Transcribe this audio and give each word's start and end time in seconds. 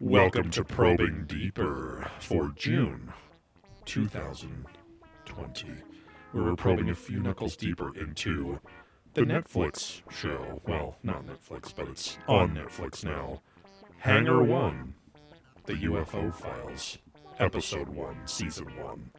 Welcome 0.00 0.50
to 0.52 0.64
Probing 0.64 1.26
Deeper 1.26 2.10
for 2.20 2.50
June 2.56 3.12
2020, 3.84 5.66
where 6.32 6.44
we're 6.44 6.56
probing 6.56 6.88
a 6.88 6.94
few 6.94 7.20
knuckles 7.20 7.54
deeper 7.56 7.94
into 7.98 8.58
the 9.14 9.22
Netflix 9.22 10.00
show. 10.10 10.60
Well, 10.66 10.96
not 11.02 11.26
Netflix, 11.26 11.74
but 11.74 11.88
it's 11.88 12.16
on 12.26 12.54
Netflix 12.54 13.04
now. 13.04 13.42
Hangar 13.98 14.42
One, 14.42 14.94
The 15.66 15.74
UFO 15.74 16.34
Files, 16.34 16.96
Episode 17.38 17.88
1, 17.88 18.16
Season 18.24 18.66
1. 18.82 19.10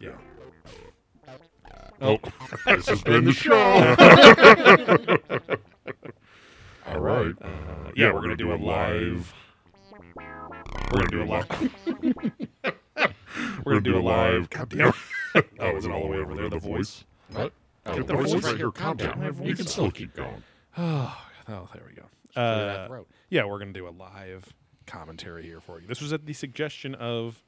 Yeah. 0.00 0.16
Oh, 2.00 2.18
this 2.64 2.88
has 2.88 3.02
been 3.02 3.24
the 3.24 3.32
show. 3.34 3.52
All 6.86 7.00
right. 7.00 7.34
Uh, 7.42 7.90
yeah, 7.94 8.10
we're 8.12 8.22
gonna 8.22 8.36
do 8.36 8.52
a 8.52 8.56
live. 8.56 9.34
We're 10.92 11.00
gonna 11.00 11.10
do 11.10 11.22
a 11.22 11.24
live. 11.24 11.48
we're 13.64 13.72
gonna 13.72 13.80
do 13.80 13.98
a 13.98 14.00
live. 14.00 14.48
God 14.50 14.68
damn. 14.70 14.92
oh, 15.60 15.76
is 15.76 15.84
it 15.84 15.90
all 15.90 16.00
the 16.02 16.06
way 16.06 16.16
over 16.18 16.34
there? 16.34 16.48
The 16.48 16.58
voice. 16.58 17.04
What? 17.32 17.52
Oh, 17.86 17.94
Get 17.94 18.06
the 18.06 18.12
the 18.14 18.22
voice 18.22 18.32
voice 18.32 18.38
is 18.38 18.44
right 18.44 18.50
right 18.52 18.56
here. 18.58 18.70
Calm 18.70 18.96
Get 18.96 19.18
down. 19.18 19.36
my 19.38 19.44
You 19.44 19.54
can 19.54 19.66
still 19.66 19.90
keep 19.90 20.14
going. 20.14 20.42
Oh, 20.80 21.16
oh, 21.48 21.68
there 21.74 21.82
we 21.88 21.94
go. 21.94 22.40
Uh, 22.40 23.02
yeah, 23.30 23.44
we're 23.44 23.58
gonna 23.58 23.72
do 23.72 23.88
a 23.88 23.90
live 23.90 24.44
commentary 24.86 25.42
here 25.42 25.60
for 25.60 25.80
you. 25.80 25.88
This 25.88 26.00
was 26.00 26.12
at 26.12 26.24
the 26.24 26.32
suggestion 26.34 26.94
of 26.94 27.42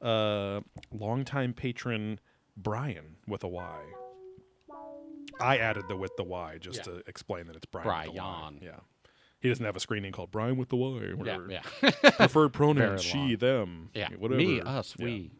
uh, 0.00 0.60
longtime 0.90 1.52
patron 1.52 2.20
Brian 2.56 3.16
with 3.28 3.44
a 3.44 3.48
Y. 3.48 3.80
I 5.40 5.58
added 5.58 5.84
the 5.88 5.96
with 5.96 6.12
the 6.16 6.24
Y 6.24 6.56
just 6.58 6.78
Yeah. 6.78 6.82
to 6.94 7.02
explain 7.06 7.46
that 7.48 7.56
it's 7.56 7.66
Brian. 7.66 7.86
with 7.86 8.14
the 8.14 8.20
Brian. 8.20 8.58
Yeah. 8.62 8.80
He 9.40 9.48
doesn't 9.48 9.64
have 9.64 9.74
a 9.76 9.80
screening 9.80 10.12
called 10.12 10.30
Brian 10.30 10.56
with 10.58 10.68
the 10.68 10.76
Y. 10.76 10.86
Or 10.88 11.06
Yeah, 11.08 11.14
whatever. 11.14 11.48
yeah, 11.50 11.62
Preferred 12.10 12.28
Very 12.32 12.50
pronouns 12.50 13.02
she, 13.02 13.18
long. 13.18 13.36
them. 13.36 13.90
yeah. 13.94 14.08
Whatever. 14.18 14.38
Me, 14.40 14.60
us, 14.60 14.94
Yeah. 14.98 15.04
we, 15.06 15.30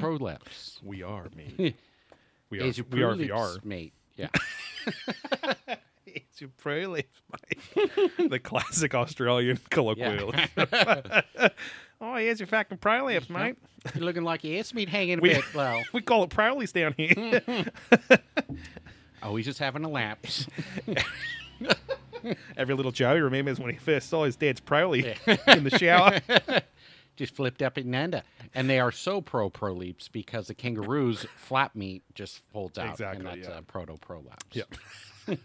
prolapse. 0.00 0.80
We 0.84 1.02
are 1.02 1.26
me. 1.36 1.74
we 2.50 2.60
are. 2.60 2.64
Is 2.64 2.82
We 2.90 3.02
are 3.02 3.14
VR. 3.14 3.64
mate. 3.64 3.92
Yeah. 4.16 4.28
It's 6.06 6.40
your 6.40 6.50
prolapse, 6.56 7.20
mate. 7.76 8.30
the 8.30 8.38
classic 8.38 8.94
Australian 8.94 9.58
colloquial. 9.70 10.32
oh, 12.00 12.14
here's 12.16 12.40
your 12.40 12.46
fucking 12.46 12.78
prolapse, 12.78 13.28
mate. 13.28 13.56
You're 13.94 14.04
looking 14.04 14.22
like 14.24 14.42
your 14.42 14.58
ass 14.58 14.72
meat 14.74 14.88
hanging 14.88 15.18
a 15.18 15.22
We- 15.22 15.34
bit. 15.34 15.44
Well, 15.54 15.82
We 15.92 16.00
call 16.00 16.24
it 16.24 16.30
prowlies 16.30 16.72
down 16.72 16.94
here. 16.96 17.42
oh, 19.22 19.36
he's 19.36 19.44
just 19.46 19.58
having 19.58 19.84
a 19.84 19.88
lapse. 19.90 20.46
Every 22.56 22.74
little 22.74 22.92
Joey 22.92 23.20
remembers 23.20 23.58
when 23.58 23.70
he 23.70 23.78
first 23.78 24.08
saw 24.08 24.24
his 24.24 24.36
dad's 24.36 24.60
prowly 24.60 25.14
in 25.46 25.64
the 25.64 25.76
shower. 25.78 26.20
just 27.16 27.34
flipped 27.34 27.62
up 27.62 27.76
and 27.76 27.94
under. 27.94 28.22
And 28.54 28.68
they 28.68 28.78
are 28.78 28.92
so 28.92 29.20
pro 29.20 29.50
prolapse 29.50 30.08
because 30.08 30.48
the 30.48 30.54
kangaroo's 30.54 31.26
flap 31.36 31.74
meat 31.74 32.02
just 32.14 32.42
folds 32.52 32.78
out. 32.78 32.90
Exactly, 32.90 33.26
And 33.26 33.42
that's 33.42 33.48
yeah. 33.48 33.58
a 33.58 33.62
proto 33.62 33.96
prolapse. 33.96 34.44
Yep. 34.54 34.74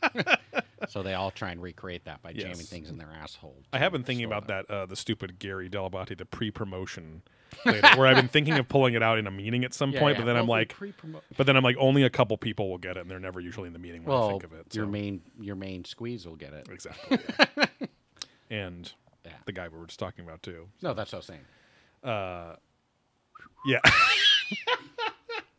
So 0.90 1.04
they 1.04 1.14
all 1.14 1.30
try 1.30 1.52
and 1.52 1.62
recreate 1.62 2.06
that 2.06 2.24
by 2.24 2.34
jamming 2.34 2.56
things 2.56 2.90
in 2.90 2.98
their 2.98 3.12
asshole. 3.14 3.56
I 3.72 3.78
have 3.78 3.92
been 3.92 4.04
thinking 4.04 4.26
about 4.26 4.48
them. 4.48 4.66
that, 4.68 4.74
uh, 4.74 4.86
the 4.88 4.96
stupid 4.96 5.38
Gary 5.38 5.70
Dell'Abate, 5.70 6.18
the 6.18 6.26
pre-promotion, 6.26 7.22
later, 7.68 7.88
where 7.98 8.08
I've 8.08 8.16
been 8.16 8.28
thinking 8.28 8.56
of 8.58 8.68
pulling 8.68 8.96
it 8.96 9.04
out 9.04 9.20
in 9.20 9.28
a 9.28 9.32
meeting 9.32 9.64
at 9.64 9.76
some 9.76 9.92
Yeah, 9.92 10.00
point, 10.00 10.16
yeah. 10.18 10.22
but 10.22 10.26
then 10.26 10.38
I'm 10.38 10.48
like, 10.48 10.70
pre-promote- 10.70 11.24
but 11.38 11.46
then 11.46 11.56
I'm 11.56 11.64
like, 11.64 11.76
only 11.80 12.02
a 12.02 12.10
couple 12.10 12.36
people 12.36 12.68
will 12.68 12.80
get 12.80 12.98
it, 12.98 13.02
and 13.02 13.12
they're 13.12 13.20
never 13.20 13.40
usually 13.40 13.68
in 13.68 13.74
the 13.74 13.80
meeting 13.80 14.04
when 14.04 14.18
I 14.18 14.28
think 14.32 14.44
of 14.44 14.54
it. 14.54 14.74
your 14.74 14.88
main 14.88 15.22
your 15.40 15.56
main 15.56 15.86
squeeze 15.86 16.26
will 16.26 16.36
get 16.36 16.52
it. 16.54 16.68
exactly, 16.72 17.20
yeah. 17.58 17.66
and 18.50 18.92
Yeah. 19.24 19.34
the 19.46 19.52
guy 19.52 19.68
we 19.68 19.78
were 19.78 19.86
just 19.86 20.00
talking 20.00 20.26
about 20.26 20.42
too. 20.42 20.68
No, 20.82 20.96
that's 20.96 21.12
what 21.14 21.18
I 21.18 21.20
was 21.20 21.26
saying. 21.28 21.46
Uh, 22.04 22.56
yeah, 23.68 23.80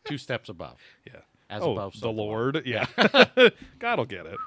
Two 0.03 0.17
steps 0.17 0.49
above. 0.49 0.77
yeah. 1.07 1.21
As 1.53 1.61
oh, 1.61 1.73
above, 1.73 1.93
the 1.93 1.99
so 1.99 2.11
below. 2.11 2.25
Lord, 2.25 2.63
yeah. 2.65 2.85
God 3.79 3.99
will 3.99 4.05
get 4.05 4.25
it. 4.25 4.37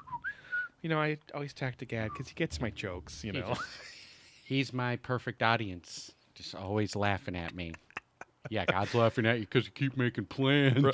You 0.81 0.89
know, 0.89 0.99
I 0.99 1.17
always 1.33 1.53
talk 1.53 1.77
to 1.77 1.85
God 1.85 2.09
because 2.11 2.27
he 2.27 2.35
gets 2.35 2.59
my 2.59 2.69
jokes. 2.69 3.23
You 3.23 3.31
He 3.31 3.39
know, 3.39 3.47
just- 3.49 3.61
He's 4.45 4.73
my 4.73 4.95
perfect 4.97 5.41
audience. 5.43 6.11
Just 6.35 6.55
always 6.55 6.95
laughing 6.95 7.35
at 7.35 7.55
me. 7.55 7.73
Yeah, 8.49 8.65
God's 8.65 8.93
laughing 8.93 9.25
at 9.25 9.35
you 9.39 9.41
because 9.41 9.65
you 9.65 9.71
keep 9.71 9.97
making 9.97 10.25
plans. 10.25 10.85
Uh, 10.85 10.91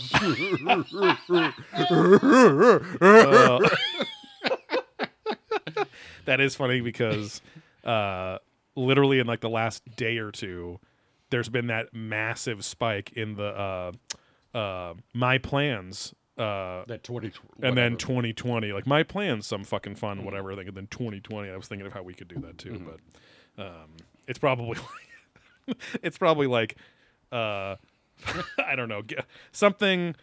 that 6.26 6.40
is 6.40 6.56
funny 6.56 6.82
because 6.82 7.42
uh, 7.84 8.38
literally 8.76 9.20
in 9.20 9.28
like 9.28 9.42
the 9.42 9.50
last 9.50 9.84
day 9.96 10.18
or 10.18 10.32
two, 10.32 10.80
there's 11.30 11.50
been 11.50 11.68
that 11.68 11.94
massive 11.94 12.66
spike 12.66 13.14
in 13.14 13.36
the 13.36 13.46
uh, 13.46 13.92
uh, 14.54 14.94
my 15.14 15.38
plans. 15.38 16.14
Uh, 16.36 16.84
that 16.88 17.04
20 17.04 17.32
and 17.62 17.78
then 17.78 17.96
2020, 17.96 18.72
like 18.74 18.88
my 18.88 19.04
plans, 19.04 19.46
some 19.46 19.64
fucking 19.64 19.94
fun, 19.94 20.26
whatever. 20.26 20.52
I 20.52 20.56
think, 20.56 20.68
and 20.68 20.76
then 20.76 20.88
2020, 20.88 21.48
I 21.52 21.56
was 21.56 21.68
thinking 21.68 21.86
of 21.86 21.94
how 21.94 22.02
we 22.02 22.16
could 22.16 22.28
do 22.28 22.40
that 22.40 22.58
too, 22.58 22.72
Mm-hmm. 22.72 22.88
but 23.56 23.64
um, 23.64 23.90
it's 24.28 24.40
probably, 24.40 24.80
it's 26.02 26.18
probably 26.18 26.48
like, 26.48 26.76
uh, 27.32 27.76
I 28.58 28.76
don't 28.76 28.90
know, 28.90 29.04
something 29.52 30.16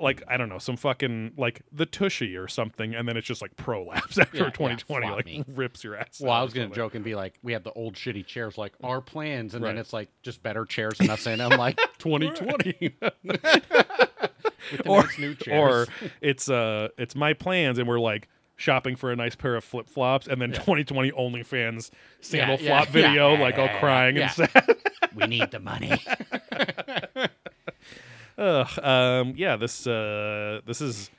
like 0.00 0.22
I 0.28 0.36
don't 0.36 0.48
know, 0.48 0.58
some 0.58 0.76
fucking 0.76 1.32
like 1.36 1.62
the 1.72 1.86
Tushy 1.86 2.36
or 2.36 2.48
something, 2.48 2.94
and 2.94 3.08
then 3.08 3.16
it's 3.16 3.26
just 3.26 3.42
like 3.42 3.56
prolapse 3.56 4.18
after 4.20 4.36
Yeah, 4.38 4.44
yeah, 4.44 4.50
2020, 4.50 5.06
flop 5.06 5.16
like 5.16 5.26
me. 5.26 5.44
rips 5.54 5.82
your 5.84 5.96
ass. 5.96 6.20
Well, 6.20 6.32
I 6.32 6.42
was 6.42 6.52
going 6.52 6.68
to 6.68 6.74
something. 6.74 6.84
joke 6.84 6.94
and 6.94 7.04
be 7.04 7.14
like, 7.14 7.34
we 7.42 7.52
have 7.52 7.64
the 7.64 7.72
old 7.72 7.94
shitty 7.94 8.26
chairs, 8.26 8.56
like 8.58 8.72
our 8.82 9.00
plans, 9.00 9.54
and 9.54 9.62
Right. 9.64 9.70
then 9.70 9.78
it's 9.78 9.92
like 9.92 10.08
just 10.22 10.42
better 10.42 10.64
chairs 10.64 10.98
and 11.00 11.10
us 11.10 11.26
in. 11.26 11.40
I'm 11.40 11.58
like, 11.58 11.76
2020. 11.98 12.96
Or 14.86 15.06
or 15.50 15.86
it's 16.20 16.48
uh 16.48 16.88
it's 16.96 17.14
my 17.14 17.32
plans, 17.34 17.78
and 17.78 17.86
we're 17.86 18.00
like 18.00 18.28
shopping 18.56 18.96
for 18.96 19.10
a 19.12 19.16
nice 19.16 19.34
pair 19.34 19.56
of 19.56 19.64
flip 19.64 19.88
flops, 19.88 20.26
and 20.26 20.40
then 20.40 20.52
2020 20.52 21.10
OnlyFans 21.12 21.90
sandal 22.20 22.58
yeah, 22.60 22.80
flop 22.80 22.88
video, 22.92 23.34
yeah, 23.34 23.40
like 23.40 23.58
all 23.58 23.66
yeah, 23.66 23.80
crying 23.80 24.16
yeah. 24.16 24.22
and 24.38 24.50
sad. 24.50 24.76
we 25.14 25.26
need 25.26 25.50
the 25.50 25.60
money. 25.60 26.00
Ugh, 28.38 28.78
um, 28.84 29.34
yeah, 29.36 29.56
this 29.56 29.86
uh, 29.86 30.60
this 30.66 30.80
is 30.80 31.10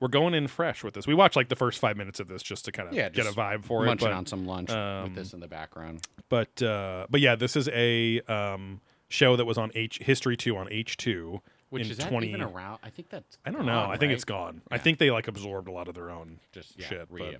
we're 0.00 0.08
going 0.08 0.34
in 0.34 0.48
fresh 0.48 0.82
with 0.84 0.94
this. 0.94 1.06
We 1.06 1.14
watched 1.14 1.36
like 1.36 1.48
the 1.48 1.56
first 1.56 1.78
five 1.78 1.96
minutes 1.96 2.20
of 2.20 2.28
this 2.28 2.42
just 2.42 2.64
to 2.66 2.72
kind 2.72 2.88
of 2.88 2.94
Yeah, 2.94 3.08
get 3.08 3.26
a 3.26 3.30
vibe 3.30 3.64
for 3.64 3.84
it. 3.84 3.86
Munching 3.86 4.08
on 4.12 4.26
some 4.26 4.44
lunch 4.46 4.70
um, 4.70 5.04
with 5.04 5.14
this 5.14 5.32
in 5.32 5.40
the 5.40 5.48
background. 5.48 6.06
but 6.28 6.60
uh, 6.62 7.06
but 7.10 7.20
yeah, 7.20 7.36
this 7.36 7.56
is 7.56 7.68
a 7.68 8.20
um, 8.22 8.80
show 9.08 9.36
that 9.36 9.44
was 9.44 9.58
on 9.58 9.70
H 9.74 9.98
History 10.02 10.36
Two 10.36 10.56
on 10.56 10.68
H 10.70 10.96
two 10.96 11.40
Which 11.70 11.84
in 11.84 11.90
is 11.90 11.98
that 11.98 12.08
twenty. 12.08 12.28
even 12.28 12.42
around? 12.42 12.78
I 12.82 12.90
think 12.90 13.08
that's. 13.08 13.38
I 13.46 13.50
don't 13.50 13.66
know. 13.66 13.72
gone, 13.72 13.90
I 13.90 13.96
think 13.96 14.08
right? 14.10 14.14
it's 14.14 14.24
gone. 14.24 14.62
I 14.70 14.78
think 14.78 14.98
they 14.98 15.10
like 15.10 15.28
absorbed 15.28 15.68
a 15.68 15.72
lot 15.72 15.86
of 15.88 15.94
their 15.94 16.10
own 16.10 16.38
just 16.52 16.78
yeah, 16.78 16.86
shit, 16.86 17.08
but, 17.10 17.34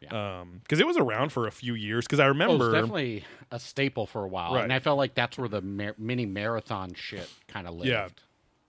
yeah. 0.00 0.40
um 0.40 0.60
because 0.62 0.80
it 0.80 0.86
was 0.86 0.96
around 0.96 1.32
for 1.32 1.46
a 1.46 1.52
few 1.52 1.74
years. 1.74 2.06
Because 2.06 2.18
I 2.20 2.24
Oh, 2.24 2.28
remember 2.28 2.66
it's 2.70 2.74
definitely 2.74 3.24
a 3.50 3.60
staple 3.60 4.06
for 4.06 4.24
a 4.24 4.28
while, 4.28 4.54
Right. 4.54 4.64
and 4.64 4.72
I 4.72 4.80
felt 4.80 4.98
like 4.98 5.14
that's 5.14 5.38
where 5.38 5.48
the 5.48 5.62
mar- 5.62 5.94
mini 5.96 6.26
marathon 6.26 6.92
shit 6.94 7.28
kind 7.46 7.66
of 7.68 7.74
lived. 7.74 7.88
Yeah. 7.88 8.08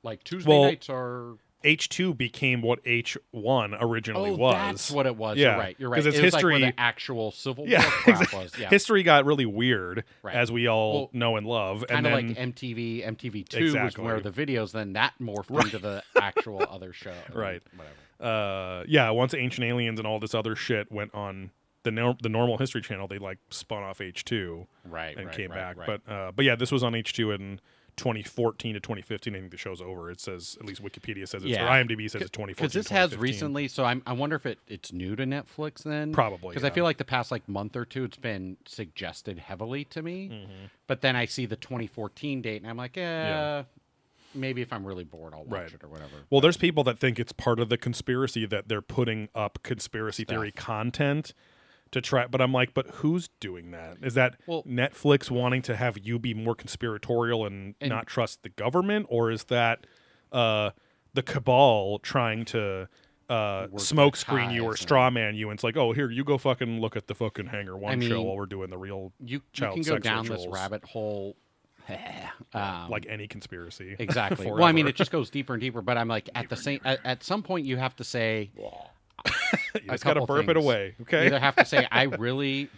Like 0.04 0.24
Tuesday 0.24 0.50
Well, 0.50 0.64
nights 0.64 0.90
are. 0.90 1.36
H 1.64 1.90
two 1.90 2.16
became 2.16 2.64
what 2.64 2.80
H 2.86 3.16
one 3.30 3.76
originally 3.80 4.32
Oh, 4.32 4.36
was. 4.36 4.56
that's 4.56 4.90
what 4.90 5.06
it 5.06 5.16
was. 5.16 5.38
Yeah, 5.38 5.50
right. 5.50 5.56
You're 5.56 5.60
right. 5.62 5.76
You're 5.80 5.90
right. 5.92 6.06
it's 6.08 6.18
it 6.18 6.24
history- 6.24 6.54
like 6.56 6.62
where 6.64 6.72
the 6.72 6.80
actual 6.80 7.30
Civil 7.30 7.68
Yeah, 7.68 7.82
War 7.84 7.90
crap 7.92 8.08
exactly. 8.22 8.40
was. 8.40 8.58
Yeah, 8.58 8.70
History 8.70 9.04
got 9.04 9.26
really 9.26 9.46
weird, 9.46 10.04
Right. 10.24 10.34
as 10.36 10.52
we 10.52 10.66
all 10.68 10.94
Well, 10.94 11.10
know 11.14 11.36
and 11.36 11.46
love, 11.46 11.82
and 11.88 12.04
kind 12.04 12.08
of 12.08 12.14
like 12.14 12.26
MTV. 12.36 13.06
MTV 13.06 13.48
Two 13.48 13.60
Exactly. 13.66 14.04
was 14.04 14.12
where 14.12 14.20
the 14.20 14.32
videos 14.32 14.72
then 14.72 14.94
that 14.94 15.14
morphed 15.22 15.52
into 15.64 15.78
the 15.78 16.02
actual 16.20 16.66
other 16.72 16.94
show. 16.94 17.14
Right. 17.32 17.62
Whatever. 17.76 17.92
uh, 18.82 18.84
yeah, 18.88 19.12
once 19.12 19.36
Ancient 19.36 19.64
Aliens 19.64 20.00
and 20.00 20.08
all 20.08 20.20
this 20.20 20.34
other 20.34 20.56
shit 20.56 20.92
went 20.92 21.14
on 21.14 21.52
the 21.84 21.92
nor- 21.92 22.18
the 22.24 22.30
normal 22.30 22.58
History 22.58 22.82
Channel, 22.82 23.08
they 23.08 23.20
like 23.20 23.38
spun 23.52 23.84
off 23.84 24.02
H 24.02 24.26
two 24.26 24.66
Right. 24.84 25.16
and 25.16 25.28
right, 25.28 25.36
came 25.36 25.52
right, 25.52 25.76
back. 25.76 25.78
right. 25.78 26.02
But 26.06 26.12
uh, 26.12 26.32
but 26.36 26.44
yeah, 26.44 26.56
this 26.56 26.72
was 26.72 26.82
on 26.84 26.96
H 26.96 27.14
two 27.14 27.30
in 27.30 27.60
2014 27.98 28.74
to 28.74 28.80
2015. 28.80 29.36
I 29.36 29.40
think 29.40 29.52
the 29.52 29.58
show's 29.58 29.82
over. 29.82 30.10
It 30.12 30.20
says 30.20 30.58
at 30.60 30.66
least 30.66 30.84
Wikipedia 30.84 31.28
says 31.28 31.44
it's 31.44 31.52
Yeah. 31.52 31.66
or 31.66 31.84
IMDb 31.84 32.10
says 32.10 32.22
it's 32.22 32.32
2014. 32.32 32.56
because 32.56 32.74
this 32.74 32.88
has 32.90 33.16
recently. 33.18 33.68
So 33.68 33.84
I'm, 33.86 34.02
I 34.06 34.14
wonder 34.14 34.36
if 34.36 34.46
it, 34.46 34.60
it's 34.68 34.92
new 34.94 35.16
to 35.16 35.24
Netflix 35.26 35.84
then. 35.84 36.12
Probably, 36.14 36.50
because 36.50 36.64
yeah. 36.64 36.70
I 36.70 36.72
feel 36.72 36.84
like 36.84 36.98
the 36.98 37.06
past 37.06 37.32
like 37.32 37.48
month 37.48 37.76
or 37.76 37.86
two, 37.86 38.04
it's 38.04 38.18
been 38.18 38.58
suggested 38.66 39.40
heavily 39.40 39.86
to 39.86 40.02
me. 40.02 40.30
Mm-hmm. 40.32 40.66
But 40.88 41.02
then 41.02 41.16
I 41.16 41.26
see 41.26 41.46
the 41.46 41.56
2014 41.56 42.42
date, 42.42 42.62
and 42.62 42.70
I'm 42.70 42.78
like, 42.78 42.98
eh, 42.98 43.02
Yeah. 43.02 43.64
maybe 44.34 44.62
if 44.62 44.72
I'm 44.74 44.86
really 44.86 45.04
bored, 45.04 45.34
I'll 45.34 45.44
watch 45.44 45.52
Right. 45.52 45.74
it 45.74 45.84
or 45.84 45.88
whatever. 45.88 46.26
Well, 46.30 46.42
there's 46.42 46.58
people 46.58 46.84
that 46.86 46.98
think 46.98 47.20
it's 47.20 47.32
part 47.32 47.60
of 47.60 47.70
the 47.70 47.78
conspiracy 47.78 48.46
that 48.46 48.68
they're 48.68 48.82
putting 48.82 49.30
up 49.36 49.60
conspiracy 49.64 50.24
theory 50.24 50.52
content 50.52 51.34
to 51.92 52.02
try. 52.02 52.28
But 52.28 52.42
I'm 52.42 52.54
like, 52.54 52.74
but 52.74 52.88
who's 52.96 53.30
doing 53.40 53.72
that? 53.72 53.98
Is 54.02 54.14
that 54.16 54.38
Well- 54.48 54.64
Netflix 54.64 55.30
wanting 55.30 55.62
to 55.64 55.76
have 55.76 55.98
you 55.98 56.20
be 56.20 56.34
more 56.34 56.56
conspiratorial 56.56 57.46
and, 57.46 57.76
And- 57.82 57.90
not 57.90 58.08
trust 58.08 58.44
the 58.44 58.50
government, 58.50 59.08
or 59.10 59.32
is 59.32 59.46
that 59.46 59.86
uh, 60.32 60.72
the 61.14 61.24
cabal 61.24 62.00
trying 62.00 62.46
to 62.46 62.88
their 63.28 63.70
smoke 63.78 64.18
screen 64.18 64.52
you 64.52 64.64
or 64.64 64.72
ties 64.72 64.80
and- 64.80 64.88
straw 64.88 65.10
man 65.10 65.36
you, 65.36 65.50
and 65.50 65.58
it's 65.58 65.64
like, 65.64 65.78
oh, 65.78 65.94
here 65.94 66.10
you 66.12 66.24
go, 66.24 66.38
fucking 66.38 66.82
look 66.82 66.96
at 66.96 67.08
the 67.08 67.16
fucking 67.16 67.48
Hangar 67.48 67.78
One 67.78 68.04
I 68.04 68.08
show 68.08 68.22
while 68.22 68.36
we're 68.36 68.46
doing 68.46 68.70
the 68.70 68.78
real, 68.78 69.14
You, 69.20 69.36
you 69.36 69.42
can 69.54 69.76
go 69.76 69.82
sex 69.82 70.04
down 70.04 70.26
this 70.28 70.46
rabbit 70.50 70.84
hole. 70.84 71.36
um, 72.54 72.90
like 72.90 73.06
any 73.10 73.28
conspiracy. 73.28 73.96
exactly. 74.00 74.50
well, 74.50 74.64
I 74.64 74.72
mean, 74.72 74.88
it 74.88 74.96
just 74.96 75.12
goes 75.12 75.30
deeper 75.30 75.54
and 75.54 75.62
deeper. 75.62 75.82
But 75.82 75.98
I'm 75.98 76.08
like, 76.08 76.30
at 76.36 76.50
the 76.50 76.56
same, 76.56 76.80
at, 76.86 77.00
at 77.04 77.24
some 77.24 77.42
point, 77.44 77.66
you 77.66 77.78
have 77.78 77.96
to 77.98 78.04
say, 78.04 78.52
you 79.76 79.82
just 79.90 80.04
gotta 80.04 80.20
couple 80.22 80.28
burp 80.28 80.44
it 80.50 80.54
things. 80.54 80.66
away, 80.66 80.96
you 81.00 81.04
okay? 81.04 81.26
either 81.28 81.40
have 81.40 81.56
to 81.56 81.66
say, 81.66 81.88
I 81.92 82.04
really 82.20 82.70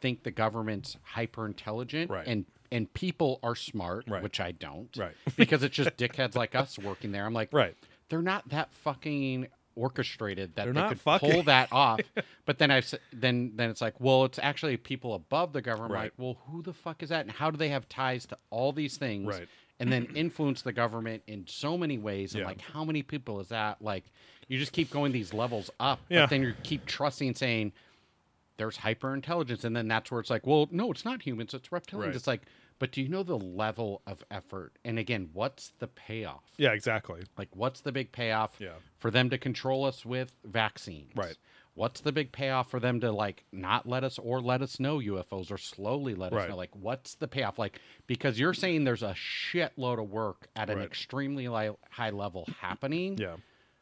think 0.00 0.22
the 0.22 0.30
government's 0.30 0.96
hyper 1.02 1.46
intelligent, 1.46 2.10
Right. 2.10 2.26
and 2.26 2.44
and 2.70 2.92
people 2.94 3.38
are 3.42 3.54
smart, 3.54 4.06
Right. 4.08 4.22
which 4.22 4.40
I 4.40 4.52
don't, 4.52 4.88
Right. 4.96 5.14
because 5.36 5.62
it's 5.62 5.76
just 5.76 5.96
dickheads 5.96 6.34
like 6.34 6.54
us 6.54 6.78
working 6.78 7.12
there. 7.12 7.26
I'm 7.26 7.34
like, 7.34 7.50
Right. 7.52 7.76
they're 8.08 8.22
not 8.22 8.48
that 8.48 8.72
fucking 8.72 9.48
orchestrated 9.74 10.54
that 10.56 10.64
They're 10.64 10.72
they 10.74 10.88
could 10.88 11.00
fucking- 11.00 11.30
pull 11.30 11.42
that 11.44 11.68
off. 11.72 12.00
But 12.44 12.58
then 12.58 12.70
I 12.70 12.78
s- 12.78 12.94
then 13.12 13.52
then 13.56 13.70
it's 13.70 13.80
like, 13.80 13.98
well, 14.00 14.24
it's 14.24 14.38
actually 14.38 14.76
people 14.76 15.14
above 15.14 15.52
the 15.52 15.62
government. 15.62 15.92
Right. 15.92 16.02
Like, 16.04 16.12
well, 16.18 16.38
who 16.46 16.62
the 16.62 16.72
fuck 16.74 17.02
is 17.02 17.08
that, 17.10 17.22
and 17.22 17.30
how 17.30 17.50
do 17.50 17.56
they 17.56 17.68
have 17.70 17.88
ties 17.88 18.26
to 18.26 18.38
all 18.50 18.72
these 18.72 18.96
things? 18.96 19.26
Right. 19.26 19.48
And 19.82 19.92
then 19.92 20.06
influence 20.14 20.62
the 20.62 20.72
government 20.72 21.22
in 21.26 21.46
so 21.46 21.76
many 21.76 21.98
ways, 21.98 22.34
and 22.34 22.40
Yeah. 22.42 22.46
like, 22.46 22.60
how 22.60 22.84
many 22.84 23.02
people 23.02 23.40
is 23.40 23.48
that? 23.48 23.82
Like, 23.82 24.04
you 24.48 24.58
just 24.58 24.72
keep 24.72 24.90
going 24.90 25.12
these 25.12 25.34
levels 25.34 25.70
up, 25.80 26.00
Yeah. 26.08 26.22
but 26.22 26.30
then 26.30 26.42
you 26.42 26.54
keep 26.62 26.86
trusting, 26.86 27.28
and 27.28 27.36
saying 27.36 27.72
there's 28.58 28.76
hyper 28.76 29.12
intelligence, 29.14 29.64
and 29.64 29.74
then 29.74 29.88
that's 29.88 30.10
where 30.10 30.20
it's 30.20 30.30
like, 30.30 30.46
well, 30.46 30.68
no, 30.70 30.90
it's 30.92 31.04
not 31.04 31.22
humans, 31.22 31.52
it's 31.54 31.68
reptilians. 31.70 32.06
Right. 32.06 32.14
It's 32.14 32.26
like, 32.26 32.42
but 32.78 32.92
do 32.92 33.00
you 33.02 33.08
know 33.08 33.22
the 33.22 33.38
level 33.38 34.02
of 34.06 34.22
effort? 34.30 34.72
And 34.84 34.98
again, 34.98 35.30
what's 35.32 35.70
the 35.78 35.88
payoff? 35.88 36.42
Yeah, 36.58 36.72
exactly. 36.72 37.22
Like, 37.36 37.48
what's 37.56 37.80
the 37.80 37.92
big 37.92 38.12
payoff 38.12 38.56
Yeah. 38.60 38.74
for 38.98 39.10
them 39.10 39.30
to 39.30 39.38
control 39.38 39.84
us 39.84 40.04
with 40.04 40.32
vaccines? 40.44 41.12
Right. 41.16 41.36
What's 41.74 42.02
the 42.02 42.12
big 42.12 42.32
payoff 42.32 42.70
for 42.70 42.78
them 42.80 43.00
to 43.00 43.10
like 43.12 43.44
not 43.50 43.88
let 43.88 44.04
us 44.04 44.18
or 44.18 44.40
let 44.42 44.60
us 44.60 44.78
know 44.78 44.98
UFOs 44.98 45.50
or 45.50 45.56
slowly 45.56 46.14
let 46.14 46.32
us 46.34 46.48
know? 46.48 46.56
Like, 46.56 46.74
what's 46.74 47.14
the 47.14 47.26
payoff? 47.26 47.58
Like, 47.58 47.80
because 48.06 48.38
you're 48.38 48.52
saying 48.52 48.84
there's 48.84 49.02
a 49.02 49.14
shitload 49.14 49.98
of 50.02 50.10
work 50.10 50.48
at 50.54 50.68
an 50.68 50.80
extremely 50.80 51.48
li- 51.48 51.70
high 51.90 52.10
level 52.10 52.46
happening. 52.60 53.16
Yeah. 53.18 53.36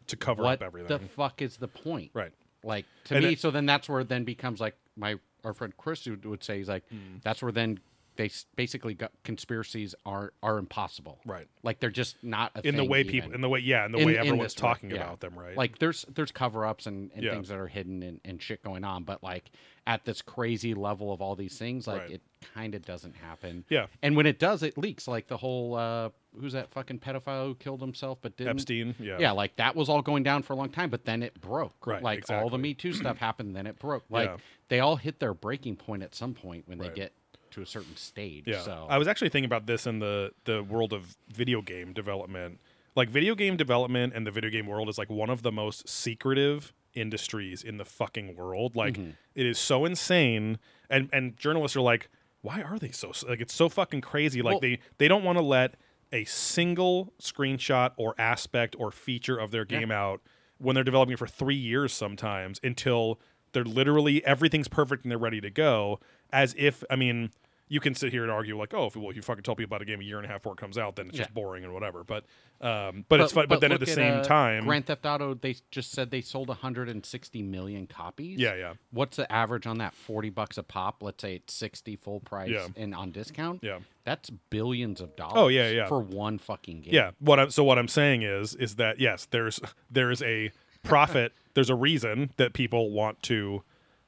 To 0.07 0.17
cover 0.17 0.43
What 0.45 0.55
up 0.55 0.63
everything. 0.63 0.89
the 0.89 0.99
fuck 1.09 1.43
is 1.43 1.57
the 1.57 1.69
point? 1.69 2.11
right. 2.15 2.33
Like 2.63 2.85
to 3.05 3.17
And 3.17 3.25
me, 3.25 3.33
it- 3.33 3.41
so 3.41 3.51
then 3.51 3.65
that's 3.67 3.89
where 3.89 4.01
it 4.01 4.09
then 4.09 4.25
becomes 4.25 4.61
like 4.61 4.77
my 4.97 5.17
our 5.45 5.55
friend 5.55 5.75
Chris 5.79 6.05
would, 6.07 6.25
would 6.27 6.45
say 6.45 6.59
he's 6.59 6.69
like, 6.69 6.87
Hmm. 6.91 7.17
that's 7.25 7.43
where 7.43 7.51
then 7.53 7.81
they 8.17 8.31
basically 8.57 8.95
got 8.95 9.13
conspiracies 9.25 9.95
are 10.05 10.33
are 10.43 10.59
impossible. 10.59 11.19
Right. 11.25 11.47
Like 11.63 11.81
they're 11.81 11.91
just 11.91 12.23
not 12.23 12.53
a 12.55 12.67
In 12.67 12.77
the 12.77 12.85
way 12.85 13.01
even. 13.01 13.13
people, 13.13 13.33
in 13.33 13.41
the 13.41 13.49
way, 13.49 13.61
yeah, 13.61 13.87
in 13.87 13.93
the 13.93 13.99
In- 13.99 14.07
way 14.07 14.19
everyone's 14.19 14.55
this 14.55 14.63
way, 14.63 14.69
talking 14.69 14.91
yeah. 14.91 14.97
about 14.97 15.21
them, 15.21 15.39
right? 15.39 15.57
Like 15.57 15.79
there's 15.79 16.05
there's 16.15 16.33
cover 16.33 16.67
ups 16.67 16.87
and, 16.87 17.11
and 17.15 17.23
Yeah. 17.23 17.33
things 17.33 17.49
that 17.49 17.59
are 17.59 17.69
hidden 17.69 18.03
and, 18.03 18.21
and 18.25 18.43
shit 18.43 18.63
going 18.63 18.85
on, 18.85 19.05
but 19.05 19.23
like 19.23 19.51
at 19.87 20.05
this 20.05 20.21
crazy 20.23 20.75
level 20.75 21.13
of 21.13 21.23
all 21.23 21.35
these 21.35 21.57
things, 21.59 21.87
like 21.87 22.03
Right. 22.03 22.11
it 22.13 22.23
kind 22.55 22.75
of 22.75 22.85
doesn't 22.85 23.17
happen. 23.17 23.65
yeah. 23.69 23.87
And 24.03 24.17
when 24.17 24.27
it 24.27 24.39
does, 24.39 24.63
it 24.63 24.77
leaks. 24.79 25.09
Like 25.09 25.29
the 25.29 25.37
whole 25.39 25.75
uh 25.77 26.11
who's 26.39 26.53
that 26.53 26.71
fucking 26.71 27.01
pedophile 27.01 27.47
who 27.47 27.55
killed 27.57 27.81
himself 27.81 28.19
but 28.23 28.37
didn't 28.37 28.51
Epstein. 28.59 28.95
Yeah. 29.01 29.17
yeah, 29.19 29.31
like 29.33 29.57
that 29.57 29.75
was 29.75 29.89
all 29.89 30.01
going 30.03 30.23
down 30.23 30.43
for 30.43 30.53
a 30.53 30.57
long 30.57 30.69
time, 30.71 30.91
but 30.91 31.05
then 31.05 31.23
it 31.23 31.41
broke. 31.41 31.87
Right, 31.87 32.03
Like 32.03 32.31
all 32.31 32.49
the. 32.51 32.59
Me 32.59 32.75
Too 32.75 32.93
stuff 32.93 33.17
happened, 33.19 33.57
then 33.57 33.67
it 33.67 33.79
broke. 33.79 34.05
Like 34.11 34.29
Yeah. 34.29 34.37
they 34.69 34.81
all 34.81 34.97
hit 34.97 35.19
their 35.19 35.35
breaking 35.35 35.77
point 35.77 36.03
at 36.03 36.15
some 36.15 36.35
point 36.35 36.69
when 36.69 36.79
Right. 36.79 36.91
they 36.95 37.01
get 37.01 37.13
to 37.53 37.63
a 37.63 37.67
certain 37.67 37.97
stage. 37.97 38.45
Yeah. 38.47 38.61
So 38.61 38.87
I 38.89 38.99
was 38.99 39.09
actually 39.09 39.29
thinking 39.31 39.47
about 39.47 39.67
this 39.67 39.87
in 39.87 39.99
the 39.99 40.33
the 40.45 40.63
world 40.63 40.93
of 40.93 41.17
video 41.29 41.63
game 41.63 41.93
development. 41.93 42.61
Like 42.97 43.09
video 43.09 43.35
game 43.35 43.57
development 43.57 44.13
and 44.15 44.27
the 44.27 44.31
video 44.31 44.51
game 44.51 44.67
world 44.67 44.89
is 44.89 44.99
like 44.99 45.09
one 45.11 45.31
of 45.31 45.43
the 45.43 45.53
most 45.53 45.89
secretive 45.89 46.73
industries 46.95 47.63
in 47.63 47.77
the 47.77 47.85
fucking 47.85 48.35
world. 48.37 48.75
Like 48.77 48.95
Mm-hmm. 48.95 49.11
it 49.35 49.47
is 49.47 49.59
so 49.59 49.85
insane 49.85 50.59
and 50.89 51.09
and 51.13 51.37
journalists 51.37 51.77
are 51.77 51.81
like 51.83 52.09
why 52.43 52.63
are 52.63 52.79
they 52.79 52.91
so 52.91 53.13
like 53.29 53.41
it's 53.41 53.55
so 53.55 53.69
fucking 53.69 54.01
crazy 54.01 54.43
like 54.43 54.55
Well- 54.55 54.61
they 54.61 54.79
they 54.99 55.09
don't 55.09 55.23
want 55.25 55.39
to 55.39 55.45
let 55.45 55.75
a 56.13 56.25
single 56.25 57.13
screenshot 57.21 57.93
or 57.97 58.15
aspect 58.19 58.75
or 58.79 58.91
feature 58.91 59.39
of 59.39 59.53
their 59.53 59.65
game 59.65 59.93
out 59.93 60.21
when 60.59 60.75
they're 60.75 60.83
developing 60.85 61.13
it 61.13 61.19
for 61.19 61.29
3 61.29 61.55
years 61.55 61.93
sometimes 61.93 62.59
until 62.65 63.21
they're 63.53 63.65
literally 63.65 64.25
everything's 64.25 64.67
perfect 64.69 65.05
and 65.05 65.11
they're 65.13 65.19
ready 65.19 65.41
to 65.41 65.51
go 65.51 66.01
as 66.33 66.55
if 66.59 66.85
I 66.91 66.97
mean 66.97 67.31
you 67.71 67.79
can 67.79 67.95
sit 67.95 68.11
here 68.11 68.23
and 68.23 68.33
argue 68.33 68.59
like, 68.59 68.75
oh, 68.75 68.87
if, 68.87 68.97
well, 68.97 69.11
if 69.11 69.17
you 69.17 69.23
fucking 69.23 69.45
tell 69.45 69.55
people 69.55 69.69
about 69.77 69.81
a 69.81 69.85
game 69.85 70.01
a 70.01 70.03
year 70.03 70.17
and 70.17 70.27
a 70.27 70.29
half 70.29 70.43
before 70.43 70.55
it 70.55 70.59
comes 70.59 70.77
out, 70.77 70.97
then 70.97 71.07
it's 71.07 71.17
just 71.17 71.33
boring 71.33 71.63
and 71.63 71.73
whatever. 71.73 72.03
But, 72.03 72.25
um, 72.61 73.05
but, 73.09 73.21
it's 73.21 73.33
fun. 73.33 73.47
But, 73.49 73.61
then 73.61 73.71
at 73.71 73.79
the 73.79 73.87
same 73.87 74.19
uh, 74.19 74.25
time, 74.25 74.65
Grand 74.65 74.87
Theft 74.87 75.07
Auto, 75.07 75.35
they 75.35 75.55
just 75.71 75.93
said 75.93 76.11
they 76.11 76.21
sold 76.21 76.49
160 76.49 77.43
million 77.45 77.87
copies. 77.87 78.41
yeah, 78.41 78.57
yeah, 78.57 78.73
What's 78.91 79.19
the 79.19 79.33
average 79.33 79.69
on 79.69 79.79
that? 79.79 79.95
40 79.95 80.31
bucks 80.31 80.59
a 80.59 80.65
pop. 80.65 81.01
Let's 81.01 81.23
say 81.23 81.37
it's 81.37 81.55
60 81.55 81.95
full 81.95 82.19
price 82.19 82.51
Yeah. 82.51 82.67
and 82.77 82.93
on 82.93 83.13
discount. 83.13 83.61
yeah, 83.63 83.79
That's 84.03 84.31
billions 84.31 85.01
of 85.01 85.15
dollars. 85.15 85.35
Oh, 85.37 85.47
yeah, 85.47 85.71
yeah. 85.71 85.87
For 85.87 86.01
one 86.01 86.39
fucking 86.39 86.81
game. 86.81 86.93
yeah. 86.93 87.13
What 87.21 87.39
I'm 87.39 87.51
so 87.53 87.63
what 87.63 87.79
I'm 87.79 87.89
saying 87.89 88.23
is 88.23 88.57
is 88.57 88.75
that 88.77 88.99
yes, 88.99 89.29
there's 89.31 89.61
there's 89.93 90.23
a 90.23 90.51
profit. 90.83 91.33
there's 91.55 91.71
a 91.71 91.77
reason 91.77 92.33
that 92.37 92.53
people 92.53 92.91
want 92.91 93.23
to 93.25 93.63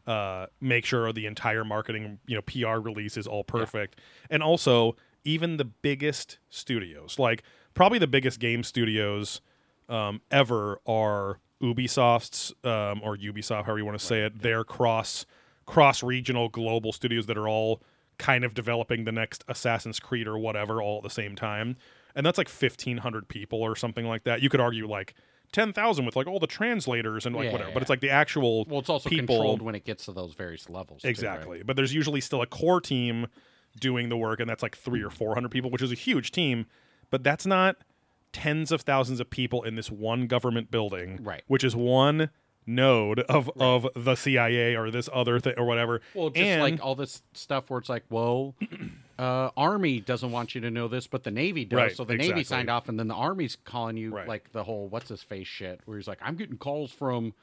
uh, 0.07 0.47
make 0.61 0.85
sure 0.85 1.13
the 1.13 1.27
entire 1.27 1.65
marketing, 1.65 2.19
you 2.27 2.35
know, 2.35 2.43
PR 2.43 2.81
release 2.81 3.17
is 3.17 3.27
all 3.27 3.45
perfect, 3.45 4.01
and 4.31 4.43
also 4.43 4.97
even 5.25 5.57
the 5.57 5.65
biggest 5.65 6.39
studios, 6.51 7.19
like 7.19 7.43
probably 7.75 7.99
the 7.99 8.07
biggest 8.07 8.41
game 8.41 8.63
studios 8.63 9.41
um, 9.89 10.21
ever, 10.31 10.81
are 10.87 11.39
Ubisoft's 11.63 12.53
um, 12.65 13.01
or 13.03 13.17
Ubisoft, 13.17 13.65
however 13.65 13.79
you 13.79 13.85
want 13.85 13.99
to 13.99 14.05
say 14.05 14.23
it. 14.23 14.41
They're 14.41 14.65
cross 14.65 15.27
cross 15.65 16.03
regional 16.03 16.49
global 16.49 16.93
studios 16.93 17.27
that 17.27 17.39
are 17.39 17.49
all 17.49 17.83
kind 18.19 18.45
of 18.45 18.55
developing 18.55 19.05
the 19.05 19.13
next 19.13 19.45
Assassin's 19.49 20.01
Creed 20.01 20.27
or 20.27 20.39
whatever 20.39 20.83
all 20.83 20.99
at 20.99 21.05
the 21.05 21.11
same 21.11 21.37
time, 21.37 21.77
and 22.15 22.27
that's 22.27 22.39
like 22.39 22.49
fifteen 22.49 22.99
hundred 22.99 23.29
people 23.29 23.61
or 23.61 23.77
something 23.77 24.07
like 24.07 24.25
that. 24.25 24.43
You 24.43 24.49
could 24.49 24.61
argue 24.61 24.89
like. 24.89 25.15
10,000 25.53 26.05
with 26.07 26.17
like 26.17 26.27
all 26.27 26.39
the 26.41 26.47
translators 26.47 27.27
and 27.27 27.35
like 27.37 27.45
Yeah, 27.47 27.53
whatever, 27.53 27.69
yeah. 27.71 27.75
but 27.75 27.83
it's 27.83 27.91
like 27.91 28.01
the 28.01 28.11
actual 28.11 28.65
Well, 28.67 28.81
it's 28.81 28.89
also 28.89 29.09
people 29.11 29.37
controlled 29.37 29.63
when 29.63 29.75
it 29.75 29.85
gets 29.85 30.07
to 30.07 30.13
those 30.13 30.35
various 30.35 30.69
levels. 30.71 31.03
too, 31.03 31.09
right? 31.09 31.11
Exactly. 31.11 31.63
But 31.63 31.77
there's 31.77 31.95
usually 31.95 32.21
still 32.21 32.43
a 32.43 32.47
core 32.47 32.81
team 32.81 33.27
doing 33.81 34.09
the 34.09 34.17
work, 34.17 34.41
and 34.41 34.49
that's 34.51 34.63
like 34.63 34.77
three 34.77 35.03
or 35.03 35.11
400 35.11 35.51
people, 35.51 35.71
which 35.71 35.83
is 35.83 35.93
a 35.93 35.97
huge 35.97 36.31
team. 36.31 36.67
But 37.11 37.23
that's 37.23 37.47
not 37.47 37.77
tens 38.33 38.73
of 38.73 38.81
thousands 38.83 39.21
of 39.21 39.29
people 39.29 39.63
in 39.63 39.75
this 39.75 39.91
one 39.91 40.27
government 40.27 40.71
building, 40.71 41.19
Right. 41.23 41.43
which 41.47 41.63
is 41.65 41.77
one 41.77 42.31
node 42.67 43.21
of, 43.21 43.51
of 43.59 43.87
the 43.95 44.15
CIA 44.15 44.75
or 44.77 44.91
this 44.91 45.09
other 45.13 45.39
thing 45.41 45.55
or 45.59 45.65
whatever. 45.67 46.01
Well, 46.15 46.31
just 46.31 46.43
and, 46.47 46.63
like 46.63 46.83
all 46.83 46.95
this 46.95 47.23
stuff 47.35 47.69
where 47.69 47.79
it's 47.79 47.89
like, 47.89 48.05
well, 48.09 48.55
uh, 49.19 49.51
Army 49.57 50.01
doesn't 50.01 50.31
want 50.33 50.55
you 50.55 50.61
to 50.63 50.71
know 50.71 50.89
this, 50.89 51.07
but 51.07 51.23
the 51.25 51.31
Navy 51.31 51.65
does. 51.65 51.77
Right, 51.77 51.97
so 51.97 52.05
the 52.05 52.15
Navy 52.17 52.45
signed 52.45 52.71
off, 52.71 52.89
and 52.89 52.99
then 52.99 53.09
the 53.09 53.15
Army's 53.15 53.57
calling 53.65 53.97
you 53.97 54.15
Right. 54.15 54.27
like 54.29 54.53
the 54.53 54.65
whole 54.65 54.89
what's 54.89 55.09
his 55.09 55.23
face 55.23 55.47
shit, 55.47 55.81
where 55.85 55.97
he's 55.99 56.09
like, 56.09 56.19
I'm 56.23 56.37
getting 56.37 56.57
calls 56.59 56.91
from 56.93 57.35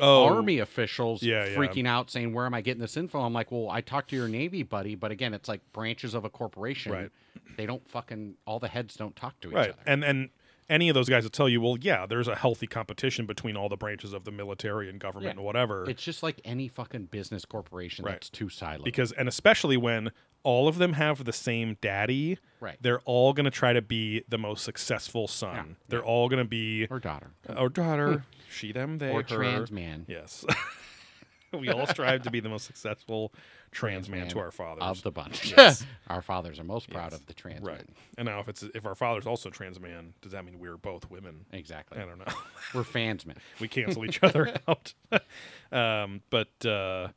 oh, 0.00 0.24
Army 0.26 0.58
officials 0.60 1.22
Yeah, 1.22 1.46
yeah. 1.46 1.54
freaking 1.56 1.86
out, 1.86 2.10
saying, 2.10 2.32
"Where 2.32 2.46
am 2.46 2.54
I 2.54 2.60
getting 2.60 2.80
this 2.80 2.96
info?" 2.96 3.20
I'm 3.20 3.32
like, 3.32 3.50
"Well, 3.52 3.68
I 3.70 3.80
talked 3.80 4.10
to 4.10 4.16
your 4.16 4.28
Navy 4.28 4.62
buddy, 4.62 4.94
but 4.94 5.10
again, 5.10 5.34
it's 5.34 5.48
like 5.48 5.60
branches 5.72 6.14
of 6.14 6.24
a 6.24 6.30
corporation. 6.30 6.92
Right. 6.92 7.10
They 7.56 7.66
don't 7.66 7.86
fucking 7.88 8.34
all 8.46 8.58
the 8.60 8.68
heads 8.68 8.94
don't 8.94 9.14
talk 9.16 9.38
to 9.40 9.50
each 9.50 9.56
other. 9.56 9.74
And 9.86 10.04
and 10.04 10.30
any 10.68 10.88
of 10.88 10.94
those 10.94 11.08
guys 11.08 11.24
will 11.24 11.30
tell 11.30 11.48
you, 11.48 11.60
well, 11.60 11.76
yeah, 11.80 12.06
there's 12.06 12.28
a 12.28 12.36
healthy 12.36 12.68
competition 12.68 13.26
between 13.26 13.56
all 13.56 13.68
the 13.68 13.76
branches 13.76 14.12
of 14.12 14.22
the 14.22 14.30
military 14.30 14.88
and 14.88 15.00
government 15.00 15.24
Yeah. 15.24 15.30
and 15.38 15.40
whatever. 15.44 15.90
It's 15.90 16.04
just 16.04 16.22
like 16.22 16.40
any 16.44 16.68
fucking 16.68 17.06
business 17.06 17.44
corporation 17.44 18.04
Right. 18.04 18.12
that's 18.12 18.30
too 18.30 18.46
siloed. 18.46 18.84
because 18.84 19.10
and 19.10 19.26
especially 19.28 19.76
when 19.76 20.12
all 20.42 20.68
of 20.68 20.78
them 20.78 20.94
have 20.94 21.24
the 21.24 21.32
same 21.32 21.76
daddy 21.80 22.38
Right. 22.60 22.76
they're 22.80 23.00
all 23.06 23.32
going 23.32 23.44
to 23.44 23.50
try 23.50 23.72
to 23.72 23.80
be 23.82 24.22
the 24.28 24.36
most 24.38 24.64
successful 24.64 25.26
son 25.28 25.54
Yeah, 25.56 25.64
they're 25.88 26.04
all 26.04 26.28
going 26.28 26.42
to 26.44 26.48
be 26.48 26.86
or 26.90 26.98
daughter 27.00 27.30
or 27.56 27.68
daughter 27.70 28.24
she 28.50 28.72
them 28.72 28.98
they 28.98 29.10
or 29.10 29.22
her 29.22 29.22
trans 29.22 29.72
man 29.72 30.04
yes 30.08 30.44
we 31.58 31.68
all 31.70 31.86
strive 31.86 32.22
to 32.22 32.30
be 32.30 32.38
the 32.40 32.48
most 32.48 32.64
successful 32.66 33.32
trans 33.72 34.08
man 34.08 34.28
to 34.28 34.38
our 34.38 34.50
fathers 34.50 34.82
of 34.82 35.02
the 35.02 35.10
bunch. 35.10 35.54
Yes. 35.56 35.84
our 36.08 36.22
fathers 36.22 36.58
are 36.60 36.64
most 36.64 36.90
proud 36.90 37.12
Yes. 37.12 37.20
of 37.20 37.26
the 37.26 37.32
trans 37.34 37.60
right 37.62 37.78
men. 37.78 37.86
and 38.18 38.26
now 38.26 38.40
if 38.40 38.48
it's 38.48 38.62
if 38.74 38.84
our 38.86 38.94
father's 38.94 39.26
also 39.26 39.48
trans 39.50 39.80
man 39.80 40.12
does 40.22 40.32
that 40.32 40.44
mean 40.44 40.58
we're 40.58 40.76
both 40.76 41.10
women 41.10 41.46
Exactly. 41.52 41.98
i 41.98 42.04
don't 42.04 42.18
know 42.18 42.24
We're 42.74 42.84
fans 42.84 43.24
fansmen. 43.24 43.36
we 43.60 43.68
cancel 43.68 44.04
each 44.04 44.22
other 44.22 44.54
out. 44.68 44.92
um, 45.72 46.20
but 46.30 46.64
uh, 46.66 47.08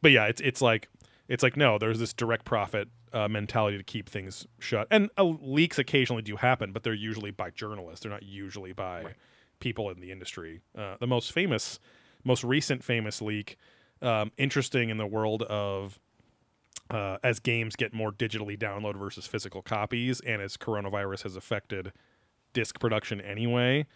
but 0.00 0.10
yeah, 0.12 0.26
it's 0.26 0.40
it's 0.40 0.62
like 0.62 0.88
it's 1.32 1.42
like 1.42 1.56
no, 1.56 1.78
there's 1.78 1.98
this 1.98 2.12
direct 2.12 2.44
profit 2.44 2.88
uh, 3.14 3.26
mentality 3.26 3.78
to 3.78 3.82
keep 3.82 4.06
things 4.06 4.46
shut, 4.58 4.86
and 4.90 5.08
uh, 5.16 5.24
leaks 5.24 5.78
occasionally 5.78 6.20
do 6.20 6.36
happen, 6.36 6.72
but 6.72 6.82
they're 6.82 6.92
usually 6.92 7.30
by 7.30 7.48
journalists. 7.48 8.02
They're 8.02 8.12
not 8.12 8.22
usually 8.22 8.74
by 8.74 9.14
people 9.58 9.88
in 9.88 9.98
the 9.98 10.12
industry. 10.12 10.60
Uh, 10.76 10.96
the 11.00 11.06
most 11.06 11.32
famous, 11.32 11.80
most 12.22 12.44
recent 12.44 12.84
famous 12.84 13.22
leak, 13.22 13.56
um, 14.02 14.30
interesting 14.36 14.90
in 14.90 14.98
the 14.98 15.06
world 15.06 15.42
of. 15.44 15.98
Uh, 16.90 17.16
as 17.24 17.40
games 17.40 17.74
get 17.74 17.94
more 17.94 18.12
digitally 18.12 18.58
downloaded 18.58 18.98
versus 18.98 19.26
physical 19.26 19.62
copies, 19.62 20.20
and 20.20 20.42
as 20.42 20.58
coronavirus 20.58 21.22
has 21.22 21.36
affected 21.36 21.90
disc 22.52 22.78
production 22.78 23.18
anyway, 23.22 23.86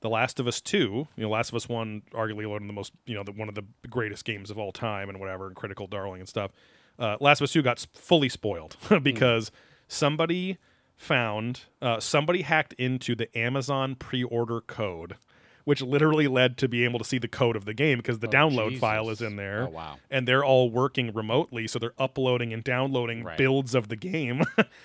The 0.00 0.08
Last 0.08 0.40
of 0.40 0.46
Us 0.46 0.62
Two, 0.62 1.06
you 1.16 1.22
know, 1.22 1.28
Last 1.28 1.50
of 1.50 1.56
Us 1.56 1.68
One, 1.68 2.00
arguably 2.12 2.46
one 2.46 2.62
of 2.62 2.66
the 2.66 2.72
most, 2.72 2.92
you 3.04 3.14
know, 3.14 3.24
the, 3.24 3.32
one 3.32 3.50
of 3.50 3.54
the 3.54 3.64
greatest 3.90 4.24
games 4.24 4.50
of 4.50 4.56
all 4.56 4.72
time, 4.72 5.10
and 5.10 5.20
whatever, 5.20 5.48
and 5.48 5.56
critical 5.56 5.86
darling 5.86 6.20
and 6.20 6.28
stuff. 6.28 6.50
Uh, 6.98 7.16
Last 7.20 7.40
of 7.40 7.44
Us 7.44 7.52
Two 7.52 7.62
got 7.62 7.84
fully 7.94 8.28
spoiled 8.28 8.76
because 9.02 9.50
somebody 9.88 10.58
found 10.96 11.62
uh, 11.82 12.00
somebody 12.00 12.42
hacked 12.42 12.72
into 12.74 13.14
the 13.14 13.36
Amazon 13.38 13.94
pre-order 13.94 14.60
code, 14.62 15.16
which 15.64 15.82
literally 15.82 16.26
led 16.26 16.56
to 16.58 16.68
be 16.68 16.84
able 16.84 16.98
to 16.98 17.04
see 17.04 17.18
the 17.18 17.28
code 17.28 17.54
of 17.56 17.64
the 17.66 17.74
game 17.74 17.98
because 17.98 18.20
the 18.20 18.28
Oh, 18.28 18.30
download 18.30 18.78
file 18.78 19.10
is 19.10 19.20
in 19.20 19.36
there 19.36 19.64
Oh 19.64 19.70
wow. 19.70 19.96
and 20.10 20.26
they're 20.26 20.44
all 20.44 20.70
working 20.70 21.12
remotely, 21.12 21.66
so 21.66 21.78
they're 21.78 21.92
uploading 21.98 22.52
and 22.54 22.64
downloading 22.64 23.24
Right. 23.24 23.36
builds 23.36 23.74
of 23.74 23.88
the 23.88 23.96
game. 23.96 24.42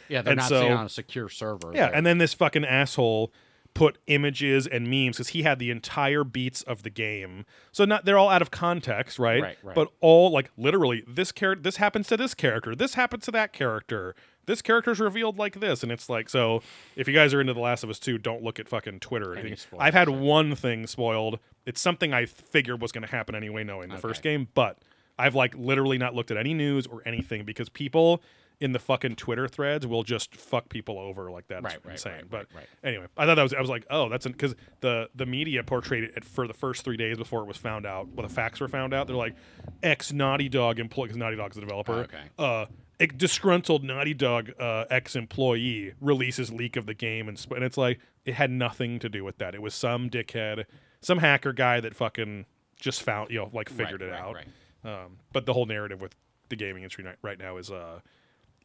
Yeah, 0.09 0.21
they're 0.21 0.31
And 0.33 0.37
not 0.39 0.49
so- 0.49 0.67
on 0.69 0.85
a 0.85 0.89
secure 0.89 1.29
server. 1.29 1.71
yeah, 1.73 1.87
They're- 1.87 1.95
and 1.95 2.05
then 2.05 2.17
this 2.17 2.33
fucking 2.33 2.65
asshole 2.65 3.31
put 3.73 3.97
images 4.07 4.67
and 4.67 4.89
memes 4.89 5.17
because 5.17 5.29
he 5.29 5.43
had 5.43 5.59
the 5.59 5.71
entire 5.71 6.23
beats 6.23 6.61
of 6.63 6.83
the 6.83 6.89
game. 6.89 7.45
So 7.71 7.85
not 7.85 8.05
they're 8.05 8.17
all 8.17 8.29
out 8.29 8.41
of 8.41 8.51
context, 8.51 9.17
right? 9.17 9.41
Right, 9.41 9.57
right. 9.63 9.75
But 9.75 9.89
all 10.01 10.31
like 10.31 10.51
literally 10.57 11.03
this 11.07 11.31
character, 11.31 11.63
this 11.63 11.77
happens 11.77 12.07
to 12.07 12.17
this 12.17 12.33
character, 12.33 12.75
this 12.75 12.95
happens 12.95 13.25
to 13.25 13.31
that 13.31 13.53
character. 13.53 14.15
This 14.47 14.61
character's 14.61 14.99
revealed 14.99 15.37
like 15.37 15.59
this, 15.59 15.83
and 15.83 15.91
it's 15.91 16.09
like 16.09 16.27
so. 16.27 16.63
If 16.95 17.07
you 17.07 17.13
guys 17.13 17.33
are 17.33 17.39
into 17.39 17.53
The 17.53 17.59
Last 17.59 17.83
of 17.83 17.91
Us 17.91 17.99
2, 17.99 18.17
don't 18.17 18.41
look 18.41 18.59
at 18.59 18.67
fucking 18.67 18.99
Twitter 18.99 19.33
or 19.33 19.35
anything. 19.35 19.79
I've 19.79 19.93
had 19.93 20.09
one 20.09 20.55
thing 20.55 20.87
spoiled. 20.87 21.37
It's 21.65 21.79
something 21.79 22.11
I 22.11 22.25
figured 22.25 22.81
was 22.81 22.91
going 22.91 23.03
to 23.03 23.11
happen 23.11 23.35
anyway, 23.35 23.63
knowing 23.63 23.89
the 23.89 23.97
first 23.97 24.23
game, 24.23 24.47
but 24.55 24.79
I've 25.19 25.35
like 25.35 25.55
literally 25.55 25.99
not 25.99 26.15
looked 26.15 26.31
at 26.31 26.37
any 26.37 26.55
news 26.55 26.87
or 26.87 27.03
anything 27.05 27.45
because 27.45 27.69
people 27.69 28.23
in 28.61 28.73
the 28.73 28.79
fucking 28.79 29.15
Twitter 29.15 29.47
threads 29.47 29.87
will 29.87 30.03
just 30.03 30.35
fuck 30.35 30.69
people 30.69 30.99
over 30.99 31.31
like 31.31 31.47
that. 31.47 31.63
Right, 31.63 31.79
insane. 31.89 32.13
right, 32.13 32.29
but 32.29 32.37
right, 32.37 32.47
right. 32.55 32.67
anyway, 32.83 33.07
I 33.17 33.25
thought 33.25 33.35
that 33.35 33.43
was 33.43 33.53
I 33.55 33.59
was 33.59 33.71
like, 33.71 33.85
oh, 33.89 34.07
that's 34.07 34.27
because 34.27 34.55
the 34.79 35.09
the 35.15 35.25
media 35.25 35.63
portrayed 35.63 36.03
it 36.03 36.23
for 36.23 36.47
the 36.47 36.53
first 36.53 36.85
three 36.85 36.95
days 36.95 37.17
before 37.17 37.41
it 37.41 37.47
was 37.47 37.57
found 37.57 37.87
out. 37.87 38.07
Well, 38.09 38.25
the 38.25 38.33
facts 38.33 38.59
were 38.59 38.67
found 38.67 38.93
out. 38.93 39.07
They're 39.07 39.15
like, 39.15 39.35
ex 39.81 40.13
Naughty 40.13 40.47
Dog 40.47 40.79
employee 40.79 41.07
because 41.07 41.17
Naughty 41.17 41.35
Dog's 41.35 41.55
the 41.55 41.61
developer. 41.61 41.93
Oh, 41.93 41.97
okay. 42.01 42.21
Uh, 42.37 42.65
a 42.99 43.07
disgruntled 43.07 43.83
Naughty 43.83 44.13
Dog 44.13 44.51
uh, 44.59 44.85
ex 44.91 45.15
employee 45.15 45.93
releases 45.99 46.53
leak 46.53 46.75
of 46.77 46.85
the 46.85 46.93
game, 46.93 47.27
and, 47.27 47.39
sp- 47.41 47.57
and 47.57 47.63
it's 47.63 47.77
like 47.77 47.99
it 48.25 48.35
had 48.35 48.51
nothing 48.51 48.99
to 48.99 49.09
do 49.09 49.23
with 49.23 49.39
that. 49.39 49.55
It 49.55 49.61
was 49.63 49.73
some 49.73 50.07
dickhead, 50.07 50.65
some 51.01 51.17
hacker 51.17 51.51
guy 51.51 51.79
that 51.79 51.95
fucking 51.95 52.45
just 52.79 53.01
found 53.01 53.31
you 53.31 53.39
know 53.39 53.49
like 53.51 53.69
figured 53.69 54.03
it 54.03 54.13
out. 54.13 54.37
Um, 54.83 55.17
but 55.33 55.47
the 55.47 55.53
whole 55.53 55.65
narrative 55.65 55.99
with 55.99 56.15
the 56.49 56.55
gaming 56.55 56.83
industry 56.83 57.05
right 57.23 57.39
now 57.39 57.57
is 57.57 57.71
uh, 57.71 58.01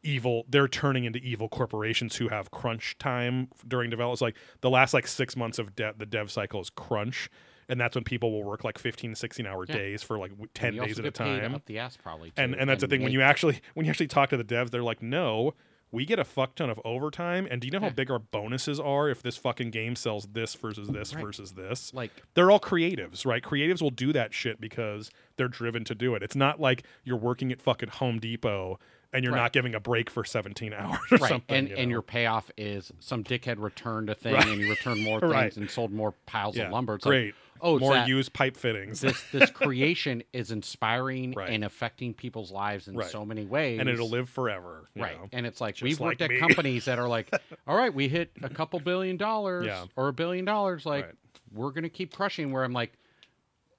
evil. 0.02 0.44
They're 0.48 0.68
turning 0.68 1.04
into 1.04 1.18
evil 1.20 1.48
corporations 1.48 2.16
who 2.16 2.28
have 2.28 2.50
crunch 2.50 2.96
time 2.98 3.48
during 3.66 3.90
development. 3.90 4.14
It's 4.16 4.22
like 4.22 4.36
the 4.60 4.70
last 4.70 4.94
like 4.94 5.06
six 5.06 5.36
months 5.36 5.58
of 5.58 5.74
de- 5.76 5.94
the 5.96 6.06
dev 6.06 6.30
cycle 6.30 6.60
is 6.60 6.70
crunch, 6.70 7.28
and 7.68 7.80
that's 7.80 7.94
when 7.94 8.04
people 8.04 8.30
will 8.32 8.44
work 8.44 8.64
like 8.64 8.78
15 8.78 9.14
16 9.14 9.46
hour 9.46 9.64
Yeah. 9.68 9.76
days 9.76 10.02
for 10.02 10.18
like 10.18 10.32
10 10.54 10.76
days 10.76 10.98
at 10.98 11.04
a 11.04 11.10
time. 11.10 11.54
Up 11.54 11.64
the 11.66 11.78
ass 11.78 11.96
probably. 11.96 12.32
And 12.36 12.52
too, 12.54 12.60
and 12.60 12.68
that's 12.70 12.80
the 12.82 12.88
thing 12.88 13.02
when 13.02 13.12
you 13.12 13.22
actually 13.22 13.60
when 13.74 13.86
you 13.86 13.90
actually 13.90 14.08
talk 14.08 14.30
to 14.30 14.36
the 14.36 14.44
devs, 14.44 14.70
they're 14.70 14.82
like, 14.82 15.02
no. 15.02 15.54
We 15.92 16.04
get 16.04 16.18
a 16.18 16.24
fuck 16.24 16.56
ton 16.56 16.68
of 16.68 16.80
overtime, 16.84 17.46
and 17.48 17.60
do 17.60 17.68
you 17.68 17.70
know 17.70 17.78
how 17.78 17.90
big 17.90 18.10
our 18.10 18.18
bonuses 18.18 18.80
are 18.80 19.08
if 19.08 19.22
this 19.22 19.36
fucking 19.36 19.70
game 19.70 19.94
sells 19.94 20.26
this 20.26 20.52
versus 20.56 20.88
this 20.88 21.14
Right. 21.14 21.24
versus 21.24 21.52
this? 21.52 21.94
like 21.94 22.10
they're 22.34 22.50
all 22.50 22.58
creatives, 22.58 23.24
right? 23.24 23.40
Creatives 23.40 23.80
will 23.80 23.90
do 23.92 24.12
that 24.12 24.34
shit 24.34 24.60
because 24.60 25.10
they're 25.36 25.46
driven 25.48 25.84
to 25.84 25.94
do 25.94 26.16
it. 26.16 26.24
It's 26.24 26.34
not 26.34 26.60
like 26.60 26.82
you're 27.04 27.16
working 27.16 27.52
at 27.52 27.62
fucking 27.62 27.90
Home 27.90 28.18
Depot 28.18 28.80
and 29.16 29.24
you're 29.24 29.32
Right. 29.32 29.40
not 29.42 29.52
giving 29.52 29.74
a 29.74 29.80
break 29.80 30.08
for 30.10 30.24
17 30.24 30.72
hours 30.78 30.98
or 31.10 31.16
right, 31.16 31.28
something. 31.28 31.56
and 31.56 31.68
you 31.68 31.76
and 31.76 31.90
your 31.90 32.02
payoff 32.02 32.50
is 32.56 32.92
some 33.00 33.24
dickhead 33.24 33.60
returned 33.60 34.08
a 34.10 34.14
thing, 34.14 34.34
Right. 34.34 34.46
and 34.46 34.60
you 34.60 34.68
returned 34.70 35.02
more 35.02 35.20
things 35.32 35.56
and 35.56 35.68
sold 35.70 35.90
more 35.92 36.12
piles 36.26 36.56
yeah, 36.56 36.66
of 36.66 36.72
lumber. 36.72 36.94
It's 36.96 37.04
great. 37.04 37.26
Like, 37.26 37.34
oh, 37.62 37.78
more 37.78 37.96
used 38.06 38.32
pipe 38.34 38.56
fittings, 38.56 39.00
this 39.00 39.20
this 39.32 39.50
creation 39.62 40.22
is 40.34 40.50
inspiring 40.50 41.34
and 41.38 41.64
affecting 41.64 42.12
people's 42.12 42.52
lives 42.52 42.86
in 42.86 43.02
so 43.04 43.24
many 43.24 43.46
ways, 43.46 43.80
and 43.80 43.88
it'll 43.88 44.10
live 44.10 44.28
forever. 44.28 44.88
Right, 44.94 45.16
know? 45.18 45.28
and 45.32 45.46
it's 45.46 45.60
like 45.60 45.76
Just 45.76 45.82
we've 45.82 45.98
worked 46.00 46.20
like 46.20 46.30
at 46.32 46.38
companies 46.38 46.84
that 46.84 46.98
are 46.98 47.08
like, 47.08 47.30
all 47.66 47.76
right, 47.76 47.92
we 47.94 48.08
hit 48.08 48.30
a 48.42 48.48
couple 48.50 48.78
billion 48.80 49.16
dollars 49.16 49.64
Yeah. 49.66 49.86
or 49.96 50.08
a 50.08 50.12
billion 50.12 50.44
dollars, 50.44 50.84
like 50.84 51.10
we're 51.52 51.70
gonna 51.70 51.88
keep 51.88 52.12
crushing. 52.14 52.52
Where 52.52 52.62
I'm 52.62 52.74
like, 52.74 52.92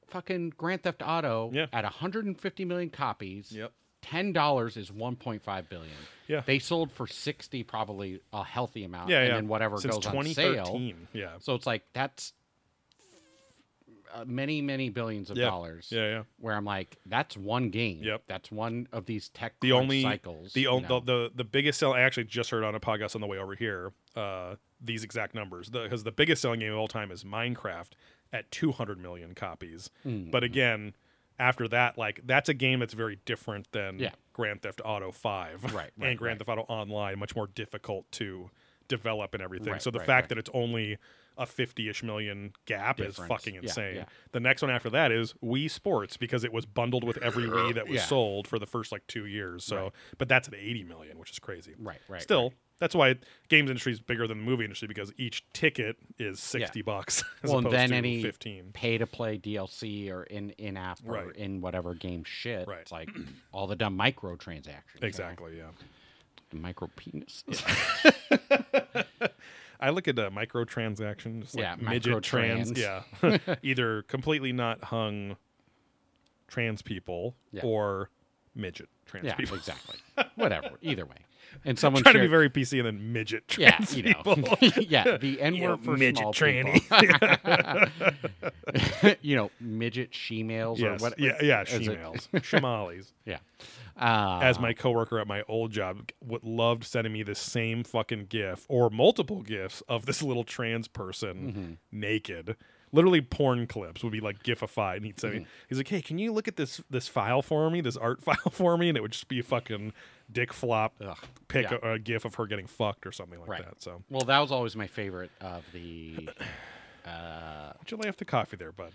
fucking 0.07 0.53
Grand 0.57 0.83
Theft 0.83 1.03
Auto 1.05 1.51
Yeah. 1.53 1.67
at 1.73 1.83
150 1.83 2.65
million 2.65 2.89
copies. 2.89 3.51
Yep. 3.51 3.71
Ten 4.09 4.31
dollars 4.33 4.77
is 4.77 4.89
1.5 4.91 5.69
billion. 5.69 5.91
Yeah. 6.27 6.41
They 6.45 6.59
sold 6.59 6.91
for 6.91 7.07
60, 7.07 7.63
probably 7.63 8.21
a 8.33 8.43
healthy 8.43 8.83
amount. 8.83 9.09
Yeah, 9.09 9.19
and 9.19 9.27
yeah. 9.27 9.35
then 9.35 9.47
whatever 9.47 9.77
Since 9.77 9.95
goes 9.95 10.05
on 10.07 10.13
2013. 10.25 10.95
sale. 10.95 10.95
Yeah. 11.13 11.31
So 11.39 11.55
it's 11.55 11.65
like 11.65 11.83
that's 11.93 12.33
uh, 14.13 14.23
many, 14.25 14.61
many 14.61 14.89
billions 14.89 15.29
of 15.29 15.37
Yeah. 15.37 15.45
dollars. 15.45 15.89
Yeah, 15.91 16.07
yeah. 16.09 16.23
Where 16.39 16.55
I'm 16.55 16.65
like, 16.65 16.97
that's 17.05 17.35
one 17.35 17.69
game. 17.69 18.03
Yep. 18.03 18.23
That's 18.27 18.51
one 18.51 18.87
of 18.91 19.05
these 19.05 19.29
tech 19.29 19.53
The 19.61 19.73
only 19.73 20.01
cycles. 20.01 20.53
the, 20.53 20.61
you 20.61 20.81
know. 20.81 20.99
the 20.99 20.99
the 21.01 21.31
the 21.35 21.43
biggest 21.43 21.79
sell 21.79 21.93
I 21.93 22.01
actually 22.01 22.25
just 22.25 22.49
heard 22.49 22.63
on 22.63 22.75
a 22.75 22.79
podcast 22.79 23.15
on 23.15 23.21
the 23.21 23.27
way 23.27 23.37
over 23.37 23.55
here. 23.55 23.91
Uh, 24.15 24.55
these 24.79 25.03
exact 25.03 25.33
numbers 25.33 25.69
because 25.69 26.03
the, 26.03 26.11
biggest 26.11 26.41
selling 26.41 26.59
game 26.59 26.71
of 26.71 26.77
all 26.77 26.87
time 26.87 27.11
is 27.11 27.23
Minecraft 27.23 27.89
at 28.31 28.49
200 28.51 28.99
million 28.99 29.33
copies. 29.33 29.89
Mm. 30.05 30.29
But 30.29 30.43
again, 30.43 30.93
after 31.39 31.67
that, 31.67 31.97
like 31.97 32.21
that's 32.25 32.49
a 32.49 32.53
game 32.53 32.79
that's 32.79 32.93
very 32.93 33.19
different 33.25 33.71
than 33.71 33.99
Yeah. 33.99 34.11
Grand 34.33 34.61
Theft 34.61 34.81
Auto 34.83 35.11
5 35.11 35.63
Right, 35.63 35.73
right, 35.73 35.91
and 36.09 36.17
Grand 36.17 36.39
right. 36.39 36.45
Theft 36.45 36.49
Auto 36.59 36.61
Online, 36.73 37.17
much 37.19 37.35
more 37.35 37.47
difficult 37.47 38.11
to 38.13 38.49
develop 38.87 39.33
and 39.33 39.43
everything. 39.43 39.73
Right, 39.73 39.81
so 39.81 39.91
the 39.91 39.99
fact 39.99 40.29
that 40.29 40.37
it's 40.37 40.49
only 40.53 40.97
a 41.37 41.45
50-ish 41.45 42.01
million 42.01 42.51
gap 42.65 42.99
is 42.99 43.07
Difference. 43.07 43.29
fucking 43.29 43.53
Yeah, 43.55 43.59
insane. 43.61 43.95
yeah. 43.97 44.05
The 44.31 44.39
next 44.39 44.63
one 44.63 44.71
after 44.71 44.89
that 44.91 45.11
is 45.11 45.33
Wii 45.43 45.69
Sports 45.69 46.17
because 46.17 46.43
it 46.43 46.51
was 46.51 46.65
bundled 46.65 47.03
with 47.03 47.17
every 47.17 47.43
Wii 47.43 47.73
that 47.75 47.87
was 47.87 47.97
Yeah. 47.97 48.05
sold 48.05 48.47
for 48.47 48.57
the 48.57 48.65
first 48.65 48.91
like 48.91 49.05
2 49.07 49.25
years. 49.27 49.63
So, 49.63 49.75
Right. 49.83 49.91
but 50.17 50.27
that's 50.29 50.47
at 50.47 50.55
80 50.55 50.83
million, 50.83 51.19
which 51.19 51.29
is 51.29 51.37
crazy. 51.37 51.75
Right, 51.77 51.99
right. 52.07 52.21
Still, 52.23 52.49
right. 52.49 52.57
That's 52.79 52.93
why 52.95 53.15
games 53.49 53.69
industry 53.69 53.91
is 53.91 53.99
bigger 53.99 54.27
than 54.27 54.37
the 54.39 54.43
movie 54.43 54.63
industry 54.63 54.87
because 54.87 55.11
each 55.17 55.43
ticket 55.53 55.97
is 56.19 56.39
60 56.39 56.81
bucks 56.83 57.23
as 57.43 57.49
Well, 57.49 57.59
and 57.59 57.71
then 57.71 57.89
to 57.89 57.95
any 57.95 58.21
15. 58.21 58.71
pay 58.73 58.97
to 58.97 59.07
play 59.07 59.37
DLC 59.37 60.11
or 60.11 60.23
in 60.23 60.51
in 60.51 60.77
app 60.77 60.99
or 61.05 61.13
Right. 61.13 61.35
in 61.35 61.61
whatever 61.61 61.93
game 61.95 62.23
shit. 62.23 62.67
Right. 62.67 62.79
It's 62.81 62.91
like 62.91 63.09
all 63.51 63.67
the 63.67 63.75
dumb 63.75 63.97
microtransactions. 63.97 65.01
Exactly, 65.01 65.57
yeah. 65.57 65.69
The 66.49 66.57
micro 66.57 66.89
penis. 66.95 67.43
I 69.79 69.91
look 69.91 70.07
at 70.07 70.17
uh, 70.17 70.29
microtransactions, 70.31 71.53
like 71.55 71.61
Yeah, 71.63 71.75
midget 71.79 72.23
trans, 72.23 72.71
yeah, 72.77 73.03
either 73.61 74.01
completely 74.03 74.51
not 74.51 74.83
hung 74.85 75.35
trans 76.47 76.81
people 76.81 77.35
Yeah. 77.51 77.61
or 77.63 78.09
midget 78.55 78.89
trans 79.05 79.25
yeah, 79.27 79.35
people. 79.35 79.55
exactly. 79.57 79.97
Whatever. 80.35 80.71
Either 80.81 81.05
way. 81.05 81.17
And 81.65 81.77
someone 81.77 82.03
Trying 82.03 82.15
to 82.15 82.21
be 82.21 82.27
very 82.27 82.49
PC 82.49 82.77
and 82.77 82.85
then 82.85 83.11
midget 83.13 83.55
yeah, 83.57 83.71
trans 83.77 83.95
you 83.97 84.03
know, 84.03 84.21
people. 84.35 84.57
yeah, 84.87 85.17
the 85.17 85.41
N 85.41 85.59
word 85.59 85.83
for 85.83 85.97
midget 85.97 86.19
small 86.19 86.33
tranny. 86.33 86.81
you 89.21 89.35
know, 89.35 89.51
midget 89.59 90.13
she-males 90.13 90.81
or 90.81 90.95
what? 90.97 91.19
yeah, 91.19 91.33
yeah, 91.41 91.63
shemales, 91.63 92.27
shemales. 92.33 93.11
Yeah. 93.25 93.37
Uh, 93.99 94.39
As 94.43 94.59
my 94.59 94.73
coworker 94.73 95.19
at 95.19 95.27
my 95.27 95.43
old 95.47 95.71
job 95.71 96.11
would 96.23 96.43
loved 96.43 96.83
sending 96.83 97.11
me 97.13 97.23
the 97.23 97.33
same 97.35 97.83
fucking 97.83 98.27
gif 98.29 98.65
or 98.69 98.89
multiple 98.91 99.41
gifs 99.41 99.81
of 99.89 100.05
this 100.05 100.21
little 100.21 100.43
trans 100.43 100.87
person 100.87 101.77
Mm-hmm. 101.91 101.99
naked. 101.99 102.55
Literally 102.93 103.21
porn 103.21 103.67
clips 103.67 104.01
would 104.03 104.13
be 104.13 104.21
like 104.21 104.43
gifified, 104.43 104.97
and 104.97 105.05
he'd 105.05 105.19
say, 105.19 105.27
Mm-hmm. 105.29 105.43
"He's 105.67 105.77
like, 105.77 105.87
hey, 105.89 106.01
can 106.01 106.17
you 106.19 106.31
look 106.31 106.47
at 106.47 106.55
this 106.55 106.81
this 106.89 107.07
file 107.07 107.41
for 107.41 107.69
me, 107.69 107.81
this 107.81 107.97
art 107.97 108.21
file 108.23 108.49
for 108.51 108.77
me?" 108.77 108.87
And 108.89 108.97
it 108.97 109.01
would 109.01 109.11
just 109.11 109.27
be 109.27 109.39
a 109.39 109.43
fucking 109.43 109.91
dick 110.31 110.53
flop 110.53 110.95
Ugh, 111.01 111.17
pic, 111.49 111.69
yeah. 111.69 111.77
a, 111.83 111.93
a 111.93 111.99
gif 111.99 112.23
of 112.25 112.35
her 112.35 112.45
getting 112.47 112.67
fucked 112.67 113.05
or 113.05 113.11
something 113.11 113.39
like 113.39 113.49
Right. 113.49 113.65
that. 113.65 113.81
So, 113.81 114.03
Well, 114.09 114.21
that 114.25 114.39
was 114.39 114.51
always 114.51 114.75
my 114.75 114.87
favorite 114.87 115.31
of 115.41 115.63
the. 115.73 116.29
Uh, 117.05 117.71
would 117.79 117.89
you 117.89 117.95
lay 117.95 118.09
off 118.09 118.17
the 118.17 118.25
coffee 118.25 118.57
there, 118.57 118.73
bud? 118.73 118.91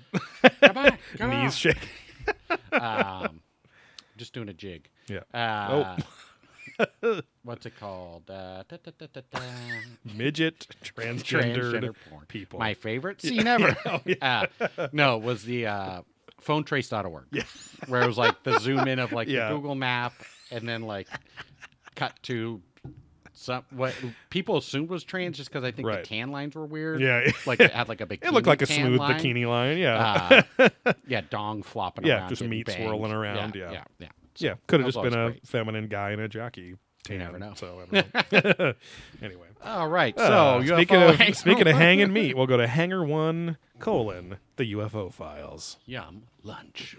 come 0.61 0.77
on, 0.77 0.99
come. 1.17 1.31
Knees 1.31 1.57
shake. 1.57 1.79
um, 2.73 3.41
just 4.19 4.35
doing 4.35 4.51
a 4.51 4.53
jig. 4.53 4.91
Yeah. 5.09 5.21
Uh, 5.33 5.97
what's 7.43 7.67
it 7.67 7.79
called? 7.79 8.31
Uh, 8.31 8.63
da, 8.69 8.77
da, 8.85 9.07
da. 9.31 9.39
Midget 10.15 10.67
Transgender 10.83 11.95
porn. 12.11 12.25
people. 12.29 12.59
My 12.59 12.75
favorite 12.75 13.21
scene 13.21 13.47
ever. 13.47 13.77
uh, 14.23 14.47
no, 14.93 15.19
was 15.19 15.45
the 15.45 15.67
uh, 15.67 16.03
phonetrace.org. 16.43 17.25
Yeah. 17.31 17.43
Where 17.89 18.03
it 18.03 18.07
was 18.07 18.19
like 18.19 18.43
the 18.43 18.59
zoom 18.59 18.87
in 18.89 18.99
of 18.99 19.13
like 19.13 19.29
Yeah. 19.29 19.49
the 19.49 19.55
Google 19.57 19.75
map 19.75 20.13
and 20.51 20.69
then 20.69 20.83
like 20.83 21.09
cut 21.95 22.15
to 22.25 22.61
some 23.35 23.65
what 23.71 23.95
people 24.31 24.57
assumed 24.59 24.89
was 24.89 25.03
trans 25.05 25.37
just 25.37 25.51
because 25.51 25.65
I 25.65 25.73
think 25.73 25.89
Right. 25.89 26.03
the 26.05 26.09
tan 26.09 26.31
lines 26.31 26.55
were 26.55 26.67
weird. 26.67 27.01
Yeah. 27.01 27.31
Like 27.47 27.61
it 27.61 27.73
had 27.73 27.89
like 27.89 28.01
a 28.01 28.07
bikini. 28.07 28.27
It 28.27 28.33
looked 28.33 28.47
like 28.47 28.63
a 28.63 28.67
smooth 28.67 29.01
line. 29.01 29.19
bikini 29.19 29.47
line. 29.49 29.79
Yeah. 29.79 30.43
Uh, 30.59 30.93
yeah, 31.09 31.23
dong 31.29 31.63
flopping 31.63 32.07
Yeah, 32.07 32.19
around. 32.19 32.29
just 32.29 32.43
meat 32.45 32.67
banged. 32.67 32.83
swirling 32.83 33.13
around, 33.13 33.55
yeah. 33.57 33.73
yeah, 33.73 33.85
yeah. 33.99 34.09
So 34.35 34.47
yeah. 34.47 34.55
Could 34.67 34.81
have 34.81 34.89
just 34.93 35.03
been 35.03 35.15
a 35.15 35.31
great. 35.31 35.47
feminine 35.47 35.89
guy 35.89 36.13
in 36.13 36.21
a 36.21 36.29
jockey 36.29 36.77
tan. 37.05 37.19
never 37.19 37.39
know. 37.39 37.53
So 37.55 37.85
know. 37.91 38.03
anyway. 39.23 39.47
All 39.65 39.89
right. 39.89 40.17
So 40.19 40.25
Uh, 40.25 40.65
speaking 40.65 41.03
of 41.03 41.17
hangar 41.17 41.35
speaking 41.35 41.67
of 41.69 41.77
hanging 41.77 42.13
meat, 42.13 42.37
we'll 42.37 42.47
go 42.47 42.57
to 42.57 42.67
Hangar 42.67 43.05
One 43.05 43.57
colon 43.79 44.39
the 44.57 44.73
UFO 44.75 45.13
files. 45.13 45.77
Yum 45.87 46.25
lunch. 46.43 46.97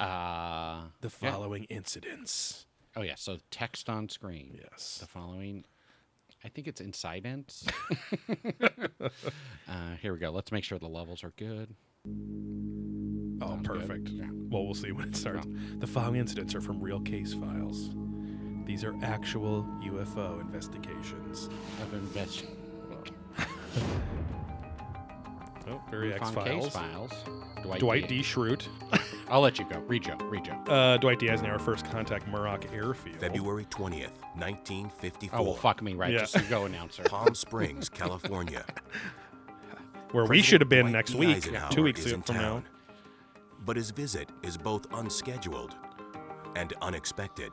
Uh, 0.00 0.82
The 1.00 1.10
yeah. 1.22 1.30
following 1.30 1.64
incidents. 1.64 2.66
Oh 2.96 3.02
yeah. 3.02 3.14
So 3.16 3.38
text 3.50 3.88
on 3.88 4.08
screen. 4.08 4.58
Yes. 4.60 4.98
The 5.00 5.06
following. 5.06 5.64
I 6.44 6.48
think 6.48 6.68
it's 6.68 6.80
incidents. 6.80 7.66
uh, 9.68 9.96
here 10.00 10.12
we 10.12 10.18
go. 10.18 10.30
Let's 10.30 10.52
make 10.52 10.64
sure 10.64 10.78
the 10.78 10.86
levels 10.88 11.24
are 11.24 11.32
good. 11.36 11.74
Oh, 13.40 13.48
Sounds 13.50 13.66
perfect. 13.66 14.08
Yeah. 14.08 14.26
Well, 14.50 14.64
we'll 14.64 14.74
see 14.74 14.92
when 14.92 15.08
it 15.08 15.16
starts. 15.16 15.46
The 15.78 15.86
following 15.86 16.16
incidents 16.20 16.54
are 16.54 16.60
from 16.60 16.80
real 16.80 17.00
case 17.00 17.34
files. 17.34 17.90
These 18.64 18.84
are 18.84 18.94
actual 19.02 19.66
UFO 19.84 20.40
investigations. 20.40 21.48
Of 21.82 21.94
invest. 21.94 22.44
Oh, 25.70 25.80
very 25.90 26.14
X 26.14 26.22
on 26.28 26.34
case 26.44 26.68
files. 26.68 26.72
files. 26.72 27.12
Dwight, 27.62 27.80
Dwight 27.80 28.08
D. 28.08 28.18
D. 28.18 28.22
Schrute. 28.22 28.68
I'll 29.28 29.42
let 29.42 29.58
you 29.58 29.66
go. 29.70 29.80
Read 29.80 30.04
Joe. 30.04 30.16
Read 30.24 30.44
Joe. 30.44 30.54
Uh, 30.66 30.96
Dwight 30.96 31.18
D. 31.18 31.28
Eisenhower 31.28 31.58
first 31.58 31.84
contact 31.90 32.26
Muroc 32.26 32.72
Airfield. 32.72 33.18
February 33.18 33.66
20th, 33.66 34.12
1954. 34.36 35.38
Oh 35.38 35.42
well, 35.42 35.54
fuck 35.54 35.82
me, 35.82 35.94
right? 35.94 36.12
Yeah. 36.12 36.20
Just 36.20 36.48
go, 36.48 36.64
announcer. 36.64 37.02
Palm 37.02 37.34
Springs, 37.34 37.88
California. 37.88 38.64
Where 40.12 40.24
we 40.24 40.42
should 40.42 40.60
have 40.60 40.68
been 40.68 40.86
Dwight 40.86 40.92
next 40.92 41.12
D. 41.12 41.18
week, 41.18 41.50
two 41.70 41.82
weeks 41.82 42.04
is 42.06 42.12
in 42.12 42.22
from 42.22 42.36
now. 42.36 42.62
But 43.64 43.76
his 43.76 43.90
visit 43.90 44.30
is 44.42 44.56
both 44.56 44.86
unscheduled 44.92 45.74
and 46.56 46.72
unexpected. 46.80 47.52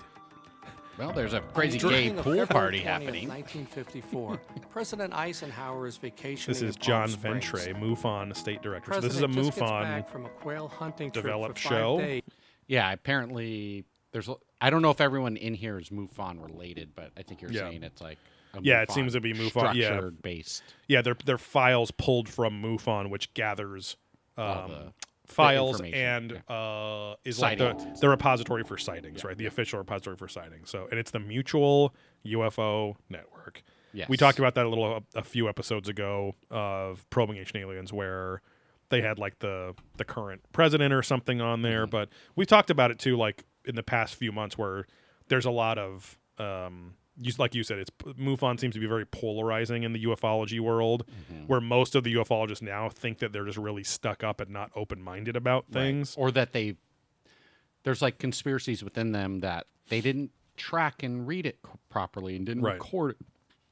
Well, 0.98 1.12
there's 1.12 1.34
a 1.34 1.42
crazy 1.42 1.78
gay 1.78 2.12
pool 2.14 2.46
party 2.48 2.80
happening. 2.80 3.28
1954. 3.28 4.38
President 4.70 5.14
Eisenhower 5.14 5.88
is 5.88 5.98
vacationing. 5.98 6.54
This 6.54 6.62
is 6.62 6.78
John 6.78 7.10
Palm 7.12 7.42
Springs. 7.42 7.66
Ventre, 7.66 7.74
MUFON 7.82 8.34
state 8.36 8.62
director. 8.62 8.94
So 8.94 9.02
this 9.02 9.14
is 9.16 9.22
a 9.22 9.28
President 9.28 9.56
just 9.56 9.60
MUFON. 9.60 10.08
from 10.10 10.26
a 10.26 10.30
quail 10.30 10.70
hunting 10.70 11.10
developed 11.10 11.58
show. 11.60 11.98
days. 12.00 12.22
Yeah, 12.68 12.94
apparently 12.94 13.84
there's. 14.14 14.30
I 14.62 14.70
don't 14.70 14.82
know 14.82 14.92
if 14.92 15.02
everyone 15.02 15.36
in 15.36 15.54
here 15.54 15.78
is 15.78 15.90
MUFON 15.90 16.42
related, 16.42 16.92
but 16.96 17.12
I 17.18 17.24
think 17.24 17.42
you're 17.42 17.52
Yeah. 17.52 17.70
saying 17.70 17.84
it's 17.84 18.00
like. 18.02 18.18
Yeah, 18.62 18.82
it 18.82 18.92
seems 18.92 19.14
to 19.14 19.22
be 19.22 19.34
MUFON, 19.34 19.76
yeah. 19.76 20.10
Based. 20.22 20.64
Yeah, 20.88 21.02
they're 21.02 21.18
they're 21.26 21.38
files 21.38 21.92
pulled 21.92 22.30
from 22.30 22.62
MUFON, 22.62 23.10
which 23.10 23.34
gathers 23.34 23.98
um, 24.38 24.70
the- 24.70 24.94
files 25.26 25.80
information, 25.80 26.00
and 26.00 26.44
uh, 26.50 27.16
is 27.24 27.40
like 27.40 27.58
the, 27.58 27.98
the 28.00 28.10
repository 28.10 28.64
for 28.64 28.78
sightings, 28.78 29.24
right? 29.24 29.38
The 29.38 29.46
official 29.46 29.80
repository 29.80 30.18
for 30.18 30.28
sightings. 30.28 30.70
So, 30.70 30.88
and 30.90 31.00
it's 31.00 31.12
the 31.12 31.20
Mutual 31.20 31.96
UFO 32.26 32.96
Network. 33.10 33.64
Yes. 33.94 34.10
We 34.10 34.18
talked 34.18 34.40
about 34.40 34.56
that 34.56 34.66
a 34.66 34.70
little 34.70 34.98
a, 35.16 35.20
a 35.20 35.24
few 35.24 35.48
episodes 35.48 35.88
ago 35.88 36.36
of 36.52 37.10
probing 37.10 37.38
ancient 37.38 37.58
aliens, 37.58 37.94
where 37.94 38.42
they 38.90 39.02
had 39.02 39.20
like 39.20 39.40
the 39.40 39.74
the 39.98 40.06
current 40.06 40.42
president 40.52 40.94
or 40.94 41.02
something 41.02 41.42
on 41.42 41.62
there. 41.62 41.84
Mm-hmm. 41.84 41.92
But 41.92 42.10
we've 42.36 42.48
talked 42.48 42.70
about 42.70 42.92
it 42.92 43.00
too, 43.00 43.18
like 43.18 43.46
in 43.66 43.76
the 43.76 43.84
past 43.84 44.16
few 44.16 44.32
months, 44.32 44.58
where 44.58 44.86
there's 45.28 45.46
a 45.46 45.52
lot 45.52 45.78
of 45.78 46.18
um, 46.38 46.94
you, 47.20 47.32
like 47.38 47.56
you 47.56 47.64
said, 47.64 47.80
it's 47.80 47.92
MUFON 48.04 48.60
seems 48.60 48.74
to 48.76 48.80
be 48.80 48.88
very 48.88 49.06
polarizing 49.06 49.84
in 49.84 49.94
the 49.94 50.04
ufology 50.06 50.60
world, 50.60 51.06
Mm-hmm. 51.32 51.46
where 51.48 51.62
most 51.62 51.96
of 51.96 52.04
the 52.04 52.14
ufologists 52.16 52.62
now 52.62 52.90
think 52.90 53.20
that 53.20 53.32
they're 53.32 53.46
just 53.46 53.58
really 53.58 53.84
stuck 53.84 54.24
up 54.24 54.42
and 54.42 54.50
not 54.52 54.72
open 54.76 55.02
minded 55.02 55.36
about 55.36 55.66
things. 55.72 56.16
or 56.18 56.32
that 56.32 56.52
they 56.54 56.76
there's 57.84 58.02
like 58.02 58.18
conspiracies 58.18 58.84
within 58.84 59.12
them 59.12 59.42
that 59.42 59.68
they 59.90 60.02
didn't 60.02 60.32
track 60.58 61.04
and 61.04 61.28
read 61.28 61.46
it 61.46 61.60
properly 61.90 62.36
and 62.36 62.46
didn't 62.46 62.64
Right. 62.64 62.74
record 62.74 63.12
it 63.12 63.18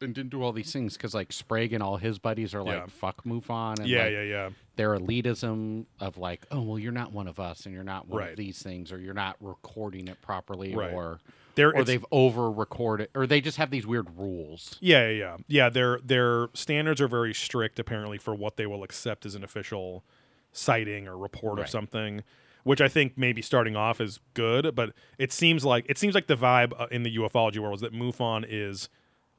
and 0.05 0.13
didn't 0.13 0.31
do 0.31 0.43
all 0.43 0.51
these 0.51 0.71
things 0.71 0.95
because 0.97 1.13
like 1.13 1.31
Sprague 1.31 1.71
and 1.73 1.81
all 1.81 1.97
his 1.97 2.19
buddies 2.19 2.53
are 2.53 2.61
like 2.61 2.75
Yeah. 2.75 2.85
fuck 2.87 3.23
MUFON 3.23 3.79
and 3.79 3.87
Yeah, 3.87 4.03
like, 4.03 4.11
yeah, 4.13 4.21
yeah. 4.21 4.49
their 4.75 4.89
elitism 4.99 5.85
of 5.99 6.17
like 6.17 6.45
oh 6.51 6.61
well 6.61 6.77
you're 6.79 6.91
not 6.91 7.11
one 7.13 7.27
of 7.27 7.39
us 7.39 7.65
and 7.65 7.73
you're 7.73 7.83
not 7.83 8.07
one 8.07 8.19
Right. 8.21 8.31
of 8.31 8.37
these 8.37 8.61
things 8.61 8.91
or 8.91 8.99
you're 8.99 9.13
not 9.13 9.37
recording 9.39 10.07
it 10.09 10.21
properly 10.21 10.75
Right. 10.75 10.93
or 10.93 11.19
They're, 11.55 11.73
or 11.75 11.83
they've 11.83 12.05
over 12.11 12.49
recorded 12.51 13.09
or 13.15 13.27
they 13.27 13.39
just 13.41 13.57
have 13.57 13.69
these 13.69 13.85
weird 13.85 14.17
rules 14.17 14.77
Yeah, 14.81 15.09
yeah, 15.09 15.17
yeah. 15.17 15.37
Yeah, 15.47 15.69
their 15.69 15.99
their 16.03 16.47
standards 16.53 16.99
are 17.01 17.07
very 17.07 17.33
strict 17.33 17.77
apparently 17.79 18.17
for 18.17 18.33
what 18.33 18.57
they 18.57 18.65
will 18.65 18.83
accept 18.83 19.25
as 19.25 19.35
an 19.35 19.43
official 19.43 20.03
sighting 20.51 21.07
or 21.07 21.17
report 21.17 21.53
of 21.59 21.63
Right. 21.63 21.69
something, 21.69 22.23
which 22.63 22.81
I 22.81 22.87
think 22.87 23.17
maybe 23.17 23.41
starting 23.41 23.75
off 23.75 23.99
is 24.01 24.19
good, 24.33 24.73
but 24.75 24.93
it 25.17 25.31
seems 25.31 25.63
like 25.65 25.85
it 25.89 25.97
seems 25.97 26.15
like 26.15 26.27
the 26.27 26.35
vibe 26.37 26.73
uh, 26.79 26.87
in 26.91 27.03
the 27.03 27.15
ufology 27.17 27.59
world 27.59 27.75
is 27.75 27.81
that 27.81 27.93
MUFON 27.93 28.45
is 28.47 28.89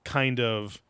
kind 0.04 0.38
of 0.40 0.80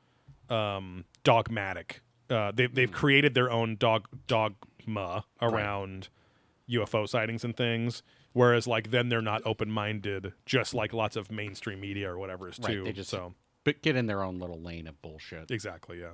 um, 0.51 1.05
dogmatic. 1.23 2.01
Uh, 2.29 2.53
they, 2.53 2.67
they've 2.67 2.91
Hmm. 2.91 2.95
created 2.97 3.35
their 3.35 3.51
own 3.51 3.77
dog 3.77 4.09
dogma 4.27 5.25
around 5.41 6.09
UFO 6.71 7.09
sightings 7.09 7.45
and 7.45 7.57
things. 7.57 8.03
Whereas, 8.35 8.67
like, 8.67 8.91
then 8.91 9.09
they're 9.09 9.23
not 9.23 9.41
open 9.47 9.71
minded, 9.71 10.33
just 10.45 10.75
like 10.75 10.93
lots 10.93 11.17
of 11.17 11.31
mainstream 11.31 11.81
media 11.81 12.11
or 12.11 12.19
whatever 12.19 12.49
is 12.51 12.59
Right, 12.59 12.73
too. 12.75 12.85
they 12.85 12.93
just- 12.93 13.09
so 13.11 13.35
but 13.65 13.81
get 13.81 13.97
in 13.97 14.05
their 14.07 14.23
own 14.23 14.39
little 14.39 14.61
lane 14.61 14.87
of 14.87 15.01
bullshit 15.01 15.51
exactly, 15.51 16.01
yeah. 16.01 16.11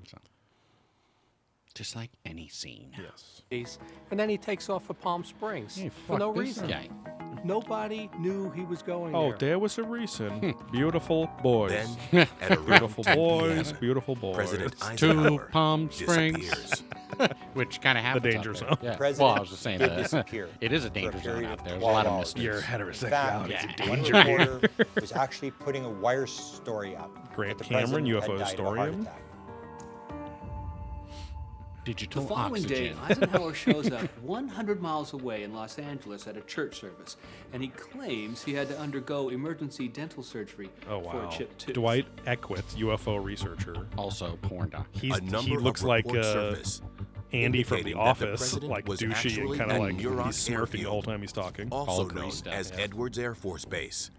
just 1.74 1.96
like 1.96 2.11
any 2.24 2.46
scene 2.48 2.92
Yes. 2.98 3.42
and 4.11 4.20
then 4.20 4.28
he 4.28 4.37
takes 4.37 4.68
off 4.68 4.87
for 4.87 4.94
Palm 4.94 5.24
Springs 5.24 5.76
Hey, 5.76 5.88
for 5.88 6.18
no 6.18 6.30
reason. 6.30 6.68
guy. 6.68 6.88
Nobody 7.44 8.11
knew 8.18 8.50
he 8.50 8.64
was 8.64 8.83
going 8.83 9.14
Oh, 9.14 9.31
there. 9.31 9.38
there 9.38 9.59
was 9.59 9.79
a 9.79 9.83
reason. 9.83 10.31
Hmm. 10.55 10.70
beautiful 10.72 11.31
boys. 11.42 11.96
Then, 12.11 12.29
at 12.40 12.53
around 12.53 12.66
beautiful 12.66 13.05
10 13.05 13.16
boys. 13.16 13.68
p.m., 13.72 13.81
Beautiful 13.81 14.14
boys. 14.16 14.37
President 14.37 14.79
to 14.79 14.85
Eisenhower 14.87 15.48
Palm 15.53 15.90
Springs 15.90 16.38
disappears. 16.50 16.83
which 17.55 17.81
kind 17.81 17.98
of 17.98 18.05
happens 18.05 18.26
out 18.26 18.33
danger 18.33 18.53
there. 18.53 18.68
zone. 18.68 18.79
Yeah. 18.83 18.96
President 18.96 19.26
well, 19.29 19.37
I 19.37 19.40
was 19.40 19.50
just 19.50 19.62
saying 19.62 19.79
did 19.79 19.90
that 19.90 19.96
disappear 19.96 20.48
it 20.61 20.72
is 20.72 20.85
a 20.85 20.88
for 20.88 20.92
a 20.92 20.94
danger 20.94 21.12
zone 21.12 21.22
period 21.22 21.46
out 21.50 21.59
of 21.59 21.64
there. 21.64 21.72
There's 21.79 21.83
a 21.83 21.87
lot 21.87 22.07
of 22.07 22.12
12 22.12 22.16
hours. 22.16 22.35
mysteries. 22.37 22.44
Your 22.44 22.57
In 22.57 22.62
heterosexuality 22.62 23.11
fact, 23.50 23.81
is 23.81 23.87
a 23.87 23.90
one 23.90 24.03
danger. 24.03 24.12
reporter 24.61 24.68
was 25.00 25.12
actually 25.12 25.50
putting 25.50 25.85
a 25.85 25.90
wire 25.90 26.26
story 26.26 26.96
up. 26.96 27.11
Grant 27.35 27.59
that 27.59 27.64
the 27.68 27.74
Cameron, 27.74 28.05
president 28.05 28.09
UFO 28.09 28.38
had 28.38 28.46
died 28.46 28.59
of 28.59 28.61
a 28.61 28.68
heart 28.68 28.79
historian. 28.88 29.00
attack. 29.03 29.22
Digital 31.90 32.22
The 32.22 32.29
following 32.29 32.62
day. 32.62 32.94
Eisenhower 33.09 33.53
shows 33.66 33.90
up 33.90 34.03
100 34.22 34.81
miles 34.81 35.12
away 35.12 35.42
in 35.42 35.53
Los 35.53 35.76
Angeles 35.76 36.29
at 36.29 36.37
a 36.37 36.40
church 36.42 36.79
service, 36.79 37.16
and 37.53 37.61
he 37.61 37.68
claims 37.68 38.44
he 38.44 38.55
had 38.55 38.68
to 38.68 38.79
undergo 38.79 39.29
emergency 39.31 39.88
dental 39.88 40.22
surgery 40.22 40.70
Oh 40.88 41.00
for 41.00 41.16
wow. 41.16 41.29
a 41.29 41.33
chipped 41.37 41.59
tooth. 41.59 41.74
Dwight 41.74 42.07
Eckwith, 42.26 42.76
UFO 42.76 43.20
researcher. 43.22 43.74
also 43.98 44.38
porn 44.42 44.68
doc. 44.68 44.87
He's 44.92 45.18
a 45.18 45.20
number 45.20 45.48
he 45.50 45.55
of 45.57 45.62
looks 45.62 45.83
like 45.83 46.05
reports 46.05 46.29
uh, 46.29 46.33
surface 46.55 46.83
Andy 47.33 47.64
from 47.64 47.79
The 47.83 47.90
indicating 47.90 48.05
that 48.05 48.18
the 48.18 48.26
Office, 48.29 48.62
like 48.62 48.87
was 48.87 49.00
douchey 49.00 49.38
and 49.40 49.59
kind 49.59 49.72
of 49.72 49.79
like 49.79 49.96
Muroc 49.96 50.26
he's 50.26 50.37
smirking 50.37 50.85
the 50.85 50.90
whole 50.90 51.03
time 51.03 51.20
he's 51.22 51.33
talking. 51.33 51.68
also 51.72 52.03
All 52.03 52.09
known 52.14 52.29
up, 52.29 52.46
as 52.46 52.70
yeah. 52.70 52.83
Edwards 52.85 53.18
Air 53.18 53.35
Force 53.35 53.64
Base. 53.64 54.12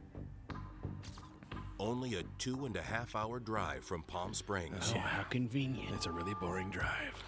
Only 1.79 2.15
a 2.15 2.23
two 2.37 2.65
and 2.65 2.75
a 2.75 2.81
half 2.81 3.15
hour 3.15 3.39
drive 3.39 3.85
from 3.85 4.03
Palm 4.03 4.33
Springs. 4.33 4.93
Oh, 4.93 4.99
how 4.99 5.23
convenient. 5.23 5.95
It's 5.95 6.05
a 6.05 6.11
really 6.11 6.33
boring 6.35 6.69
drive. 6.69 7.23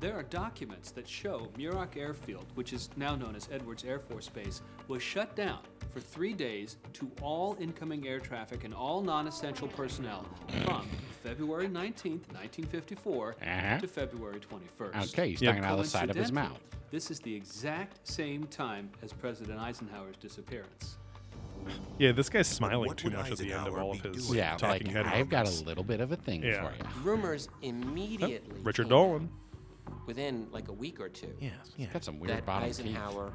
There 0.00 0.16
are 0.18 0.22
documents 0.22 0.90
that 0.92 1.06
show 1.06 1.48
Muroc 1.58 1.96
Airfield, 1.98 2.46
which 2.54 2.72
is 2.72 2.88
now 2.96 3.14
known 3.14 3.36
as 3.36 3.48
Edwards 3.52 3.84
Air 3.84 3.98
Force 3.98 4.28
Base, 4.28 4.62
was 4.88 5.02
shut 5.02 5.36
down 5.36 5.58
for 5.92 6.00
three 6.00 6.32
days 6.32 6.78
to 6.94 7.10
all 7.20 7.56
incoming 7.60 8.08
air 8.08 8.18
traffic 8.18 8.64
and 8.64 8.72
all 8.72 9.02
non 9.02 9.26
essential 9.26 9.68
personnel 9.68 10.24
from 10.64 10.86
February 11.22 11.68
19th, 11.68 12.32
1954 12.32 13.36
Uh-huh. 13.42 13.78
to 13.78 13.86
February 13.86 14.40
21st. 14.40 15.12
Okay, 15.12 15.30
he's 15.30 15.42
Yeah. 15.42 15.50
talking 15.50 15.64
out 15.66 15.78
of 15.78 15.84
the 15.84 15.90
side 15.90 16.08
of 16.08 16.16
his 16.16 16.32
mouth. 16.32 16.58
This 16.90 17.10
is 17.10 17.20
the 17.20 17.34
exact 17.34 18.08
same 18.08 18.46
time 18.46 18.90
as 19.02 19.12
President 19.12 19.60
Eisenhower's 19.60 20.16
disappearance. 20.16 20.96
Yeah, 21.98 22.12
this 22.12 22.30
guy's 22.30 22.48
smiling 22.48 22.94
too 22.94 23.08
would 23.08 23.18
much 23.18 23.30
at 23.32 23.36
the 23.38 23.52
end 23.52 23.68
of 23.68 23.76
all 23.76 23.90
of 23.90 24.02
be 24.02 24.08
his 24.08 24.26
doing? 24.28 24.38
Yeah, 24.38 24.52
like 24.52 24.58
talking 24.60 24.86
head 24.86 25.04
I've 25.06 25.28
got 25.28 25.46
a 25.46 25.64
little 25.64 25.84
bit 25.84 26.00
of 26.00 26.10
a 26.10 26.16
thing 26.16 26.42
Yeah. 26.42 26.66
for 26.70 26.74
you. 26.74 27.02
rumors 27.02 27.50
immediately 27.60 28.60
Richard 28.62 28.84
came 28.84 28.88
Dolan. 28.90 29.30
Out 29.92 30.06
within 30.06 30.48
like 30.52 30.68
a 30.68 30.72
week 30.72 31.00
or 31.00 31.08
two 31.08 31.32
Yeah, 31.40 31.50
yeah. 31.76 31.86
Got 31.92 32.04
some 32.04 32.20
weird 32.20 32.36
that 32.36 32.46
bottom 32.46 32.68
teeth. 32.68 32.80
Eisenhower 32.80 33.32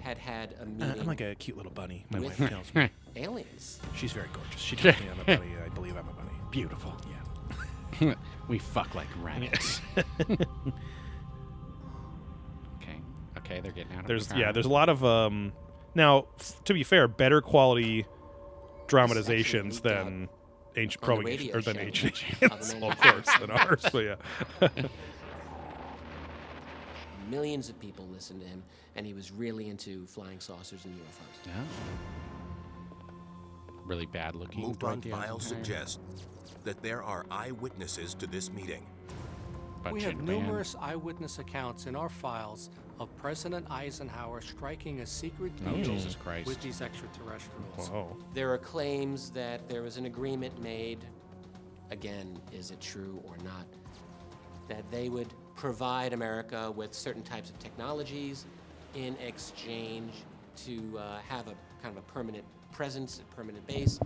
had 0.00 0.18
had 0.18 0.52
a 0.58 0.62
Uh, 0.62 0.66
meeting 0.66 1.00
I'm 1.00 1.06
like 1.06 1.20
a 1.20 1.34
cute 1.34 1.56
little 1.56 1.72
bunny. 1.72 2.04
My 2.10 2.20
wife 2.20 2.36
tells 2.36 2.74
me. 2.74 2.90
aliens. 3.16 3.80
She's 3.96 4.12
very 4.12 4.28
gorgeous. 4.32 4.60
She 4.60 4.76
tells 4.76 4.98
me 5.00 5.06
I'm 5.12 5.20
a 5.20 5.24
bunny. 5.24 5.52
I 5.64 5.68
believe 5.70 5.96
I'm 5.96 6.08
a 6.08 6.12
bunny. 6.12 6.30
Beautiful. 6.50 6.94
Yeah. 8.00 8.14
we 8.48 8.58
fuck 8.58 8.94
like 8.94 9.06
rabbits. 9.22 9.80
okay. 9.98 10.06
Okay, 13.38 13.60
they're 13.60 13.72
getting 13.72 13.92
out 13.94 14.00
of 14.00 14.06
There's 14.06 14.26
the 14.28 14.38
yeah, 14.38 14.52
there's 14.52 14.66
a 14.66 14.70
lot 14.70 14.88
of 14.88 15.04
um 15.04 15.52
now 15.94 16.26
f- 16.38 16.62
to 16.64 16.74
be 16.74 16.82
fair, 16.82 17.08
better 17.08 17.40
quality 17.40 18.04
dramatizations 18.88 19.80
than 19.80 20.28
ancient 20.76 21.02
probably 21.02 21.24
radio 21.24 21.56
or 21.56 21.60
than 21.62 21.76
show 21.76 21.80
ancient 21.82 22.22
of 22.42 22.42
aliens, 22.42 22.74
well, 22.80 22.90
of 22.90 23.00
course, 23.00 23.28
than 23.40 23.50
ours. 23.50 23.82
So 23.90 23.98
yeah. 24.00 24.16
Millions 27.30 27.68
of 27.68 27.78
people 27.80 28.06
listened 28.12 28.40
to 28.40 28.46
him, 28.46 28.62
and 28.96 29.06
he 29.06 29.14
was 29.14 29.30
really 29.32 29.68
into 29.68 30.06
flying 30.06 30.40
saucers 30.40 30.84
and 30.84 30.94
UFOs. 30.94 31.46
No. 31.46 31.52
really 33.84 34.06
bad 34.06 34.34
looking. 34.34 34.62
MUFON 34.64 34.78
Dwight 34.78 35.00
D. 35.02 35.10
files 35.10 35.46
suggest 35.46 36.00
that 36.64 36.82
there 36.82 37.02
are 37.02 37.26
eyewitnesses 37.30 38.14
to 38.14 38.26
this 38.26 38.50
meeting. 38.50 38.86
Bunch 39.82 39.92
We 39.94 39.98
of 40.04 40.12
have 40.12 40.16
man- 40.22 40.26
numerous 40.46 40.74
eyewitness 40.80 41.38
accounts 41.38 41.84
in 41.86 41.94
our 41.94 42.08
files 42.08 42.70
of 42.98 43.14
President 43.16 43.66
Eisenhower 43.70 44.40
striking 44.40 45.00
a 45.00 45.06
secret 45.06 45.52
Oh, 45.66 45.74
deal 45.74 45.84
Jesus 45.84 46.14
Christ. 46.14 46.46
with 46.46 46.60
these 46.62 46.80
extraterrestrials. 46.80 47.88
Whoa. 47.90 48.16
There 48.32 48.50
are 48.54 48.58
claims 48.58 49.28
that 49.32 49.68
there 49.68 49.82
was 49.82 49.98
an 49.98 50.06
agreement 50.06 50.58
made. 50.62 51.04
Again, 51.90 52.38
is 52.52 52.70
it 52.70 52.80
true 52.80 53.20
or 53.26 53.36
not? 53.44 53.66
That 54.68 54.90
they 54.90 55.10
would 55.10 55.34
provide 55.56 56.12
America 56.12 56.70
with 56.70 56.94
certain 56.94 57.22
types 57.22 57.50
of 57.50 57.58
technologies 57.58 58.46
in 58.94 59.16
exchange 59.16 60.12
to 60.56 60.98
uh, 60.98 61.18
have 61.28 61.48
a 61.48 61.54
kind 61.82 61.96
of 61.96 61.98
a 61.98 62.12
permanent 62.12 62.44
presence, 62.72 63.20
a 63.20 63.34
permanent 63.34 63.66
base. 63.66 63.98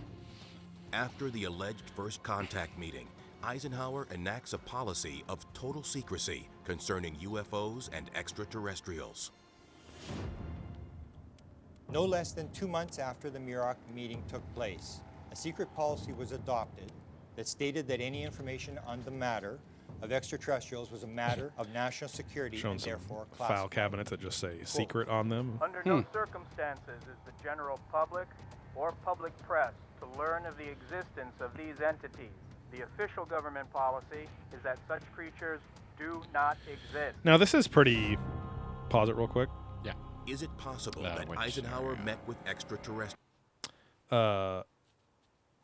After 0.92 1.30
the 1.30 1.44
alleged 1.44 1.90
first 1.94 2.22
contact 2.22 2.78
meeting, 2.78 3.06
Eisenhower 3.42 4.06
enacts 4.12 4.52
a 4.52 4.58
policy 4.58 5.22
of 5.28 5.44
total 5.52 5.82
secrecy 5.82 6.48
concerning 6.64 7.14
UFOs 7.16 7.88
and 7.92 8.10
extraterrestrials. 8.14 9.30
No 11.90 12.04
less 12.04 12.32
than 12.32 12.50
two 12.50 12.68
months 12.68 12.98
after 12.98 13.30
the 13.30 13.38
Muroc 13.38 13.76
meeting 13.94 14.22
took 14.28 14.42
place, 14.54 15.00
a 15.30 15.36
secret 15.36 15.74
policy 15.74 16.12
was 16.12 16.32
adopted 16.32 16.92
that 17.36 17.46
stated 17.46 17.86
that 17.88 18.00
any 18.00 18.24
information 18.24 18.78
on 18.86 19.02
the 19.04 19.10
matter 19.10 19.58
of 20.02 20.12
extraterrestrials 20.12 20.90
was 20.90 21.02
a 21.02 21.06
matter 21.06 21.52
of 21.58 21.72
national 21.72 22.08
security 22.08 22.56
Showing 22.58 22.72
and 22.72 22.80
some 22.80 22.90
therefore 22.90 23.26
file 23.36 23.46
classified. 23.48 23.70
cabinets 23.70 24.10
that 24.10 24.20
just 24.20 24.38
say 24.38 24.58
secret 24.64 25.08
on 25.08 25.28
them. 25.28 25.58
Under 25.62 25.82
no 25.84 26.04
circumstances 26.12 27.00
is 27.02 27.16
the 27.26 27.32
general 27.42 27.80
public 27.90 28.28
or 28.74 28.92
public 29.04 29.36
press 29.46 29.72
to 30.00 30.18
learn 30.18 30.46
of 30.46 30.56
the 30.56 30.68
existence 30.68 31.34
of 31.40 31.56
these 31.56 31.80
entities. 31.80 32.30
The 32.70 32.82
official 32.82 33.24
government 33.24 33.72
policy 33.72 34.28
is 34.54 34.62
that 34.62 34.78
such 34.86 35.02
creatures 35.14 35.60
do 35.98 36.22
not 36.32 36.56
exist. 36.70 37.16
Now 37.24 37.36
this 37.36 37.54
is 37.54 37.66
pretty. 37.66 38.16
Pause 38.90 39.08
it 39.10 39.16
real 39.16 39.26
quick. 39.26 39.48
Yeah. 39.84 39.92
Is 40.26 40.42
it 40.42 40.56
possible 40.58 41.04
Uh, 41.04 41.16
that 41.16 41.28
which- 41.28 41.38
Eisenhower 41.38 41.94
yeah. 41.94 42.02
met 42.04 42.18
with 42.26 42.36
extraterrestrials? 42.46 43.16
Uh, 44.10 44.62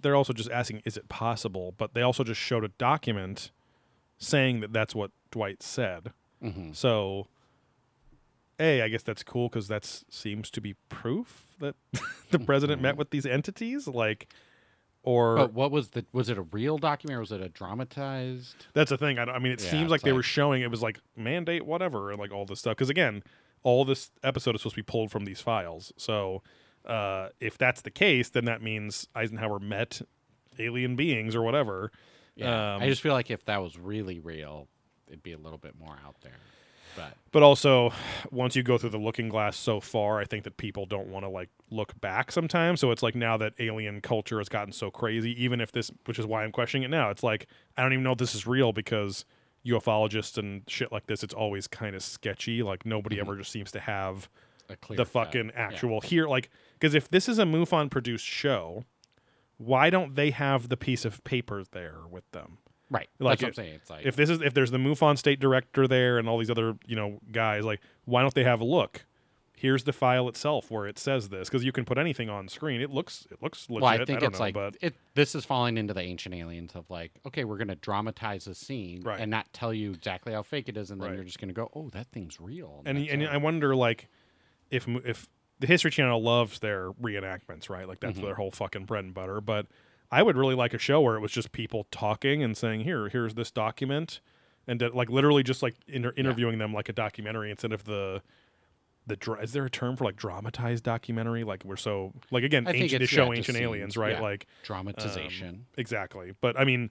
they're 0.01 0.17
also 0.17 0.33
just 0.35 0.51
asking, 0.51 0.83
is 0.85 0.97
it 0.97 1.09
possible? 1.09 1.73
But 1.73 1.95
they 1.95 2.03
also 2.03 2.25
just 2.25 2.41
showed 2.41 2.65
a 2.65 2.69
document 2.69 3.53
saying 4.19 4.61
that 4.61 4.73
that's 4.73 4.95
what 4.95 5.11
Dwight 5.31 5.63
said. 5.63 6.13
Mm-hmm. 6.43 6.73
So, 6.73 7.29
a, 8.61 8.83
I 8.83 8.89
guess 8.89 9.03
that's 9.03 9.23
cool 9.23 9.49
because 9.49 9.69
that 9.69 9.85
seems 10.11 10.51
to 10.51 10.61
be 10.61 10.75
proof 10.89 11.47
that 11.61 11.75
the 12.31 12.39
president 12.39 12.83
met 12.83 12.97
with 12.97 13.11
these 13.11 13.27
entities. 13.27 13.89
Like, 13.89 14.33
or 15.03 15.37
But 15.37 15.53
what 15.55 15.71
was 15.71 15.91
the? 15.91 16.05
Was 16.13 16.29
it 16.29 16.39
a 16.39 16.43
real 16.43 16.79
document 16.79 17.17
or 17.17 17.21
was 17.21 17.33
it 17.33 17.41
a 17.41 17.49
dramatized? 17.49 18.67
That's 18.73 18.91
the 18.91 18.99
thing. 18.99 19.19
I, 19.19 19.25
I 19.25 19.39
mean, 19.39 19.53
it 19.53 19.63
Yeah, 19.63 19.71
seems 19.71 19.91
like 19.91 20.03
they 20.03 20.13
were 20.13 20.23
showing 20.23 20.63
it 20.63 20.71
was 20.71 20.83
like 20.83 21.01
mandate 21.17 21.67
whatever 21.67 22.11
and 22.11 22.19
like 22.19 22.33
all 22.33 22.47
this 22.47 22.61
stuff. 22.61 22.77
Because 22.77 22.91
again, 22.91 23.23
all 23.63 23.85
this 23.85 24.11
episode 24.23 24.55
is 24.55 24.61
supposed 24.61 24.77
to 24.77 24.79
be 24.79 24.85
pulled 24.87 25.11
from 25.11 25.25
these 25.25 25.41
files. 25.41 25.93
So 25.97 26.43
uh, 26.87 27.29
if 27.41 27.59
that's 27.59 27.81
the 27.81 27.91
case, 27.91 28.29
then 28.29 28.45
that 28.45 28.63
means 28.63 29.09
Eisenhower 29.15 29.59
met 29.59 30.01
alien 30.59 30.97
beings 30.97 31.35
or 31.35 31.43
whatever. 31.43 31.91
Yeah. 32.37 32.75
Um, 32.75 32.83
I 32.83 32.89
just 32.89 33.03
feel 33.03 33.13
like 33.13 33.31
if 33.31 33.45
that 33.47 33.63
was 33.63 33.79
really 33.79 34.19
real, 34.19 34.69
it'd 35.07 35.23
be 35.23 35.33
a 35.33 35.39
little 35.39 35.59
bit 35.59 35.75
more 35.79 35.97
out 36.05 36.17
there. 36.23 36.33
But 36.97 37.17
But 37.33 37.43
also, 37.43 37.93
once 38.31 38.55
you 38.55 38.63
go 38.63 38.79
through 38.79 38.91
the 38.91 38.99
looking 38.99 39.29
glass 39.29 39.57
so 39.57 39.81
far, 39.81 40.21
I 40.21 40.25
think 40.25 40.45
that 40.45 40.57
people 40.57 40.87
don't 40.87 41.09
want 41.09 41.25
to 41.25 41.29
like 41.29 41.51
look 41.71 42.01
back 42.01 42.31
sometimes. 42.31 42.81
So 42.81 42.91
it's 42.91 43.03
like 43.03 43.15
now 43.15 43.37
that 43.37 43.55
alien 43.59 44.01
culture 44.01 44.39
has 44.39 44.49
gotten 44.49 44.73
so 44.73 44.91
crazy, 44.91 45.43
even 45.43 45.61
if 45.61 45.73
this, 45.73 45.91
which 46.07 46.19
is 46.19 46.27
why 46.27 46.45
I'm 46.45 46.53
questioning 46.53 46.85
it 46.85 46.91
now, 46.91 47.11
it's 47.11 47.23
like 47.23 47.49
I 47.77 47.83
don't 47.83 47.93
even 47.93 48.05
know 48.05 48.13
if 48.13 48.19
this 48.19 48.35
is 48.35 48.47
real 48.47 48.73
because 48.73 49.25
ufologists 49.67 50.39
and 50.39 50.63
shit 50.69 50.93
like 50.93 51.07
this, 51.07 51.23
it's 51.23 51.35
always 51.35 51.67
kind 51.67 51.97
of 51.97 52.03
sketchy. 52.03 52.63
Like 52.63 52.87
nobody 52.87 53.21
ever 53.21 53.37
just 53.37 53.51
seems 53.51 53.73
to 53.73 53.81
have 53.81 54.29
a 54.69 54.77
clear 54.77 54.97
the 54.97 55.05
cut, 55.05 55.13
fucking 55.13 55.51
yeah. 55.55 55.61
actual 55.61 56.01
here. 56.01 56.29
Like, 56.29 56.51
because 56.75 56.95
if 56.95 57.09
this 57.09 57.29
is 57.29 57.39
a 57.39 57.45
MUFON 57.45 57.91
produced 57.91 58.25
show, 58.25 58.85
why 59.59 59.91
don't 59.91 60.15
they 60.15 60.31
have 60.31 60.69
the 60.69 60.77
piece 60.77 61.05
of 61.05 61.23
paper 61.25 61.63
there 61.73 62.01
with 62.11 62.29
them? 62.33 62.59
Right. 62.91 63.09
Like 63.19 63.39
That's 63.39 63.43
what 63.43 63.49
I'm 63.49 63.55
saying. 63.67 63.75
It's 63.77 63.91
like 63.91 64.07
if 64.07 64.17
this 64.17 64.29
is 64.31 64.41
if 64.41 64.55
there's 64.55 64.71
the 64.71 64.79
MUFON 64.79 65.17
state 65.19 65.41
director 65.41 65.89
there 65.89 66.19
and 66.19 66.29
all 66.29 66.39
these 66.39 66.51
other 66.51 66.77
you 66.87 66.97
know 66.97 67.19
guys, 67.33 67.65
like 67.65 67.81
why 68.05 68.21
don't 68.23 68.35
they 68.35 68.45
have 68.45 68.61
a 68.61 68.65
look? 68.65 69.07
Here's 69.57 69.85
the 69.85 69.93
file 69.93 70.29
itself 70.29 70.71
where 70.71 70.87
it 70.87 70.99
says 70.99 71.29
this 71.31 71.49
because 71.49 71.65
you 71.65 71.73
can 71.73 71.85
put 71.87 71.97
anything 71.97 72.29
on 72.29 72.49
screen. 72.49 72.81
It 72.83 72.91
looks 72.91 73.27
it 73.31 73.41
looks 73.43 73.71
legit. 73.71 73.83
well, 73.83 73.91
I 73.93 74.05
think 74.05 74.21
don't 74.21 74.31
it's 74.31 74.39
know, 74.39 74.45
like 74.45 74.55
but 74.55 74.77
it. 74.83 74.95
This 75.15 75.35
is 75.35 75.45
falling 75.45 75.79
into 75.79 75.95
the 75.95 76.03
ancient 76.03 76.35
aliens 76.35 76.73
of 76.75 76.91
like, 76.91 77.13
okay, 77.25 77.45
we're 77.45 77.57
going 77.57 77.69
to 77.69 77.77
dramatize 77.77 78.47
a 78.47 78.55
scene 78.55 79.03
Right. 79.03 79.21
and 79.21 79.31
not 79.31 79.47
tell 79.53 79.73
you 79.73 79.93
exactly 79.93 80.33
how 80.35 80.43
fake 80.43 80.69
it 80.69 80.77
is, 80.77 80.91
and 80.91 81.01
then 81.01 81.09
Right. 81.11 81.15
you're 81.15 81.25
just 81.25 81.39
going 81.39 81.49
to 81.49 81.55
go, 81.55 81.71
oh, 81.75 81.89
that 81.91 82.09
thing's 82.13 82.41
real. 82.41 82.83
and 82.85 82.99
that's 82.99 83.11
and. 83.11 83.27
I 83.27 83.39
wonder 83.39 83.75
like 83.75 84.09
if 84.71 84.87
if 85.05 85.29
the 85.61 85.67
History 85.67 85.91
Channel 85.91 86.23
loves 86.23 86.59
their 86.59 86.91
reenactments, 86.93 87.69
right? 87.71 87.87
Like 87.89 88.01
Mm-hmm. 88.01 88.07
that's 88.15 88.21
their 88.21 88.35
whole 88.35 88.51
fucking 88.51 88.85
bread 88.85 89.05
and 89.05 89.15
butter. 89.15 89.41
But 89.41 89.67
I 90.11 90.23
would 90.23 90.37
really 90.37 90.55
like 90.55 90.75
a 90.75 90.79
show 90.79 91.01
where 91.01 91.17
it 91.17 91.21
was 91.21 91.33
just 91.33 91.53
people 91.53 91.87
talking 91.91 92.43
and 92.43 92.57
saying, 92.57 92.81
"Here, 92.81 93.09
here's 93.09 93.35
this 93.35 93.51
document," 93.51 94.21
and 94.67 94.81
that, 94.81 94.95
like 94.95 95.09
literally 95.11 95.43
just 95.43 95.63
like 95.63 95.75
inter- 95.89 96.13
interviewing 96.17 96.59
them 96.59 96.73
like 96.73 96.89
a 96.89 96.93
documentary 96.93 97.51
instead 97.51 97.73
of 97.73 97.85
the. 97.85 98.23
The 99.07 99.17
dra- 99.17 99.43
is 99.43 99.53
there 99.53 99.67
a 99.67 99.71
term 99.71 99.97
for 99.99 100.05
like 100.05 100.17
dramatized 100.17 100.83
documentary? 100.83 101.45
Like 101.45 101.63
we're 101.63 101.77
so 101.77 102.15
like 102.31 102.43
again 102.43 102.67
ancient 102.67 103.03
to 103.03 103.07
show 103.07 103.31
yeah, 103.31 103.37
ancient 103.37 103.59
aliens, 103.59 103.99
right? 103.99 104.13
yeah. 104.13 104.21
Like 104.23 104.47
um, 104.49 104.65
dramatization. 104.65 105.67
exactly. 105.77 106.33
But 106.41 106.59
I 106.59 106.65
mean, 106.65 106.91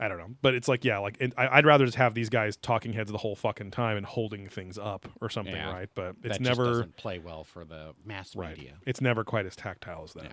I 0.00 0.06
don't 0.08 0.18
know. 0.18 0.34
But 0.42 0.54
it's 0.54 0.68
like, 0.68 0.84
yeah, 0.84 0.98
like 0.98 1.16
it, 1.20 1.32
I, 1.36 1.58
I'd 1.58 1.66
rather 1.66 1.84
just 1.84 1.96
have 1.96 2.14
these 2.14 2.28
guys 2.28 2.56
talking 2.56 2.92
heads 2.92 3.10
the 3.10 3.18
whole 3.18 3.34
fucking 3.34 3.72
time 3.72 3.96
and 3.96 4.06
holding 4.06 4.48
things 4.48 4.78
up 4.78 5.08
or 5.20 5.28
something, 5.28 5.54
Yeah. 5.54 5.72
right? 5.72 5.88
But 5.94 6.22
that 6.22 6.28
it's 6.28 6.38
just 6.38 6.40
never 6.40 6.64
doesn't 6.66 6.96
play 6.96 7.18
well 7.18 7.42
for 7.44 7.64
the 7.64 7.94
mass 8.04 8.36
right. 8.36 8.56
media. 8.56 8.74
It's 8.86 9.00
never 9.00 9.24
quite 9.24 9.44
as 9.46 9.56
tactile 9.56 10.04
as 10.04 10.12
that. 10.14 10.24
Yeah. 10.24 10.30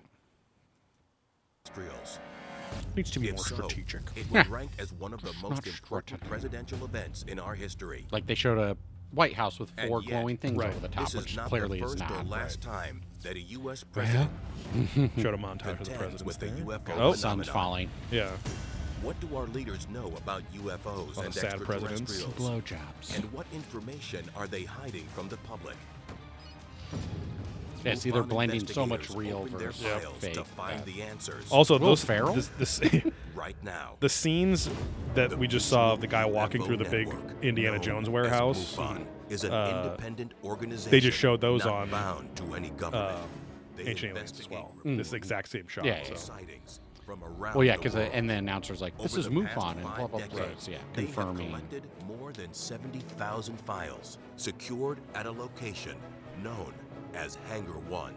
Extraterrestrials. 1.66 2.18
needs 2.94 3.10
to 3.10 3.18
be 3.20 3.28
If 3.28 3.36
more 3.36 3.44
so, 3.44 3.54
strategic. 3.56 4.02
it 4.16 4.26
would 4.30 4.46
rank 4.48 4.70
as 4.78 4.92
one 4.92 5.12
of 5.12 5.20
the 5.22 5.32
most 5.42 5.66
important 5.66 6.20
presidential 6.28 6.84
events 6.84 7.24
in 7.26 7.38
our 7.40 7.54
history. 7.54 8.06
Like 8.12 8.26
they 8.26 8.34
showed 8.36 8.58
a 8.58 8.76
White 9.10 9.34
House 9.34 9.58
with 9.58 9.70
four 9.86 10.02
yet, 10.02 10.10
glowing 10.10 10.36
things 10.36 10.56
Right. 10.58 10.68
over 10.70 10.80
the 10.80 10.88
top, 10.88 11.04
This 11.06 11.14
is 11.14 11.22
which 11.22 11.36
not 11.36 11.48
clearly 11.48 11.80
the 11.80 11.86
is 11.86 11.92
first 11.94 12.04
or 12.10 12.14
not. 12.16 12.28
last 12.28 12.60
time 12.60 13.02
that 13.22 13.34
a 13.36 13.40
U.S. 13.40 13.82
president 13.84 14.30
Showed 14.94 15.34
a 15.34 15.38
montage 15.38 15.52
of 15.54 15.60
the 15.60 15.84
contends 15.84 15.88
presidents 15.90 16.22
with 16.24 16.38
the 16.38 16.46
there. 16.46 16.64
UFO 16.78 16.92
Oh, 16.98 17.12
Sun's 17.12 17.20
phenomenon. 17.48 17.52
falling. 17.52 17.90
yeah. 18.12 18.30
What 19.02 19.18
do 19.20 19.36
our 19.36 19.46
leaders 19.46 19.86
know 19.88 20.12
about 20.16 20.42
UFOs 20.54 21.18
and 21.18 21.32
sad 21.32 21.60
presidents. 21.60 22.00
extraterrestrials? 22.00 22.34
Blowjobs. 22.64 23.14
And 23.14 23.32
what 23.32 23.46
information 23.52 24.28
are 24.36 24.46
they 24.46 24.64
hiding 24.64 25.04
from 25.14 25.28
the 25.28 25.36
public? 25.38 25.76
Yeah, 27.84 27.92
it's 27.92 28.06
either 28.06 28.22
MUFON 28.24 28.28
blending 28.28 28.66
so 28.66 28.84
much 28.86 29.10
real 29.10 29.44
versus 29.44 29.82
files 29.82 30.16
fake. 30.18 30.34
to 30.34 30.44
find 30.44 30.80
that- 30.80 30.86
the 30.86 31.02
answers. 31.02 31.50
Also, 31.52 31.78
Will 31.78 31.88
those 31.88 32.04
Ferrell? 32.04 32.34
This, 32.34 32.48
this, 32.58 32.80
right 33.34 33.56
now. 33.62 33.96
the 34.00 34.08
scenes 34.08 34.68
that 35.14 35.38
we 35.38 35.46
just 35.46 35.68
saw 35.68 35.92
of 35.92 36.00
the 36.00 36.06
guy 36.06 36.24
walking 36.24 36.64
through 36.64 36.78
the 36.78 36.84
big 36.84 37.08
network, 37.08 37.44
Indiana 37.44 37.78
Jones 37.78 38.08
warehouse 38.10 38.76
is 39.28 39.44
an 39.44 39.52
uh, 39.52 39.84
independent 39.84 40.32
organization. 40.42 40.90
They 40.90 41.00
just 41.00 41.18
showed 41.18 41.40
those 41.40 41.64
not 41.64 41.74
on, 41.74 41.90
bound 41.90 42.36
to 42.36 42.54
any 42.54 42.70
government. 42.70 43.18
uh, 43.18 43.22
They 43.76 43.84
Ancient 43.84 44.12
Aliens 44.12 44.32
as 44.32 44.38
investigate 44.38 44.58
well. 44.84 44.96
This 44.96 45.12
exact 45.12 45.48
same 45.48 45.68
shot. 45.68 45.84
Yeah, 45.84 46.02
so. 46.02 46.10
yeah. 46.10 46.16
sightings 46.16 46.80
from 47.06 47.22
around 47.22 47.54
Well, 47.54 47.64
yeah, 47.64 47.76
because 47.76 47.94
world. 47.94 48.10
and 48.12 48.28
the 48.28 48.34
announcer's 48.34 48.80
like, 48.82 48.98
"This 48.98 49.12
Over 49.12 49.20
is 49.20 49.28
the 49.30 49.40
past 49.42 49.56
MUFON," 49.56 49.70
and 49.72 49.82
blah 49.82 49.96
blah 49.96 50.06
blah. 50.08 50.18
decades, 50.18 50.64
So, 50.64 50.70
yeah, 50.72 50.78
they 50.94 51.02
have 51.06 51.14
confirming. 51.14 51.48
collected 51.50 51.82
more 52.08 52.32
than 52.32 52.52
70,000 52.52 53.60
files 53.60 54.18
secured 54.36 54.98
at 55.14 55.24
a 55.26 55.30
location 55.30 55.96
known 56.42 56.74
as 57.14 57.36
Hangar 57.48 57.78
One. 57.88 58.12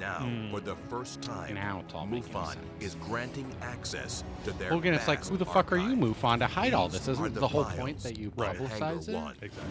Now, 0.00 0.20
Hmm. 0.20 0.50
for 0.50 0.60
the 0.60 0.76
first 0.88 1.20
time, 1.20 1.54
Now 1.54 1.80
it's 1.80 1.92
all 1.92 2.06
MUFON 2.06 2.56
is 2.80 2.94
granting 2.94 3.52
access 3.60 4.24
to 4.44 4.52
their 4.52 4.70
Well, 4.70 4.78
again, 4.78 4.94
it's 4.94 5.06
like, 5.08 5.24
who 5.26 5.36
the 5.36 5.44
fuck 5.44 5.72
are 5.72 5.76
you, 5.76 5.82
archive. 5.82 5.98
MUFON, 5.98 6.38
to 6.38 6.46
hide 6.46 6.72
all 6.72 6.88
this? 6.88 7.06
Isn't 7.06 7.34
the 7.34 7.40
the 7.40 7.48
whole 7.48 7.64
point 7.64 7.98
that 8.00 8.16
you 8.18 8.30
publicize 8.30 9.08
it? 9.08 9.14
One. 9.14 9.34
Exactly. 9.42 9.70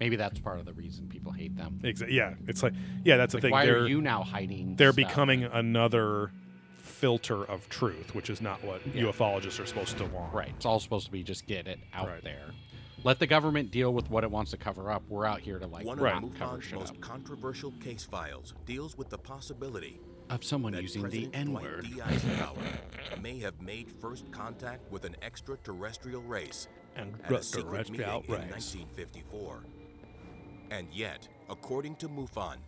Maybe 0.00 0.16
that's 0.16 0.38
part 0.40 0.58
of 0.58 0.64
the 0.64 0.72
reason 0.72 1.06
people 1.08 1.30
hate 1.30 1.54
them. 1.56 1.78
Exactly. 1.84 2.16
Yeah, 2.16 2.34
it's 2.48 2.62
like 2.62 2.72
yeah, 3.04 3.16
that's 3.18 3.34
Like, 3.34 3.42
the 3.42 3.46
thing. 3.46 3.52
why 3.52 3.66
they're 3.66 3.80
are 3.82 3.86
you 3.86 4.00
now 4.00 4.22
hiding? 4.22 4.74
they're 4.76 4.88
stuff? 4.92 4.96
becoming 4.96 5.44
another 5.44 6.32
filter 7.04 7.44
of 7.46 7.66
truth, 7.70 8.14
which 8.14 8.28
is 8.28 8.40
not 8.42 8.62
what 8.62 8.86
Yeah. 8.94 9.04
ufologists 9.04 9.58
are 9.58 9.64
supposed 9.66 9.96
to 9.98 10.04
want. 10.04 10.34
right. 10.34 10.52
It's 10.56 10.66
all 10.66 10.78
supposed 10.80 11.06
to 11.06 11.12
be 11.12 11.22
just 11.22 11.46
get 11.46 11.66
it 11.66 11.80
out 11.94 12.08
Right. 12.08 12.22
there. 12.22 12.50
Let 13.02 13.18
the 13.18 13.26
government 13.26 13.70
deal 13.70 13.94
with 13.94 14.10
what 14.10 14.22
it 14.24 14.30
wants 14.30 14.50
to 14.50 14.58
cover 14.58 14.90
up. 14.90 15.02
We're 15.08 15.24
out 15.24 15.40
here 15.40 15.58
to 15.58 15.66
like 15.66 15.86
One 15.86 15.98
not 15.98 16.22
of 16.22 16.34
cover 16.34 16.58
MUFON's 16.58 16.72
most 16.74 16.90
up. 16.90 17.00
controversial 17.00 17.70
case 17.80 18.04
files 18.04 18.52
deals 18.66 18.98
with 18.98 19.08
the 19.08 19.16
possibility 19.16 19.98
Of 20.28 20.44
someone 20.44 20.72
that 20.74 20.82
using 20.82 21.02
the 21.02 21.08
President 21.08 21.34
N 21.36 21.46
Dwight 21.46 21.62
word. 21.64 21.84
D. 21.90 22.00
Eisenhower 22.02 22.62
may 23.22 23.38
have 23.38 23.60
made 23.62 23.90
first 23.90 24.30
contact 24.30 24.88
with 24.92 25.04
an 25.06 25.16
extraterrestrial 25.22 26.20
race 26.22 26.68
And 26.94 27.14
at 27.24 27.32
a 27.32 27.42
secret 27.42 27.90
meeting 27.90 28.06
terrestrial 28.06 28.22
in 28.42 28.48
1954. 28.50 29.64
And 30.70 30.86
yet, 30.92 31.26
according 31.48 31.96
to 31.96 32.08
MUFON, 32.08 32.58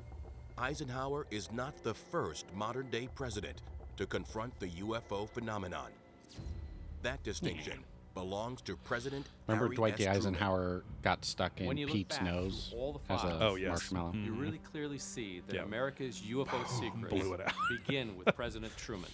Eisenhower 0.58 1.26
is 1.30 1.50
not 1.52 1.82
the 1.82 1.94
first 1.94 2.46
modern 2.54 2.88
day 2.90 3.08
president 3.14 3.62
to 3.96 4.07
confront 4.07 4.59
the 4.61 4.68
UFO 4.68 5.28
phenomenon. 5.28 5.90
That 7.02 7.22
distinction 7.22 7.81
belongs 8.14 8.61
to 8.62 8.76
President 8.76 9.26
Remember 9.46 9.66
Harry 9.66 9.76
Dwight 9.76 9.92
S. 9.94 9.98
D. 9.98 10.05
Truman. 10.05 10.18
Eisenhower 10.18 10.85
got 11.02 11.24
stuck 11.24 11.61
in 11.61 11.66
When 11.66 11.76
you 11.76 11.87
look 11.87 11.94
Pete's 11.94 12.18
back 12.18 12.26
nose 12.26 12.68
through 12.70 12.78
all 12.78 12.92
the 12.92 13.12
as 13.12 13.22
a 13.22 13.26
files, 13.28 13.42
Oh, 13.42 13.55
yes. 13.57 13.68
marshmallow. 13.68 14.12
You 14.12 14.31
mm-hmm. 14.33 14.40
really 14.40 14.59
clearly 14.59 14.98
see 14.98 15.40
that 15.46 15.57
Yeah. 15.57 15.62
America's 15.62 16.20
UFO 16.20 16.68
secrets 16.81 17.09
Blew 17.09 17.33
it 17.35 17.40
out. 17.40 17.52
begin 17.87 18.16
with 18.16 18.35
President 18.37 18.76
Truman. 18.76 19.09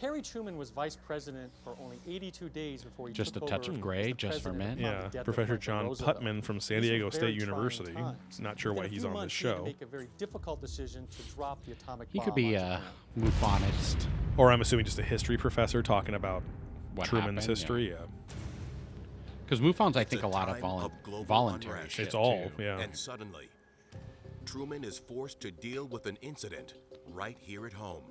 Harry 0.00 0.22
Truman 0.22 0.56
was 0.56 0.70
vice 0.70 0.94
president 0.96 1.50
for 1.64 1.74
only 1.82 1.98
82 2.06 2.48
days 2.50 2.84
before 2.84 3.08
he 3.08 3.14
Just 3.14 3.34
took 3.34 3.42
a 3.42 3.46
touch 3.46 3.68
over 3.68 3.76
of 3.76 3.80
gray, 3.80 4.12
just 4.12 4.42
for 4.42 4.52
men. 4.52 4.78
Yeah, 4.78 5.08
Professor 5.24 5.56
John 5.56 5.86
Roosevelt. 5.86 6.20
Putman 6.20 6.42
from 6.44 6.60
San 6.60 6.82
Diego 6.82 7.10
State 7.10 7.34
University. 7.34 7.92
times. 7.94 8.38
Not 8.38 8.60
sure 8.60 8.72
Within 8.72 8.84
why 8.84 8.94
he's 8.94 9.04
on 9.04 9.10
this 9.12 9.18
months, 9.20 9.34
he 9.36 9.46
had 9.48 9.52
to 9.54 9.58
show. 9.58 9.64
make 9.64 9.82
a 9.82 9.86
very 9.86 10.08
difficult 10.16 10.60
decision 10.60 11.06
to 11.08 11.34
drop 11.34 11.64
the 11.64 11.72
atomic 11.72 12.08
He 12.12 12.18
bomb 12.18 12.24
could 12.26 12.34
be 12.36 12.54
a 12.54 12.80
Japan. 13.16 13.32
MUFONist. 13.32 14.06
Or 14.36 14.52
I'm 14.52 14.60
assuming 14.60 14.84
just 14.84 15.00
a 15.00 15.02
history 15.02 15.36
professor 15.36 15.82
talking 15.82 16.14
about 16.14 16.44
What 16.94 17.08
Truman's 17.08 17.40
happened, 17.44 17.48
history. 17.58 17.90
Yeah. 17.90 17.96
Because 19.44 19.60
MUFON's, 19.60 19.96
I 19.96 20.02
It's 20.02 20.10
think, 20.10 20.22
a 20.22 20.28
lot 20.28 20.48
of, 20.48 20.58
volu- 20.58 20.92
global 21.02 21.24
voluntary 21.24 21.78
unrest. 21.78 21.96
shit, 21.96 22.06
It's 22.06 22.14
all, 22.14 22.50
too. 22.56 22.62
yeah. 22.62 22.78
And 22.78 22.96
suddenly, 22.96 23.48
Truman 24.46 24.84
is 24.84 24.96
forced 24.98 25.40
to 25.40 25.50
deal 25.50 25.86
with 25.88 26.06
an 26.06 26.18
incident 26.22 26.74
right 27.08 27.36
here 27.40 27.66
at 27.66 27.72
home. 27.72 28.02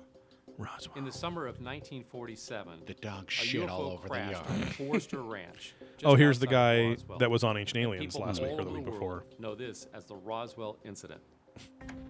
Roswell. 0.58 0.96
In 0.98 1.04
the 1.04 1.12
summer 1.12 1.42
of 1.46 1.60
1947, 1.60 2.80
The 2.86 2.94
dog 2.94 3.30
shit 3.30 3.68
all 3.68 3.92
over 3.92 4.08
the 4.08 4.14
yard. 4.16 4.36
on 4.48 4.62
Forrester 4.72 5.22
Ranch. 5.22 5.74
Oh, 6.04 6.14
here's 6.16 6.38
the 6.40 6.46
guy 6.48 6.88
Roswell. 6.90 7.18
that 7.18 7.30
was 7.30 7.44
on 7.44 7.56
Ancient 7.56 7.78
Aliens 7.78 8.16
last 8.16 8.42
week 8.42 8.52
or 8.58 8.64
the 8.64 8.70
week 8.70 8.84
before. 8.84 9.24
Know 9.38 9.54
this 9.54 9.86
as 9.94 10.04
the 10.04 10.16
Roswell 10.16 10.76
incident. 10.84 11.20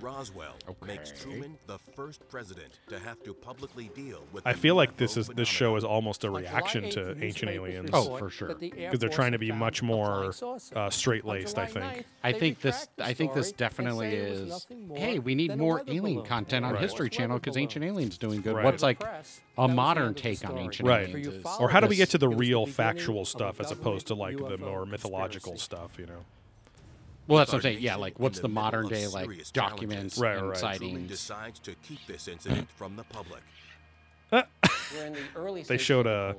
Roswell 0.00 0.54
makes 0.86 1.10
Truman 1.22 1.58
the 1.66 1.78
first 1.96 2.28
president 2.28 2.78
to 2.88 2.98
have 2.98 3.22
to 3.24 3.34
publicly 3.34 3.90
deal 3.94 4.22
with. 4.32 4.46
I 4.46 4.52
feel 4.52 4.74
like 4.74 4.96
this 4.96 5.16
is 5.16 5.28
this 5.28 5.48
show 5.48 5.76
is 5.76 5.84
almost 5.84 6.24
a 6.24 6.30
reaction 6.30 6.84
8th, 6.84 6.90
to 6.94 7.00
Ancient 7.24 7.52
newspapers 7.52 7.56
Aliens. 7.56 7.90
Oh, 7.92 8.16
for 8.16 8.30
sure. 8.30 8.48
that 8.48 8.60
the 8.60 8.72
Air 8.76 8.90
Because 8.90 9.00
they're 9.00 9.08
trying 9.08 9.32
to 9.32 9.38
be 9.38 9.52
much 9.52 9.82
more, 9.82 10.32
uh, 10.74 10.90
straight-laced, 10.90 11.58
I 11.58 11.66
think. 11.66 12.04
I 12.22 12.32
think 12.32 12.60
this. 12.60 12.88
I 12.98 13.14
think 13.14 13.34
this 13.34 13.52
definitely 13.52 14.10
say 14.10 14.16
it 14.16 14.30
was 14.46 14.50
is. 14.50 14.66
Hey, 14.94 15.18
we 15.18 15.34
need 15.34 15.56
more 15.56 15.82
alien 15.86 16.02
balloon. 16.02 16.24
content 16.26 16.64
on 16.64 16.72
Right. 16.74 16.82
History 16.82 17.10
Channel 17.10 17.38
because. 17.38 17.56
Ancient 17.56 17.84
Aliens 17.84 18.18
doing 18.18 18.40
good. 18.40 18.54
Right. 18.54 18.64
What's 18.64 18.82
like 18.82 19.00
a 19.02 19.04
that 19.04 19.16
was 19.16 19.36
the 19.56 19.74
modern 19.74 20.02
end 20.08 20.10
of 20.10 20.16
the 20.16 20.22
take 20.22 20.48
on. 20.48 20.58
Ancient 20.58 20.88
Right. 20.88 21.08
Aliens? 21.08 21.12
For 21.12 21.18
you 21.32 21.36
is- 21.38 21.42
follow 21.42 21.60
Or 21.64 21.68
how 21.70 21.80
do 21.80 21.86
we 21.88 21.96
get 21.96 22.10
to 22.10 22.18
the 22.18 22.26
it 22.26 22.28
was 22.28 22.36
the 22.36 22.40
real 22.40 22.66
factual 22.66 23.24
stuff 23.24 23.60
as 23.60 23.70
opposed 23.70 24.06
to 24.08 24.14
like 24.14 24.36
the 24.36 24.58
more 24.58 24.86
mythological 24.86 25.56
stuff? 25.56 25.98
You 25.98 26.06
know. 26.06 26.24
Well, 27.28 27.38
that's 27.38 27.52
what 27.52 27.58
I'm 27.58 27.62
saying. 27.62 27.78
Yeah, 27.80 27.96
like 27.96 28.18
what's 28.18 28.38
the 28.38 28.42
the 28.42 28.48
modern 28.48 28.88
day 28.88 29.06
like 29.06 29.30
documents. 29.52 30.18
Right, 30.18 30.38
and 30.38 30.48
right. 30.48 30.58
Truman 30.58 30.78
sightings? 30.78 31.08
decides 31.10 31.58
to 31.60 31.74
keep 31.82 32.00
this 32.06 32.26
incident 32.26 32.68
from 32.70 32.96
the 32.96 33.04
public. 33.04 33.42
The 34.30 34.46
They 35.68 35.78
showed 35.78 36.06
a- 36.06 36.34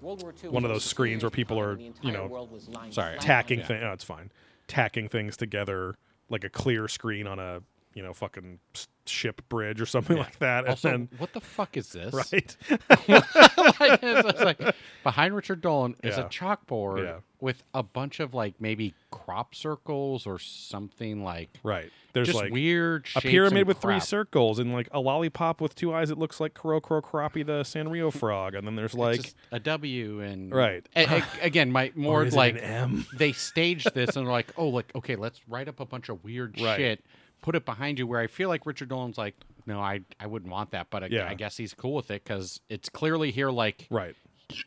World 0.00 0.22
War 0.22 0.34
II 0.42 0.50
one 0.50 0.64
of 0.64 0.70
those 0.70 0.84
screens 0.84 1.22
where 1.22 1.30
people 1.30 1.60
are, 1.60 1.78
you 1.78 2.10
know, 2.12 2.26
world 2.26 2.50
was 2.50 2.68
lying 2.68 2.90
sorry, 2.92 3.18
tacking 3.18 3.60
on 3.60 3.66
things. 3.66 3.82
Oh, 3.84 3.92
it's 3.92 4.04
fine. 4.04 4.32
Tacking 4.66 5.08
things 5.08 5.36
together 5.36 5.96
like 6.28 6.44
a 6.44 6.48
clear 6.48 6.88
screen 6.88 7.26
on 7.26 7.38
a 7.38 7.60
you 7.94 8.02
know 8.02 8.12
fucking 8.12 8.58
s- 8.74 8.88
ship 9.06 9.42
bridge 9.48 9.80
or 9.80 9.86
something 9.86 10.16
like 10.16 10.38
that, 10.38 10.60
and 10.60 10.68
Also, 10.70 10.90
then 10.90 11.08
what 11.18 11.32
the 11.32 11.40
fuck 11.40 11.76
is 11.76 11.90
this? 11.92 12.12
right. 12.14 12.56
like, 13.08 14.00
it's 14.02 14.40
like, 14.40 14.74
behind 15.02 15.34
Richard 15.34 15.60
Dolan 15.60 15.96
is 16.02 16.16
Yeah. 16.16 16.24
a 16.26 16.28
chalkboard 16.28 17.04
Yeah. 17.04 17.16
with 17.40 17.62
a 17.74 17.82
bunch 17.82 18.20
of 18.20 18.34
like 18.34 18.54
maybe 18.60 18.94
crop 19.10 19.54
circles 19.54 20.26
or 20.26 20.38
something 20.38 21.22
like 21.22 21.50
Right. 21.62 21.90
There's 22.12 22.28
just 22.28 22.38
like 22.38 22.52
weird 22.52 23.06
a 23.16 23.20
pyramid 23.22 23.60
and 23.60 23.68
with 23.68 23.78
three 23.78 23.98
circles 23.98 24.58
and 24.58 24.72
like 24.74 24.88
a 24.92 25.00
lollipop 25.00 25.60
with 25.62 25.74
two 25.74 25.94
eyes. 25.94 26.10
It 26.10 26.18
looks 26.18 26.40
like 26.40 26.52
Kero 26.54 26.80
Kero 26.80 27.00
Keroppi 27.02 27.44
the 27.44 27.62
Sanrio 27.62 28.12
frog, 28.12 28.54
and 28.54 28.66
then 28.66 28.76
there's 28.76 28.94
like 28.94 29.32
a 29.50 29.58
W 29.58 30.20
and 30.20 30.52
Right. 30.54 30.86
A- 30.94 31.20
a- 31.20 31.24
again, 31.42 31.72
my 31.72 31.90
more 31.94 32.24
like 32.26 32.56
M? 32.62 33.06
they 33.16 33.32
staged 33.32 33.94
this 33.94 34.14
and 34.16 34.26
they're 34.26 34.32
like, 34.32 34.52
oh, 34.58 34.68
like 34.68 34.92
okay, 34.94 35.16
let's 35.16 35.40
write 35.48 35.68
up 35.68 35.80
a 35.80 35.86
bunch 35.86 36.08
of 36.10 36.22
weird 36.22 36.60
Right. 36.60 36.76
shit, 36.76 37.04
put 37.42 37.54
it 37.54 37.64
behind 37.66 37.98
you. 37.98 38.06
Where 38.06 38.20
I 38.20 38.26
feel 38.26 38.48
like 38.48 38.64
Richard 38.64 38.88
Dolan's 38.88 39.18
like, 39.18 39.34
no, 39.66 39.78
I 39.80 40.00
I 40.18 40.26
wouldn't 40.26 40.50
want 40.50 40.70
that, 40.70 40.88
but 40.88 41.04
I, 41.04 41.08
Yeah. 41.10 41.28
I 41.28 41.34
guess 41.34 41.56
he's 41.58 41.74
cool 41.74 41.94
with 41.94 42.10
it 42.10 42.24
because 42.24 42.60
it's 42.70 42.88
clearly 42.88 43.30
here 43.30 43.50
like 43.50 43.86
right. 43.90 44.14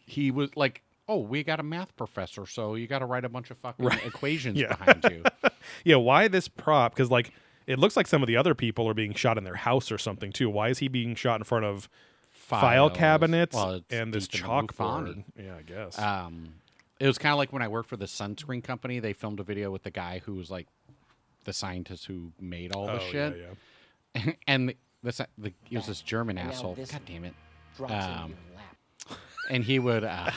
he 0.05 0.29
was 0.31 0.49
like. 0.55 0.81
Oh, 1.07 1.19
we 1.19 1.43
got 1.43 1.59
a 1.59 1.63
math 1.63 1.95
professor, 1.95 2.47
so 2.47 2.73
you 2.73 2.87
got 2.87 2.97
to 2.97 3.05
write 3.05 3.25
a 3.25 3.29
bunch 3.29 3.51
of 3.51 3.57
fucking 3.59 3.85
equations 4.05 4.57
Yeah. 4.57 4.75
behind 4.75 5.03
you. 5.03 5.23
Yeah. 5.83 5.97
Why 5.97 6.27
this 6.27 6.47
prop? 6.47 6.95
Because 6.95 7.11
like 7.11 7.31
it 7.67 7.77
looks 7.77 7.95
like 7.95 8.07
some 8.07 8.23
of 8.23 8.27
the 8.27 8.37
other 8.37 8.55
people 8.55 8.89
are 8.89 8.95
being 8.95 9.13
shot 9.13 9.37
in 9.37 9.43
their 9.43 9.53
house 9.55 9.91
or 9.91 9.99
something 9.99 10.31
too. 10.31 10.49
Why 10.49 10.69
is 10.69 10.79
he 10.79 10.87
being 10.87 11.13
shot 11.13 11.39
in 11.39 11.43
front 11.43 11.63
of 11.65 11.87
file 12.31 12.87
Files. 12.89 12.97
cabinets 12.97 13.55
Well, 13.55 13.73
it's 13.73 13.93
and 13.93 14.11
this 14.13 14.27
deep 14.27 14.41
in 14.43 14.47
the 14.47 14.53
chalkboard? 14.53 15.23
Yeah, 15.37 15.55
I 15.57 15.61
guess. 15.61 15.99
Um, 15.99 16.55
it 16.99 17.05
was 17.05 17.19
kind 17.19 17.33
of 17.33 17.37
like 17.37 17.53
when 17.53 17.61
I 17.61 17.67
worked 17.67 17.89
for 17.89 17.97
the 17.97 18.05
sunscreen 18.05 18.63
company. 18.63 18.97
They 18.99 19.13
filmed 19.13 19.39
a 19.39 19.43
video 19.43 19.69
with 19.69 19.83
the 19.83 19.91
guy 19.91 20.21
who 20.25 20.33
was 20.33 20.49
like 20.49 20.65
the 21.45 21.53
scientist 21.53 22.05
who 22.05 22.31
made 22.39 22.73
all 22.73 22.87
the 22.87 22.93
oh, 23.01 23.09
shit, 23.11 23.37
yeah, 24.15 24.23
yeah. 24.25 24.33
and 24.47 24.69
the, 24.69 24.75
the, 25.03 25.27
the 25.37 25.53
he 25.63 25.77
was 25.77 25.87
this 25.87 26.01
German 26.01 26.37
And 26.37 26.47
now 26.49 26.53
asshole. 26.53 26.75
this 26.75 26.91
God 26.91 27.01
damn 27.05 27.23
it! 27.25 27.33
Um. 27.89 28.33
And 29.47 29.63
he 29.63 29.77
would. 29.77 30.03
Uh, 30.03 30.31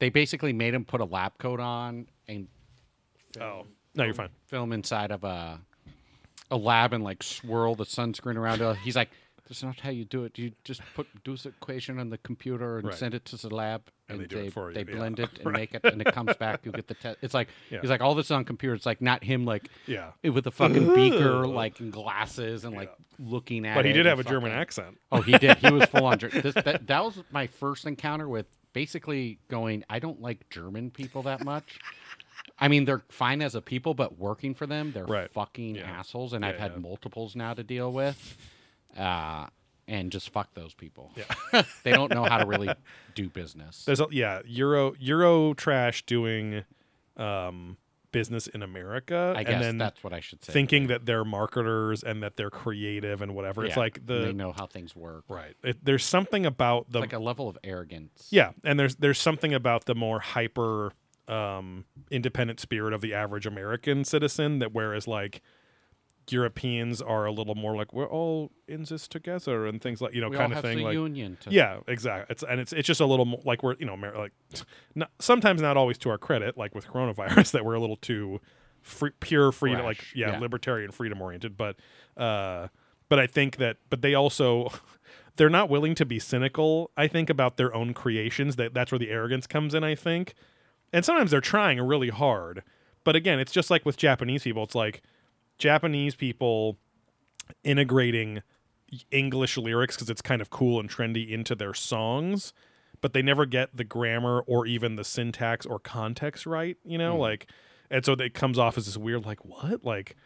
they 0.00 0.10
basically 0.10 0.52
made 0.52 0.74
him 0.74 0.84
put 0.84 1.00
a 1.00 1.04
lab 1.06 1.38
coat 1.38 1.60
on 1.60 2.06
and 2.28 2.46
Oh, 3.40 3.64
no, 3.94 4.04
you're 4.04 4.12
fine. 4.14 4.28
film 4.46 4.72
inside 4.72 5.10
of 5.10 5.24
a 5.24 5.60
a 6.50 6.56
lab 6.56 6.92
and 6.92 7.02
like 7.04 7.22
swirl 7.22 7.74
the 7.74 7.84
sunscreen 7.84 8.36
around. 8.36 8.76
He's 8.78 8.96
like, 8.96 9.10
"That's 9.48 9.62
not 9.62 9.80
how 9.80 9.90
you 9.90 10.04
do 10.04 10.24
it. 10.24 10.38
You 10.38 10.52
just 10.64 10.80
put 10.94 11.06
do 11.24 11.32
this 11.32 11.46
equation 11.46 11.98
on 11.98 12.10
the 12.10 12.18
computer 12.18 12.78
and 12.78 12.88
Right. 12.88 12.94
send 12.96 13.14
it 13.14 13.24
to 13.26 13.36
the 13.36 13.54
lab, 13.54 13.82
And 14.08 14.20
they 14.28 14.48
for 14.50 14.70
you, 14.70 14.74
They 14.74 14.90
yeah. 14.90 14.96
blend 14.96 15.18
it 15.20 15.30
and 15.44 15.52
make 15.52 15.74
it, 15.74 15.84
and 15.84 16.00
it 16.00 16.12
comes 16.12 16.34
back. 16.36 16.64
You 16.64 16.72
get 16.72 16.86
the 16.88 16.94
test. 16.94 17.18
It's 17.22 17.34
like 17.34 17.48
Yeah. 17.70 17.80
he's 17.80 17.90
like 17.90 18.00
all 18.00 18.14
this 18.14 18.30
on 18.30 18.44
computer. 18.44 18.74
It's 18.74 18.86
like 18.86 19.00
not 19.00 19.24
him 19.24 19.44
like 19.44 19.68
Yeah. 19.86 20.12
Eh, 20.24 20.28
with 20.28 20.46
a 20.46 20.50
fucking 20.50 20.94
beaker 20.94 21.46
like 21.62 21.80
and 21.80 21.92
glasses 21.92 22.64
and 22.64 22.74
like 22.76 22.92
looking 23.18 23.66
at. 23.66 23.74
But 23.74 23.84
he 23.84 23.92
did 23.92 24.06
and 24.06 24.08
have 24.10 24.20
a 24.20 24.28
German 24.28 24.52
accent. 24.52 24.98
Oh, 25.10 25.20
he 25.22 25.32
did. 25.38 25.56
He 25.58 25.72
was 25.72 25.84
full 25.86 26.04
on. 26.06 26.18
Ger- 26.18 26.28
This, 26.28 26.54
that, 26.54 26.86
that 26.86 27.04
was 27.04 27.22
my 27.30 27.46
first 27.46 27.86
encounter 27.86 28.28
with 28.28 28.46
basically 28.72 29.38
going. 29.48 29.84
I 29.90 29.98
don't 29.98 30.20
like 30.20 30.48
German 30.50 30.90
people 30.90 31.22
that 31.22 31.44
much. 31.44 31.78
I 32.60 32.68
mean, 32.68 32.84
they're 32.86 33.02
fine 33.08 33.40
as 33.42 33.54
a 33.54 33.60
people, 33.62 33.94
but 33.94 34.18
working 34.18 34.54
for 34.54 34.66
them, 34.66 34.90
they're 34.92 35.04
Right. 35.06 35.30
fucking 35.32 35.76
Yeah. 35.76 35.90
assholes, 35.90 36.32
and 36.32 36.42
Yeah, 36.44 36.50
I've 36.50 36.58
had 36.58 36.72
yeah. 36.72 36.78
multiples 36.78 37.36
now 37.36 37.54
to 37.54 37.62
deal 37.62 37.92
with. 37.92 38.36
Uh, 38.96 39.46
and 39.86 40.12
just 40.12 40.30
fuck 40.30 40.52
those 40.54 40.74
people. 40.74 41.12
Yeah. 41.16 41.62
they 41.82 41.92
don't 41.92 42.12
know 42.12 42.24
how 42.24 42.38
to 42.38 42.46
really 42.46 42.68
do 43.14 43.28
business. 43.30 43.84
There's 43.84 44.00
a 44.00 44.06
yeah, 44.10 44.40
Euro 44.46 44.94
Euro 44.98 45.54
trash 45.54 46.04
doing 46.04 46.64
um 47.16 47.76
business 48.10 48.46
in 48.46 48.62
America 48.62 49.34
I 49.36 49.40
and 49.40 49.48
guess 49.48 49.60
then 49.60 49.76
that's 49.78 50.02
what 50.02 50.14
I 50.14 50.20
should 50.20 50.42
say. 50.42 50.50
thinking 50.52 50.86
that 50.86 51.04
they're 51.04 51.26
marketers 51.26 52.02
and 52.02 52.22
that 52.22 52.36
they're 52.36 52.48
creative 52.50 53.20
and 53.20 53.34
whatever. 53.34 53.64
It's 53.66 53.76
Yeah, 53.76 53.80
like 53.80 54.06
the 54.06 54.20
they 54.20 54.32
know 54.32 54.52
how 54.52 54.66
things 54.66 54.96
work. 54.96 55.24
right. 55.28 55.54
It, 55.62 55.84
there's 55.84 56.04
something 56.04 56.46
about 56.46 56.90
the 56.90 57.00
It's 57.00 57.12
like 57.12 57.12
a 57.12 57.18
level 57.22 57.48
of 57.48 57.58
arrogance. 57.62 58.28
Yeah, 58.30 58.52
and 58.64 58.78
there's 58.80 58.96
there's 58.96 59.18
something 59.18 59.52
about 59.52 59.84
the 59.84 59.94
more 59.94 60.20
hyper 60.20 60.92
um, 61.28 61.84
independent 62.10 62.60
spirit 62.60 62.94
of 62.94 63.02
the 63.02 63.12
average 63.12 63.44
American 63.46 64.04
citizen 64.04 64.58
that 64.60 64.72
whereas 64.72 65.06
like 65.06 65.42
Europeans 66.32 67.00
are 67.00 67.24
a 67.26 67.32
little 67.32 67.54
more 67.54 67.76
like 67.76 67.92
we're 67.92 68.08
all 68.08 68.50
in 68.66 68.84
this 68.84 69.08
together 69.08 69.66
and 69.66 69.80
things 69.80 70.00
like 70.00 70.14
you 70.14 70.20
know 70.20 70.28
we 70.28 70.36
kind 70.36 70.52
of 70.52 70.62
thing 70.62 70.80
like 70.80 70.94
union. 70.94 71.38
Yeah 71.48 71.78
exactly 71.86 72.26
it's 72.30 72.42
and 72.42 72.60
it's 72.60 72.72
it's 72.72 72.86
just 72.86 73.00
a 73.00 73.06
little 73.06 73.24
more 73.24 73.40
like 73.44 73.62
we're 73.62 73.76
you 73.78 73.86
know 73.86 73.94
like 74.16 74.32
not, 74.94 75.10
sometimes 75.18 75.62
not 75.62 75.76
always 75.76 75.98
to 75.98 76.10
our 76.10 76.18
credit 76.18 76.56
like 76.56 76.74
with 76.74 76.86
coronavirus 76.86 77.50
that 77.52 77.64
we're 77.64 77.74
a 77.74 77.80
little 77.80 77.96
too 77.96 78.40
free, 78.82 79.10
pure 79.20 79.52
freedom 79.52 79.84
like 79.84 80.04
yeah, 80.14 80.32
yeah. 80.32 80.38
libertarian 80.38 80.90
freedom 80.90 81.20
oriented 81.20 81.56
but 81.56 81.76
uh 82.16 82.68
but 83.08 83.18
I 83.18 83.26
think 83.26 83.56
that 83.56 83.76
but 83.90 84.02
they 84.02 84.14
also 84.14 84.70
they're 85.36 85.50
not 85.50 85.70
willing 85.70 85.94
to 85.96 86.06
be 86.06 86.18
cynical 86.18 86.90
I 86.96 87.06
think 87.06 87.30
about 87.30 87.56
their 87.56 87.74
own 87.74 87.94
creations 87.94 88.56
that 88.56 88.74
that's 88.74 88.92
where 88.92 88.98
the 88.98 89.10
arrogance 89.10 89.46
comes 89.46 89.74
in 89.74 89.84
I 89.84 89.94
think 89.94 90.34
and 90.92 91.04
sometimes 91.04 91.30
they're 91.30 91.40
trying 91.40 91.80
really 91.80 92.10
hard 92.10 92.62
but 93.04 93.16
again 93.16 93.38
it's 93.38 93.52
just 93.52 93.70
like 93.70 93.86
with 93.86 93.96
Japanese 93.96 94.42
people 94.42 94.64
it's 94.64 94.74
like 94.74 95.02
Japanese 95.58 96.14
people 96.14 96.78
integrating 97.64 98.42
English 99.10 99.56
lyrics 99.56 99.96
because 99.96 100.08
it's 100.10 100.22
kind 100.22 100.40
of 100.40 100.50
cool 100.50 100.80
and 100.80 100.88
trendy 100.88 101.28
into 101.30 101.54
their 101.54 101.74
songs, 101.74 102.52
but 103.00 103.12
they 103.12 103.22
never 103.22 103.44
get 103.46 103.76
the 103.76 103.84
grammar 103.84 104.40
or 104.46 104.66
even 104.66 104.96
the 104.96 105.04
syntax 105.04 105.66
or 105.66 105.78
context 105.78 106.46
right, 106.46 106.76
you 106.84 106.96
know, 106.98 107.16
like 107.16 107.50
and 107.90 108.04
so 108.04 108.12
it 108.12 108.34
comes 108.34 108.58
off 108.58 108.76
as 108.78 108.86
this 108.86 108.96
weird 108.96 109.24
like 109.26 109.44
what? 109.44 109.84
Like 109.84 110.16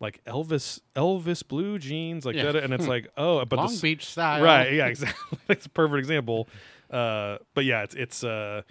like 0.00 0.22
Elvis 0.24 0.80
Elvis 0.96 1.46
blue 1.46 1.78
jeans 1.78 2.24
like 2.24 2.36
Yeah. 2.36 2.52
that 2.52 2.62
and 2.64 2.72
it's 2.74 2.86
like 2.86 3.08
oh 3.16 3.38
but 3.44 3.50
the 3.50 3.56
Long 3.56 3.72
s- 3.72 3.80
Beach 3.80 4.04
style. 4.06 4.42
Right, 4.42 4.72
yeah, 4.74 4.86
exactly. 4.88 5.38
That's 5.46 5.66
a 5.66 5.70
perfect 5.70 5.98
example. 5.98 6.48
Uh 6.90 7.38
but 7.54 7.64
yeah, 7.64 7.82
it's 7.82 7.94
it's 7.94 8.24
uh 8.24 8.62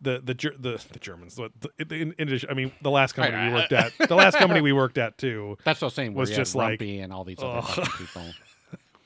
the 0.00 0.20
the 0.24 0.34
Ger- 0.34 0.54
the, 0.58 0.82
the 0.92 0.98
Germans. 0.98 1.34
The, 1.36 1.50
the, 1.60 1.84
the- 1.84 1.94
in, 2.02 2.14
in 2.18 2.28
addition, 2.28 2.50
I 2.50 2.54
mean, 2.54 2.72
the 2.82 2.90
last 2.90 3.12
company 3.12 3.36
Right, 3.36 3.48
we 3.48 3.54
worked 3.54 3.72
at, 3.72 3.92
the 4.08 4.14
last 4.14 4.36
company 4.38 4.60
we 4.60 4.72
worked 4.72 4.98
at 4.98 5.18
too, 5.18 5.56
That's 5.64 5.80
what 5.80 5.88
I'm 5.88 5.94
saying. 5.94 6.14
was 6.14 6.28
where 6.30 6.34
you 6.34 6.38
had 6.38 6.44
just 6.44 6.54
like 6.54 6.80
Rumpy 6.80 7.02
and 7.04 7.12
all 7.12 7.24
these 7.24 7.38
other 7.42 7.60
Ugh. 7.66 7.88
people. 7.98 8.22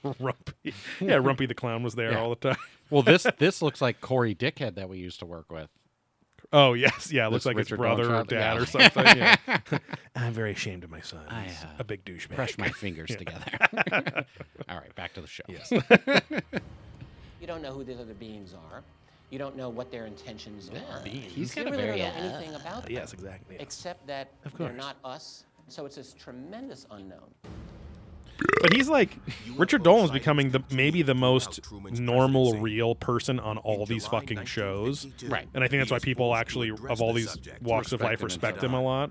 Rumpy. 0.20 0.74
Yeah, 1.00 1.16
Rumpy 1.18 1.48
the 1.48 1.54
clown 1.54 1.82
was 1.82 1.94
there 1.94 2.12
Yeah. 2.12 2.20
all 2.20 2.30
the 2.30 2.36
time. 2.36 2.56
Well, 2.90 3.02
this 3.02 3.26
this 3.38 3.62
looks 3.62 3.80
like 3.80 4.00
Corey 4.02 4.34
Dickhead 4.34 4.74
that 4.76 4.88
we 4.90 4.98
used 4.98 5.18
to 5.20 5.26
work 5.26 5.50
with. 5.50 5.68
Oh 6.52 6.74
yes, 6.74 7.10
yeah. 7.10 7.26
It 7.26 7.30
looks 7.32 7.44
This 7.44 7.46
like 7.46 7.56
his 7.56 7.70
Richard 7.72 7.78
brother 7.80 8.14
or 8.14 8.22
dad 8.24 8.54
yeah. 8.56 8.62
or 8.62 8.66
something. 8.66 9.04
Yeah. 9.16 9.36
I'm 10.14 10.34
very 10.34 10.52
ashamed 10.52 10.84
of 10.84 10.90
my 10.90 11.00
son. 11.00 11.24
I, 11.28 11.46
uh, 11.46 11.50
a 11.78 11.84
big 11.84 12.04
douchebag. 12.04 12.34
Crush 12.34 12.58
my 12.58 12.68
fingers 12.68 13.08
together. 13.16 14.26
all 14.68 14.76
right, 14.76 14.94
back 14.94 15.14
to 15.14 15.22
the 15.22 15.26
show. 15.26 15.42
Yes. 15.48 15.72
You 17.40 17.46
don't 17.46 17.62
know 17.62 17.72
who 17.72 17.84
these 17.84 17.98
other 17.98 18.14
beings 18.14 18.54
are. 18.70 18.82
You 19.34 19.38
don't 19.38 19.56
know 19.56 19.68
what 19.68 19.90
their 19.90 20.06
intentions 20.06 20.70
are. 20.70 21.04
He's 21.04 21.56
you 21.56 21.64
got 21.64 21.72
really 21.72 21.82
very, 21.82 21.98
don't 21.98 22.14
know 22.14 22.20
uh, 22.20 22.36
anything 22.36 22.54
about 22.54 22.84
them. 22.84 22.92
yes, 22.92 23.12
exactly. 23.12 23.56
Except 23.58 24.06
that 24.06 24.28
Of 24.44 24.56
they're 24.56 24.72
not 24.72 24.96
us. 25.04 25.42
So 25.66 25.86
it's 25.86 25.96
this 25.96 26.14
tremendous 26.14 26.86
unknown. 26.92 27.34
But 28.60 28.72
he's 28.72 28.88
like 28.88 29.18
Richard 29.56 29.80
UFO 29.80 29.84
Dolan's 29.86 30.12
becoming 30.12 30.50
the 30.50 30.62
maybe 30.70 31.02
the 31.02 31.16
most 31.16 31.58
normal, 31.72 32.60
real 32.60 32.94
person 32.94 33.40
on 33.40 33.58
all 33.58 33.86
these 33.86 34.06
fucking 34.06 34.44
shows. 34.44 35.08
Right. 35.24 35.48
And 35.52 35.64
I 35.64 35.66
think 35.66 35.80
that's 35.80 35.90
why 35.90 35.98
people 35.98 36.32
actually 36.32 36.70
of 36.70 37.02
all 37.02 37.12
these 37.12 37.36
walks 37.60 37.90
of 37.90 38.02
life 38.02 38.22
respect 38.22 38.62
him 38.62 38.72
a 38.72 38.80
lot 38.80 39.10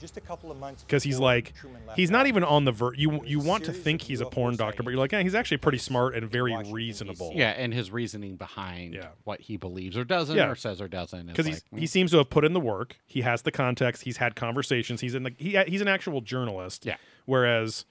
Just 0.00 0.16
a 0.16 0.20
couple 0.20 0.50
of 0.50 0.58
months 0.58 0.82
because 0.82 1.02
he's 1.02 1.18
like 1.18 1.52
he's 1.94 2.10
not 2.10 2.26
even 2.26 2.44
on 2.44 2.64
the 2.64 2.72
ver- 2.72 2.94
you 2.94 3.24
you 3.24 3.40
want 3.40 3.64
to 3.64 3.72
think 3.72 4.02
he's 4.02 4.20
a 4.20 4.26
porn 4.26 4.54
doctor 4.56 4.82
but 4.82 4.90
you're 4.90 4.98
like 4.98 5.12
yeah, 5.12 5.22
he's 5.22 5.34
actually 5.34 5.56
pretty 5.56 5.78
smart 5.78 6.14
and 6.14 6.30
very 6.30 6.54
reasonable 6.70 7.32
Yeah, 7.34 7.50
and 7.50 7.72
his 7.72 7.90
reasoning 7.90 8.36
behind 8.36 8.94
Yeah. 8.94 9.08
what 9.24 9.40
he 9.40 9.56
believes 9.56 9.96
or 9.96 10.04
doesn't 10.04 10.36
Yeah. 10.36 10.48
or 10.50 10.54
says 10.54 10.80
or 10.80 10.88
doesn't. 10.88 11.26
because 11.26 11.46
like, 11.48 11.56
mm, 11.72 11.78
he 11.78 11.86
seems 11.86 12.10
to 12.10 12.18
have 12.18 12.28
put 12.30 12.44
in 12.44 12.52
the 12.52 12.60
work. 12.60 12.96
He 13.06 13.22
has 13.22 13.42
the 13.42 13.52
context. 13.52 14.02
He's 14.02 14.18
had 14.18 14.36
conversations. 14.36 15.00
He's 15.00 15.14
in 15.14 15.22
the 15.22 15.32
he 15.38 15.56
he's 15.66 15.80
an 15.80 15.88
actual 15.88 16.20
journalist. 16.20 16.84
Yeah. 16.84 16.96
Whereas, 17.24 17.84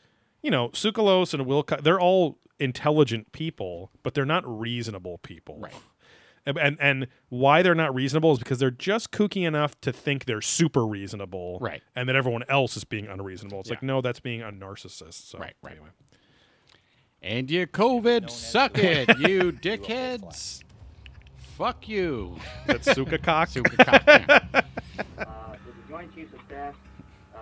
you 0.43 0.51
know, 0.51 0.69
Tsoukalos 0.69 1.33
and 1.33 1.45
Wilcock, 1.45 1.81
they're 1.83 1.99
all 1.99 2.37
intelligent 2.59 3.31
people, 3.31 3.91
but 4.03 4.13
they're 4.13 4.25
not 4.25 4.43
reasonable 4.45 5.17
people. 5.19 5.57
Right. 5.59 5.73
And, 6.47 6.57
and 6.59 6.77
and 6.79 7.07
why 7.29 7.61
they're 7.63 7.73
not 7.73 7.95
reasonable 7.95 8.31
is 8.33 8.39
because 8.39 8.59
they're 8.59 8.69
just 8.69 9.11
kooky 9.11 9.47
enough 9.47 9.79
to 9.81 9.91
think 9.91 10.25
they're 10.25 10.41
super 10.41 10.85
reasonable. 10.85 11.57
Right. 11.59 11.81
And 11.95 12.07
that 12.07 12.15
everyone 12.15 12.43
else 12.49 12.77
is 12.77 12.83
being 12.83 13.07
unreasonable. 13.07 13.61
It's 13.61 13.69
like 13.69 13.81
no, 13.83 14.01
that's 14.01 14.19
being 14.19 14.41
a 14.41 14.51
narcissist. 14.51 15.29
So 15.29 15.39
Right, 15.39 15.55
right. 15.63 15.71
Anyway. 15.73 15.89
and 17.23 17.49
you 17.49 17.65
COVID 17.65 18.25
as 18.25 18.35
suck 18.35 18.73
the 18.73 19.01
it, 19.09 19.17
you 19.19 19.51
dickheads. 19.51 20.61
Fuck 21.57 21.87
you. 21.87 22.37
That's 22.67 22.91
Suka 22.93 23.17
cock. 23.17 23.49
Super 23.49 23.75
cock, 23.83 24.03
yeah. 24.05 24.39
Uh, 25.17 25.51
did 25.65 25.73
the 25.75 25.89
Joint 25.89 26.13
Chiefs 26.15 26.33
of 26.33 26.39
Staff 26.47 26.75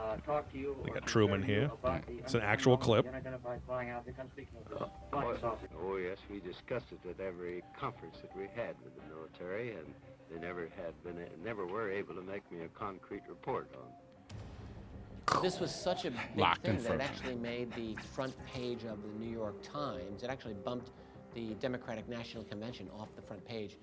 uh, 0.04 0.18
talk 0.18 0.52
to 0.52 0.58
you? 0.58 0.76
We 0.84 0.92
got 0.92 1.06
Truman 1.06 1.42
here. 1.42 1.72
It's 2.20 2.34
an 2.34 2.42
actual 2.42 2.78
clip. 2.78 3.08
unidentified 3.08 3.62
flying 3.66 3.92
object? 3.92 4.20
I'm 4.20 4.30
speaking 4.32 4.58
of 4.66 4.80
the 4.80 4.90
flying 5.12 5.40
saucer. 5.40 5.70
Oh, 5.82 5.98
yes, 5.98 6.18
we 6.30 6.40
discussed 6.40 6.88
it 6.92 7.10
at 7.10 7.20
every 7.24 7.64
conference 7.78 8.18
that 8.22 8.36
we 8.36 8.44
had 8.56 8.76
with 8.84 8.96
the 8.96 9.16
military, 9.16 9.72
and 9.72 9.94
they 10.32 10.40
never 10.46 10.70
had 10.76 11.02
been, 11.04 11.26
never 11.44 11.66
were 11.66 11.90
able 11.90 12.16
to 12.16 12.22
make 12.22 12.50
me 12.52 12.64
a 12.64 12.68
concrete 12.70 13.24
report 13.28 13.70
on. 13.76 15.42
This 15.42 15.60
was 15.60 15.74
such 15.74 16.06
a 16.06 16.12
big 16.12 16.20
Lock 16.36 16.62
thing 16.62 16.82
that 16.84 16.96
it 16.96 17.02
actually 17.02 17.36
made 17.36 17.72
the 17.74 17.96
front 18.14 18.34
page 18.46 18.84
of 18.84 19.02
the 19.02 19.20
New 19.20 19.32
York 19.32 19.62
Times. 19.64 20.22
It 20.22 20.30
actually 20.30 20.56
bumped 20.56 20.92
the 21.34 21.54
Democratic 21.56 22.08
National 22.10 22.44
Convention 22.44 22.90
off 23.00 23.08
the 23.16 23.22
front 23.22 23.44
page. 23.46 23.78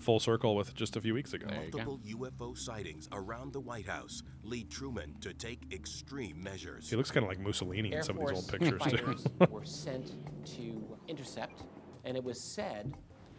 Full 0.00 0.18
circle 0.18 0.56
with 0.56 0.74
just 0.74 0.96
a 0.96 1.00
few 1.00 1.12
weeks 1.12 1.34
ago. 1.34 1.46
There 1.46 1.64
you 1.64 1.70
go. 1.70 1.84
Multiple 1.84 2.00
UFO 2.30 2.56
sightings 2.56 3.06
around 3.12 3.52
the 3.52 3.60
White 3.60 3.86
House 3.86 4.22
lead 4.42 4.70
Truman 4.70 5.14
to 5.20 5.34
take 5.34 5.60
extreme 5.72 6.42
measures. 6.42 6.88
He 6.88 6.96
looks 6.96 7.10
kind 7.10 7.22
of 7.22 7.28
like 7.28 7.38
Mussolini 7.38 7.92
Air 7.92 7.98
in 7.98 8.04
some 8.04 8.18
of 8.18 8.26
these 8.26 8.36
old 8.36 8.48
Force 8.48 8.50
pictures 8.50 8.82
too. 8.82 8.96
fighters 8.96 9.26
were 9.50 9.64
sent 9.66 10.14
to 10.56 10.96
intercept, 11.06 11.64
and 12.06 12.16
it 12.16 12.24
was 12.24 12.40
said 12.40 12.94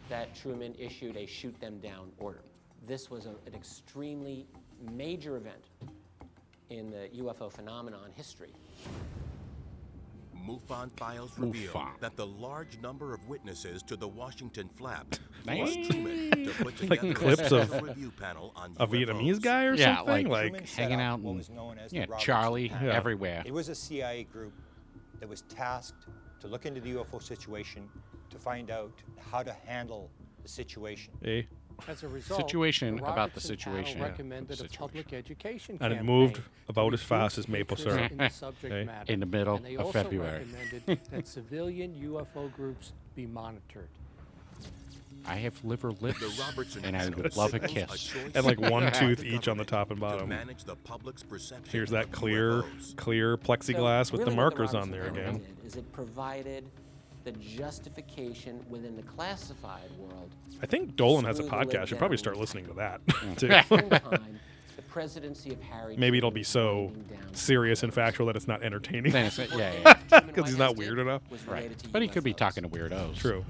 that 0.08 0.36
Truman 0.36 0.76
issued 0.78 1.17
a 1.17 1.26
shoot 1.26 1.60
them 1.60 1.80
down 1.80 2.12
order. 2.19 2.43
This 2.86 3.10
was 3.10 3.26
a, 3.26 3.32
an 3.47 3.56
extremely 3.56 4.45
major 4.93 5.38
event 5.38 5.69
in 6.69 6.91
the 6.91 7.10
UFO 7.24 7.52
phenomenon 7.52 8.12
history. 8.15 8.54
MUFON 10.47 10.91
files 10.97 11.32
reveal 11.38 11.71
MUFON. 11.73 11.99
that 11.99 12.15
the 12.15 12.25
large 12.25 12.80
number 12.82 13.13
of 13.13 13.27
witnesses 13.27 13.84
to 13.84 13.95
the 13.95 14.08
Washington 14.08 14.69
flap 14.75 15.15
Man. 15.45 15.58
forced 15.65 15.84
Truman 15.91 16.32
to 16.45 16.51
put 16.63 16.89
Like 16.89 16.99
clips 17.15 17.51
a 17.51 17.58
of 17.58 17.67
special 17.69 17.86
review 17.88 18.12
panel 18.19 18.51
on 18.56 18.73
A 18.80 18.88
UFOs. 18.88 19.06
Vietnamese 19.08 19.41
guy 19.41 19.65
or 19.65 19.73
Yeah, 19.75 19.97
something? 19.97 20.27
like- 20.30 20.54
Like, 20.54 20.69
hanging 20.69 20.99
out 21.01 21.19
what 21.19 21.32
and- 21.32 21.38
was 21.39 21.49
known 21.49 21.77
as 21.77 21.93
yeah, 21.93 22.06
Charlie 22.19 22.69
Panel. 22.69 22.88
Yeah. 22.88 22.93
everywhere. 22.95 23.43
It 23.45 23.54
was 23.54 23.69
a 23.69 23.75
CIA 23.75 24.23
group 24.23 24.54
that 25.19 25.27
was 25.30 25.41
tasked 25.43 26.08
to 26.39 26.47
look 26.47 26.65
into 26.65 26.82
the 26.82 26.91
UFO 26.95 27.21
situation 27.21 27.88
to 28.30 28.39
find 28.39 28.71
out 28.71 28.91
how 29.32 29.43
to 29.43 29.54
handle 29.67 30.10
the 30.41 30.49
situation. 30.49 31.13
eh? 31.23 31.43
As 31.87 32.03
a 32.03 32.07
result, 32.07 32.39
Situation 32.41 32.95
the 32.97 33.03
about 33.03 33.15
the 33.33 33.39
Robertson 33.41 33.57
panel 33.57 33.75
situation. 33.75 33.97
Yeah, 33.99 34.05
recommended 34.07 34.57
the 34.57 34.65
a 34.65 34.69
public 34.69 35.13
education 35.13 35.77
And 35.81 35.93
it 35.93 36.03
moved 36.03 36.41
about 36.69 36.93
as 36.93 37.01
fast 37.01 37.37
as 37.37 37.47
maple 37.47 37.77
syrup. 37.77 38.11
in 38.11 38.17
the 38.17 38.29
subject 38.29 38.73
Okay. 38.73 38.85
matter. 38.85 39.11
In 39.11 39.19
the 39.19 39.25
middle 39.25 39.55
and 39.55 39.65
they 39.65 39.75
of 39.75 39.87
also 39.87 40.03
February. 40.03 40.45
recommended 40.45 40.99
that 41.11 41.27
civilian 41.27 41.93
UFO 41.95 42.51
groups 42.53 42.93
be 43.15 43.25
monitored. 43.25 43.87
I 45.23 45.35
have 45.35 45.63
liver 45.63 45.91
lips, 45.91 46.23
and 46.83 46.97
I 46.97 47.07
would 47.09 47.35
love 47.37 47.53
a 47.53 47.59
kiss. 47.59 48.11
And 48.33 48.43
like 48.43 48.59
one 48.59 48.91
tooth 48.93 49.23
each 49.23 49.47
on 49.47 49.55
the 49.57 49.63
top 49.63 49.91
and 49.91 49.99
bottom. 49.99 50.29
manage 50.29 50.63
the 50.63 50.75
public's 50.77 51.21
perception 51.21 51.67
Here's 51.71 51.91
that 51.91 52.11
clear, 52.11 52.63
clear 52.95 53.37
plexiglass 53.37 54.07
So 54.07 54.13
with 54.13 54.21
the 54.21 54.25
really 54.25 54.29
what 54.29 54.35
markers 54.35 54.73
on 54.73 54.89
there 54.89 55.05
again. 55.07 55.45
Is 55.63 55.75
it 55.75 55.91
provided 55.91 56.65
the 57.23 57.31
justification 57.34 58.63
within 58.69 58.95
the 58.95 59.03
classified 59.03 59.89
world. 59.99 60.29
I 60.62 60.65
think 60.65 60.95
Dolan 60.95 61.25
has 61.25 61.39
a 61.39 61.43
Screw 61.43 61.49
the 61.51 61.65
lid 61.65 61.69
podcast. 61.69 61.88
Should 61.88 61.97
probably 61.97 62.17
start 62.17 62.38
listening 62.38 62.65
to 62.67 62.73
that 62.73 63.01
too. 63.38 63.47
the 63.47 63.63
same 63.63 63.89
time, 63.89 64.39
the 64.75 64.81
presidency 64.84 65.51
of 65.51 65.62
Harry 65.62 65.95
Maybe 65.97 66.17
it'll 66.17 66.31
be 66.31 66.43
so 66.43 66.91
serious 67.34 67.84
and 67.84 67.93
factual 67.93 68.27
that 68.27 68.36
it's 68.36 68.47
not 68.47 68.63
entertaining. 68.63 69.12
Then 69.12 69.25
it's- 69.25 69.49
yeah, 69.57 69.95
yeah. 70.12 70.19
Because 70.21 70.49
he's 70.49 70.57
not 70.57 70.75
weird 70.77 70.99
enough. 70.99 71.21
Right. 71.47 71.71
But 71.91 72.01
he 72.01 72.07
could 72.07 72.23
be 72.23 72.34
talking 72.34 72.63
to 72.63 72.69
weirdos. 72.69 73.15
True. 73.17 73.45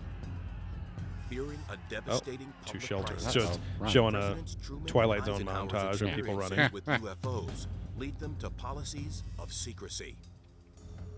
Fearing 1.30 1.60
a 1.70 1.74
oh, 1.74 1.76
devastating 1.90 2.48
Two 2.66 2.74
public 2.80 2.82
shelters. 2.84 3.24
crisis, 3.24 3.34
So 3.34 3.40
it's 3.50 3.60
Run. 3.80 3.90
showing 3.92 4.16
a 4.16 4.20
Presidents 4.20 4.58
Truman 4.62 4.82
and 4.82 4.88
Twilight 4.90 5.26
Zone 5.26 5.42
montage 5.46 6.02
of 6.02 6.14
people 6.16 6.40
experiences 6.42 6.52
running. 6.52 6.72
with 6.74 6.86
UFOs 7.22 7.68
lead 7.98 8.20
them 8.20 8.36
to 8.40 8.50
policies 8.50 9.24
of 9.40 9.54
secrecy. 9.54 10.18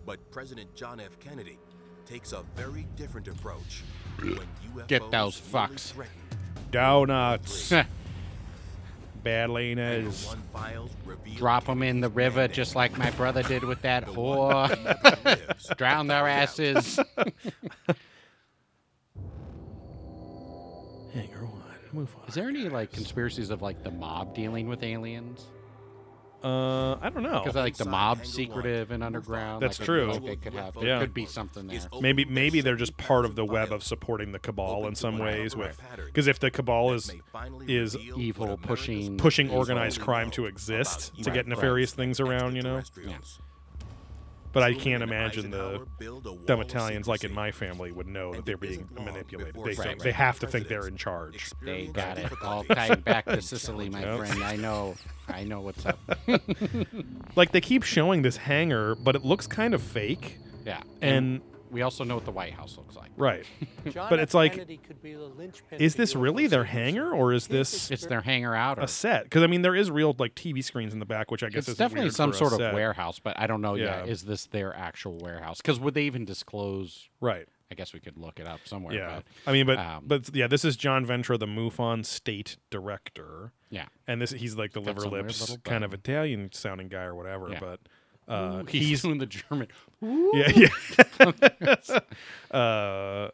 But 0.05 0.19
President 0.31 0.75
John 0.75 0.99
F. 0.99 1.17
Kennedy 1.19 1.57
takes 2.05 2.31
a 2.33 2.43
very 2.55 2.85
different 2.95 3.27
approach 3.27 3.83
when 4.19 4.37
UFOs 4.75 4.87
Get 4.87 5.11
those 5.11 5.41
really 5.53 5.67
fucks. 5.67 5.91
threaten 5.93 6.13
Donuts. 6.71 7.69
Drop 7.69 7.85
Badlinas. 9.23 10.27
One 10.27 10.43
them 11.65 11.81
in 11.83 12.01
the 12.01 12.09
river 12.09 12.47
just 12.47 12.75
like 12.75 12.97
my 12.97 13.09
brother 13.11 13.41
did 13.43 13.63
with 13.63 13.81
that 13.83 14.05
The 14.05 14.11
whore. 14.11 14.53
one 14.53 14.69
he 14.77 14.83
never 14.83 15.17
lives 15.23 15.65
to 15.67 15.75
Drown 15.75 16.07
their 16.07 16.27
asses. 16.27 16.99
Hangar 21.13 21.45
One. 21.45 21.61
Move 21.93 22.15
on. 22.21 22.27
Is 22.27 22.33
there 22.33 22.49
any 22.49 22.67
like 22.69 22.91
conspiracies 22.91 23.49
of 23.51 23.61
like 23.61 23.83
the 23.83 23.91
mob 23.91 24.33
dealing 24.35 24.67
with 24.67 24.81
aliens? 24.83 25.45
Uh, 26.43 26.95
I 27.01 27.09
don't 27.09 27.23
know. 27.23 27.39
Because 27.39 27.55
I 27.55 27.61
like 27.61 27.77
the 27.77 27.83
Inside 27.85 27.91
mob 27.91 28.25
secretive 28.25 28.91
and 28.91 29.01
underground. 29.03 29.61
That's 29.63 29.79
like, 29.79 29.85
true. 29.85 30.11
feel 30.11 30.21
Like 30.21 30.25
they 30.25 30.35
could 30.35 30.53
have. 30.53 30.73
There 30.73 30.85
Yeah. 30.85 30.99
could 30.99 31.13
be 31.13 31.25
something 31.25 31.67
there. 31.67 31.79
Maybe 32.01 32.25
maybe 32.25 32.59
they're 32.61 32.75
just 32.75 32.97
part 32.97 33.23
of 33.25 33.35
the 33.35 33.45
web 33.45 33.71
of 33.71 33.83
supporting 33.83 34.31
the 34.33 34.39
cabal 34.39 34.87
in 34.87 34.95
some 34.95 35.19
ways. 35.19 35.55
With 35.55 35.79
because 36.05 36.27
if 36.27 36.39
the 36.39 36.51
cabal 36.51 36.89
that 36.89 36.95
is 36.95 37.13
may 37.13 37.21
finally 37.31 37.73
is 37.75 37.95
evil, 37.97 38.57
pushing- 38.57 39.17
pushing 39.17 39.49
organized 39.49 40.01
crime 40.01 40.29
to 40.31 40.45
exist 40.45 41.13
to 41.23 41.31
get 41.31 41.47
nefarious 41.47 41.93
things 41.93 42.19
around, 42.19 42.55
you 42.55 42.61
know. 42.61 42.77
extraterrestrials. 42.77 43.39
But 44.53 44.63
I 44.63 44.73
can't 44.75 45.01
imagine 45.03 45.49
the 45.51 45.57
Eisenhower 45.57 45.85
build 45.97 46.25
a 46.27 46.31
wall 46.33 46.45
dumb 46.45 46.61
Italians 46.61 47.07
like 47.07 47.23
in 47.23 47.33
my 47.33 47.51
family 47.51 47.91
would 47.91 48.07
know 48.07 48.33
that 48.35 48.45
they're 48.45 48.55
being 48.55 48.87
manipulated. 48.93 49.53
before 49.53 49.65
They 49.65 49.73
some 49.73 49.83
think 49.83 49.99
Right. 49.99 50.03
they 50.05 50.11
have 50.11 50.39
to 50.39 50.47
think 50.47 50.67
they're 50.67 50.87
in 50.87 50.95
charge. 50.95 51.51
They 51.63 51.87
got 51.87 52.17
it 52.19 52.31
all 52.43 52.61
difficulties 52.63 52.77
tied 52.87 53.03
back 53.03 53.25
to 53.25 53.41
Sicily, 53.41 53.89
my 53.89 54.01
Yep. 54.01 54.17
friend. 54.19 54.43
I 54.43 54.55
know. 54.55 54.95
I 55.27 55.43
know 55.43 55.61
what's 55.61 55.85
up. 55.85 55.99
Like 57.35 57.51
they 57.51 57.61
keep 57.61 57.81
showing 57.83 58.21
this 58.21 58.37
hangar, 58.37 58.93
but 58.95 59.15
it 59.15 59.25
looks 59.25 59.47
kind 59.47 59.73
of 59.73 59.81
fake. 59.81 60.37
Yeah. 60.65 60.81
And 61.01 61.41
we 61.73 61.81
also 61.81 62.03
know 62.05 62.15
what 62.15 62.25
the 62.25 62.31
White 62.31 62.53
House 62.53 62.77
looks 62.77 62.95
like. 62.95 63.11
right, 63.17 63.45
But 63.93 64.19
it's 64.19 64.33
like, 64.33 64.53
could 64.53 65.01
be 65.01 65.17
is 65.71 65.95
this 65.95 66.15
really 66.15 66.47
their 66.47 66.63
secrecy. 66.63 66.79
hangar 66.83 67.11
or 67.13 67.33
is 67.33 67.47
this 67.47 67.91
It's 67.91 68.05
their 68.05 68.21
hangar 68.21 68.55
out. 68.55 68.81
A 68.81 68.87
set? 68.87 69.23
Because 69.25 69.43
I 69.43 69.47
mean, 69.47 69.61
there 69.63 69.75
is 69.75 69.91
real 69.91 70.15
like 70.17 70.35
TV 70.35 70.63
screens 70.63 70.93
in 70.93 70.99
the 70.99 71.05
back, 71.05 71.31
which 71.31 71.43
I 71.43 71.49
guess 71.49 71.59
it's 71.63 71.69
is 71.69 71.77
definitely 71.77 72.11
some 72.11 72.31
sort 72.33 72.53
of 72.53 72.59
set. 72.59 72.73
warehouse, 72.73 73.19
but 73.19 73.37
I 73.39 73.47
don't 73.47 73.61
know 73.61 73.75
Yeah. 73.75 73.99
yet. 74.01 74.09
Is 74.09 74.23
this 74.23 74.45
their 74.45 74.75
actual 74.75 75.17
warehouse? 75.17 75.57
Because 75.57 75.79
would 75.79 75.93
they 75.93 76.03
even 76.03 76.23
disclose? 76.25 77.09
Right. 77.19 77.47
I 77.71 77.75
guess 77.75 77.91
we 77.91 77.99
could 77.99 78.17
look 78.19 78.39
it 78.39 78.45
up 78.45 78.59
somewhere. 78.65 78.93
Yeah, 78.93 79.15
but, 79.15 79.49
I 79.49 79.51
mean, 79.51 79.65
but 79.65 79.79
um, 79.79 80.03
but 80.05 80.29
yeah, 80.35 80.45
this 80.45 80.63
is 80.63 80.75
John 80.77 81.07
Ventra, 81.07 81.39
the 81.39 81.47
MUFON 81.47 82.05
state 82.05 82.57
director. 82.69 83.51
Yeah. 83.71 83.85
and 84.07 84.21
this 84.21 84.29
he's 84.31 84.55
like 84.55 84.73
the 84.73 84.79
Got 84.79 84.89
liver 84.89 85.01
some 85.01 85.11
weird 85.11 85.25
lips 85.25 85.41
little 85.41 85.57
kind 85.63 85.83
of 85.83 85.91
Italian 85.91 86.51
sounding 86.53 86.87
guy 86.87 87.03
or 87.03 87.15
whatever. 87.15 87.49
Yeah. 87.49 87.59
But 87.59 87.79
uh, 88.27 88.61
Ooh, 88.61 88.65
he's 88.65 89.01
doing 89.01 89.17
the 89.17 89.25
German. 89.25 89.67
Yeah, 90.01 90.51
yeah. 90.55 91.99
uh, 92.51 93.29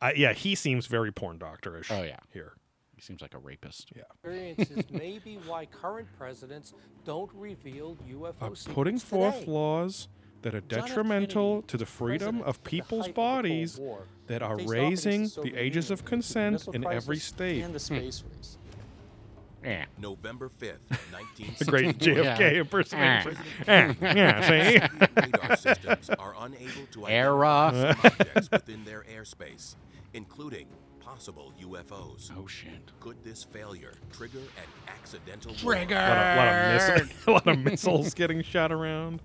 I, 0.00 0.12
yeah, 0.14 0.32
he 0.32 0.54
seems 0.54 0.86
very 0.86 1.12
porn 1.12 1.38
doctorish. 1.38 1.90
Oh, 1.90 2.02
yeah. 2.02 2.16
here. 2.32 2.54
He 2.94 3.02
seems 3.02 3.22
like 3.22 3.34
a 3.34 3.38
rapist. 3.38 3.92
Yeah. 3.94 4.02
Experiences 4.12 4.90
may 4.90 5.18
be 5.18 5.38
why 5.46 5.66
current 5.66 6.08
presidents 6.18 6.74
don't 7.04 7.30
reveal 7.34 7.96
UFO 8.08 8.34
Of 8.40 8.58
secrets 8.58 8.74
putting 8.74 8.98
forth 8.98 9.40
today. 9.40 9.52
laws 9.52 10.08
that 10.42 10.54
are 10.54 10.60
detrimental 10.60 11.56
Kennedy, 11.56 11.66
to 11.66 11.76
the 11.76 11.86
freedom 11.86 12.40
of 12.42 12.48
at 12.48 12.64
the 12.64 12.70
people's 12.70 13.06
height 13.06 13.10
of 13.10 13.14
the 13.14 13.20
bodies 13.20 13.78
War, 13.78 14.06
that 14.26 14.42
are 14.42 14.56
raising 14.58 15.24
the 15.24 15.42
the 15.44 15.56
ages 15.56 15.90
of 15.90 16.04
consent 16.04 16.52
missile 16.54 16.72
in 16.74 16.86
every 16.86 17.18
state. 17.18 17.62
And 17.62 17.74
the 17.74 17.80
space 17.80 18.22
race. 18.36 18.58
Yeah. 19.64 19.84
November 19.98 20.48
5th, 20.48 20.78
The 20.88 21.64
great 21.66 21.86
1961. 22.00 22.36
JFK 22.36 22.56
impersonation. 22.60 23.36
Eh, 23.66 23.94
yeah, 24.00 24.48
see? 24.48 25.06
radar 25.16 25.56
systems 25.56 26.10
are 26.10 26.34
unable 26.40 26.86
to 26.92 27.06
Era. 27.08 27.48
identify 27.68 27.92
some 28.08 28.12
objects 28.20 28.50
within 28.50 28.84
their 28.84 29.04
airspace, 29.14 29.76
including 30.14 30.66
possible 31.00 31.52
UFOs. 31.60 32.30
Oh 32.36 32.46
shit! 32.46 32.90
Could 33.00 33.22
this 33.22 33.42
failure 33.44 33.92
trigger 34.12 34.38
an 34.38 34.68
accidental 34.88 35.54
Trigger. 35.54 35.94
A 35.94 35.98
lot 35.98 36.16
of, 36.18 36.36
lot 36.38 36.48
of, 36.48 37.06
missile, 37.06 37.26
a 37.26 37.32
lot 37.32 37.46
of 37.46 37.58
missiles 37.58 38.14
getting 38.14 38.42
shot 38.42 38.72
around. 38.72 39.20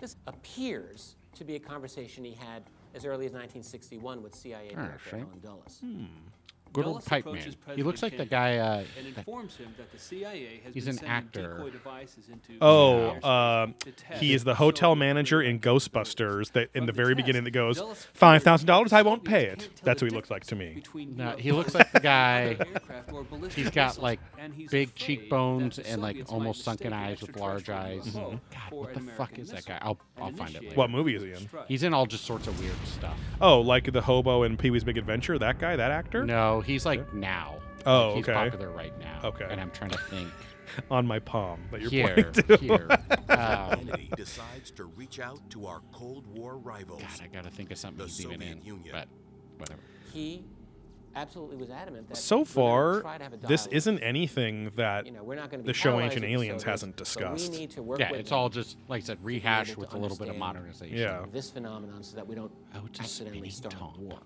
This 0.00 0.16
appears 0.26 1.16
to 1.34 1.44
be 1.44 1.54
a 1.56 1.60
conversation 1.60 2.24
he 2.24 2.32
had 2.34 2.64
as 2.94 3.04
early 3.04 3.26
as 3.26 3.32
1961 3.32 4.22
with 4.22 4.34
CIA 4.34 4.70
Ah, 4.76 4.86
Director 4.86 5.08
shame. 5.10 5.20
Allen 5.26 5.40
Dulles. 5.40 5.80
Good 6.76 6.86
old 6.86 6.94
Dulles 6.96 7.08
pipe 7.08 7.26
approaches 7.26 7.56
man. 7.66 7.76
He 7.76 7.82
looks 7.82 8.02
like 8.02 8.12
President 8.16 8.30
the 8.30 8.34
guy. 8.36 8.56
Uh, 8.58 8.84
and 8.98 9.14
that- 9.16 9.26
him 9.26 9.74
that 9.78 9.90
the 9.92 9.98
CIA 9.98 10.60
has 10.64 10.74
He's 10.74 10.84
been 10.86 10.98
an 10.98 11.04
actor. 11.06 11.54
decoy 11.58 11.70
devices 11.70 12.28
into 12.30 12.52
Oh, 12.60 13.08
uh, 13.22 13.66
he 14.14 14.32
is 14.34 14.44
the 14.44 14.50
the 14.50 14.54
hotel 14.56 14.90
Soviet 14.92 15.00
manager 15.06 15.42
in 15.42 15.58
Ghostbusters. 15.60 16.52
That 16.52 16.70
in 16.74 16.86
the 16.86 16.92
the 16.92 16.96
very 16.96 17.14
test, 17.14 17.24
beginning 17.24 17.44
that 17.44 17.50
goes 17.50 17.78
Dulles 17.78 18.06
five 18.14 18.42
feared 18.42 18.44
thousand 18.44 18.66
dollars. 18.66 18.92
I 18.92 19.02
won't 19.02 19.24
pay 19.24 19.46
it. 19.46 19.68
That's 19.82 20.00
what 20.02 20.10
he 20.10 20.16
looks 20.16 20.30
like 20.30 20.44
to 20.46 20.54
me. 20.56 20.82
No, 20.94 21.30
he 21.36 21.52
looks 21.52 21.74
like 21.74 21.90
the 21.92 22.00
guy. 22.14 22.56
other 22.60 22.66
aircraft 22.74 23.12
or 23.12 23.24
ballistic 23.24 23.64
He's 23.64 23.70
got 23.70 23.98
like 24.00 24.20
and 24.38 24.54
he's 24.54 24.70
big 24.70 24.94
cheekbones 24.94 25.78
and 25.78 26.00
like 26.02 26.16
almost 26.28 26.62
sunken 26.62 26.92
eyes 26.92 27.20
with 27.20 27.36
large 27.36 27.68
extraterrestrial 27.68 28.00
eyes. 28.00 28.14
UFO 28.14 28.40
God, 28.52 28.72
what 28.72 28.94
the 28.94 29.00
fuck 29.00 29.38
is 29.38 29.50
that 29.50 29.64
guy? 29.66 29.78
I'll 29.82 29.98
I'll 30.20 30.32
find 30.32 30.54
it 30.54 30.62
later. 30.62 30.74
What 30.76 30.90
movie 30.90 31.14
is 31.14 31.22
he 31.22 31.32
in? 31.32 31.48
He's 31.68 31.82
in 31.82 31.92
all 31.94 32.06
just 32.06 32.24
sorts 32.24 32.46
of 32.46 32.58
weird 32.60 32.74
stuff. 32.84 33.16
Oh, 33.40 33.60
like 33.60 33.92
the 33.92 34.00
hobo 34.02 34.42
in 34.44 34.56
Pee 34.56 34.70
Wee's 34.70 34.84
Big 34.84 34.98
Adventure. 34.98 35.38
That 35.38 35.58
guy, 35.58 35.76
that 35.76 35.90
actor. 35.90 36.24
No, 36.24 36.60
he's 36.66 36.84
like 36.84 37.12
now. 37.14 37.58
Oh, 37.86 38.08
Like, 38.08 38.16
he's 38.16 38.24
okay. 38.28 38.32
popular 38.34 38.70
right 38.70 38.98
now. 38.98 39.20
Okay. 39.24 39.46
And 39.48 39.60
I'm 39.60 39.70
trying 39.70 39.90
to 39.90 39.98
think. 40.10 40.28
On 40.90 41.06
my 41.06 41.20
palm 41.20 41.60
that 41.70 41.80
you're 41.80 41.88
Here, 41.90 42.14
pointing 42.24 42.32
to. 42.48 42.56
here. 42.58 42.88
Um, 43.28 43.70
Kennedy 43.86 44.10
decides 44.16 44.70
to 44.72 44.84
reach 44.84 45.20
out 45.20 45.38
to 45.50 45.66
our 45.66 45.80
Cold 45.92 46.26
War 46.26 46.56
rivals. 46.58 47.02
God, 47.02 47.20
I 47.22 47.26
gotta 47.28 47.50
think 47.50 47.70
of 47.70 47.78
something 47.78 47.98
The 47.98 48.04
he's 48.04 48.20
even 48.22 48.40
Soviet 48.40 48.58
in. 48.58 48.64
Union. 48.64 48.88
But 48.92 49.08
whatever. 49.58 49.80
He 50.12 50.44
absolutely 51.14 51.56
was 51.56 51.70
adamant 51.70 52.08
that 52.08 52.16
so 52.16 52.44
far, 52.44 53.00
try 53.00 53.16
to 53.18 53.24
have 53.24 53.32
a 53.32 53.36
this 53.38 53.66
isn't 53.68 53.98
anything 54.00 54.70
that 54.76 55.06
You 55.06 55.12
know, 55.12 55.22
we're 55.22 55.34
not 55.36 55.50
the 55.64 55.72
show 55.72 55.98
Ancient 56.00 56.24
Aliens 56.24 56.62
Soviets, 56.62 56.64
hasn't 56.64 56.96
but 56.96 57.04
discussed. 57.04 57.52
we 57.52 57.58
need 57.58 57.70
to 57.70 57.82
work 57.82 57.98
Yeah, 58.00 58.10
with 58.10 58.20
it's 58.20 58.32
all 58.32 58.48
just 58.48 58.76
like 58.88 59.02
I 59.02 59.06
said, 59.06 59.18
to 59.18 59.22
be 59.24 59.34
rehashed 59.34 59.76
with 59.76 59.94
a 59.94 59.98
little 59.98 60.16
bit 60.16 60.28
of 60.28 60.36
modernization. 60.36 60.96
Yeah. 60.96 61.24
This 61.32 61.50
phenomenon, 61.50 62.02
so 62.02 62.16
that 62.16 62.26
we 62.26 62.34
don't 62.34 62.52
Oh, 62.74 62.80
accidentally 63.00 63.50
start 63.50 63.74
a 63.74 64.00
war. 64.00 64.18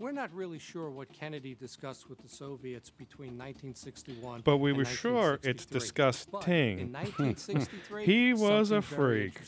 We're 0.00 0.10
not 0.10 0.34
really 0.34 0.58
sure 0.58 0.90
what 0.90 1.12
Kennedy 1.12 1.54
discussed 1.54 2.10
with 2.10 2.20
the 2.20 2.28
Soviets 2.28 2.90
between 2.90 3.38
1961 3.38 4.40
But 4.44 4.56
we 4.56 4.70
and 4.70 4.78
were 4.78 4.84
sure 4.84 5.34
it's 5.44 5.66
1963. 5.72 5.78
discussed 5.78 6.30
But 6.32 6.42
ting. 6.42 6.78
In 6.80 6.92
1963, 6.92 8.04
He 8.04 8.34
was 8.34 8.72
a 8.72 8.82
freak. 8.82 9.40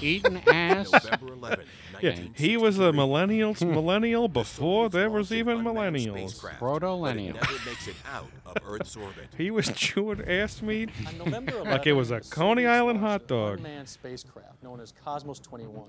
Eating 0.00 0.42
ass. 0.48 0.90
11, 1.22 1.64
Yeah, 2.00 2.16
he 2.34 2.56
was 2.56 2.80
a 2.80 2.92
millennial 3.02 3.54
millennial 3.60 4.26
before 4.26 4.88
there 4.88 5.08
was 5.08 5.30
even 5.32 5.58
millennials. 5.62 6.30
spacecraft, 6.30 6.58
Proto-lennial. 6.58 7.34
but 7.38 7.42
it 7.48 7.52
never 7.52 7.64
makes 7.70 7.86
it 7.86 7.96
out 8.12 8.26
of 8.44 8.56
Earth's 8.66 8.96
orbit. 8.96 9.28
He 9.38 9.52
was 9.52 9.68
chewing 9.76 10.20
ass 10.28 10.60
meat 10.62 10.90
11, 11.24 11.64
like 11.70 11.86
it 11.86 11.92
was 11.92 12.10
a 12.10 12.20
Coney 12.22 12.66
Island 12.66 12.98
hot 12.98 13.28
dog. 13.28 13.58
unmanned 13.58 13.88
spacecraft 13.88 14.60
known 14.64 14.80
as 14.80 14.92
Cosmos 15.04 15.38
21. 15.38 15.84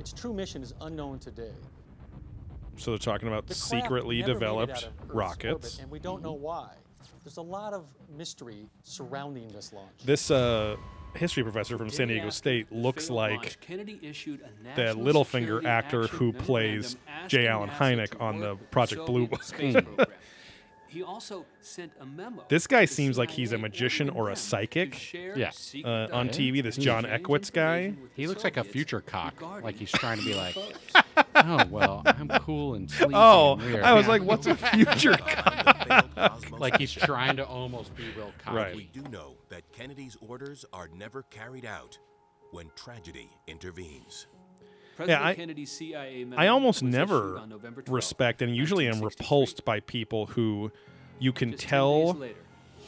Its 0.00 0.12
true 0.12 0.34
mission 0.34 0.60
is 0.62 0.74
unknown 0.80 1.20
today. 1.20 1.52
So 2.80 2.92
they're 2.92 2.98
talking 2.98 3.28
about 3.28 3.46
The 3.46 3.54
secretly 3.54 4.20
never 4.20 4.28
made 4.28 4.30
it 4.30 4.34
developed 4.34 4.72
out 4.72 4.84
of 4.84 4.92
Earth's 5.02 5.14
rockets. 5.14 5.52
orbit, 5.52 5.78
and 5.82 5.90
we 5.90 5.98
don't 5.98 6.22
know 6.22 6.32
why. 6.32 6.70
There's 7.24 7.36
a 7.36 7.42
lot 7.42 7.74
of 7.74 7.84
mystery 8.16 8.66
surrounding 8.82 9.48
this 9.48 9.74
launch. 9.74 9.90
This 10.02 10.30
uh, 10.30 10.76
history 11.14 11.42
professor 11.42 11.76
from 11.76 11.90
San 11.90 12.08
Diego 12.08 12.30
State 12.30 12.72
looks 12.72 13.10
like 13.10 13.32
launch, 13.32 13.60
Kennedy 13.60 14.00
issued 14.02 14.40
a 14.40 14.74
the 14.74 14.94
national 14.94 15.04
Littlefinger 15.04 15.64
actor 15.66 16.06
who 16.06 16.32
plays 16.32 16.96
J. 17.28 17.48
Allen 17.48 17.68
NASA 17.68 17.98
Hynek 17.98 18.20
on 18.20 18.40
the 18.40 18.56
Project 18.70 19.04
Blue 19.04 19.26
Book. 19.26 19.42
He 20.90 21.04
also 21.04 21.46
sent 21.60 21.92
a 22.00 22.04
memo. 22.04 22.42
This 22.48 22.66
guy 22.66 22.84
seems 22.84 23.16
like 23.16 23.30
he's 23.30 23.52
a 23.52 23.58
magician 23.58 24.10
or 24.10 24.30
a 24.30 24.34
psychic. 24.36 25.12
Yeah. 25.12 25.52
Uh, 25.84 26.08
on 26.12 26.28
TV, 26.30 26.64
this 26.64 26.76
John 26.76 27.04
exchange 27.04 27.22
Eckwitz 27.22 27.52
guy. 27.52 27.78
information 27.78 28.02
with 28.02 28.16
the 28.16 28.22
He 28.22 28.26
looks 28.26 28.42
like 28.42 28.56
a 28.56 28.64
future 28.64 29.00
cock. 29.00 29.40
Like 29.62 29.76
he's 29.76 29.92
trying 29.92 30.18
to 30.18 30.24
be 30.24 30.34
like, 30.34 30.54
UFOs. 30.56 31.19
oh 31.34 31.64
well, 31.70 32.02
I'm 32.06 32.28
cool 32.28 32.74
and 32.74 32.90
sleazy 32.90 33.12
Oh, 33.14 33.52
and 33.54 33.62
weird. 33.62 33.82
I 33.84 33.92
was 33.94 34.06
Yeah. 34.06 34.12
like, 34.12 34.22
what's 34.22 34.46
a 34.46 34.54
future 34.74 35.16
like 36.58 36.78
he's 36.78 36.92
trying 36.92 37.36
to 37.36 37.46
almost 37.46 37.94
be 37.96 38.04
real 38.16 38.32
cocky. 38.38 38.56
Right. 38.56 38.76
We 38.76 38.84
do 38.92 39.02
know 39.10 39.34
that 39.48 39.70
Kennedy's 39.72 40.16
orders 40.20 40.64
are 40.72 40.88
never 40.94 41.22
carried 41.24 41.64
out 41.64 41.98
when 42.52 42.70
tragedy 42.76 43.30
intervenes. 43.46 44.26
President 44.96 45.24
I- 45.24 45.34
Kennedy's 45.34 45.70
CIA 45.72 46.26
I 46.36 46.48
almost 46.48 46.82
never 46.82 47.40
12, 47.48 47.88
respect 47.88 48.42
and 48.42 48.54
usually 48.54 48.86
am 48.88 49.00
repulsed 49.00 49.64
by 49.64 49.80
people 49.80 50.26
who 50.26 50.70
you 51.18 51.32
can 51.32 51.52
Just 51.52 51.62
tell 51.64 52.12
later, 52.14 52.34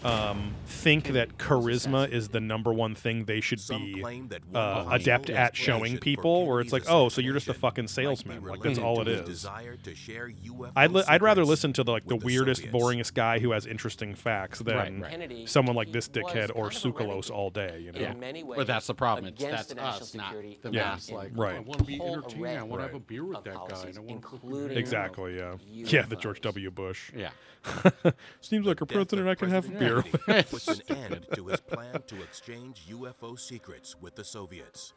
um, 0.05 0.55
think 0.66 1.09
that 1.09 1.38
charisma 1.38 2.11
is 2.11 2.28
the 2.30 2.40
number 2.40 2.72
one 2.72 2.94
thing 2.94 3.24
they 3.24 3.40
should 3.40 3.61
be 3.68 4.00
claim 4.00 4.28
that 4.28 4.42
one 4.50 4.62
uh, 4.62 4.88
adept 4.90 5.30
at 5.30 5.57
showing 5.57 5.98
people, 5.98 6.46
where 6.46 6.61
it's 6.61 6.72
like, 6.72 6.84
oh, 6.88 7.09
so 7.09 7.20
you're 7.20 7.34
just 7.34 7.48
a 7.48 7.55
fucking 7.55 7.88
salesman. 7.88 8.42
Like 8.44 8.62
that's 8.62 8.78
all 8.78 9.00
it 9.00 9.05
to 9.05 9.11
his 9.12 9.20
is. 9.20 9.26
desire 9.28 9.76
to 9.76 9.94
share 9.94 10.28
UFO 10.30 10.72
I'd, 10.76 10.90
li- 10.90 11.05
I'd 11.07 11.22
rather 11.22 11.44
listen 11.44 11.72
to 11.74 11.84
the, 11.84 11.92
like 11.92 12.07
the 12.07 12.16
weirdest, 12.16 12.62
boringest 12.64 13.14
guy 13.14 13.38
who 13.38 13.53
has 13.53 13.66
interesting 13.66 14.14
facts 14.14 14.59
than 14.61 15.00
Right, 15.03 15.20
right. 15.20 15.48
Someone 15.48 15.76
like 15.76 15.92
this 15.92 16.09
dickhead 16.09 16.50
or 16.55 16.70
kind 16.70 16.82
Tsoukalos 16.82 17.30
all 17.30 17.50
day. 17.50 17.80
You 17.80 17.92
know. 17.92 18.00
Yeah. 18.00 18.42
But 18.57 18.66
that's 18.66 18.86
the 18.86 18.94
problem. 18.94 19.26
It's 19.26 19.42
that's 19.42 19.72
us, 19.76 20.14
not 20.14 20.34
the 20.62 20.70
Yeah. 20.70 20.82
mass. 20.82 21.11
Like, 21.11 21.30
Right. 21.34 21.57
I 21.57 21.61
want 21.61 21.78
to 21.80 21.84
be 21.84 21.98
whole 21.98 22.14
entertained. 22.14 22.46
I 22.59 22.62
want 22.62 22.80
to 22.80 22.86
have 22.86 22.90
a 22.90 22.98
Right. 22.98 23.07
beer 23.07 23.24
with 23.24 23.44
that 23.44 23.55
guy. 23.55 23.61
and 23.88 23.98
I 23.98 24.00
want 24.00 24.07
to 24.09 24.12
including 24.12 24.76
Exactly. 24.78 25.36
Yeah. 25.36 25.57
Yeah. 25.70 26.03
The 26.03 26.16
George 26.16 26.40
W. 26.40 26.70
Bush. 26.70 27.12
Yeah. 27.16 27.30
Seems 28.40 28.66
like 28.66 28.80
a 28.80 28.84
Death 28.84 28.96
of 28.96 29.09
president 29.09 29.28
I 29.28 29.34
can 29.34 29.50
have 29.50 29.66
a 29.68 29.78
beer 29.78 29.91
Kennedy 30.01 30.11
with. 30.26 30.51
puts 30.51 30.68
an 30.68 30.97
end 30.97 31.26
to 31.34 31.47
his 31.49 31.61
plan 31.61 32.03
to 32.07 32.22
exchange 32.22 32.82
UFO 32.90 33.38
secrets 33.38 33.97
with 34.01 34.14
the 34.14 34.24
Soviets. 34.24 34.95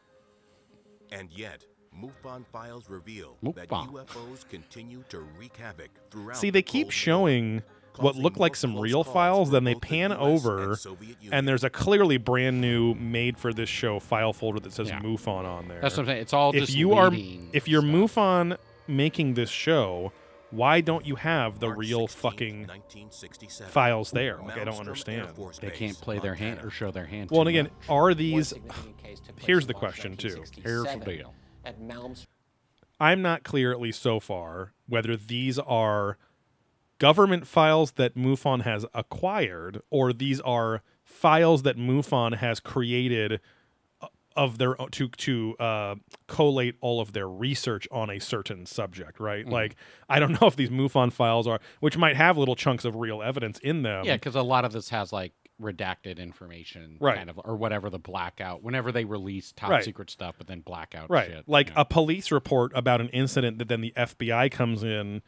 And 1.11 1.29
yet, 1.31 1.65
MUFON 1.93 2.45
files 2.47 2.89
reveal 2.89 3.37
that 3.55 3.69
UFOs 3.69 4.47
continue 4.47 5.03
to 5.09 5.19
wreak 5.19 5.57
havoc 5.57 5.89
throughout 6.11 6.37
See, 6.37 6.47
the 6.47 6.53
they 6.53 6.61
keep 6.61 6.87
Cold 6.87 6.93
showing 6.93 7.63
what 7.97 8.11
causing 8.11 8.23
look 8.23 8.37
like 8.37 8.55
some 8.55 8.77
real 8.77 9.03
files, 9.03 9.51
then 9.51 9.63
they 9.63 9.73
both 9.73 9.81
the 9.83 9.87
pan 9.87 10.11
over, 10.11 10.73
and 10.73 10.97
and 11.31 11.47
there's 11.47 11.63
a 11.63 11.69
clearly 11.69 12.17
brand 12.17 12.59
new, 12.59 12.93
made 12.95 13.37
for 13.37 13.53
this 13.53 13.69
show 13.69 13.99
file 13.99 14.33
folder 14.33 14.59
that 14.59 14.73
says 14.73 14.89
Yeah. 14.89 14.99
MUFON 14.99 15.45
on 15.45 15.67
there. 15.67 15.79
That's 15.81 15.95
what 15.95 16.03
I'm 16.03 16.07
saying. 16.07 16.21
It's 16.21 16.33
all 16.33 16.49
if 16.49 16.65
just 16.65 16.75
you 16.75 16.93
are 16.93 17.11
if 17.53 17.67
you're 17.67 17.81
stuff. 17.81 17.93
MUFON 17.93 18.57
making 18.87 19.33
this 19.35 19.49
show, 19.49 20.11
why 20.55 20.81
don't 20.81 21.05
you 21.05 21.15
have 21.15 21.59
the 21.59 21.67
March 21.67 21.77
real 21.77 22.07
16th, 22.07 22.11
fucking 22.11 22.69
files 23.67 24.11
there? 24.11 24.39
Like 24.41 24.57
I 24.57 24.63
don't 24.63 24.79
understand. 24.79 25.29
They 25.59 25.71
can't 25.71 25.99
play 25.99 26.19
their 26.19 26.35
hand 26.35 26.61
or 26.63 26.69
show 26.69 26.91
their 26.91 27.05
hand. 27.05 27.31
Well, 27.31 27.41
and 27.41 27.49
again, 27.49 27.65
much. 27.65 27.89
are 27.89 28.13
these? 28.13 28.49
significant 28.49 28.97
case 29.03 29.19
took 29.19 29.35
place 29.35 29.45
Here's 29.45 29.67
the 29.67 29.73
question 29.73 30.15
too. 30.17 30.43
Here's 30.63 30.83
the 30.83 30.97
deal. 30.97 31.33
At 31.63 31.79
Malmstrom 31.79 32.27
I'm 32.99 33.21
not 33.21 33.43
clear, 33.43 33.71
at 33.71 33.79
least 33.81 34.01
so 34.01 34.19
far, 34.19 34.71
whether 34.87 35.17
these 35.17 35.59
are 35.59 36.17
government 36.97 37.45
files 37.45 37.93
that 37.93 38.15
MUFON 38.15 38.61
has 38.61 38.85
acquired 38.93 39.81
or 39.89 40.13
these 40.13 40.39
are 40.41 40.81
files 41.03 41.63
that 41.63 41.77
MUFON 41.77 42.37
has 42.37 42.59
created 42.59 43.41
of 44.35 44.57
their 44.57 44.79
own 44.81 44.89
to 44.91 45.07
to 45.09 45.55
uh, 45.59 45.95
collate 46.27 46.75
all 46.81 46.99
of 47.01 47.13
their 47.13 47.27
research 47.27 47.87
on 47.91 48.09
a 48.09 48.19
certain 48.19 48.65
subject, 48.65 49.19
right? 49.19 49.47
Like 49.47 49.75
I 50.09 50.19
don't 50.19 50.31
know 50.41 50.47
if 50.47 50.55
these 50.55 50.69
MUFON 50.69 51.11
files 51.13 51.47
are, 51.47 51.59
which 51.79 51.97
might 51.97 52.15
have 52.15 52.37
little 52.37 52.55
chunks 52.55 52.85
of 52.85 52.95
real 52.95 53.21
evidence 53.21 53.59
in 53.59 53.83
them. 53.83 54.05
Yeah, 54.05 54.15
because 54.15 54.35
a 54.35 54.41
lot 54.41 54.65
of 54.65 54.71
this 54.73 54.89
has 54.89 55.13
like 55.13 55.33
redacted 55.61 56.17
information, 56.17 56.97
Right. 56.99 57.15
Kind 57.15 57.29
of, 57.29 57.39
or 57.45 57.55
whatever 57.55 57.89
the 57.89 57.97
blackout. 57.97 58.61
Whenever 58.61 58.91
they 58.91 59.05
release 59.05 59.53
top 59.53 59.69
Right. 59.69 59.83
secret 59.85 60.09
stuff, 60.09 60.35
but 60.37 60.47
then 60.47 60.59
blackout 60.59 61.09
right 61.09 61.29
shit. 61.29 61.47
like 61.47 61.69
you 61.69 61.75
know. 61.75 61.81
a 61.81 61.85
police 61.85 62.29
report 62.29 62.73
about 62.75 62.99
an 62.99 63.07
incident 63.09 63.59
that 63.59 63.69
then 63.69 63.79
the 63.79 63.93
fbi 63.95 64.51
comes 64.51 64.83
in 64.83 65.21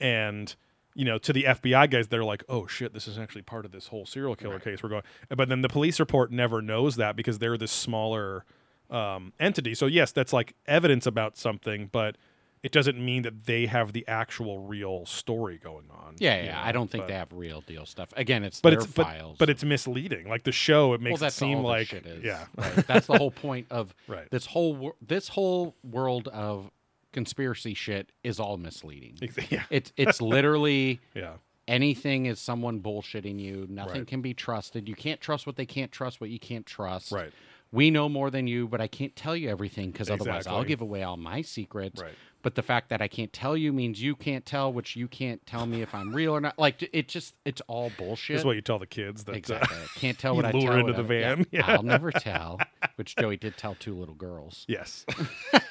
and 0.00 0.54
you 0.94 1.04
know 1.04 1.18
to 1.18 1.32
the 1.32 1.44
fbi 1.44 1.88
guys 1.90 2.08
they're 2.08 2.24
like 2.24 2.44
oh 2.48 2.66
shit 2.66 2.92
this 2.92 3.08
is 3.08 3.18
actually 3.18 3.42
part 3.42 3.64
of 3.64 3.72
this 3.72 3.88
whole 3.88 4.04
serial 4.06 4.36
killer 4.36 4.60
case 4.60 4.82
we're 4.82 4.88
going 4.88 5.02
but 5.34 5.48
then 5.48 5.62
the 5.62 5.68
police 5.68 5.98
report 6.00 6.30
never 6.30 6.60
knows 6.60 6.96
that 6.96 7.16
because 7.16 7.38
they're 7.38 7.56
this 7.58 7.72
smaller 7.72 8.44
um, 8.90 9.32
entity 9.40 9.74
so 9.74 9.86
yes 9.86 10.12
that's 10.12 10.32
like 10.32 10.54
evidence 10.66 11.06
about 11.06 11.36
something 11.38 11.88
but 11.90 12.16
it 12.62 12.70
doesn't 12.70 13.02
mean 13.04 13.22
that 13.22 13.46
they 13.46 13.66
have 13.66 13.92
the 13.92 14.06
actual 14.06 14.60
real 14.60 15.04
story 15.06 15.58
going 15.58 15.86
on 15.90 16.14
yeah, 16.18 16.42
yeah. 16.44 16.52
know, 16.52 16.60
I 16.62 16.72
don't 16.72 16.90
think 16.90 17.04
but- 17.04 17.08
they 17.08 17.14
have 17.14 17.32
real 17.32 17.62
deal 17.62 17.86
stuff. 17.86 18.10
Again, 18.16 18.44
it's 18.44 18.60
but 18.60 18.70
their 18.70 18.80
it's 18.80 18.86
but, 18.92 19.04
files. 19.04 19.36
but 19.38 19.48
it's 19.50 19.64
misleading 19.64 20.28
like 20.28 20.42
the 20.44 20.52
show 20.52 20.92
it 20.92 21.00
makes 21.00 21.20
well, 21.20 21.28
it 21.28 21.32
seem 21.32 21.62
like 21.62 21.92
is. 21.92 22.22
yeah 22.22 22.44
right? 22.56 22.86
That's 22.86 23.06
the 23.06 23.16
whole 23.16 23.30
point 23.30 23.66
of 23.70 23.94
Right. 24.06 24.30
this 24.30 24.46
whole 24.46 24.94
this 25.00 25.28
whole 25.28 25.74
world 25.82 26.28
of 26.28 26.70
conspiracy 27.12 27.74
shit 27.74 28.10
is 28.24 28.40
all 28.40 28.56
misleading. 28.56 29.18
Yeah. 29.50 29.64
It's 29.70 29.92
it's 29.96 30.20
literally 30.22 31.00
yeah 31.14 31.34
anything 31.68 32.26
is 32.26 32.40
someone 32.40 32.80
bullshitting 32.80 33.38
you. 33.38 33.66
Nothing 33.70 34.00
Right. 34.00 34.06
can 34.06 34.20
be 34.20 34.34
trusted. 34.34 34.88
You 34.88 34.94
can't 34.96 35.20
trust 35.20 35.46
what 35.46 35.56
they 35.56 35.66
can't 35.66 35.92
trust. 35.92 36.20
What 36.20 36.30
you 36.30 36.38
can't 36.40 36.66
trust. 36.66 37.12
Right. 37.12 37.32
We 37.72 37.90
know 37.90 38.08
more 38.08 38.30
than 38.30 38.46
you, 38.46 38.68
but 38.68 38.80
I 38.82 38.86
can't 38.86 39.16
tell 39.16 39.34
you 39.34 39.48
everything 39.48 39.90
because 39.90 40.10
otherwise 40.10 40.46
I'll 40.46 40.62
give 40.64 40.82
away 40.82 41.02
all 41.02 41.16
my 41.16 41.40
secrets. 41.42 42.00
Right. 42.02 42.12
But 42.42 42.56
the 42.56 42.62
fact 42.62 42.88
that 42.90 43.00
I 43.00 43.06
can't 43.06 43.32
tell 43.32 43.56
you 43.56 43.72
means 43.72 44.02
you 44.02 44.16
can't 44.16 44.44
tell, 44.44 44.72
which 44.72 44.96
you 44.96 45.06
can't 45.06 45.40
tell 45.46 45.64
me 45.64 45.80
if 45.80 45.94
I'm 45.94 46.12
real 46.12 46.32
or 46.34 46.40
not. 46.40 46.58
Like 46.58 46.86
it 46.92 47.06
just 47.08 47.34
it's 47.44 47.62
all 47.68 47.90
bullshit. 47.96 48.34
This 48.34 48.40
is 48.40 48.44
what 48.44 48.56
you 48.56 48.62
tell 48.62 48.80
the 48.80 48.86
kids 48.86 49.22
that 49.24 49.32
uh, 49.32 49.36
Exactly. 49.36 49.76
Can't 49.94 50.18
tell 50.24 50.34
what 50.34 50.44
I 50.44 50.50
lure 50.50 50.70
tell. 50.72 50.78
into 50.80 50.92
the 50.92 51.04
van. 51.04 51.46
Yeah, 51.52 51.60
Yeah. 51.66 51.76
I'll 51.76 51.84
never 51.84 52.10
tell. 52.10 52.58
Which 52.96 53.14
Joey 53.16 53.36
did 53.36 53.56
tell 53.56 53.74
two 53.76 53.94
little 53.94 54.16
girls. 54.16 54.64
Yes. 54.68 55.06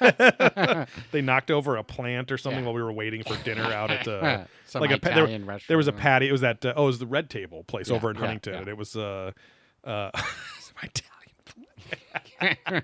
they 1.12 1.20
knocked 1.22 1.50
over 1.50 1.76
a 1.76 1.84
plant 1.84 2.32
or 2.32 2.38
something 2.38 2.60
Yeah. 2.60 2.64
while 2.66 2.74
we 2.74 2.82
were 2.82 2.92
waiting 2.92 3.22
for 3.22 3.36
dinner 3.44 3.64
out 3.64 3.90
at 3.90 4.08
uh, 4.08 4.44
Some 4.66 4.80
like 4.80 4.90
a 4.92 4.98
pa- 4.98 5.10
there, 5.10 5.24
Italian 5.24 5.46
there 5.68 5.76
was 5.76 5.88
a 5.88 5.92
restaurant. 5.92 6.02
patio. 6.02 6.28
It 6.28 6.32
was 6.32 6.40
that 6.40 6.64
uh, 6.64 6.72
oh, 6.76 6.84
it 6.84 6.86
was 6.86 6.98
the 6.98 7.06
Red 7.06 7.30
Table 7.30 7.64
place 7.64 7.90
over 7.90 8.10
in 8.10 8.16
Huntington, 8.16 8.54
and 8.54 8.68
it 8.68 8.76
was 8.76 8.96
uh, 8.96 9.32
uh, 9.84 10.10
my 10.14 10.20
Italian. 10.84 11.08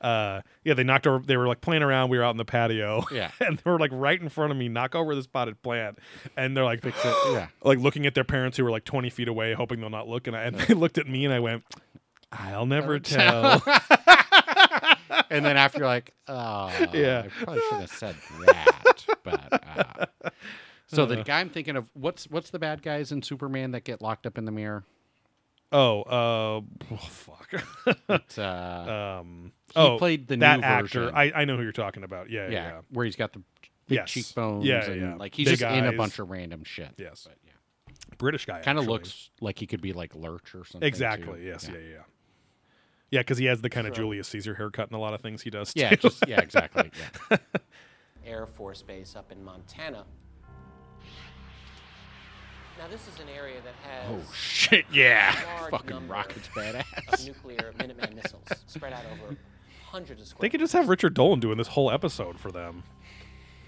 uh, 0.00 0.40
yeah, 0.64 0.74
they 0.74 0.84
knocked 0.84 1.06
over. 1.06 1.24
They 1.24 1.36
were 1.36 1.46
like 1.46 1.60
playing 1.60 1.82
around. 1.82 2.10
We 2.10 2.18
were 2.18 2.24
out 2.24 2.30
in 2.30 2.36
the 2.36 2.44
patio. 2.44 3.04
Yeah. 3.12 3.30
and 3.40 3.58
they 3.58 3.70
were 3.70 3.78
like 3.78 3.90
right 3.92 4.20
in 4.20 4.28
front 4.28 4.50
of 4.52 4.56
me. 4.56 4.68
Knock 4.68 4.94
over 4.94 5.14
this 5.14 5.26
potted 5.26 5.60
plant, 5.62 5.98
and 6.36 6.56
they're 6.56 6.64
like, 6.64 6.84
yeah. 6.84 7.48
like 7.62 7.78
looking 7.78 8.06
at 8.06 8.14
their 8.14 8.24
parents 8.24 8.56
who 8.56 8.64
were 8.64 8.70
like 8.70 8.84
twenty 8.84 9.10
feet 9.10 9.28
away, 9.28 9.54
hoping 9.54 9.80
they'll 9.80 9.90
not 9.90 10.08
look. 10.08 10.26
And, 10.26 10.36
I, 10.36 10.42
and 10.42 10.56
they 10.56 10.74
looked 10.74 10.98
at 10.98 11.06
me, 11.06 11.24
and 11.24 11.34
I 11.34 11.40
went, 11.40 11.64
"I'll 12.32 12.66
never 12.66 12.98
tell." 12.98 13.62
and 15.30 15.44
then 15.44 15.56
after 15.56 15.78
you're 15.78 15.86
like, 15.86 16.12
oh, 16.28 16.70
Yeah. 16.92 17.24
I 17.24 17.44
probably 17.44 17.62
should 17.68 17.80
have 17.80 17.90
said 17.90 18.16
that. 18.46 19.04
But 19.22 20.06
uh. 20.22 20.30
so 20.86 21.06
the 21.06 21.22
guy 21.22 21.40
I'm 21.40 21.50
thinking 21.50 21.76
of, 21.76 21.88
what's 21.94 22.28
what's 22.28 22.50
the 22.50 22.58
bad 22.58 22.82
guys 22.82 23.12
in 23.12 23.22
Superman 23.22 23.72
that 23.72 23.84
get 23.84 24.02
locked 24.02 24.26
up 24.26 24.38
in 24.38 24.44
the 24.44 24.52
mirror? 24.52 24.84
Oh, 25.72 26.02
uh, 26.02 26.60
oh, 26.92 26.96
fuck. 26.96 27.64
It's, 28.08 28.38
uh, 28.38 29.18
um, 29.20 29.52
he 29.68 29.80
oh, 29.80 29.98
played 29.98 30.26
the 30.26 30.36
that 30.38 30.60
new 30.60 30.66
actor. 30.66 31.14
I, 31.14 31.32
I 31.34 31.44
know 31.44 31.56
who 31.56 31.62
you're 31.62 31.72
talking 31.72 32.02
about. 32.02 32.28
Yeah, 32.28 32.46
yeah. 32.46 32.50
yeah, 32.50 32.68
yeah. 32.68 32.80
where 32.90 33.04
he's 33.04 33.16
got 33.16 33.32
the 33.32 33.42
big 33.86 33.98
Yes. 33.98 34.10
cheekbones. 34.10 34.64
Yeah, 34.64 34.84
and 34.84 35.00
yeah. 35.00 35.14
like 35.16 35.34
he's 35.34 35.48
Big 35.48 35.58
just 35.58 35.74
in 35.74 35.86
a 35.86 35.92
bunch 35.92 36.18
of 36.18 36.30
random 36.30 36.64
shit. 36.64 36.94
Yes. 36.96 37.26
But, 37.28 37.38
yeah. 37.44 37.52
British 38.18 38.46
guy. 38.46 38.60
Kind 38.62 38.78
of 38.78 38.86
looks 38.86 39.30
like 39.40 39.58
he 39.58 39.66
could 39.66 39.80
be 39.80 39.92
like 39.92 40.14
Lurch 40.14 40.54
or 40.54 40.64
something. 40.64 40.86
exactly. 40.86 41.40
too. 41.40 41.46
Yes. 41.46 41.68
Yeah. 41.70 41.78
Yeah. 41.78 41.96
Yeah, 43.10 43.20
because 43.20 43.38
he 43.38 43.46
has 43.46 43.60
the 43.60 43.70
kind 43.70 43.88
of 43.88 43.92
Julius 43.92 44.28
Caesar 44.28 44.54
haircut 44.54 44.88
in 44.88 44.94
a 44.94 45.00
lot 45.00 45.14
of 45.14 45.20
things 45.20 45.42
he 45.42 45.50
does. 45.50 45.72
Yeah, 45.74 45.94
just 45.96 46.26
yeah, 46.28 46.40
exactly. 46.40 46.92
Yeah. 47.30 47.38
Air 48.24 48.46
Force 48.46 48.82
Base 48.82 49.16
up 49.16 49.32
in 49.32 49.42
Montana. 49.44 50.04
Now, 52.80 52.88
this 52.88 53.06
is 53.08 53.20
an 53.20 53.28
area 53.36 53.58
that 53.62 53.74
has 53.88 54.08
Oh 54.10 54.32
shit! 54.32 54.86
Yeah, 54.90 55.32
fucking 55.70 56.08
rockets 56.08 56.48
badass. 56.48 57.26
nuclear 57.26 57.74
Minuteman 57.78 58.14
missiles 58.14 58.42
spread 58.66 58.94
out 58.94 59.04
over 59.12 59.36
hundreds 59.84 60.22
of 60.22 60.26
square. 60.28 60.40
They 60.46 60.48
could 60.50 60.60
just 60.60 60.72
have 60.72 60.88
Richard 60.88 61.12
Dolan 61.12 61.40
doing 61.40 61.58
this 61.58 61.68
whole 61.68 61.90
episode 61.90 62.38
for 62.40 62.50
them. 62.50 62.82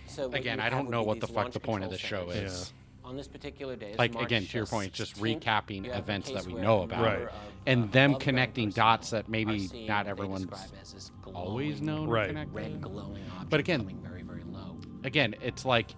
So 0.07 0.31
Again, 0.33 0.61
I 0.61 0.71
don't 0.71 0.89
know 0.91 1.03
what 1.03 1.21
the 1.21 1.27
fuck 1.27 1.53
the 1.53 1.61
point 1.61 1.85
of 1.85 1.91
the 1.91 1.99
show 1.99 2.31
centers. 2.31 2.53
is. 2.53 2.73
On 3.05 3.17
this 3.17 3.29
particular 3.29 3.77
day, 3.77 3.95
Like 3.99 4.15
March 4.15 4.25
again, 4.27 4.47
to 4.47 4.57
your 4.57 4.67
point, 4.67 4.89
it's 4.89 4.97
just 4.99 5.17
recapping 5.17 5.85
you 5.85 5.91
have 5.91 6.01
a 6.01 6.03
events 6.03 6.31
that 6.31 6.47
we 6.47 6.55
know 6.55 6.83
about, 6.83 7.03
Right. 7.03 7.23
of, 7.23 7.31
and 7.67 7.85
uh, 7.85 7.87
them 7.89 8.15
connecting 8.15 8.71
dots 8.71 9.11
that 9.11 9.29
maybe 9.29 9.69
not 9.89 10.07
everyone's 10.07 10.47
describe 10.47 11.35
always 11.35 11.83
known. 11.83 12.09
Right. 12.09 12.35
Red 12.53 12.81
glowing 12.81 13.23
object 13.33 13.51
But 13.51 13.61
again- 13.61 13.85
very, 14.03 14.23
very 14.23 14.45
low. 14.45 14.77
again, 15.05 15.35
it's 15.43 15.65
like 15.65 15.95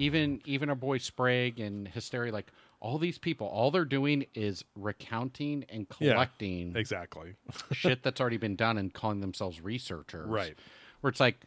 even 0.00 0.40
even 0.44 0.68
our 0.70 0.74
boy 0.74 0.98
Sprague 0.98 1.60
and 1.60 1.86
Hysteria, 1.86 2.32
like 2.32 2.50
all 2.80 2.98
these 2.98 3.18
people, 3.18 3.46
all 3.46 3.70
they're 3.70 3.84
doing 3.84 4.24
is 4.34 4.64
recounting 4.74 5.64
and 5.68 5.86
Yeah. 5.98 6.12
collecting 6.14 6.74
Exactly. 6.76 7.34
shit 7.72 8.02
that's 8.02 8.20
already 8.20 8.38
been 8.38 8.56
done 8.56 8.78
and 8.78 8.92
calling 8.92 9.20
themselves 9.20 9.60
researchers. 9.60 10.26
Right. 10.26 10.56
Where 11.02 11.10
it's 11.10 11.20
like 11.20 11.44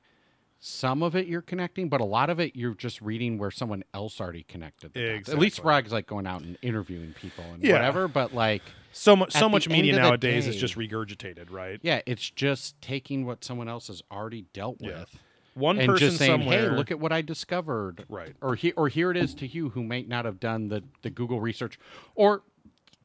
some 0.60 1.04
of 1.04 1.16
it 1.16 1.26
you're 1.28 1.42
connecting, 1.42 1.90
but 1.90 2.00
a 2.00 2.06
lot 2.06 2.30
of 2.30 2.40
it 2.40 2.56
you're 2.56 2.76
just 2.76 3.02
reading 3.02 3.38
where 3.38 3.52
someone 3.52 3.84
else 3.94 4.22
already 4.22 4.44
connected. 4.44 4.94
Dots. 4.94 5.30
At 5.30 5.40
least 5.40 5.58
Exactly. 5.58 5.72
Sprague's 5.72 5.92
like 5.92 6.08
going 6.08 6.28
out 6.28 6.42
and 6.44 6.58
interviewing 6.62 7.14
people 7.14 7.44
and 7.54 7.64
Yeah. 7.64 7.74
whatever, 7.74 8.08
but 8.08 8.34
like 8.36 8.62
So 8.92 9.16
much. 9.16 9.32
So 9.32 9.50
much 9.50 9.68
media 9.68 9.96
nowadays 9.96 10.46
is 10.48 10.56
just 10.56 10.76
regurgitated, 10.76 11.52
right? 11.52 11.80
yeah, 11.82 12.02
it's 12.06 12.30
just 12.30 12.80
taking 12.80 13.26
what 13.26 13.44
someone 13.44 13.68
else 13.68 13.88
has 13.88 14.04
already 14.12 14.46
dealt 14.54 14.78
Yeah. 14.80 15.00
with. 15.00 15.18
One 15.54 15.78
and 15.80 15.88
person 15.90 16.08
just 16.08 16.18
saying, 16.18 16.32
somewhere. 16.42 16.70
"Hey, 16.72 16.76
look 16.76 16.90
at 16.92 17.00
what 17.00 17.12
I 17.12 17.22
discovered." 17.22 18.06
Right. 18.10 18.36
Or 18.42 18.56
here, 18.56 18.74
or 18.76 18.88
here 18.90 19.12
it 19.12 19.18
is 19.18 19.34
to 19.36 19.48
you 19.48 19.70
who 19.70 19.84
might 19.84 20.08
not 20.08 20.26
have 20.26 20.40
done 20.40 20.70
the 20.70 20.84
the 21.04 21.10
Google 21.10 21.40
research, 21.40 21.78
or 22.16 22.44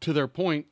to 0.00 0.12
their 0.12 0.28
point, 0.28 0.66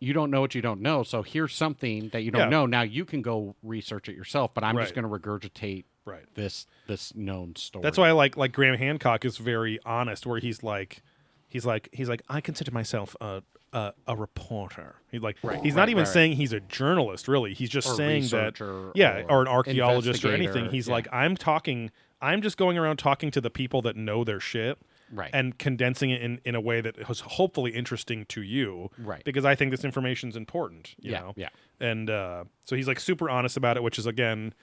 you 0.00 0.12
don't 0.12 0.30
know 0.30 0.40
what 0.40 0.54
you 0.54 0.62
don't 0.62 0.80
know. 0.80 1.02
So 1.04 1.22
here's 1.22 1.54
something 1.54 2.08
that 2.08 2.22
you 2.22 2.30
don't 2.32 2.42
Yeah. 2.42 2.48
know. 2.48 2.66
Now 2.66 2.82
you 2.82 3.04
can 3.04 3.22
go 3.22 3.54
research 3.62 4.08
it 4.08 4.16
yourself. 4.16 4.52
But 4.54 4.64
I'm 4.64 4.76
just 4.78 4.94
going 4.94 5.04
to 5.04 5.08
regurgitate 5.08 5.84
Right. 6.04 6.24
this 6.34 6.66
this 6.88 7.14
known 7.14 7.54
story. 7.54 7.82
That's 7.84 7.98
why 7.98 8.08
I 8.08 8.12
like 8.12 8.36
like 8.36 8.52
Graham 8.52 8.76
Hancock 8.76 9.24
is 9.24 9.36
very 9.38 9.78
honest, 9.86 10.26
where 10.26 10.40
he's 10.40 10.62
like, 10.64 11.02
he's 11.48 11.64
like 11.64 11.88
he's 11.92 12.08
like 12.08 12.22
I 12.28 12.40
consider 12.40 12.72
myself 12.72 13.14
a 13.20 13.42
a, 13.72 13.92
a 14.06 14.16
reporter. 14.16 14.96
He's 15.10 15.22
like 15.22 15.36
Right, 15.42 15.62
he's 15.62 15.74
right, 15.74 15.80
not 15.80 15.88
even 15.88 16.02
right, 16.02 16.08
right. 16.08 16.12
saying 16.12 16.32
he's 16.32 16.52
a 16.52 16.60
journalist. 16.60 17.28
Really, 17.28 17.54
he's 17.54 17.70
just 17.70 17.88
Or 17.88 17.94
saying 17.94 18.28
that 18.28 18.58
yeah, 18.94 19.22
or 19.28 19.30
or, 19.30 19.42
an 19.42 19.48
archaeologist 19.48 20.24
or 20.24 20.34
anything. 20.34 20.70
He's 20.70 20.88
yeah. 20.88 20.94
like 20.94 21.08
I'm 21.12 21.36
talking. 21.36 21.90
I'm 22.20 22.40
just 22.40 22.56
going 22.56 22.78
around 22.78 22.98
talking 22.98 23.30
to 23.32 23.40
the 23.40 23.50
people 23.50 23.82
that 23.82 23.96
know 23.96 24.24
their 24.24 24.40
shit. 24.40 24.78
Right. 25.14 25.30
And 25.34 25.58
condensing 25.58 26.08
it 26.08 26.22
in, 26.22 26.40
in 26.42 26.54
a 26.54 26.60
way 26.60 26.80
that 26.80 27.06
was 27.06 27.20
hopefully 27.20 27.72
interesting 27.72 28.24
to 28.26 28.40
you. 28.40 28.88
Right. 28.96 29.22
Because 29.24 29.44
I 29.44 29.54
think 29.54 29.70
this 29.70 29.84
information's 29.84 30.36
important. 30.36 30.94
You 30.98 31.12
Yeah, 31.12 31.20
know? 31.20 31.32
yeah. 31.36 31.48
And 31.80 32.08
uh, 32.08 32.44
so 32.64 32.76
he's 32.76 32.88
like 32.88 32.98
super 32.98 33.28
honest 33.28 33.58
about 33.58 33.76
it, 33.76 33.82
which 33.82 33.98
is 33.98 34.06
again, 34.06 34.54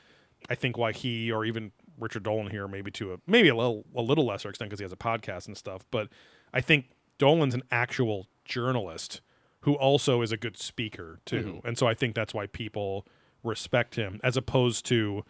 I 0.50 0.56
think 0.56 0.76
why 0.76 0.92
he 0.92 1.32
or 1.32 1.46
even 1.46 1.72
Richard 2.00 2.24
Dolan 2.24 2.50
here, 2.50 2.68
maybe 2.68 2.90
to 2.92 3.14
a 3.14 3.18
maybe 3.28 3.50
a 3.50 3.56
little 3.56 3.86
a 3.96 4.02
little 4.02 4.26
lesser 4.26 4.50
extent 4.50 4.70
because 4.70 4.80
he 4.80 4.86
has 4.86 4.94
a 4.94 4.98
podcast 4.98 5.46
and 5.48 5.56
stuff. 5.56 5.86
But 5.92 6.10
I 6.52 6.62
think 6.62 6.86
Dolan's 7.20 7.54
an 7.54 7.64
actual 7.70 8.28
journalist 8.50 9.22
who 9.62 9.74
also 9.76 10.22
is 10.22 10.32
a 10.32 10.38
good 10.38 10.58
speaker 10.58 11.20
too, 11.26 11.62
Mhm. 11.64 11.66
and 11.66 11.78
so 11.78 11.88
I 11.88 11.94
think 11.94 12.16
that's 12.16 12.34
why 12.34 12.48
people 12.48 13.06
respect 13.44 13.96
him 13.96 14.20
as 14.24 14.36
opposed 14.36 14.86
to 14.88 15.24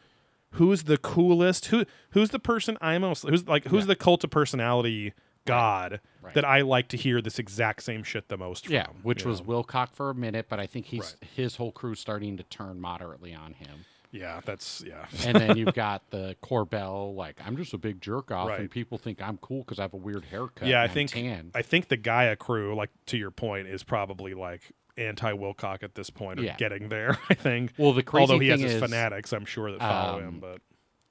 who's 0.54 0.84
the 0.84 0.98
coolest 0.98 1.68
who 1.68 1.86
who's 2.12 2.30
the 2.32 2.40
person 2.40 2.76
I'm 2.82 3.02
most 3.02 3.28
who's 3.28 3.48
like 3.48 3.66
who's 3.66 3.86
the 3.86 3.96
cult 3.96 4.24
of 4.24 4.32
personality 4.32 5.14
god 5.46 6.00
Right. 6.22 6.34
that 6.34 6.44
I 6.46 6.62
like 6.62 6.88
to 6.90 6.98
hear 6.98 7.22
this 7.22 7.38
exact 7.40 7.84
same 7.84 8.04
shit 8.04 8.28
the 8.30 8.38
most 8.38 8.66
from. 8.66 8.74
yeah, 8.74 8.88
which 9.04 9.26
was 9.26 9.42
know? 9.42 9.48
Wilcock 9.64 9.92
for 9.94 10.10
a 10.10 10.16
minute, 10.16 10.48
but 10.50 10.60
I 10.60 10.66
think 10.68 10.88
he's 10.88 11.16
his 11.36 11.56
whole 11.58 11.72
crew's 11.72 12.00
starting 12.00 12.36
to 12.38 12.44
turn 12.44 12.80
moderately 12.82 13.34
on 13.34 13.54
him. 13.54 13.86
Yeah, 14.12 14.42
that's 14.46 14.84
yeah. 14.86 15.06
and 15.26 15.38
then 15.38 15.58
you've 15.58 15.74
got 15.76 16.10
the 16.10 16.36
Corbell, 16.44 17.16
like 17.16 17.40
I'm 17.46 17.56
just 17.58 17.74
a 17.74 17.78
big 17.78 18.02
jerk 18.02 18.32
off, 18.32 18.50
and 18.58 18.70
people 18.70 18.98
think 18.98 19.22
I'm 19.22 19.38
cool 19.38 19.60
because 19.64 19.80
I 19.80 19.84
have 19.84 19.94
a 19.94 19.98
weird 19.98 20.26
haircut. 20.26 20.68
yeah, 20.68 20.80
I 20.80 20.84
and 20.84 20.90
I'm 20.92 20.94
think 20.96 21.12
tan. 21.12 21.52
I 21.56 21.62
think 21.62 21.88
the 21.88 21.98
Gaia 21.98 22.36
crew, 22.36 22.76
like 22.76 22.90
to 23.08 23.18
your 23.18 23.32
point, 23.32 23.68
is 23.68 23.84
probably 23.84 24.34
like 24.34 24.62
anti 24.98 25.32
Wilcock 25.34 25.84
at 25.84 25.96
this 25.96 26.10
point, 26.10 26.40
or 26.40 26.44
Yeah. 26.44 26.56
getting 26.58 26.90
there. 26.90 27.18
I 27.30 27.34
think. 27.34 27.74
Well, 27.78 27.94
the 27.94 28.04
crazy 28.04 28.22
although 28.22 28.40
he 28.40 28.50
has 28.50 28.60
his 28.62 28.74
is, 28.74 28.82
fanatics, 28.82 29.32
I'm 29.34 29.46
sure 29.46 29.72
that 29.72 29.80
follow 29.80 30.20
him, 30.20 30.28
um, 30.28 30.40
but 30.40 30.62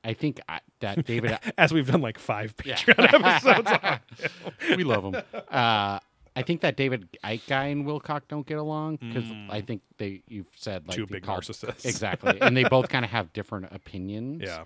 I 0.04 0.12
think 0.14 0.40
I, 0.48 0.60
that 0.80 1.06
David, 1.06 1.38
as 1.58 1.72
we've 1.72 1.90
done 1.90 2.00
like 2.02 2.18
five 2.18 2.54
Yeah. 2.64 2.76
Patreon 2.76 3.14
episodes, 3.14 3.70
on 3.70 4.68
him. 4.70 4.76
we 4.76 4.84
love 4.84 5.04
him. 5.04 5.22
Uh, 5.50 5.98
I 6.38 6.42
think 6.42 6.60
that 6.62 6.76
David 6.76 7.08
Icke 7.24 7.46
guy 7.48 7.66
and 7.66 7.84
Wilcock 7.84 8.22
don't 8.28 8.46
get 8.46 8.58
along 8.58 8.96
because 8.96 9.24
I 9.50 9.60
think 9.60 9.82
they 9.98 10.22
you've 10.28 10.46
said 10.54 10.86
like 10.86 10.96
Mm. 10.96 11.00
Two 11.00 11.06
big 11.06 11.22
call- 11.24 11.40
narcissists. 11.40 11.84
exactly, 11.84 12.40
and 12.40 12.56
they 12.56 12.64
both 12.76 12.88
kind 12.88 13.04
of 13.04 13.10
have 13.10 13.32
different 13.32 13.66
opinions. 13.72 14.42
Yeah. 14.44 14.64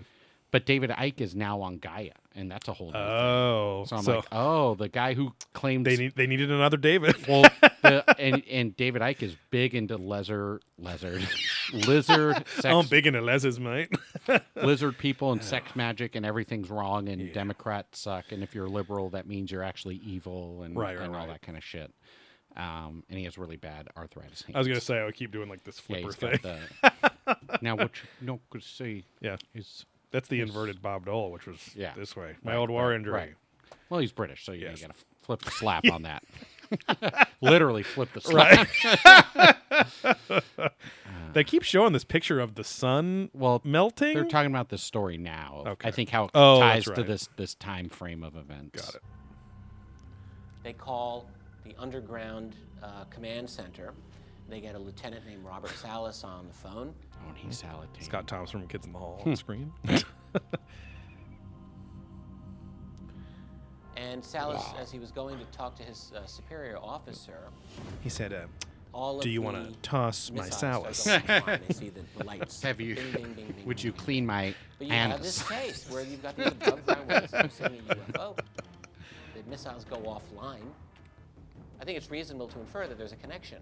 But 0.53 0.67
David 0.67 0.91
Icke 0.91 1.19
is 1.19 1.33
now 1.35 1.61
on 1.61 1.79
Gaia, 1.79 2.11
and 2.35 2.49
that's 2.51 2.67
a 2.67 2.73
whole. 2.73 2.91
New 2.91 2.97
Oh, 2.99 3.85
thing. 3.85 3.87
so 3.89 3.95
I'm 3.97 4.03
so- 4.03 4.15
like, 4.17 4.25
oh, 4.31 4.75
the 4.75 4.87
guy 4.87 5.15
who 5.15 5.33
claims 5.53 5.83
They 5.83 5.97
need 5.97 6.15
they 6.15 6.27
needed 6.27 6.51
another 6.51 6.77
David. 6.77 7.27
well, 7.27 7.41
the, 7.81 8.03
and 8.19 8.43
and 8.47 8.77
David 8.77 9.01
Icke 9.01 9.23
is 9.23 9.35
big 9.49 9.73
into 9.73 9.97
lizard, 9.97 10.61
lizard, 10.77 11.27
lizard, 11.73 12.35
sex, 12.55 12.65
I'm 12.65 12.85
big 12.85 13.07
into 13.07 13.19
leses, 13.21 13.59
mate. 13.59 13.89
lizard 14.55 14.97
people 14.99 15.31
and 15.31 15.43
sex 15.43 15.75
magic, 15.75 16.15
and 16.15 16.23
everything's 16.23 16.69
wrong, 16.69 17.09
and 17.09 17.33
Democrats 17.33 17.99
suck, 18.01 18.31
and 18.31 18.43
if 18.43 18.53
you're 18.53 18.69
liberal, 18.69 19.09
that 19.09 19.25
means 19.27 19.51
you're 19.51 19.63
actually 19.63 19.95
evil, 20.05 20.61
and 20.61 20.75
Right, 20.77 20.95
right, 20.95 21.03
and 21.05 21.15
all 21.15 21.21
right. 21.21 21.29
that 21.29 21.41
kind 21.41 21.57
of 21.57 21.63
shit. 21.63 21.91
Um, 22.55 23.03
and 23.09 23.17
he 23.17 23.25
has 23.25 23.39
really 23.39 23.57
bad 23.57 23.87
arthritis. 23.97 24.43
Hands. 24.43 24.55
I 24.55 24.59
was 24.59 24.67
gonna 24.67 24.79
say 24.79 24.99
I 24.99 25.05
would 25.05 25.15
keep 25.15 25.31
doing 25.31 25.49
like 25.49 25.63
this 25.63 25.79
flipper 25.79 26.05
he's 26.09 26.15
thing. 26.15 26.39
the- 26.43 27.37
now, 27.63 27.75
what 27.75 27.89
you 28.21 28.27
not 28.27 28.39
gonna 28.51 28.61
say? 28.63 29.03
Yeah, 29.19 29.37
is 29.55 29.85
that's 30.13 30.29
the 30.29 30.39
is- 30.39 30.47
inverted 30.49 30.81
Bob 30.81 31.05
Dole, 31.05 31.29
which 31.31 31.45
was 31.45 31.59
Yeah. 31.75 31.93
this 31.97 32.15
way. 32.15 32.35
My 32.43 32.51
Right, 32.53 32.57
old 32.57 32.69
war 32.69 32.87
right, 32.89 32.95
injury. 32.95 33.13
right. 33.13 33.33
Well, 33.89 33.99
he's 33.99 34.13
British, 34.13 34.45
so 34.45 34.53
you, 34.53 34.61
Yes. 34.67 34.79
got 34.81 34.95
to 34.95 35.03
flip 35.23 35.41
the 35.41 35.51
slap 35.59 35.83
on 35.91 36.03
that. 36.03 36.23
Literally 37.41 37.83
flip 37.83 38.09
the 38.13 38.21
slap. 38.21 38.67
they 41.33 41.43
keep 41.43 41.63
showing 41.63 41.93
this 41.93 42.03
picture 42.03 42.39
of 42.39 42.55
the 42.55 42.63
sun 42.63 43.29
well 43.33 43.61
melting. 43.63 44.13
They're 44.13 44.25
talking 44.25 44.49
about 44.51 44.69
this 44.69 44.81
story 44.81 45.17
now. 45.17 45.63
Okay. 45.67 45.87
I 45.89 45.91
think 45.91 46.09
how 46.09 46.25
it 46.25 46.31
Oh, 46.33 46.59
ties 46.59 46.85
that's 46.85 46.97
to 46.97 47.03
this 47.03 47.29
this 47.37 47.55
time 47.55 47.89
frame 47.89 48.23
of 48.23 48.35
events. 48.35 48.85
Got 48.85 48.95
it. 48.95 49.01
They 50.63 50.73
call 50.73 51.29
the 51.63 51.75
underground 51.77 52.55
uh, 52.81 53.03
command 53.05 53.49
center. 53.49 53.93
They 54.49 54.59
get 54.61 54.75
a 54.75 54.79
lieutenant 54.79 55.25
named 55.25 55.43
Robert 55.45 55.71
Salas 55.71 56.23
on 56.23 56.47
the 56.47 56.53
phone. 56.53 56.93
Oh, 57.25 57.29
and 57.29 57.37
he's 57.37 57.57
salad. 57.57 57.89
Scott 57.99 58.27
Thomas 58.27 58.51
from 58.51 58.67
Kids 58.67 58.85
in 58.85 58.93
the 58.93 58.99
Hall 58.99 59.19
Hmm. 59.23 59.29
on 59.29 59.35
screen. 59.35 59.71
And 63.95 64.23
Salas, 64.25 64.59
Wow. 64.59 64.75
as 64.79 64.91
he 64.91 64.97
was 64.99 65.11
going 65.11 65.37
to 65.37 65.45
talk 65.45 65.75
to 65.75 65.83
his 65.83 66.11
uh, 66.15 66.25
superior 66.25 66.77
officer, 66.77 67.49
he 68.01 68.09
said, 68.09 68.33
uh, 68.33 68.47
all 68.91 69.17
of 69.17 69.23
"Do 69.23 69.29
you 69.29 69.41
want 69.41 69.57
to 69.71 69.79
toss 69.87 70.31
my 70.31 70.43
missiles 70.45 70.59
Salas?" 70.59 70.97
start 70.97 71.27
going 71.27 71.41
off. 71.43 71.59
They 71.67 71.73
see 71.73 71.89
the, 71.89 72.01
the 72.17 72.23
lights. 72.25 72.61
Have 72.63 72.81
you? 72.81 72.95
Bing, 72.95 73.11
bing, 73.11 73.23
bing, 73.33 73.33
bing, 73.35 73.65
Would 73.65 73.77
bing, 73.77 73.85
you 73.85 73.91
bing. 73.91 74.01
clean 74.01 74.25
my 74.25 74.55
But 74.79 74.87
you 74.87 74.93
have 74.93 75.21
this 75.21 75.39
anus? 75.51 75.61
case 75.61 75.89
where 75.91 76.03
you've 76.03 76.23
got 76.23 76.35
these 76.35 76.47
above 76.47 76.85
ground 76.85 77.07
waves 77.07 77.31
seeing 77.55 77.79
a 77.89 77.95
UFO. 77.95 78.35
The 79.35 79.49
missiles 79.49 79.85
go 79.85 79.97
offline. 79.97 80.65
I 81.79 81.85
think 81.85 81.97
it's 81.97 82.09
reasonable 82.09 82.47
to 82.47 82.59
infer 82.59 82.87
that 82.87 82.97
there's 82.97 83.13
a 83.13 83.17
connection. 83.17 83.59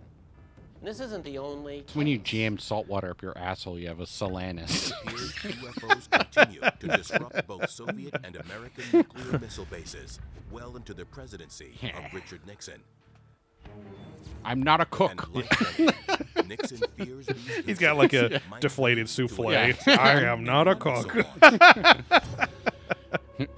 And 0.82 0.90
this 0.90 1.00
isn't 1.00 1.24
the 1.24 1.38
only. 1.38 1.86
When 1.94 2.08
you 2.08 2.18
jam 2.18 2.58
salt 2.58 2.88
water 2.88 3.12
up 3.12 3.22
your 3.22 3.38
asshole, 3.38 3.78
you 3.78 3.88
have 3.88 4.00
a 4.00 4.06
Solanus. 4.06 4.92
UFOs 5.06 6.10
continue 6.12 6.62
to 6.80 6.88
disrupt 6.88 7.46
both 7.46 7.70
Soviet 7.70 8.16
and 8.24 8.36
American 8.36 8.86
nuclear 8.92 9.38
missile 9.38 9.68
bases 9.70 10.20
well 10.50 10.76
into 10.76 10.96
the 10.96 11.06
presidency 11.06 11.78
of 11.84 12.12
Richard 12.16 12.42
Nixon. 12.48 12.82
I'm 14.44 14.64
not 14.64 14.82
a 14.82 14.86
cook. 14.86 15.12
And 15.12 15.36
like 15.36 15.50
Kennedy, 15.50 15.94
Nixon 16.48 16.80
fears 16.98 17.28
these 17.28 17.58
He's 17.66 17.78
got 17.78 17.98
like 17.98 18.14
a 18.14 18.42
deflated 18.60 19.08
souffle. 19.08 19.52
Yeah. 19.52 19.74
I 19.86 20.22
am 20.22 20.44
not 20.44 20.68
a 20.68 20.74
cook. 20.74 21.16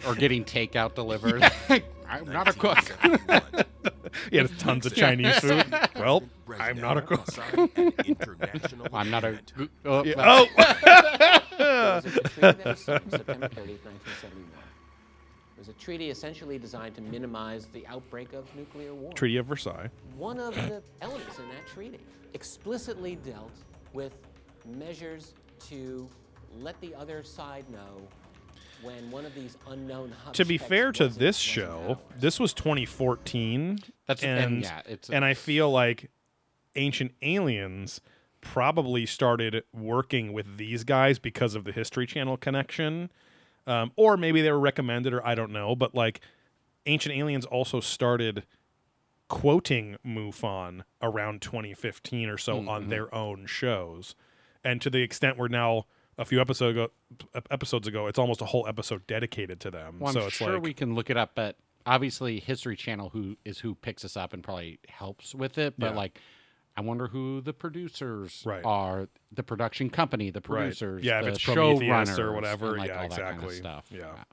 or 0.06 0.16
getting 0.16 0.44
takeout 0.44 0.94
delivered. 0.94 1.50
I'm 2.28 2.32
not 2.34 2.48
a 2.48 2.54
cook. 2.54 2.78
he 4.30 4.38
had 4.38 4.58
tons 4.60 4.86
of 4.86 4.96
Chinese 4.96 5.40
food. 5.40 5.66
Well, 5.96 6.24
I'm 6.60 6.80
not 6.80 6.98
a 6.98 7.02
cook. 7.02 7.30
signed 7.32 7.72
international 8.06 8.88
I'm 8.94 9.10
not 9.10 9.24
a. 9.24 9.28
agreement 9.30 9.52
gu- 9.58 9.70
Oh, 9.86 10.04
Yeah. 10.04 10.14
Oh, 10.18 10.48
It 10.58 11.60
was 11.60 12.06
a 12.06 12.10
treaty 12.30 12.64
that 12.64 12.80
September 12.80 13.48
30th, 13.50 13.86
1971. 13.86 14.50
It 15.56 15.60
was 15.60 15.70
a 15.70 15.74
treaty 15.74 16.10
essentially 16.10 16.58
designed 16.60 16.96
to 16.96 17.02
minimize 17.02 17.68
the 17.68 17.86
outbreak 17.88 18.34
of 18.34 18.54
nuclear 18.56 18.94
war. 18.94 19.14
Treaty 19.14 19.38
of 19.38 19.46
Versailles. 19.46 19.90
One 20.18 20.40
of 20.40 20.54
the 20.56 20.82
elements 21.02 21.38
in 21.40 21.48
that 21.50 21.66
treaty 21.68 22.00
explicitly 22.34 23.16
dealt 23.16 23.52
with 23.94 24.14
measures 24.66 25.34
to 25.70 26.08
let 26.60 26.80
the 26.82 26.94
other 26.96 27.24
side 27.24 27.66
know 27.70 28.02
To 30.34 30.46
be 30.46 30.58
fair 30.58 30.92
to 30.94 31.08
this 31.08 31.38
show, 31.38 32.00
this 32.20 32.40
was 32.40 32.54
2014. 32.54 33.80
That's- 34.08 34.24
and, 34.24 34.40
and 34.40 34.64
yeah, 34.64 34.82
it's 34.86 35.10
and 35.10 35.24
I 35.26 35.34
feel 35.34 35.72
like 35.72 36.10
Ancient 36.76 37.14
Aliens 37.22 38.02
probably 38.42 39.06
started 39.06 39.64
working 39.74 40.34
with 40.34 40.58
these 40.58 40.84
guys 40.84 41.18
because 41.20 41.56
of 41.56 41.64
the 41.64 41.72
History 41.72 42.06
Channel 42.06 42.36
connection, 42.38 43.10
um, 43.68 43.92
or 43.96 44.18
maybe 44.18 44.42
they 44.42 44.52
were 44.52 44.60
recommended, 44.60 45.14
or 45.14 45.26
I 45.26 45.34
don't 45.36 45.52
know. 45.52 45.76
But 45.76 45.96
like 45.96 46.20
Ancient 46.86 47.16
Aliens 47.16 47.46
also 47.46 47.80
started 47.80 48.46
quoting 49.30 49.96
MUFON 50.06 50.82
around 51.02 51.42
2015 51.42 52.28
or 52.30 52.38
so 52.38 52.68
on 52.68 52.86
Mhm. 52.86 52.90
their 52.90 53.14
own 53.16 53.46
shows, 53.46 54.16
and 54.64 54.82
to 54.82 54.90
the 54.90 55.02
extent 55.02 55.38
we're 55.38 55.48
now 55.48 55.86
a 56.18 56.26
few 56.26 56.40
episodes 56.42 56.78
ago, 56.78 56.92
episodes 57.50 57.88
ago, 57.88 58.08
it's 58.08 58.20
almost 58.20 58.42
a 58.42 58.46
whole 58.46 58.68
episode 58.68 59.06
dedicated 59.08 59.60
to 59.62 59.72
them. 59.72 60.00
Well, 60.00 60.10
I'm 60.10 60.14
so 60.14 60.28
it's 60.28 60.36
sure 60.36 60.54
like 60.54 60.64
we 60.64 60.74
can 60.74 60.96
look 60.96 61.10
it 61.10 61.18
up, 61.18 61.32
but 61.36 61.58
obviously 61.86 62.40
History 62.40 62.76
Channel 62.76 63.10
who 63.10 63.36
is 63.46 63.60
who 63.60 63.76
picks 63.76 64.06
us 64.06 64.16
up 64.16 64.34
and 64.34 64.44
probably 64.44 64.80
helps 64.88 65.34
with 65.36 65.58
it. 65.58 65.74
But 65.78 65.92
Yeah. 65.92 65.98
like, 65.98 66.20
I 66.76 66.82
wonder 66.82 67.08
who 67.08 67.42
the 67.42 67.54
producers 67.54 68.44
Right. 68.46 68.64
are, 68.66 69.08
the 69.32 69.44
production 69.44 69.90
company, 69.90 70.30
the 70.32 70.40
Right. 70.40 70.46
producers, 70.62 71.04
Yeah, 71.04 71.20
if 71.20 71.26
the 71.26 71.32
it's 71.32 71.44
Prometheus 71.44 72.18
or 72.18 72.32
whatever, 72.34 72.70
and, 72.70 72.78
like, 72.80 72.90
yeah, 72.90 73.02
all 73.04 73.10
that 73.10 73.20
kind 73.20 73.38
of 73.38 73.44
exactly. 73.44 73.56
stuff. 73.58 73.88
Yeah. 73.92 74.24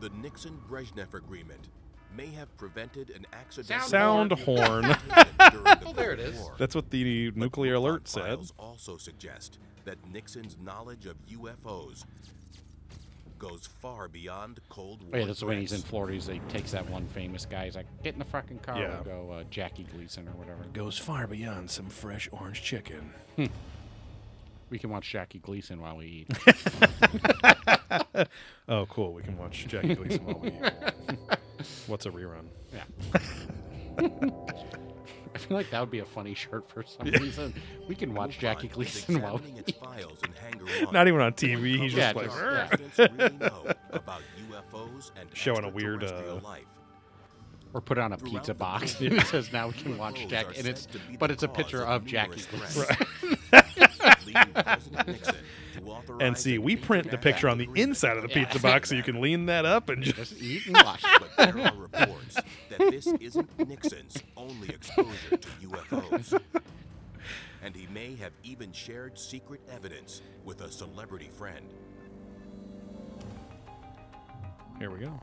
The 0.00 0.08
Nixon 0.10 0.58
Brezhnev 0.68 1.14
Agreement 1.14 1.68
may 2.16 2.26
have 2.28 2.54
prevented 2.56 3.10
an 3.10 3.26
accidental 3.32 3.88
Sound 3.88 4.30
nuclear 4.30 4.64
horn. 4.66 4.84
accident 4.86 5.28
during 5.52 5.64
the 5.64 5.80
Oh, 5.86 5.92
there 5.92 6.12
it 6.12 6.18
Cold 6.18 6.34
is. 6.34 6.40
War. 6.40 6.54
That's 6.58 6.74
what 6.74 6.90
the 6.90 7.30
nuclear 7.34 7.74
MUFON 7.74 7.78
alert 7.78 8.08
said. 8.08 8.38
also 8.58 8.96
suggest 8.96 9.58
that 9.84 9.96
Nixon's 10.12 10.56
knowledge 10.62 11.06
of 11.06 11.16
UFOs 11.28 12.04
goes 13.38 13.68
far 13.80 14.06
beyond 14.08 14.60
Cold 14.68 15.00
War. 15.02 15.10
Oh, 15.14 15.18
yeah, 15.18 15.24
that's 15.24 15.42
when 15.42 15.58
he's 15.58 15.72
in. 15.72 15.80
Florida. 15.80 16.12
He's, 16.14 16.26
he 16.26 16.40
takes 16.50 16.72
that 16.72 16.88
one 16.90 17.06
famous 17.08 17.46
guy. 17.46 17.64
He's 17.64 17.74
like, 17.76 17.86
"Get 18.02 18.12
in 18.12 18.18
the 18.18 18.24
fucking 18.26 18.58
car, 18.58 18.78
Yeah. 18.78 19.00
we'll 19.06 19.26
go 19.26 19.32
uh, 19.32 19.44
Jackie 19.50 19.84
Gleason 19.94 20.28
or 20.28 20.32
whatever." 20.32 20.62
Goes 20.74 20.98
far 20.98 21.26
beyond 21.26 21.70
some 21.70 21.88
fresh 21.88 22.28
orange 22.32 22.60
chicken. 22.62 23.14
We 24.68 24.78
can 24.78 24.90
watch 24.90 25.08
Jackie 25.10 25.38
Gleason 25.38 25.80
while 25.80 25.96
we 25.96 26.26
eat. 26.28 26.28
oh, 28.68 28.84
cool. 28.90 29.14
We 29.14 29.22
can 29.22 29.38
watch 29.38 29.66
Jackie 29.66 29.94
Gleason 29.94 30.24
while 30.26 30.38
we 30.38 30.48
eat. 30.50 30.72
What's 31.86 32.06
a 32.06 32.10
rerun? 32.10 32.46
Yeah. 32.72 32.84
I 35.34 35.38
feel 35.38 35.56
like 35.56 35.70
that 35.70 35.80
would 35.80 35.90
be 35.90 36.00
a 36.00 36.04
funny 36.04 36.34
shirt 36.34 36.68
for 36.70 36.82
some 36.82 37.06
reason. 37.06 37.54
We 37.88 37.94
can 37.94 38.14
watch 38.14 38.38
Jackie 38.38 38.68
MUFON 38.68 38.70
is 38.70 38.74
Gleason 39.04 39.22
while 39.22 39.38
we 39.38 39.58
its 39.58 39.68
eat. 39.70 39.76
files 39.76 40.18
in 40.24 40.32
Hangar 40.32 40.92
Not 40.92 41.06
even 41.08 41.20
on 41.20 41.32
TV, 41.32 41.78
he's 41.78 41.94
uncover 41.94 41.96
just 41.96 42.14
what 42.14 42.26
like, 42.26 42.36
our 42.36 42.50
"Ugh." 42.50 42.68
scientists 42.68 42.98
really 42.98 43.36
know 43.38 43.64
about 43.92 44.22
UFOs 44.50 45.10
and 45.20 45.28
Showing 45.34 45.64
a 45.64 45.68
weird, 45.68 46.02
extraterrestrial 46.02 46.38
uh, 46.46 46.48
life. 46.48 46.64
Or 47.72 47.80
put 47.80 47.98
on 47.98 48.12
a 48.12 48.16
Throughout 48.16 48.32
pizza 48.32 48.54
box. 48.54 49.00
world, 49.00 49.12
it 49.20 49.26
says 49.26 49.52
now 49.52 49.68
we 49.68 49.74
can 49.74 49.96
watch 49.96 50.16
UFOs 50.16 50.28
Jack, 50.28 50.58
and 50.58 50.66
it's 50.66 50.82
said 50.82 50.92
to 50.92 50.98
be 50.98 51.16
but 51.16 51.30
it's 51.30 51.44
a 51.44 51.48
picture 51.48 51.84
of 51.84 52.04
Jackie 52.04 52.42
numerous 52.52 52.74
Gleason. 52.74 52.96
Threats, 55.72 55.84
leading 55.84 55.84
President 55.84 55.84
Nixon 55.84 55.84
to 55.84 55.90
authorize 55.90 56.26
And 56.26 56.38
see, 56.38 56.58
we 56.58 56.76
print 56.76 57.10
the 57.10 57.18
picture 57.18 57.48
on 57.48 57.58
the 57.58 57.68
inside 57.74 58.16
of 58.16 58.22
the 58.22 58.28
Yeah. 58.28 58.44
pizza 58.44 58.58
box 58.60 58.88
so 58.88 58.94
you 58.94 59.02
can 59.02 59.20
lean 59.20 59.46
that 59.46 59.64
up 59.66 59.88
and 59.88 60.02
just. 60.04 60.16
Just 60.16 60.42
eat 60.42 60.66
and 60.66 60.76
watch. 60.76 61.02
But 61.02 61.54
there 61.54 61.66
are 61.66 61.74
reports 61.76 62.36
that 62.70 62.78
this 62.78 63.06
isn't 63.06 63.68
Nixon's 63.68 64.22
only 64.36 64.68
exposure 64.70 65.36
to 65.36 65.48
UFOs. 65.68 66.40
And 67.62 67.76
he 67.76 67.86
may 67.92 68.14
have 68.16 68.32
even 68.42 68.72
shared 68.72 69.18
secret 69.18 69.60
evidence 69.70 70.22
with 70.44 70.62
a 70.62 70.70
celebrity 70.72 71.28
friend. 71.36 71.66
Here 74.78 74.90
we 74.90 75.00
go. 75.00 75.20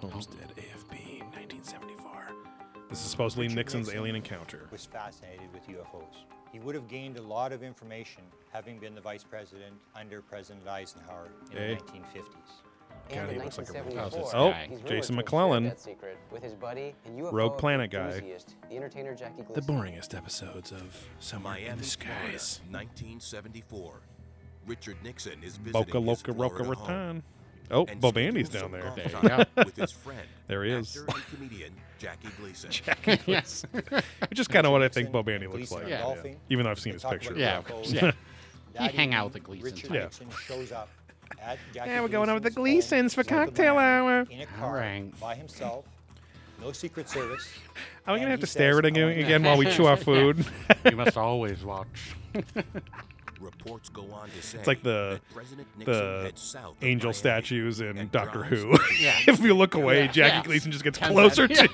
Homestead 0.00 0.52
AFB 0.56 1.20
1974. 1.34 2.04
This 2.90 3.02
is 3.04 3.10
supposedly 3.10 3.46
Richard 3.46 3.56
Nixon's 3.56 3.86
Nixon 3.86 3.98
alien 4.00 4.16
encounter. 4.16 4.68
was 4.70 4.84
fascinated 4.86 5.48
with 5.52 5.66
UFOs. 5.68 6.24
He 6.52 6.58
would 6.60 6.74
have 6.74 6.88
gained 6.88 7.18
a 7.18 7.22
lot 7.22 7.52
of 7.52 7.62
information 7.62 8.22
having 8.52 8.78
been 8.78 8.94
the 8.94 9.00
vice 9.00 9.24
president 9.24 9.74
under 9.94 10.22
President 10.22 10.66
Eisenhower 10.66 11.28
in 11.50 11.56
Hey. 11.56 11.74
the 11.74 11.80
1950s. 11.82 12.62
God, 13.10 13.18
And 13.18 13.30
he 13.32 13.38
looks 13.38 13.58
like 13.58 13.68
a 13.68 13.72
real- 13.72 13.84
1974, 13.84 14.20
this 14.22 14.34
Oh, 14.34 14.50
guy. 14.50 14.60
he's 14.62 14.70
rumored 14.70 14.80
Jason 14.80 14.88
to 14.88 14.96
have 14.96 15.06
shared 15.06 15.16
McClellan. 15.16 15.64
with 16.30 16.42
his 16.42 16.54
buddy 16.54 16.94
and 17.06 17.16
UFO 17.18 17.32
Rogue 17.32 17.58
Planet 17.58 17.90
guy. 17.90 18.20
the 18.20 18.76
entertainer 18.76 19.14
Jackie 19.14 19.42
The 19.42 19.60
boringest 19.62 20.14
episodes 20.16 20.72
of 20.72 21.06
Somewhere 21.18 21.56
in 21.56 21.64
Miami, 21.64 21.80
the 21.82 21.86
Florida, 21.86 22.38
Skies. 22.38 22.60
1974. 22.70 24.00
Richard 24.66 25.02
Nixon 25.02 25.42
is 25.42 25.56
visiting 25.56 25.72
Boca 25.72 25.98
his 25.98 26.06
Loca 26.06 26.32
Roca 26.32 26.56
Florida 26.64 26.80
home 26.80 26.88
Raton. 26.88 27.22
Oh, 27.70 27.86
Bob 28.00 28.16
Andy's 28.16 28.48
down 28.48 28.72
there. 28.72 28.92
There 28.96 29.04
you 29.06 29.10
time 29.10 29.46
go. 29.54 29.62
with 29.64 29.76
his 29.76 29.92
friend, 29.92 30.20
There 30.46 30.64
he 30.64 30.72
is. 30.72 30.96
actor 30.96 31.12
and 31.16 31.26
comedian 31.36 31.72
Jackie 31.98 32.28
Gleason. 32.40 32.70
yes. 33.26 33.64
Which 34.28 34.38
is 34.38 34.48
kind 34.48 34.66
of 34.66 34.72
what 34.72 34.82
I 34.82 34.88
think 34.88 35.10
Bob 35.12 35.28
and 35.28 35.34
Andy 35.34 35.46
looks 35.46 35.58
Gleason 35.70 35.76
like. 35.78 35.86
are 35.86 35.90
Yeah. 35.90 36.00
golfing. 36.00 36.40
Even 36.48 36.64
though 36.64 36.70
I've 36.70 36.80
seen 36.80 36.92
They 36.92 36.94
his 36.94 37.02
talk 37.02 37.12
picture. 37.12 37.30
about 37.30 37.40
Yeah, 37.40 37.58
of 37.58 37.64
UFOs. 37.66 37.68
course. 37.70 37.92
Yeah. 37.92 38.12
That 38.74 38.94
hang 38.94 39.12
out 39.14 39.24
with 39.24 39.32
the 39.34 39.40
Gleason 39.40 39.64
Richard 39.64 39.88
type. 39.90 40.02
Nixon 40.02 40.28
shows 40.46 40.72
up 40.72 40.88
at 41.42 41.58
Jackie 41.74 41.90
Yeah, 41.90 42.00
we're 42.00 42.08
going 42.08 42.28
out 42.30 42.34
with 42.34 42.42
the 42.44 42.50
Gleason's 42.50 43.12
Gleasons 43.12 43.14
for 43.14 43.22
south 43.24 43.32
of 43.32 43.46
cocktail 43.48 43.74
Miami 43.74 44.08
hour. 44.08 44.26
In 44.30 44.40
a 44.40 44.46
car 44.46 44.74
right. 44.76 45.20
by 45.20 45.34
himself, 45.34 45.84
no 46.60 46.72
Secret 46.72 47.08
Service. 47.08 47.48
Are 48.06 48.14
we 48.14 48.20
gonna 48.20 48.30
have 48.30 48.38
he 48.38 48.42
to 48.42 48.46
stare 48.46 48.70
at 48.70 48.74
says, 48.76 48.78
it 48.78 48.84
again, 48.86 49.08
"I 49.08 49.12
again 49.12 49.42
while 49.42 49.58
we 49.58 49.70
chew 49.70 49.86
our 49.86 49.96
food? 49.96 50.46
you 50.84 50.96
must 50.96 51.16
always 51.16 51.62
watch. 51.64 52.14
Reports 53.40 53.88
go 53.88 54.02
on 54.12 54.28
to 54.30 54.42
say 54.42 54.58
It's 54.58 54.66
like 54.66 54.82
the 54.82 55.20
President 55.34 55.66
Nixon 55.78 55.94
the 55.94 56.32
south 56.34 56.74
angel 56.82 57.08
Miami 57.08 57.18
statues 57.18 57.80
in 57.80 58.08
Doctor 58.10 58.42
Who. 58.44 58.76
Yeah. 59.00 59.14
if 59.26 59.40
you 59.40 59.54
look 59.54 59.74
away, 59.74 60.04
Yeah. 60.04 60.12
Jackie 60.12 60.36
Yeah. 60.36 60.42
Gleason 60.44 60.72
just 60.72 60.84
gets 60.84 60.98
Turns 60.98 61.12
closer 61.12 61.44
out- 61.44 61.50
to 61.50 61.68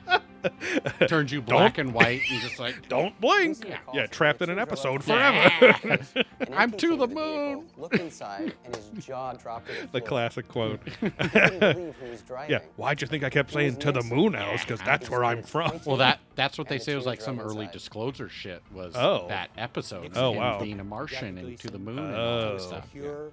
Turns 1.08 1.32
you 1.32 1.40
black 1.42 1.78
and 1.78 1.92
white 1.94 2.20
and 2.30 2.40
just 2.40 2.58
like 2.58 2.88
Don't 2.88 3.18
blink. 3.20 3.64
Yeah. 3.66 3.78
Yeah, 3.94 4.06
trapped 4.06 4.42
in 4.42 4.50
an 4.50 4.58
episode 4.58 5.02
Yeah. 5.06 5.58
forever. 5.58 5.98
An 6.40 6.54
I'm 6.54 6.70
to 6.72 6.78
seat 6.78 6.96
the 6.98 7.04
of 7.04 7.10
vehicle, 7.10 7.24
moon. 7.54 7.66
Looked 7.78 7.96
inside, 7.96 8.54
and 8.64 8.76
his 8.76 9.04
jaw 9.06 9.32
dropped 9.32 9.66
to 9.68 9.72
the 9.74 9.80
the 9.82 9.88
floor. 10.00 10.08
classic 10.08 10.48
quote. 10.48 10.80
He 10.86 10.90
couldn't 11.08 11.58
believe 11.60 11.94
who 11.96 12.10
was 12.10 12.22
driving. 12.22 12.50
yeah, 12.50 12.60
why'd 12.76 13.00
you 13.00 13.06
think 13.06 13.24
I 13.24 13.30
kept 13.30 13.52
saying 13.52 13.76
to 13.76 13.92
the 13.92 14.02
moon 14.02 14.34
house? 14.34 14.60
Because 14.62 14.80
that's 14.80 15.08
where 15.10 15.24
I'm 15.24 15.42
from. 15.42 15.80
Well, 15.86 15.96
that 15.98 16.20
that's 16.34 16.58
what 16.58 16.68
they 16.68 16.74
And 16.76 16.80
the 16.82 16.84
say 16.84 16.94
was 16.94 17.06
like 17.06 17.20
some 17.20 17.36
drove 17.36 17.48
early 17.52 17.60
inside. 17.64 17.72
disclosure 17.72 18.28
shit 18.28 18.62
was 18.72 18.94
Oh. 18.96 19.26
that 19.28 19.50
episode. 19.56 20.12
Oh, 20.14 20.32
him 20.32 20.38
wow. 20.38 20.60
being 20.60 20.80
a 20.80 20.84
Martian 20.84 21.38
and 21.38 21.58
to 21.58 21.68
the 21.70 21.78
moon 21.78 21.98
and 21.98 22.14
all 22.14 22.22
Oh. 22.22 22.52
that 22.52 22.60
stuff. 22.60 22.84
yeah. 22.92 23.00
secure 23.00 23.32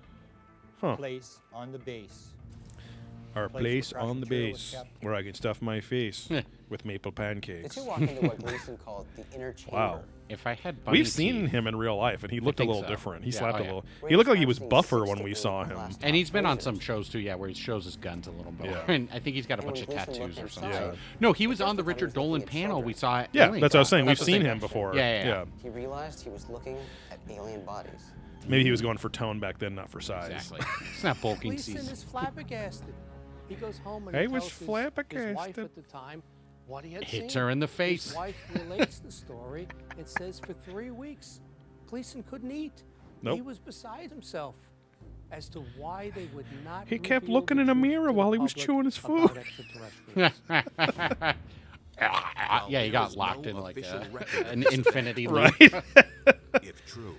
Huh. 0.81 0.95
place 0.95 1.39
on 1.53 1.71
the 1.71 1.79
base. 1.79 2.29
Our 3.35 3.49
place 3.49 3.91
place 3.91 3.93
on 3.93 4.19
the 4.19 4.25
base 4.25 4.75
where 5.01 5.15
I 5.15 5.23
can 5.23 5.33
stuff 5.33 5.61
my 5.61 5.81
face 5.81 6.29
with 6.69 6.85
maple 6.85 7.11
The 7.11 7.15
pancakes. 7.15 7.75
two 7.75 7.83
walk 7.83 8.01
into 8.01 8.21
what 8.27 8.37
Gleason 8.43 8.77
called 8.77 9.05
the 9.15 9.23
inner 9.35 9.53
chamber. 9.53 9.75
Wow. 9.77 10.01
If 10.29 10.47
I 10.47 10.53
had 10.53 10.83
bunny 10.83 10.99
We've 10.99 11.07
seen 11.07 11.41
teeth- 11.43 11.51
him 11.51 11.67
in 11.67 11.75
real 11.75 11.97
life, 11.97 12.23
and 12.23 12.31
he 12.31 12.39
looked 12.39 12.59
a 12.59 12.63
think 12.63 12.69
little 12.69 12.83
so. 12.83 12.87
different. 12.89 13.23
He 13.25 13.31
Yeah, 13.31 13.39
slapped 13.39 13.57
oh, 13.57 13.61
a 13.61 13.61
yeah. 13.61 13.65
little. 13.73 13.85
He 14.09 14.15
looked 14.15 14.29
like 14.29 14.39
he 14.39 14.45
was 14.45 14.57
buffer 14.57 15.03
when 15.05 15.21
we 15.21 15.33
saw 15.35 15.63
him. 15.65 15.77
And 16.01 16.15
he's 16.15 16.29
been 16.29 16.45
on 16.45 16.59
some 16.59 16.79
shows 16.79 17.09
too, 17.09 17.19
yeah, 17.19 17.35
where 17.35 17.49
he 17.49 17.53
shows 17.55 17.85
his 17.85 17.97
guns 17.97 18.27
a 18.27 18.31
little 18.31 18.53
more. 18.53 18.67
Yeah. 18.67 18.83
And 18.87 19.09
I 19.11 19.19
think 19.19 19.35
he's 19.35 19.45
got 19.45 19.59
a 19.59 19.61
And 19.63 19.73
bunch 19.73 19.87
when 19.87 19.97
of 19.97 20.05
Gleason 20.05 20.13
tattoos 20.13 20.37
looked 20.37 20.39
or 20.39 20.43
inside, 20.43 20.61
something. 20.61 20.81
Yeah. 20.93 20.95
No, 21.19 21.33
he 21.33 21.45
was 21.47 21.59
on 21.61 21.75
the 21.75 21.83
first 21.83 21.89
I 21.89 21.93
thought 21.93 21.99
he 21.99 22.05
Richard 22.05 22.13
Dolan 22.15 22.41
panel 22.43 22.81
we 22.83 22.93
saw 22.93 23.19
at 23.19 23.29
Yeah, 23.33 23.47
Alien 23.47 23.61
that's 23.61 23.73
what 23.73 23.79
I 23.79 23.81
was 23.81 23.89
Con. 23.89 23.97
saying. 23.97 24.05
We've 24.05 24.11
That's 24.11 24.19
what 24.21 24.25
seen 24.27 24.43
they 24.43 24.49
him 24.49 24.59
before. 24.59 24.95
Yeah, 24.95 25.19
yeah, 25.23 25.27
yeah. 25.27 25.45
He 25.61 25.69
realized 25.69 26.21
he 26.23 26.29
was 26.29 26.49
looking 26.49 26.77
at 27.11 27.19
alien 27.29 27.65
bodies. 27.65 28.11
Maybe 28.47 28.63
he 28.65 28.71
was 28.71 28.81
going 28.81 28.97
for 28.97 29.09
tone 29.09 29.39
back 29.39 29.57
then, 29.59 29.73
not 29.75 29.89
for 29.89 30.01
size. 30.01 30.31
Exactly. 30.31 30.59
It's 30.93 31.03
not 31.03 31.21
bulking 31.21 31.51
Gleason 31.51 31.75
season. 31.77 31.93
is 31.93 32.03
flabbergasted. 32.03 32.93
He 33.49 33.55
goes 33.55 33.77
home 33.79 34.07
and 34.07 34.15
He 34.15 34.21
he 34.23 34.27
was 34.27 34.43
tells 34.43 34.51
his, 34.53 34.59
his 34.59 34.67
wife 35.35 35.57
at 35.57 35.75
the 35.75 35.81
time 35.83 36.23
what 36.67 36.83
he 36.85 36.93
had 36.93 37.03
Hits 37.03 37.33
seen. 37.33 37.41
her 37.43 37.49
in 37.49 37.59
the 37.59 37.67
His 37.67 37.75
face. 37.75 38.15
wife 38.15 38.35
relates 38.55 38.99
the 38.99 39.11
story 39.11 39.67
and 39.97 40.07
says 40.07 40.39
for 40.39 40.53
three 40.53 40.91
weeks, 40.91 41.41
Gleason 41.87 42.23
couldn't 42.23 42.51
eat. 42.51 42.83
Nope. 43.21 43.35
He 43.35 43.41
was 43.41 43.59
beside 43.59 44.09
himself 44.09 44.55
as 45.31 45.49
to 45.49 45.59
why 45.77 46.11
they 46.15 46.25
would 46.33 46.45
not. 46.63 46.87
He 46.87 46.97
kept 46.99 47.27
looking 47.27 47.59
in 47.59 47.69
a 47.69 47.75
mirror 47.75 48.11
while 48.11 48.31
he 48.31 48.39
was 48.39 48.53
chewing 48.53 48.85
his 48.85 48.97
food. 48.97 49.31
extraterrestrials. 49.37 50.33
Ah, 52.01 52.65
yeah, 52.69 52.83
he 52.83 52.89
got 52.89 53.15
locked 53.15 53.43
no 53.45 53.49
in 53.51 53.57
like 53.59 53.77
a, 53.77 54.07
an 54.49 54.63
infinity 54.71 55.27
Right. 55.27 55.53
loop. 55.59 55.83
If 56.61 56.85
true, 56.85 57.15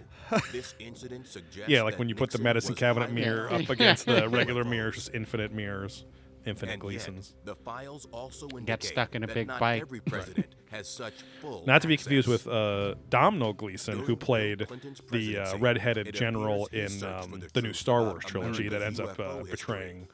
this 0.52 0.74
incident 0.78 1.26
suggests 1.26 1.68
Yeah, 1.68 1.82
like 1.82 1.98
when 1.98 2.08
you 2.08 2.14
put 2.14 2.30
the 2.30 2.38
medicine 2.38 2.74
cabinet 2.74 3.12
mirror 3.12 3.52
up 3.52 3.68
against 3.68 4.06
the 4.06 4.28
regular 4.28 4.64
UFOs. 4.64 4.70
mirrors, 4.70 4.94
just 4.96 5.10
infinite 5.14 5.52
mirrors, 5.52 6.04
infinite 6.46 6.72
And 6.72 6.82
yet, 6.82 6.88
Gleasons. 7.04 7.34
the 7.44 7.54
files 7.54 8.06
also 8.12 8.48
indicate 8.48 8.84
stuck 8.84 9.14
in 9.14 9.22
a 9.24 9.26
big 9.26 9.48
not 9.48 9.60
bike. 9.60 9.82
every 9.82 10.00
president 10.00 10.54
has 10.70 10.88
such 10.88 11.14
full 11.40 11.64
Not 11.66 11.82
to 11.82 11.88
be 11.88 11.96
confused 11.96 12.28
with 12.28 12.46
uh, 12.46 12.94
Domhnall 13.08 13.52
Gleeson, 13.52 14.00
who 14.00 14.16
played 14.16 14.60
the 14.60 14.66
uh, 14.66 14.70
presidency, 15.10 15.58
red-headed 15.58 16.14
general 16.14 16.66
in 16.72 17.02
um, 17.04 17.40
the 17.40 17.48
the 17.52 17.62
new 17.62 17.72
Star 17.72 18.02
Wars 18.02 18.24
trilogy 18.24 18.68
that 18.68 18.82
ends 18.82 19.00
up 19.00 19.18
uh, 19.18 19.42
betraying 19.42 20.08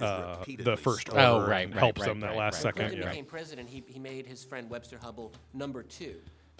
uh, 0.00 0.36
the 0.58 0.76
First 0.76 1.02
stolen. 1.02 1.20
Oh, 1.24 1.34
Order 1.34 1.50
right, 1.50 1.64
and 1.66 1.74
right, 1.74 1.80
helps 1.80 2.00
right, 2.00 2.08
them 2.08 2.20
that 2.20 2.36
last 2.36 2.54
right. 2.56 2.62
second. 2.62 2.86
Clinton 2.88 3.00
Yeah. 3.02 3.08
became 3.10 3.24
president, 3.24 3.68
he, 3.68 3.84
he 3.86 3.98
made 3.98 4.26
his 4.26 4.44
friend 4.44 4.68
Webster 4.70 4.98
Hubbell 4.98 5.32
number 5.52 5.82
two 5.82 6.16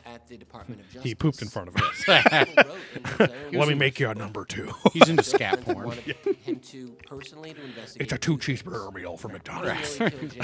at 0.06 0.26
the 0.28 0.36
Department 0.36 0.80
of 0.80 0.86
Justice. 0.88 1.02
He 1.04 1.14
pooped 1.14 1.40
in 1.42 1.48
front 1.48 1.68
of 1.68 1.74
him. 1.76 1.82
Hubbell 1.82 2.56
wrote 2.66 2.80
in 2.94 3.02
his 3.04 3.30
own 3.30 3.52
Let 3.58 3.68
me 3.68 3.74
make 3.74 3.98
you 4.00 4.08
a 4.10 4.14
number 4.14 4.44
two. 4.44 4.70
He's 4.92 5.08
into 5.08 5.22
scat 5.22 5.60
porn. 5.62 5.92
him 6.44 6.60
to 6.60 6.88
personally 7.06 7.54
to 7.54 7.62
investigate. 7.64 8.02
It's 8.04 8.12
a 8.12 8.18
two 8.18 8.36
cheeseburger 8.38 8.92
meal 8.94 9.16
from 9.16 9.32
McDonald's. 9.32 9.98
nearly. 10.00 10.30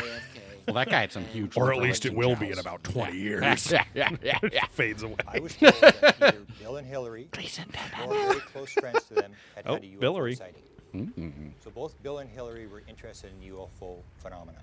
Well, 0.67 0.75
that 0.75 0.91
guy 0.91 1.01
had 1.01 1.11
some 1.11 1.25
huge. 1.25 1.57
Or 1.57 1.73
at 1.73 1.79
least 1.81 2.05
it 2.07 2.15
will 2.15 2.33
and 2.33 2.39
be 2.39 2.51
in 2.53 2.59
about 2.59 2.85
20 2.85 3.17
Yeah. 3.17 3.19
years. 3.19 3.73
Yeah, 3.73 3.85
yeah, 3.95 4.11
yeah, 4.23 4.39
yeah. 4.53 4.67
Fades 4.71 5.03
away. 5.03 5.17
I 5.27 5.41
was 5.41 5.55
told 5.57 5.73
that 5.81 6.15
either 6.21 6.47
Bill 6.61 6.77
and 6.77 6.87
Hillary, 6.87 7.29
or 7.35 8.15
very 8.15 8.41
close 8.41 8.71
friends 8.73 9.03
to 9.05 9.15
them, 9.15 9.33
had 9.57 9.65
Oh, 9.67 9.75
had 9.75 9.83
a 9.83 9.87
UFO 9.87 10.01
Hillary. 10.01 10.35
sighting. 10.37 10.63
Mm-hmm. 10.95 11.49
So 11.65 11.71
both 11.71 12.01
Bill 12.03 12.19
and 12.19 12.31
Hillary 12.31 12.67
were 12.69 12.83
interested 12.89 13.31
in 13.41 13.51
UFO 13.53 13.97
phenomenon. 14.19 14.63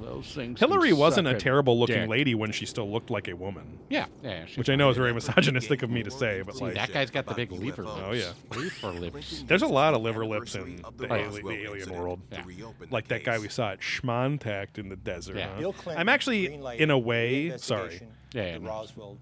Those 0.00 0.26
things. 0.26 0.60
Hillary 0.60 0.92
wasn't 0.92 1.28
a 1.28 1.34
terrible 1.34 1.78
looking 1.78 2.00
dick. 2.00 2.08
lady 2.08 2.34
when 2.34 2.52
she 2.52 2.66
still 2.66 2.90
looked 2.90 3.10
like 3.10 3.28
a 3.28 3.34
woman. 3.34 3.78
Yeah, 3.88 4.06
yeah. 4.22 4.46
she's 4.46 4.56
Which 4.58 4.70
I 4.70 4.76
know 4.76 4.90
is 4.90 4.96
very 4.96 5.12
misogynistic 5.14 5.82
of 5.82 5.90
me 5.90 6.02
to 6.02 6.10
say, 6.10 6.42
but 6.42 6.60
like, 6.60 6.74
that 6.74 6.92
guy's 6.92 7.10
got 7.10 7.26
the 7.26 7.34
big 7.34 7.52
liver. 7.52 7.84
Oh, 7.86 8.12
yeah. 8.12 8.32
liver 8.56 8.92
lips. 8.92 9.44
there's 9.46 9.62
a 9.62 9.66
lot 9.66 9.94
of 9.94 10.02
liver 10.02 10.24
lips 10.26 10.54
in 10.54 10.76
the, 10.76 11.06
the 11.06 11.12
ali- 11.12 11.22
Roswell 11.24 11.52
the 11.52 11.62
alien 11.64 11.90
world. 11.90 12.20
to 12.30 12.42
reopen 12.42 12.88
the 12.88 12.94
Like 12.94 13.08
that 13.08 13.24
guy 13.24 13.38
we 13.38 13.48
saw 13.48 13.72
at 13.72 13.80
Schmontact 13.80 14.78
in 14.78 14.88
the 14.88 14.96
desert. 14.96 15.36
Yeah. 15.36 15.48
huh? 15.54 15.72
Clinton 15.72 16.00
I'm 16.00 16.08
actually, 16.08 16.54
in 16.78 16.90
a 16.90 16.98
way, 16.98 17.56
sorry, 17.58 18.00
Yeah, 18.32 18.58
yeah. 18.58 18.58
Roswell 18.60 19.18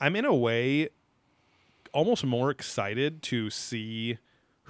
I'm 0.00 0.16
in 0.16 0.24
a 0.24 0.34
way 0.34 0.90
almost 1.92 2.24
more 2.24 2.50
excited 2.50 3.22
to 3.22 3.48
see 3.48 4.18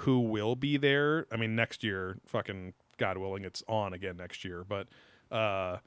who 0.00 0.20
will 0.20 0.54
be 0.54 0.76
there. 0.76 1.26
I 1.32 1.36
mean, 1.36 1.56
next 1.56 1.82
year, 1.82 2.18
fucking 2.26 2.74
God 2.98 3.18
willing, 3.18 3.44
it's 3.44 3.62
on 3.66 3.92
again 3.92 4.16
next 4.16 4.44
year. 4.44 4.64
But 4.66 4.88
uh, 5.30 5.78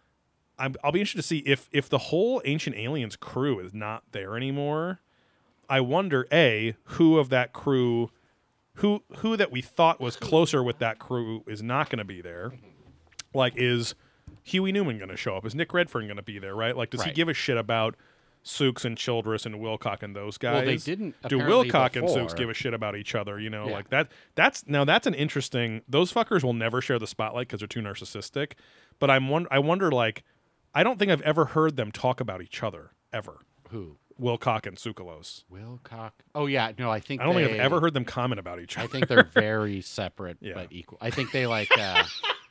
I'm, 0.57 0.75
I'll 0.83 0.91
be 0.91 0.99
interested 0.99 1.21
to 1.21 1.27
see 1.27 1.39
if 1.39 1.69
if 1.71 1.89
the 1.89 1.97
whole 1.97 2.41
Ancient 2.45 2.75
Aliens 2.75 3.15
crew 3.15 3.59
is 3.59 3.73
not 3.73 4.03
there 4.11 4.35
anymore. 4.35 4.99
I 5.69 5.81
wonder 5.81 6.27
a 6.31 6.75
who 6.83 7.17
of 7.17 7.29
that 7.29 7.53
crew, 7.53 8.11
who 8.75 9.03
who 9.17 9.37
that 9.37 9.51
we 9.51 9.61
thought 9.61 10.01
was 10.01 10.15
closer 10.15 10.63
with 10.63 10.79
that 10.79 10.99
crew 10.99 11.43
is 11.47 11.61
not 11.61 11.89
going 11.89 11.99
to 11.99 12.05
be 12.05 12.21
there. 12.21 12.51
Like, 13.33 13.53
is 13.55 13.95
Huey 14.43 14.71
Newman 14.71 14.97
going 14.97 15.09
to 15.09 15.17
show 15.17 15.37
up? 15.37 15.45
Is 15.45 15.55
Nick 15.55 15.73
Redfern 15.73 16.05
going 16.07 16.17
to 16.17 16.23
be 16.23 16.39
there? 16.39 16.55
Right? 16.55 16.75
Like, 16.75 16.89
does 16.89 17.03
he 17.03 17.11
give 17.11 17.29
a 17.29 17.33
shit 17.33 17.57
about? 17.57 17.95
Sooks 18.49 18.83
and 18.85 18.97
Childress 18.97 19.45
and 19.45 19.55
Wilcock 19.55 20.01
and 20.03 20.15
those 20.15 20.37
guys. 20.37 20.53
Well, 20.55 20.65
they 20.65 20.77
didn't 20.77 21.15
Do 21.27 21.37
Wilcock 21.39 21.95
and 21.95 22.09
Sooks 22.09 22.33
give 22.35 22.49
a 22.49 22.53
shit 22.53 22.73
about 22.73 22.95
each 22.95 23.13
other? 23.15 23.39
You 23.39 23.49
know, 23.49 23.67
Yeah. 23.67 23.73
like 23.73 23.89
that. 23.89 24.09
That's 24.35 24.65
now 24.67 24.83
that's 24.85 25.05
an 25.07 25.13
interesting. 25.13 25.81
Those 25.87 26.11
fuckers 26.11 26.43
will 26.43 26.53
never 26.53 26.81
share 26.81 26.97
the 26.99 27.07
spotlight 27.07 27.47
because 27.47 27.59
they're 27.59 27.67
too 27.67 27.81
narcissistic. 27.81 28.53
But 28.99 29.09
I'm 29.11 29.29
one. 29.29 29.45
I 29.51 29.59
wonder. 29.59 29.91
Like, 29.91 30.23
I 30.73 30.83
don't 30.83 30.97
think 30.99 31.11
I've 31.11 31.21
ever 31.21 31.45
heard 31.45 31.75
them 31.77 31.91
talk 31.91 32.19
about 32.19 32.41
each 32.41 32.63
other 32.63 32.91
ever. 33.13 33.39
Who? 33.69 33.97
Wilcock 34.19 34.65
and 34.65 34.75
Tsoukalos. 34.75 35.43
Wilcock. 35.49 36.11
Oh 36.35 36.45
yeah, 36.47 36.71
no, 36.77 36.91
I 36.91 36.99
think 36.99 37.21
I 37.21 37.25
don't 37.25 37.35
think 37.35 37.51
I've 37.51 37.59
ever 37.59 37.79
heard 37.79 37.93
them 37.93 38.03
comment 38.03 38.39
about 38.39 38.59
each 38.59 38.77
other. 38.77 38.83
I 38.85 38.87
think 38.91 39.07
they're 39.07 39.23
very 39.33 39.79
separate 39.81 40.37
Yeah. 40.41 40.55
but 40.55 40.67
equal. 40.71 40.97
I 40.99 41.09
think 41.09 41.31
they 41.31 41.47
like. 41.47 41.69
Uh, 41.77 42.03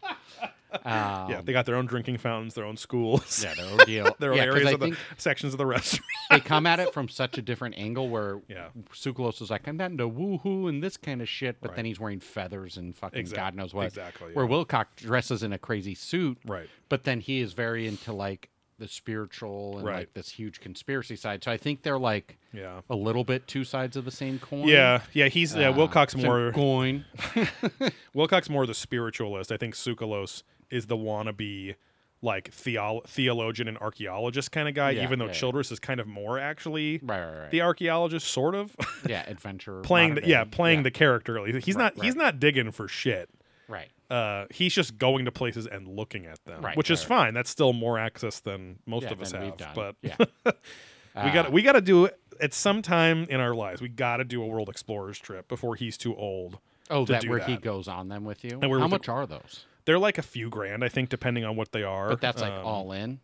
um, 0.85 1.31
yeah, 1.31 1.41
they 1.43 1.53
got 1.53 1.67
their 1.67 1.77
own 1.77 1.87
drinking 1.87 2.19
fountains, 2.19 2.55
their 2.55 2.65
own 2.65 2.77
schools. 2.77 3.43
Yeah, 3.43 3.55
their 3.55 3.67
own 3.71 3.79
deal. 3.87 4.17
their 4.19 4.33
own 4.33 4.37
Yeah, 4.39 4.45
areas 4.45 4.73
of 4.73 4.81
the 4.81 4.97
sections 5.17 5.55
of 5.55 5.59
the 5.59 5.67
restaurant. 5.75 6.05
they 6.31 6.41
come 6.41 6.67
at 6.67 6.79
it 6.81 6.93
from 6.93 7.09
such 7.09 7.39
a 7.39 7.43
different 7.43 7.77
angle 7.79 8.09
where 8.09 8.41
Yeah. 8.49 8.69
Tsoukalos 8.93 9.41
is 9.41 9.51
like, 9.51 9.67
I'm 9.67 9.77
not 9.77 9.91
into 9.93 10.09
woohoo 10.09 10.69
and 10.69 10.83
this 10.83 10.97
kind 10.97 11.23
of 11.23 11.29
shit, 11.29 11.61
but 11.61 11.71
Right. 11.71 11.77
then 11.77 11.85
he's 11.87 11.99
wearing 12.01 12.21
feathers 12.21 12.77
and 12.77 12.95
fucking 12.97 13.19
Exact- 13.21 13.37
God 13.39 13.55
knows 13.55 13.73
what. 13.75 13.87
exactly, 13.87 14.33
Where 14.35 14.45
yeah. 14.45 14.51
Wilcock 14.51 14.87
dresses 14.97 15.43
in 15.43 15.53
a 15.53 15.59
crazy 15.59 15.95
suit, 15.95 16.39
Right. 16.47 16.69
but 16.89 17.05
then 17.05 17.21
he 17.21 17.41
is 17.41 17.53
very 17.55 17.87
into 17.87 18.13
like 18.13 18.51
the 18.79 18.87
spiritual 18.87 19.79
and 19.79 19.87
Right. 19.87 19.97
like 19.97 20.15
this 20.15 20.29
huge 20.29 20.61
conspiracy 20.61 21.17
side. 21.17 21.43
So 21.43 21.51
I 21.51 21.57
think 21.57 21.83
they're 21.83 21.99
like 21.99 22.39
Yeah. 22.53 22.83
a 22.89 22.95
little 22.95 23.25
bit 23.25 23.49
two 23.49 23.65
sides 23.65 23.97
of 23.97 24.05
the 24.05 24.13
same 24.13 24.39
coin. 24.39 24.69
Yeah, 24.69 25.01
yeah, 25.13 25.27
he's 25.27 25.53
yeah. 25.57 25.71
Uh, 25.71 25.73
Wilcock's 25.73 26.13
same 26.13 26.23
more 26.25 26.53
coin. 26.53 27.05
Wilcock's 28.15 28.49
more 28.51 28.67
the 28.67 28.75
spiritualist. 28.75 29.51
I 29.53 29.57
think 29.57 29.75
Sukalos 29.75 30.43
is 30.71 30.87
the 30.87 30.97
wannabe 30.97 31.75
like 32.21 32.51
theo- 32.53 33.03
theologian 33.07 33.69
and 33.69 33.79
archaeologist 33.79 34.51
kind 34.51 34.69
of 34.69 34.75
guy. 34.75 34.91
Yeah, 34.91 35.05
even 35.05 35.19
though 35.21 35.27
yeah, 35.27 35.31
yeah. 35.33 35.39
Childress 35.39 35.71
is 35.71 35.79
kind 35.79 36.01
of 36.01 36.07
more 36.09 36.39
actually 36.39 36.99
Right, 37.03 37.21
right, 37.25 37.39
right. 37.43 37.51
the 37.51 37.61
archaeologist, 37.61 38.27
sort 38.29 38.55
of 38.57 38.75
yeah, 39.09 39.23
adventure. 39.29 39.81
playing 39.83 40.17
the 40.17 40.27
yeah 40.27 40.45
playing 40.45 40.81
Yeah. 40.81 40.83
the 40.85 40.91
character. 40.91 41.45
He's 41.59 41.77
not 41.77 42.03
he's 42.03 42.17
not 42.17 42.41
digging 42.41 42.71
for 42.73 42.89
shit. 42.89 43.31
Right. 43.69 43.89
Uh, 44.11 44.47
he's 44.51 44.73
just 44.75 44.97
going 44.97 45.27
to 45.27 45.31
places 45.31 45.67
and 45.67 45.87
looking 45.87 46.25
at 46.25 46.43
them, 46.47 46.63
Right, 46.65 46.75
which 46.77 46.91
is 46.91 47.03
fine. 47.03 47.35
That's 47.35 47.51
still 47.51 47.75
more 47.75 47.99
access 47.99 48.41
than 48.41 48.79
most 48.87 49.05
Yeah, 49.05 49.13
of 49.13 49.21
us 49.21 49.33
have. 49.33 49.59
But 49.75 49.97
Yeah. 50.03 50.17
we 50.47 51.31
got 51.31 51.47
Uh, 51.47 51.51
we 51.51 51.63
got 51.63 51.73
to 51.73 51.81
do 51.83 52.07
it 52.07 52.19
at 52.41 52.55
some 52.55 52.83
time 52.83 53.27
in 53.29 53.41
our 53.41 53.55
lives. 53.55 53.81
We 53.83 53.89
got 53.89 54.17
to 54.17 54.25
do 54.25 54.43
a 54.43 54.47
World 54.47 54.69
Explorers 54.71 55.19
trip 55.19 55.47
before 55.49 55.77
he's 55.77 55.97
too 55.99 56.17
old. 56.17 56.59
Oh, 56.91 57.05
that 57.05 57.25
where 57.29 57.41
he 57.41 57.57
goes 57.59 57.87
on 57.87 58.09
them 58.09 58.25
with 58.25 58.43
you. 58.45 58.53
And 58.55 58.65
How 58.65 58.71
with 58.71 58.81
the- 58.81 58.89
much 58.89 59.09
are 59.11 59.27
those? 59.27 59.67
They're 59.89 59.99
like 59.99 60.19
a 60.19 60.23
few 60.23 60.51
grand, 60.51 60.85
I 60.85 60.91
think, 60.91 61.09
depending 61.09 61.47
on 61.47 61.57
what 61.57 61.73
they 61.73 61.83
are. 61.83 62.11
But 62.11 62.21
that's 62.21 62.43
like 62.43 62.53
Um, 62.53 62.67
all 62.67 62.93
in. 62.93 63.21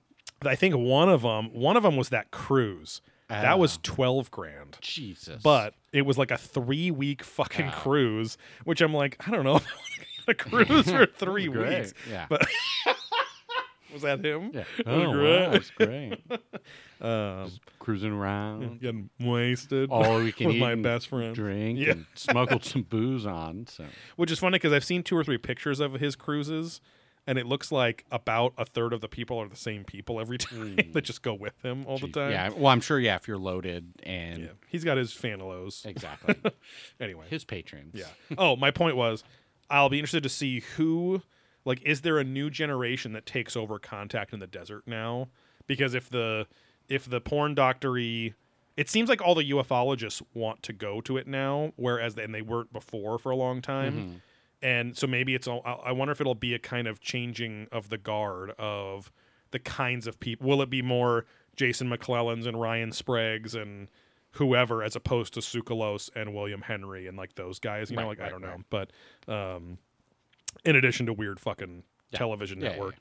I 0.47 0.55
think 0.55 0.75
one 0.75 1.11
of 1.11 1.21
them, 1.21 1.53
one 1.53 1.77
of 1.77 1.83
them 1.83 1.95
was 1.97 2.09
that 2.09 2.31
cruise. 2.31 3.03
that 3.29 3.59
was 3.59 3.77
Ah. 3.77 3.81
12 3.83 4.31
grand. 4.31 4.79
Jesus. 4.81 5.43
But 5.43 5.75
it 5.93 6.03
was 6.07 6.17
like 6.17 6.31
a 6.31 6.39
three 6.39 6.91
week 6.91 7.23
fucking 7.23 7.69
Oh. 7.69 7.73
cruise, 7.73 8.39
which 8.65 8.81
I'm 8.81 8.95
like, 8.95 9.17
I 9.29 9.31
don't 9.31 9.45
know. 9.45 9.57
if 9.57 9.67
I 9.67 9.75
wanna 9.77 10.35
go 10.37 10.57
on 10.57 10.61
a 10.63 10.65
cruise 10.67 10.91
for 10.91 11.07
three 11.19 11.49
weeks. 11.51 11.93
yeah. 12.11 12.25
But 12.31 12.47
was 13.95 14.03
that 14.03 14.23
him? 14.25 14.51
Yeah. 14.53 14.65
Oh, 14.87 15.09
was 15.11 15.17
wow, 15.17 15.51
that's 15.53 15.71
great. 15.71 16.21
um, 17.01 17.51
cruising 17.79 18.13
around, 18.13 18.81
getting 18.81 19.09
wasted. 19.21 19.91
all 19.91 20.19
we 20.21 20.33
can 20.39 20.49
with 20.49 20.57
eat 20.57 20.61
my 20.61 20.75
best 20.75 21.09
friend. 21.09 21.35
drink, 21.35 21.79
Yeah. 21.79 21.93
and 21.93 22.07
smuggled 22.15 22.65
some 22.65 22.83
booze 22.83 23.25
on. 23.27 23.67
So 23.69 23.87
Which 24.17 24.31
is 24.31 24.39
funny 24.39 24.57
because 24.57 24.73
I've 24.73 24.85
seen 24.85 25.03
two 25.03 25.17
or 25.17 25.25
three 25.25 25.39
pictures 25.39 25.81
of 25.81 25.95
his 25.95 26.17
cruises, 26.17 26.81
and 27.27 27.39
it 27.39 27.47
looks 27.47 27.73
like 27.73 28.05
about 28.11 28.53
a 28.59 28.65
third 28.67 28.93
of 28.93 29.01
the 29.01 29.09
people 29.09 29.39
are 29.39 29.49
the 29.49 29.57
same 29.57 29.85
people 29.85 30.21
every 30.21 30.37
time 30.39 30.77
that 30.93 31.03
just 31.03 31.23
go 31.23 31.33
with 31.35 31.55
him 31.65 31.85
all 31.87 31.99
the 31.99 32.09
time. 32.09 32.31
Yeah. 32.33 32.51
Well, 32.51 32.67
I'm 32.67 32.81
sure. 32.83 32.99
Yeah, 33.01 33.17
if 33.17 33.27
you're 33.27 33.39
loaded 33.39 33.93
and 34.03 34.39
Yeah. 34.43 34.49
He's 34.69 34.85
got 34.85 34.97
his 34.99 35.13
fanalos. 35.13 35.87
exactly 35.87 36.35
Anyway. 37.01 37.25
his 37.31 37.45
patrons. 37.45 37.95
Yeah. 37.95 38.05
Oh, 38.37 38.57
my 38.57 38.71
point 38.71 38.97
was, 38.97 39.25
I'll 39.71 39.89
be 39.89 39.99
interested 39.99 40.23
to 40.25 40.29
see 40.29 40.61
who, 40.77 41.23
like, 41.65 41.81
is 41.83 42.01
there 42.03 42.19
a 42.19 42.25
new 42.25 42.51
generation 42.51 43.13
that 43.13 43.27
takes 43.27 43.57
over 43.57 43.79
contact 43.79 44.33
in 44.33 44.41
the 44.41 44.47
desert 44.47 44.85
now? 44.87 45.29
Because 45.67 45.95
if 45.95 46.09
the 46.11 46.47
if 46.89 47.09
the 47.09 47.21
porn 47.21 47.55
doctory, 47.55 48.35
it 48.77 48.91
seems 48.91 49.09
like 49.09 49.23
all 49.23 49.35
the 49.35 49.49
ufologists 49.51 50.21
want 50.35 50.63
to 50.65 50.73
go 50.73 51.01
to 51.03 51.17
it 51.17 51.27
now, 51.27 51.73
whereas 51.77 52.17
and 52.19 52.35
they 52.35 52.43
weren't 52.43 52.73
before 52.73 53.19
for 53.19 53.31
a 53.31 53.37
long 53.37 53.63
time. 53.63 53.95
Mhm. 53.97 54.21
And 54.63 54.97
so 54.97 55.07
maybe 55.07 55.35
it's 55.35 55.47
all. 55.47 55.63
I 55.85 55.93
wonder 55.93 56.13
if 56.13 56.21
it'll 56.21 56.35
be 56.35 56.55
a 56.55 56.59
kind 56.59 56.87
of 56.89 57.01
changing 57.01 57.69
of 57.73 57.89
the 57.91 57.99
guard 57.99 58.51
of 58.59 59.11
the 59.51 59.59
kinds 59.59 60.07
of 60.07 60.19
people. 60.21 60.47
Will 60.49 60.63
it 60.63 60.71
be 60.71 60.81
more 60.83 61.27
Jason 61.57 61.89
McClellans 61.89 62.47
and 62.47 62.59
Ryan 62.61 62.91
Sprague's 62.91 63.55
and 63.55 63.89
whoever, 64.33 64.83
as 64.83 64.97
opposed 64.97 65.35
to 65.35 65.41
Tsoukalos 65.41 66.11
and 66.17 66.35
William 66.35 66.63
Henry 66.63 67.07
and 67.07 67.17
like 67.17 67.35
those 67.35 67.59
guys? 67.59 67.91
You 67.91 67.97
know, 67.97 68.03
Right, 68.03 68.19
like 68.19 68.21
I 68.21 68.29
don't 68.31 68.43
right. 68.43 68.59
know, 68.59 68.65
but 68.71 68.91
um, 69.33 69.79
in 70.65 70.77
addition 70.77 71.07
to 71.07 71.13
weird 71.13 71.41
fucking 71.41 71.85
Yeah. 72.11 72.19
television 72.19 72.59
Yeah, 72.61 72.65
yeah, 72.65 72.71
network 72.73 72.95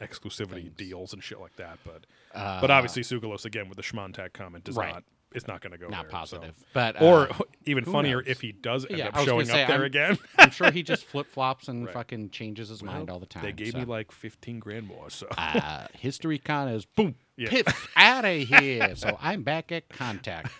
exclusivity 0.00 0.74
deals 0.76 1.12
and 1.12 1.22
shit 1.22 1.40
like 1.40 1.56
that, 1.56 1.78
but 1.84 2.04
Uh, 2.34 2.60
but 2.60 2.70
obviously 2.70 3.02
Tsoukalos 3.02 3.44
again 3.46 3.68
with 3.68 3.76
the 3.76 3.82
Schmontag 3.82 4.32
comment 4.34 4.64
does 4.64 4.76
Right. 4.76 4.92
not. 4.92 5.04
It's 5.34 5.46
not 5.48 5.60
going 5.60 5.72
to 5.72 5.78
go 5.78 5.88
Not 5.88 6.02
there, 6.04 6.10
positive. 6.10 6.54
so. 6.56 6.64
But, 6.72 7.02
or 7.02 7.30
uh, 7.30 7.38
even 7.66 7.84
funnier 7.84 8.18
knows? 8.18 8.28
if 8.28 8.40
he 8.40 8.52
does 8.52 8.86
end 8.86 8.98
Yeah, 8.98 9.08
up 9.08 9.16
I 9.16 9.18
was 9.20 9.26
gonna 9.26 9.36
showing 9.44 9.46
say, 9.46 9.62
up 9.62 9.68
there 9.68 9.76
I'm- 9.78 9.84
again. 9.86 10.18
I'm 10.38 10.50
sure 10.50 10.70
he 10.70 10.82
just 10.82 11.04
flip 11.10 11.26
flops 11.26 11.68
and 11.68 11.84
Right. 11.86 11.92
fucking 11.94 12.30
changes 12.30 12.68
his 12.68 12.82
mind 12.82 13.10
all 13.10 13.18
the 13.18 13.26
time. 13.26 13.42
They 13.42 13.52
gave 13.52 13.72
so. 13.72 13.78
me 13.78 13.84
like 13.84 14.12
fifteen 14.12 14.60
grand 14.60 14.86
more, 14.86 15.10
so 15.10 15.26
uh, 15.36 15.88
History 15.98 16.38
Con 16.38 16.68
is 16.68 16.84
boom, 16.86 17.16
Yeah. 17.36 17.48
piff 17.50 17.88
out 17.96 18.24
of 18.24 18.36
here. 18.48 18.94
So 18.96 19.18
I'm 19.20 19.42
back 19.42 19.72
at 19.72 19.88
contact. 19.88 20.52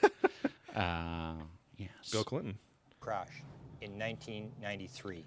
Uh, 0.75 1.35
yes. 1.77 2.11
Bill 2.11 2.25
Clinton. 2.25 2.59
crash 3.01 3.43
in 3.81 3.99
1993. 3.99 5.25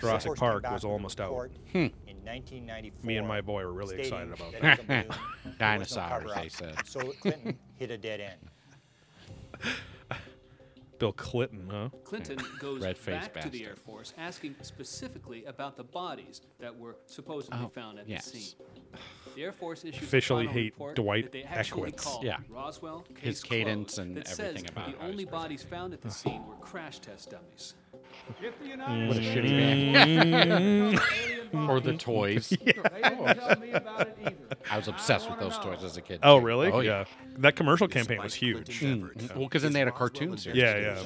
Jurassic 0.00 0.34
Park 0.36 0.70
was 0.70 0.84
almost 0.84 1.20
out. 1.20 1.48
Hmm. 1.72 1.78
In 2.06 2.16
1994, 2.24 3.06
Me 3.06 3.16
and 3.16 3.26
my 3.26 3.40
boy 3.40 3.64
were 3.64 3.72
really 3.72 3.98
excited 4.00 4.32
about 4.32 4.52
that 4.52 4.60
that. 4.62 4.78
it 4.80 5.08
was 5.08 5.16
a 5.16 5.20
balloon, 5.44 5.58
there 5.58 5.78
was 5.78 5.96
no 5.96 6.02
Dinosaurs, 6.02 6.34
they 6.34 6.48
said. 6.48 6.74
So 6.86 7.00
Clinton 7.20 7.58
hit 7.76 7.90
a 7.90 7.98
dead 7.98 8.20
end. 8.20 9.72
Bill 10.98 11.12
Clinton, 11.12 11.68
huh? 11.70 11.90
Clinton 12.02 12.38
goes 12.58 12.82
Red-faced 12.82 13.32
back 13.32 13.44
to 13.44 13.48
the. 13.48 13.64
Air 13.64 13.76
Force 13.76 14.12
asking 14.18 14.56
specifically 14.62 15.44
about 15.44 15.76
the 15.76 15.84
bodies 15.84 16.40
that 16.58 16.76
were 16.76 16.96
supposedly 17.06 17.60
Oh, 17.62 17.68
found 17.68 18.00
at 18.00 18.08
yes. 18.08 18.28
the 18.32 18.38
scene. 18.38 18.54
The 19.36 19.42
Air 19.44 19.52
Force 19.52 19.84
issues 19.84 20.02
Officially 20.02 20.46
final 20.46 20.60
hate 20.60 20.72
report 20.72 20.96
Dwight 20.96 21.22
that 21.24 21.32
they 21.32 21.44
actually 21.44 21.92
Eckwitz. 21.92 22.02
called 22.02 22.24
Yeah. 22.24 22.38
Roswell 22.48 23.04
His 23.20 23.40
case 23.40 23.48
cadence 23.48 23.94
closed 23.94 24.08
and 24.08 24.16
that 24.16 24.28
everything 24.32 24.62
says 24.64 24.70
about 24.72 24.98
the 24.98 25.06
only 25.06 25.24
bodies 25.24 25.62
found 25.62 25.92
at 25.94 26.00
the 26.02 26.10
scene 26.10 26.44
were 26.48 26.56
crash 26.56 26.98
test 26.98 27.30
dummies. 27.30 27.74
If 28.42 28.58
the 28.60 28.66
United 28.68 29.08
What 29.08 29.16
a 29.16 29.20
shitty 29.20 29.92
band. 29.92 31.00
Or 31.54 31.80
the 31.80 31.94
toys. 31.96 32.50
They 32.50 32.56
didn't 32.72 32.92
tell 33.38 33.58
me 33.58 33.70
about 33.72 34.02
it 34.02 34.18
either. 34.20 34.34
I 34.70 34.76
was 34.76 34.86
obsessed 34.86 35.30
with 35.30 35.38
those 35.40 35.56
toys 35.56 35.82
as 35.82 35.96
a 35.96 36.02
kid. 36.02 36.20
Oh, 36.22 36.38
too. 36.38 36.44
really? 36.44 36.70
Oh, 36.70 36.80
yeah. 36.80 37.04
That 37.38 37.56
commercial 37.56 37.88
campaign 37.88 38.20
was 38.22 38.34
huge. 38.34 38.78
Clinton's 38.78 39.14
Mm. 39.14 39.24
efforts, 39.24 39.34
Well, 39.38 39.48
'cause 39.48 39.62
then 39.62 39.72
they 39.72 39.78
had 39.78 39.88
a 39.88 39.92
cartoon 39.92 40.36
series. 40.36 40.58
Yeah, 40.58 40.76
yeah. 40.76 41.02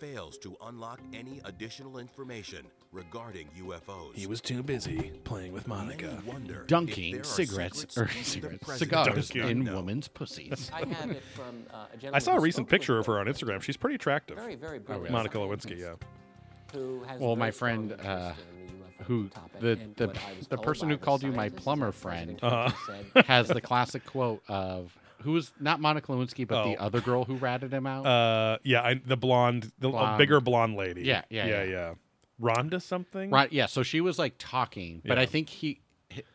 Fails 0.00 0.36
to 0.38 0.56
unlock 0.66 0.98
any 1.12 1.40
additional 1.44 1.98
information 1.98 2.66
regarding 2.90 3.46
UFOs. 3.56 4.16
He 4.16 4.26
was 4.26 4.40
too 4.40 4.64
busy 4.64 5.12
playing 5.22 5.52
with 5.52 5.68
Monica. 5.68 6.06
Many 6.08 6.22
wonder 6.26 6.62
if 6.62 6.66
Dunking 6.66 7.22
cigarettes 7.22 7.96
or 7.96 8.08
cigarettes, 8.08 8.76
cigars 8.76 9.28
does 9.28 9.30
in 9.30 9.62
know. 9.62 9.76
women's 9.76 10.08
pussies. 10.08 10.72
I 10.74 10.80
have 10.92 11.10
it 11.12 11.22
from 11.36 11.66
uh, 11.72 11.86
a 12.02 12.16
I 12.16 12.18
saw 12.18 12.36
a 12.36 12.40
recent 12.40 12.68
picture 12.68 12.98
of 12.98 13.06
her 13.06 13.20
on 13.20 13.26
Instagram. 13.26 13.62
She's 13.62 13.76
pretty 13.76 13.94
attractive. 13.94 14.36
Very, 14.38 14.56
very 14.56 14.78
Oh, 14.78 14.80
brilliant 14.80 15.02
really? 15.04 15.12
Monica 15.12 15.38
Lewinsky, 15.38 15.78
yeah. 15.78 15.94
Who 16.74 17.02
has 17.04 17.20
Well, 17.20 17.36
my 17.36 17.50
friend, 17.50 17.92
uh, 17.92 18.32
in 18.68 18.80
the 18.98 19.04
who 19.04 19.28
topic, 19.28 19.60
the 19.60 19.78
the, 19.96 20.06
what 20.08 20.16
I 20.18 20.38
was 20.38 20.48
the 20.48 20.58
person 20.58 20.90
who 20.90 20.96
called 20.98 21.22
you 21.22 21.32
my 21.32 21.48
plumber 21.48 21.92
friend 21.92 22.38
Uh-huh. 22.42 23.22
Has 23.26 23.48
the 23.48 23.60
classic 23.60 24.04
quote 24.06 24.42
of 24.48 24.96
who 25.22 25.32
was 25.32 25.52
not 25.58 25.80
Monica 25.80 26.12
Lewinsky, 26.12 26.46
but 26.46 26.64
the 26.64 26.76
Oh. 26.76 26.84
other 26.86 27.00
girl 27.00 27.24
who 27.24 27.36
ratted 27.36 27.72
him 27.72 27.86
out. 27.86 28.04
Uh, 28.06 28.58
yeah, 28.62 28.82
I, 28.82 28.94
the 29.06 29.16
blonde, 29.16 29.72
the 29.78 29.88
a 29.88 29.90
Blonde. 29.92 30.18
bigger 30.18 30.40
blonde 30.40 30.76
lady. 30.76 31.02
Yeah, 31.02 31.22
yeah, 31.30 31.46
yeah, 31.46 31.62
yeah. 31.64 31.94
Rhonda 32.40 32.82
something. 32.82 33.30
right? 33.30 33.50
Yeah. 33.52 33.66
So 33.66 33.82
she 33.82 34.00
was 34.02 34.18
like 34.18 34.34
talking, 34.38 35.00
but 35.04 35.18
I 35.18 35.24
think 35.26 35.48
he 35.48 35.80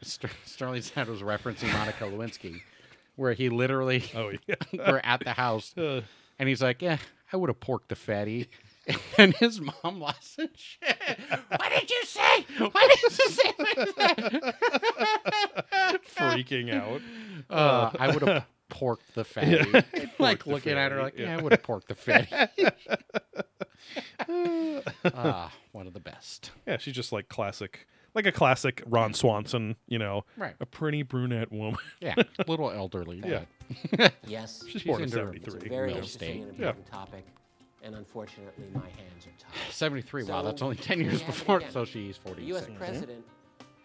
Ster- 0.01 0.29
Sterling 0.45 0.81
said 0.81 1.07
was 1.07 1.21
referencing 1.21 1.71
Monica 1.73 2.05
Lewinsky, 2.05 2.61
where 3.15 3.33
he 3.33 3.49
literally 3.49 4.03
Oh 4.15 4.31
yeah. 4.47 4.55
were 4.91 5.01
at 5.05 5.19
the 5.23 5.33
house 5.33 5.73
Uh, 5.77 6.01
and 6.39 6.47
he's 6.49 6.61
like, 6.61 6.81
"Yeah, 6.81 6.97
I 7.33 7.37
would 7.37 7.49
have 7.49 7.59
porked 7.59 7.89
the 7.89 7.95
fatty." 7.95 8.49
And 9.17 9.33
his 9.35 9.59
mom 9.61 9.99
lost 9.99 10.37
her 10.37 10.47
shit. 10.55 10.97
What 11.49 11.71
did 11.77 11.89
you 11.89 12.03
say? 12.05 12.45
What 12.59 12.89
did 12.89 13.01
you 13.01 13.09
say? 13.29 13.53
like 13.59 13.95
that? 13.95 14.55
freaking 16.15 16.73
out. 16.73 17.01
Uh, 17.49 17.89
I 17.99 18.11
would 18.13 18.21
have 18.27 18.45
porked 18.69 19.13
the 19.15 19.23
fatty. 19.25 19.57
like 20.19 20.39
Porked 20.39 20.43
the 20.45 20.49
looking 20.51 20.77
at 20.77 20.91
her 20.91 21.01
like, 21.03 21.17
yeah, 21.17 21.25
yeah. 21.25 21.37
I 21.37 21.41
would 21.41 21.51
have 21.51 21.63
porked 21.63 21.87
the 21.89 21.95
fatty. 21.95 22.29
Ah, 25.13 25.51
one 25.71 25.87
of 25.87 25.93
the 25.93 25.99
best. 25.99 26.51
Yeah, 26.67 26.77
she's 26.77 26.93
just 26.93 27.11
like 27.11 27.29
classic, 27.29 27.87
like 28.15 28.25
a 28.25 28.31
classic 28.31 28.83
Ron 28.85 29.13
Swanson. 29.13 29.75
You 29.87 29.99
know, 29.99 30.25
Right. 30.37 30.55
a 30.59 30.65
pretty 30.65 31.03
brunette 31.03 31.51
woman. 31.51 31.79
Yeah, 32.01 32.15
little 32.47 32.71
elderly. 32.71 33.21
Yeah. 33.25 33.43
but- 33.97 34.13
Yes, 34.25 34.63
She's 34.67 34.83
born 34.83 35.01
in 35.01 35.05
into 35.09 35.19
her- 35.25 35.33
it's 35.33 35.47
a 35.47 35.51
73. 35.51 35.69
very 35.69 35.87
Middle 35.87 35.97
interesting 35.97 36.41
state. 36.43 36.49
and 36.49 36.59
Yeah. 36.59 36.73
topic, 36.91 37.25
and 37.83 37.95
unfortunately, 37.95 38.65
my 38.73 38.81
hands 38.81 39.25
are 39.25 39.31
tied. 39.39 39.71
73. 39.71 40.23
wow, 40.25 40.41
that's 40.41 40.61
only 40.61 40.75
10 40.75 40.99
years 41.01 41.21
have 41.21 41.27
before, 41.35 41.57
again. 41.57 41.71
so 41.71 41.85
she's 41.85 42.17
The 42.17 42.29
46. 42.29 42.47
U.S. 42.49 42.63
Mm-hmm. 42.65 42.75
president 42.77 43.25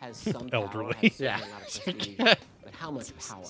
has 0.01 0.17
some 0.33 0.49
Elderly. 0.53 0.93
power, 0.95 1.03
has 1.03 1.21
Yeah. 1.21 1.39
certainly 1.39 1.47
a 1.47 1.53
lot 1.53 1.63
of 1.63 1.85
prestige, 1.85 2.19
but 2.65 2.75
how 2.75 2.91
much 2.91 3.17
power 3.19 3.45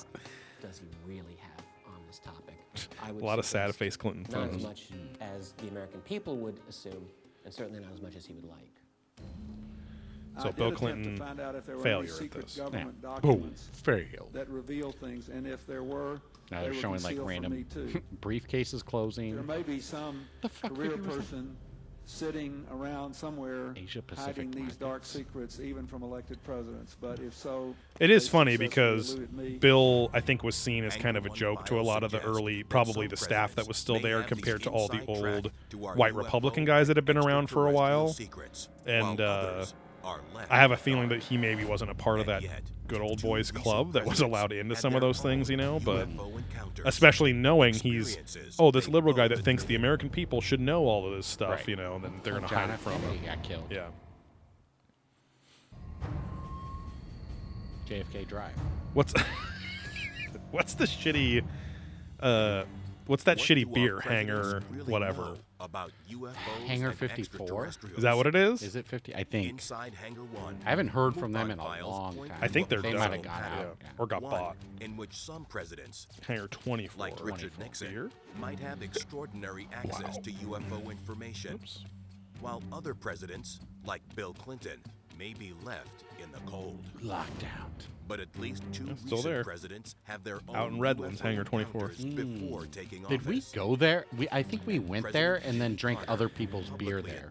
does 0.61 0.78
he 0.78 0.86
really 1.07 1.36
have 1.40 1.64
on 1.86 2.01
this 2.07 2.18
topic? 2.18 2.55
I 3.03 3.12
would 3.12 3.22
A 3.22 3.26
lot 3.26 3.38
of 3.38 3.45
sad 3.47 3.66
suggest 3.66 3.78
face 3.78 3.97
Clinton 3.97 4.26
Not 4.30 4.51
as 4.55 4.62
much 4.62 4.88
as 5.20 5.53
the 5.59 5.68
American 5.68 6.01
people 6.01 6.36
would 6.38 6.59
assume, 6.68 7.07
and 7.45 7.53
certainly 7.55 7.80
not 7.80 7.92
as 7.92 8.01
much 8.03 8.16
as 8.16 8.26
he 8.26 8.32
would 8.34 8.47
like. 8.47 8.70
So 10.42 10.49
I 10.49 10.51
Bill 10.51 10.72
Clinton 10.72 11.12
to 11.14 11.16
find 11.24 11.38
out 11.38 11.55
if 11.55 11.64
there 11.64 11.76
were 11.76 11.82
failure 11.84 12.11
any 12.18 12.24
at 12.26 12.32
this. 12.32 12.57
government 12.57 12.97
Yeah. 13.05 13.18
Boom. 13.20 13.55
Failed. 13.55 14.30
that 14.32 14.49
reveal 14.49 14.90
things, 14.90 15.28
and 15.28 15.47
if 15.47 15.64
there 15.64 15.84
were, 15.84 16.20
Now 16.51 16.62
they 16.62 16.70
they're 16.70 16.80
showing 16.80 17.03
like 17.03 17.18
random 17.20 17.64
briefcases 18.20 18.84
closing. 18.84 19.34
There 19.34 19.42
may 19.42 19.62
be 19.62 19.80
some 19.80 20.26
The 20.42 20.49
fuck 20.49 20.74
career 20.74 20.92
figure 20.92 21.03
that? 21.05 21.16
person 21.18 21.57
sitting 22.07 22.66
around 22.70 23.14
somewhere 23.14 23.72
Asia 23.76 24.03
Pacific 24.03 24.36
hiding 24.36 24.51
these 24.51 24.76
dark 24.76 25.05
secrets, 25.05 25.59
even 25.61 25.86
from 25.86 26.03
elected 26.03 26.42
presidents. 26.45 26.97
But 27.01 27.18
if 27.20 27.34
so, 27.34 27.74
It 28.01 28.11
is 28.11 28.28
funny 28.28 28.57
because. 28.57 29.14
Bill, 29.61 30.11
I 30.12 30.20
think, 30.20 30.42
was 30.42 30.55
seen 30.55 30.84
as 30.84 30.97
kind 30.97 31.16
of 31.16 31.26
a 31.26 31.30
joke 31.30 31.64
to 31.66 31.80
a 31.80 31.82
lot 31.82 32.03
of 32.03 32.11
the 32.11 32.20
early, 32.20 32.62
probably 32.62 33.07
the 33.07 33.16
staff 33.16 33.55
that 33.55 33.66
was 33.66 33.76
still 33.76 34.01
there 34.01 34.22
compared 34.22 34.62
to 34.64 34.70
all 34.70 34.88
the 34.88 35.05
old 35.07 35.51
white 35.97 36.14
Republican 36.14 36.64
guys 36.64 36.88
that 36.88 36.97
have 36.97 37.05
been 37.07 37.18
around 37.18 37.49
for 37.49 37.66
a 37.66 37.70
while. 37.70 38.09
secrets, 38.09 38.68
And 38.86 39.18
while 39.18 39.20
uh, 39.20 39.22
others 39.22 39.55
are 39.55 39.59
left 39.61 39.74
I 40.50 40.57
have 40.59 40.70
a 40.70 40.76
feeling 40.76 41.09
that 41.09 41.22
he 41.22 41.36
maybe 41.36 41.64
wasn't 41.64 41.90
a 41.90 41.94
part 41.94 42.20
of 42.20 42.26
that 42.26 42.42
yet, 42.42 42.62
good 42.86 43.00
old 43.00 43.22
boys 43.22 43.50
club 43.50 43.92
that 43.94 44.05
was 44.05 44.20
allowed 44.20 44.52
into 44.52 44.76
some 44.76 44.94
of 44.94 45.00
those 45.00 45.20
things, 45.20 45.48
you 45.50 45.57
know. 45.57 45.80
But 45.84 46.09
especially 46.84 47.32
knowing 47.32 47.74
he's 47.74 48.16
oh 48.59 48.70
this 48.70 48.88
liberal 48.88 49.14
guy 49.14 49.28
that 49.28 49.44
thinks 49.44 49.64
the 49.64 49.74
knew. 49.74 49.78
American 49.78 50.11
people 50.11 50.40
should 50.40 50.61
know 50.61 50.84
all 50.86 51.07
of 51.07 51.14
this 51.16 51.26
stuff, 51.26 51.50
Right. 51.50 51.68
you 51.68 51.76
know, 51.76 51.94
and 51.96 52.05
then 52.05 52.12
they're 52.22 52.34
gonna 52.34 52.46
hide 52.46 52.70
it 52.70 52.78
from 52.80 52.92
Kennedy 53.00 53.18
him. 53.18 53.24
got 53.26 53.42
killed. 53.42 53.64
Yeah. 53.70 53.86
JFK 57.88 58.26
Drive. 58.28 58.55
What's 58.94 59.12
what's 60.50 60.74
the 60.74 60.84
shitty 60.84 61.44
uh 62.20 62.64
what's 63.07 63.24
that 63.24 63.36
What 63.38 63.46
shitty 63.46 63.72
beer 63.72 64.00
hanger 64.00 64.62
really 64.70 64.90
whatever? 64.90 65.36
Know 65.64 65.80
About 65.80 65.92
UFOs 66.10 66.66
Hangar 66.66 66.92
54? 66.92 67.66
Is 67.96 68.02
that 68.02 68.16
what 68.16 68.26
it 68.26 68.34
is? 68.34 68.62
Is 68.62 68.76
it 68.76 68.86
50? 68.86 69.14
I 69.14 69.24
think. 69.24 69.48
Inside 69.50 69.94
Hangar 69.94 70.22
One. 70.24 70.56
I 70.64 70.70
haven't 70.70 70.88
heard 70.88 71.14
from 71.16 71.32
them 71.32 71.50
in 71.50 71.58
a 71.58 71.86
long 71.86 72.16
time. 72.28 72.38
I 72.40 72.48
think 72.48 72.68
to 72.68 72.78
a 72.78 72.82
they're 72.82 72.92
They 72.92 72.98
might 72.98 73.12
have 73.12 73.22
done. 73.22 73.22
got 73.22 73.40
Yeah. 73.42 73.60
out. 73.60 73.76
yeah. 73.82 73.88
Or 73.98 74.06
got 74.06 74.22
One 74.22 74.30
bought. 74.32 74.56
in 74.80 74.96
which 74.96 75.14
some 75.16 75.44
presidents, 75.46 76.06
Hangar 76.26 76.48
24. 76.48 76.98
like 77.00 77.24
Richard 77.24 77.58
Nixon, 77.58 77.88
Beer? 77.92 78.10
might 78.38 78.58
have 78.60 78.82
extraordinary 78.82 79.68
access 79.72 80.16
Wow. 80.16 80.22
to 80.24 80.30
UFO 80.32 80.90
information, 80.90 81.54
Oops. 81.54 81.84
while 82.40 82.62
other 82.72 82.94
presidents, 82.94 83.60
like 83.84 84.02
Bill 84.14 84.34
Clinton, 84.34 84.78
may 85.18 85.32
be 85.34 85.52
left 85.64 86.04
in 86.25 86.33
the 86.33 86.41
cold. 86.51 86.83
Locked 87.03 87.45
out. 87.45 87.70
But 88.07 88.20
at 88.20 88.29
least 88.39 88.62
two 88.72 88.85
Yeah, 88.85 88.95
still 88.97 89.18
recent 89.18 89.25
there. 89.25 89.45
presidents 89.45 89.95
have 90.05 90.25
their 90.25 90.41
own 90.49 90.57
Out 90.57 90.70
in 90.72 90.79
Redlands, 90.81 91.20
UFO 91.20 91.25
Hangar 91.25 91.45
24. 91.45 91.91
encounters 91.91 92.05
Before 92.14 92.66
taking 92.66 93.03
Hmm. 93.03 93.09
Did 93.09 93.25
we 93.27 93.43
go 93.55 93.77
there? 93.77 94.05
We 94.16 94.29
I 94.31 94.43
think 94.43 94.66
we 94.66 94.79
went 94.79 95.11
there 95.12 95.37
and 95.37 95.61
then 95.61 95.75
drank 95.77 95.99
Carter 96.01 96.12
other 96.12 96.29
people's 96.29 96.68
beer 96.70 97.01
there 97.01 97.31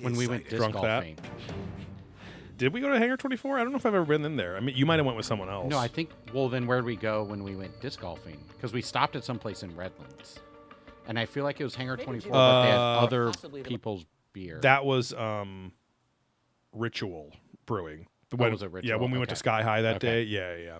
when 0.00 0.14
we 0.16 0.26
went 0.28 0.44
disc 0.44 0.56
Drunk 0.56 0.74
that? 0.74 0.80
golfing. 0.82 1.16
Did 2.56 2.72
we 2.74 2.80
go 2.80 2.90
to 2.90 2.98
Hangar 2.98 3.16
24? 3.16 3.58
I 3.58 3.62
don't 3.62 3.72
know 3.72 3.78
if 3.78 3.86
I've 3.86 3.94
ever 3.94 4.04
been 4.04 4.24
in 4.24 4.36
there. 4.36 4.56
I 4.56 4.60
mean, 4.60 4.76
you 4.76 4.84
might 4.84 4.96
have 4.98 5.06
went 5.06 5.16
with 5.16 5.24
someone 5.26 5.48
else. 5.48 5.70
No, 5.70 5.78
I 5.78 5.88
think. 5.88 6.10
Well, 6.34 6.48
then 6.50 6.66
where 6.66 6.78
did 6.78 6.84
we 6.84 6.94
go 6.96 7.24
when 7.24 7.42
we 7.42 7.56
went 7.56 7.80
disc 7.80 8.00
golfing? 8.00 8.36
Because 8.54 8.72
we 8.74 8.82
stopped 8.82 9.16
at 9.16 9.24
some 9.24 9.38
place 9.38 9.62
in 9.62 9.74
Redlands, 9.74 10.38
and 11.08 11.18
I 11.18 11.24
feel 11.24 11.42
like 11.42 11.58
it 11.58 11.64
was 11.64 11.74
Hangar 11.74 11.96
24, 11.96 12.20
Jimmy 12.20 12.32
but 12.32 12.62
they 12.62 12.68
had 12.68 12.76
Uh, 12.76 13.00
other 13.00 13.32
people's 13.64 14.04
beer. 14.34 14.58
that 14.60 14.84
was 14.84 15.14
um, 15.14 15.72
Ritual 16.74 17.32
Brewing. 17.70 18.06
Oh, 18.32 18.36
When- 18.36 18.52
was 18.52 18.62
it 18.62 18.70
Yeah, 18.84 18.96
when 18.96 19.10
we 19.10 19.18
went 19.18 19.30
to 19.30 19.36
Sky 19.36 19.62
High 19.62 19.82
that 19.82 19.96
Okay. 19.96 20.06
day. 20.06 20.22
Yeah, 20.24 20.56
yeah. 20.56 20.78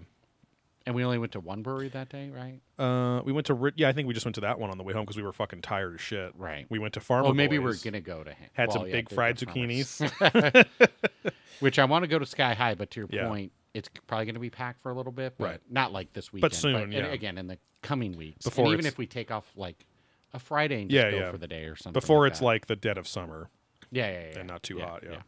and 0.87 0.95
we 0.95 1.05
only 1.05 1.19
went 1.19 1.33
to 1.33 1.41
one 1.41 1.63
brewery 1.63 1.89
that 1.91 2.09
day, 2.09 2.31
right? 2.31 2.59
Uh, 2.79 3.23
we 3.23 3.33
went 3.33 3.47
to 3.47 3.73
yeah, 3.77 3.89
I 3.89 3.93
think 3.93 4.09
we 4.09 4.15
just 4.15 4.25
went 4.27 4.35
to 4.37 4.41
that 4.41 4.59
one 4.59 4.71
on 4.71 4.79
the 4.79 4.83
way 4.83 4.93
home 4.93 5.05
because 5.05 5.17
we 5.17 5.23
were 5.23 5.33
fucking 5.33 5.61
tired 5.63 5.95
as 5.95 6.01
shit. 6.01 6.33
Right. 6.37 6.67
We 6.71 6.79
went 6.79 6.95
to 6.95 7.01
Farmer. 7.01 7.25
Well, 7.25 7.35
maybe 7.35 7.59
Boys, 7.59 7.85
we're 7.85 7.91
gonna 7.91 8.01
go 8.01 8.25
to. 8.25 8.33
Han- 8.35 8.49
Had 8.55 8.69
well, 8.69 8.79
some 8.79 8.87
yeah, 8.87 8.93
big 8.93 9.11
fried 9.11 9.37
zucchinis. 9.39 10.67
Which 11.61 11.79
I 11.79 11.85
want 11.85 12.03
to 12.05 12.09
go 12.09 12.19
to 12.19 12.27
Sky 12.27 12.55
High, 12.55 12.75
but 12.75 12.91
to 12.93 13.01
your 13.01 13.09
Yeah. 13.13 13.29
point, 13.29 13.53
it's 13.75 13.89
probably 14.07 14.25
going 14.25 14.35
to 14.35 14.41
be 14.41 14.51
packed 14.51 14.83
for 14.83 14.91
a 14.91 14.95
little 14.95 15.13
bit, 15.13 15.35
but 15.39 15.45
Right. 15.45 15.61
not 15.71 15.93
like 15.93 16.13
this 16.15 16.33
weekend. 16.33 16.51
But 16.51 16.55
soon, 16.55 16.77
and 16.77 16.93
yeah. 16.93 17.07
Again, 17.07 17.37
in 17.39 17.47
the 17.47 17.59
coming 17.83 18.17
weeks. 18.17 18.45
Before 18.47 18.65
and 18.65 18.73
even 18.75 18.87
if 18.87 18.97
we 18.99 19.07
take 19.07 19.31
off 19.31 19.53
like 19.57 19.85
a 20.33 20.39
Friday 20.39 20.83
and 20.83 20.91
just 20.91 21.05
yeah, 21.05 21.11
go 21.11 21.19
yeah. 21.19 21.31
for 21.31 21.39
the 21.39 21.47
day 21.47 21.65
or 21.65 21.77
something. 21.77 21.93
Before 22.01 22.25
like 22.25 22.31
it's 22.33 22.41
that. 22.41 22.45
like 22.47 22.67
the 22.67 22.77
dead 22.77 22.97
of 22.99 23.07
summer 23.07 23.49
yeah, 23.91 24.11
yeah, 24.11 24.29
yeah, 24.33 24.39
and 24.41 24.49
not 24.49 24.63
too 24.63 24.79
hot. 24.81 25.03
Yeah. 25.09 25.21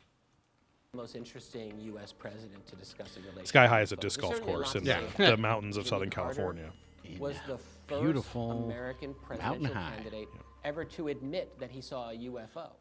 Most 0.95 1.17
interesting 1.17 1.73
U.S. 1.81 2.13
president 2.13 2.67
to 2.67 2.77
discuss 2.77 3.17
a 3.17 3.21
relationship. 3.21 3.47
Sky 3.47 3.67
High 3.67 3.81
is 3.81 3.93
a 3.93 3.97
disc 3.97 4.21
golf 4.21 4.43
course 4.43 4.75
in 4.75 4.85
to 4.85 5.01
the, 5.17 5.25
the 5.31 5.37
mountains 5.39 5.79
of 5.79 5.85
Jimmy 5.85 5.89
Southern 5.89 6.11
Carter 6.11 6.35
California. 6.35 6.71
Was 7.19 7.37
the 7.47 7.57
first 7.57 8.03
beautiful 8.03 8.67
American 8.67 9.15
mountain 9.31 9.63
presidential 9.63 9.75
high. 9.75 9.95
candidate 9.97 10.29
ever 10.67 10.85
to 10.85 11.09
admit 11.09 11.59
that 11.59 11.71
he 11.71 11.81
saw 11.81 12.11
a 12.11 12.15
UFO. 12.15 12.73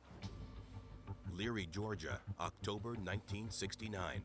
Leary, 1.33 1.69
Georgia, 1.71 2.19
October 2.41 2.89
1969. 2.89 4.21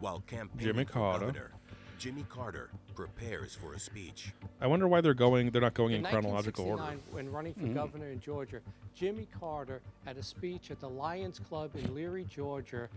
While 0.00 0.24
campaigning 0.26 0.66
Jimmy 0.66 0.84
for 0.84 0.92
Carter. 0.94 1.26
governor, 1.26 1.52
Jimmy 2.00 2.24
Carter 2.28 2.70
prepares 2.98 3.54
for 3.54 3.74
a 3.74 3.78
speech. 3.78 4.32
I 4.60 4.66
wonder 4.66 4.88
why 4.88 5.00
they're 5.00 5.14
going. 5.14 5.50
They're 5.50 5.62
not 5.62 5.74
going 5.74 5.92
in 5.92 6.04
In 6.04 6.10
chronological 6.10 6.64
order. 6.64 6.82
when 7.12 7.30
running 7.30 7.54
for 7.54 7.60
Mm-hmm. 7.60 7.74
governor 7.74 8.08
in 8.08 8.20
Georgia, 8.20 8.58
Jimmy 8.96 9.28
Carter 9.38 9.80
at 10.06 10.16
a 10.16 10.22
speech 10.22 10.72
at 10.72 10.80
the 10.80 10.88
Lions 10.88 11.38
Club 11.38 11.70
in 11.76 11.94
Leary, 11.94 12.26
Georgia. 12.28 12.88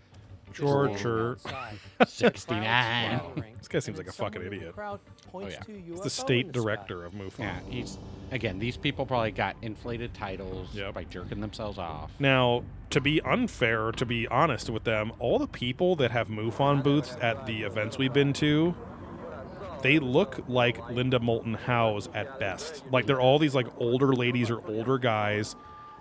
Georgia. 0.53 1.35
standing 1.37 1.47
outside, 1.47 1.77
the 1.99 2.05
crowd 2.05 2.09
69. 2.09 3.53
This 3.59 3.67
guy 3.67 3.79
seems 3.79 3.97
like 3.99 4.07
a 4.07 4.11
fucking 4.11 4.33
someone 4.41 4.45
in 4.45 4.49
the 4.49 4.55
idiot. 4.57 4.75
crowd 4.75 4.99
points 5.31 5.55
yeah. 5.67 5.75
He's 5.87 6.01
the 6.01 6.09
state 6.09 6.47
in 6.47 6.51
the 6.51 6.59
sky. 6.59 6.63
director 6.65 7.05
of 7.05 7.13
MUFON. 7.13 7.39
Yeah, 7.39 7.59
he's 7.69 7.97
again. 8.31 8.59
These 8.59 8.75
people 8.77 9.05
probably 9.05 9.31
got 9.31 9.55
inflated 9.61 10.13
titles 10.13 10.67
Yep. 10.73 10.93
by 10.95 11.03
jerking 11.05 11.39
themselves 11.41 11.77
off. 11.77 12.11
Now, 12.19 12.63
to 12.89 12.99
be 12.99 13.21
unfair, 13.21 13.91
to 13.93 14.05
be 14.05 14.27
honest 14.27 14.69
with 14.69 14.83
them, 14.83 15.13
all 15.19 15.39
the 15.39 15.47
people 15.47 15.95
that 15.97 16.11
have 16.11 16.27
MUFON 16.27 16.83
booths 16.83 17.15
at 17.21 17.45
the 17.45 17.61
events 17.63 17.97
we've 17.97 18.11
been 18.13 18.33
to, 18.33 18.75
they 19.81 19.99
look 19.99 20.43
like 20.47 20.89
Linda 20.89 21.19
Moulton 21.19 21.53
Howe's 21.53 22.07
at 22.13 22.39
best. 22.39 22.83
Like 22.91 23.05
they're 23.05 23.21
all 23.21 23.39
these 23.39 23.55
like 23.55 23.67
older 23.77 24.13
ladies 24.13 24.49
or 24.49 24.65
older 24.67 24.97
guys 24.97 25.55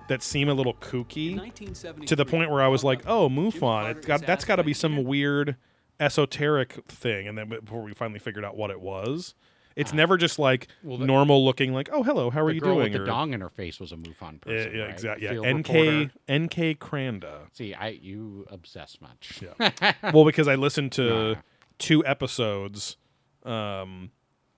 that 0.09 0.23
seem 0.23 0.49
a 0.49 0.55
little 0.55 0.75
kooky 0.75 2.07
to 2.07 2.17
the 2.17 2.25
point 2.25 2.51
where 2.51 2.63
I 2.63 2.69
was 2.69 2.83
like, 2.83 3.03
"Oh, 3.07 3.29
MUFON, 3.29 3.91
it's 3.97 4.07
got 4.07 4.23
that's 4.27 4.45
got 4.45 4.57
to 4.57 4.65
be 4.65 4.75
some 4.75 5.05
weird 5.05 5.57
esoteric 6.01 6.81
thing." 6.89 7.29
And 7.29 7.37
then 7.39 7.49
before 7.49 7.83
we 7.83 7.93
finally 7.95 8.19
figured 8.19 8.45
out 8.45 8.57
what 8.57 8.71
it 8.71 8.81
was, 8.81 9.35
it's 9.77 9.93
never 9.93 10.17
just 10.17 10.39
like 10.39 10.67
Well, 10.83 10.99
the- 10.99 11.07
normal 11.07 11.45
looking 11.45 11.73
like, 11.73 11.89
"Oh, 11.93 12.03
hello, 12.03 12.31
how 12.31 12.43
are 12.43 12.49
the 12.49 12.55
you 12.55 12.61
girl 12.61 12.75
doing?" 12.77 12.85
with 12.85 12.93
the 12.95 13.03
or- 13.03 13.07
dong 13.07 13.35
in 13.35 13.41
her 13.41 13.51
face 13.51 13.79
was 13.79 13.93
a 13.93 13.97
MUFON 13.97 14.33
Yeah, 14.33 14.53
person. 14.55 14.73
yeah, 14.77 14.83
right? 14.83 14.91
exactly. 14.91 15.25
Yeah, 15.27 15.33
Field 15.33 15.47
NK 15.47 15.69
reporter. 15.69 16.11
NK 16.29 16.79
Cranda. 16.81 17.39
See, 17.53 17.75
I 17.75 17.89
you 17.91 18.47
obsess 18.51 18.99
much. 19.01 19.43
Yeah. 19.61 19.93
well, 20.13 20.25
because 20.25 20.49
I 20.49 20.57
listened 20.57 20.93
to 20.93 21.05
Nah. 21.35 21.41
two 21.79 22.05
episodes. 22.05 22.97
Um, 23.45 24.11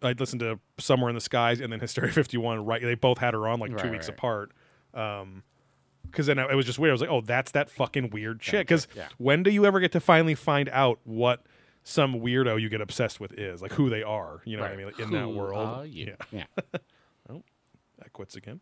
I'd 0.03 0.19
listened 0.21 0.41
to 0.41 0.59
Somewhere 0.79 1.09
in 1.09 1.15
the 1.15 1.21
Skies 1.21 1.61
and 1.61 1.73
then 1.73 1.81
Hysteria 1.81 2.13
51. 2.13 2.65
Right, 2.65 2.83
they 2.83 2.95
both 2.95 3.19
had 3.19 3.35
her 3.35 3.47
on 3.49 3.61
like 3.61 3.71
two 3.71 3.85
Right, 3.85 3.93
weeks 3.93 4.09
right. 4.09 4.19
apart. 4.19 4.53
Um, 4.95 5.43
because 6.11 6.27
then 6.27 6.39
it 6.39 6.55
was 6.55 6.67
just 6.67 6.79
weird. 6.79 6.91
I 6.91 6.93
was 6.93 7.01
like, 7.01 7.11
oh, 7.11 7.23
that's 7.23 7.53
that 7.53 7.71
fucking 7.71 8.11
weird 8.11 8.41
chick. 8.41 8.67
Because 8.67 8.87
yeah. 8.95 9.09
when 9.17 9.43
do 9.43 9.51
you 9.51 9.65
ever 9.65 9.81
get 9.81 9.93
to 9.93 10.01
finally 10.01 10.35
find 10.35 10.69
out 10.69 10.99
what 11.05 11.43
some 11.85 12.17
weirdo 12.17 12.61
you 12.61 12.69
get 12.69 12.83
obsessed 12.83 13.19
with 13.19 13.33
is, 13.39 13.63
like 13.63 13.73
who 13.73 13.89
they 13.89 14.03
are? 14.03 14.43
You 14.45 14.57
know 14.59 14.63
what 14.65 14.73
I 14.73 14.77
mean? 14.77 14.87
Like, 14.87 14.99
in 14.99 15.11
that 15.13 15.29
world. 15.31 15.67
are 15.67 15.87
you? 15.87 16.15
Yeah. 16.31 16.45
oh, 17.31 17.43
that 17.99 18.13
quits 18.13 18.37
again. 18.37 18.61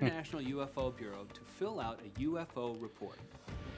National 0.00 0.42
UFO 0.42 0.96
Bureau 0.96 1.26
to 1.34 1.40
fill 1.58 1.78
out 1.80 2.00
a 2.04 2.20
UFO 2.20 2.80
report. 2.80 3.18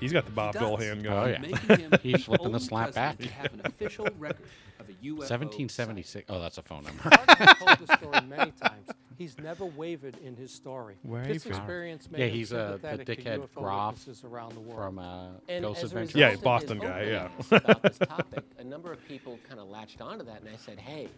He's 0.00 0.12
got 0.12 0.24
the 0.26 0.30
Bob 0.32 0.54
He 0.54 0.60
Dole 0.60 0.76
does, 0.76 0.86
hand 0.86 1.06
Oh, 1.06 1.26
yeah. 1.26 1.96
He's 2.02 2.24
flipping 2.24 2.44
the 2.44 2.48
only 2.54 2.60
slap 2.60 2.94
back. 2.94 3.18
to 3.18 3.28
have 3.28 3.52
an 3.54 3.62
official 3.64 4.06
record 4.18 4.46
of 4.78 4.88
a 4.88 4.92
UFO. 4.92 5.18
1776. 5.18 6.26
Oh, 6.28 6.40
that's 6.40 6.58
a 6.58 6.62
phone 6.62 6.84
number. 6.84 7.02
Carter's 7.10 7.56
told 7.58 7.78
the 7.88 7.96
story 7.96 8.20
many 8.28 8.50
times. 8.52 8.88
He's 9.16 9.36
never 9.38 9.64
wavered 9.66 10.16
in 10.24 10.36
his 10.36 10.52
story. 10.54 10.94
This 11.02 11.10
Wavered. 11.10 11.46
experience 11.46 12.08
made 12.08 12.20
Yeah, 12.20 12.26
him 12.26 12.32
he's, 12.34 12.52
uh, 12.52 12.56
the 12.56 12.72
sympathetic 12.88 13.06
to 13.06 13.16
dickhead 13.16 13.38
UFO 13.40 13.54
Groff 13.54 13.94
witnesses 13.94 14.24
around 14.24 14.54
the 14.54 14.60
world. 14.60 14.76
from 14.78 14.98
uh, 15.00 15.28
And 15.48 15.64
Ghost 15.64 15.82
as 15.82 15.92
a 15.92 15.96
Adventures. 15.96 16.14
result 16.14 16.30
Yeah, 16.30 16.36
of 16.36 16.42
Boston 16.44 16.78
guy, 16.78 17.02
yeah. 17.02 17.24
openness 17.24 17.52
about 17.64 17.82
this 17.82 17.98
topic, 17.98 18.44
a 18.58 18.64
number 18.64 18.92
of 18.92 19.04
people 19.08 19.36
kind 19.48 19.58
of 19.60 19.68
latched 19.68 20.00
onto 20.00 20.24
that, 20.26 20.40
and 20.42 20.48
I 20.48 20.56
said, 20.56 20.78
"Hey, 20.78 21.08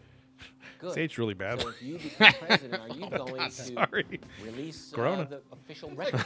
good. 0.79 0.95
Say 0.95 1.05
it's 1.05 1.19
really 1.19 1.35
bad. 1.35 1.61
So 1.61 1.69
if 1.69 1.83
you 1.83 1.99
become 2.03 2.33
president, 2.47 2.83
are 2.83 2.97
you 2.97 3.11
going 3.11 3.41
to 3.41 3.51
sorry. 3.51 4.21
release 4.43 4.93
uh, 4.93 4.97
Corona. 4.97 5.25
the 5.27 5.43
official 5.53 5.91
record 5.95 6.25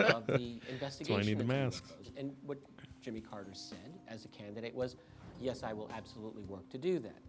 of 0.00 0.26
the 0.26 0.60
investigation? 0.68 1.16
i 1.16 1.24
need 1.24 1.38
the 1.38 1.42
into 1.42 1.44
masks. 1.44 1.92
And 2.16 2.34
what 2.46 2.58
Jimmy 3.00 3.20
Carter 3.20 3.54
said 3.54 3.98
as 4.08 4.24
a 4.24 4.28
candidate 4.28 4.74
was, 4.74 4.96
"Yes, 5.40 5.62
I 5.62 5.72
will 5.72 5.90
absolutely 5.94 6.44
work 6.44 6.68
to 6.70 6.78
do 6.78 6.98
that." 7.00 7.22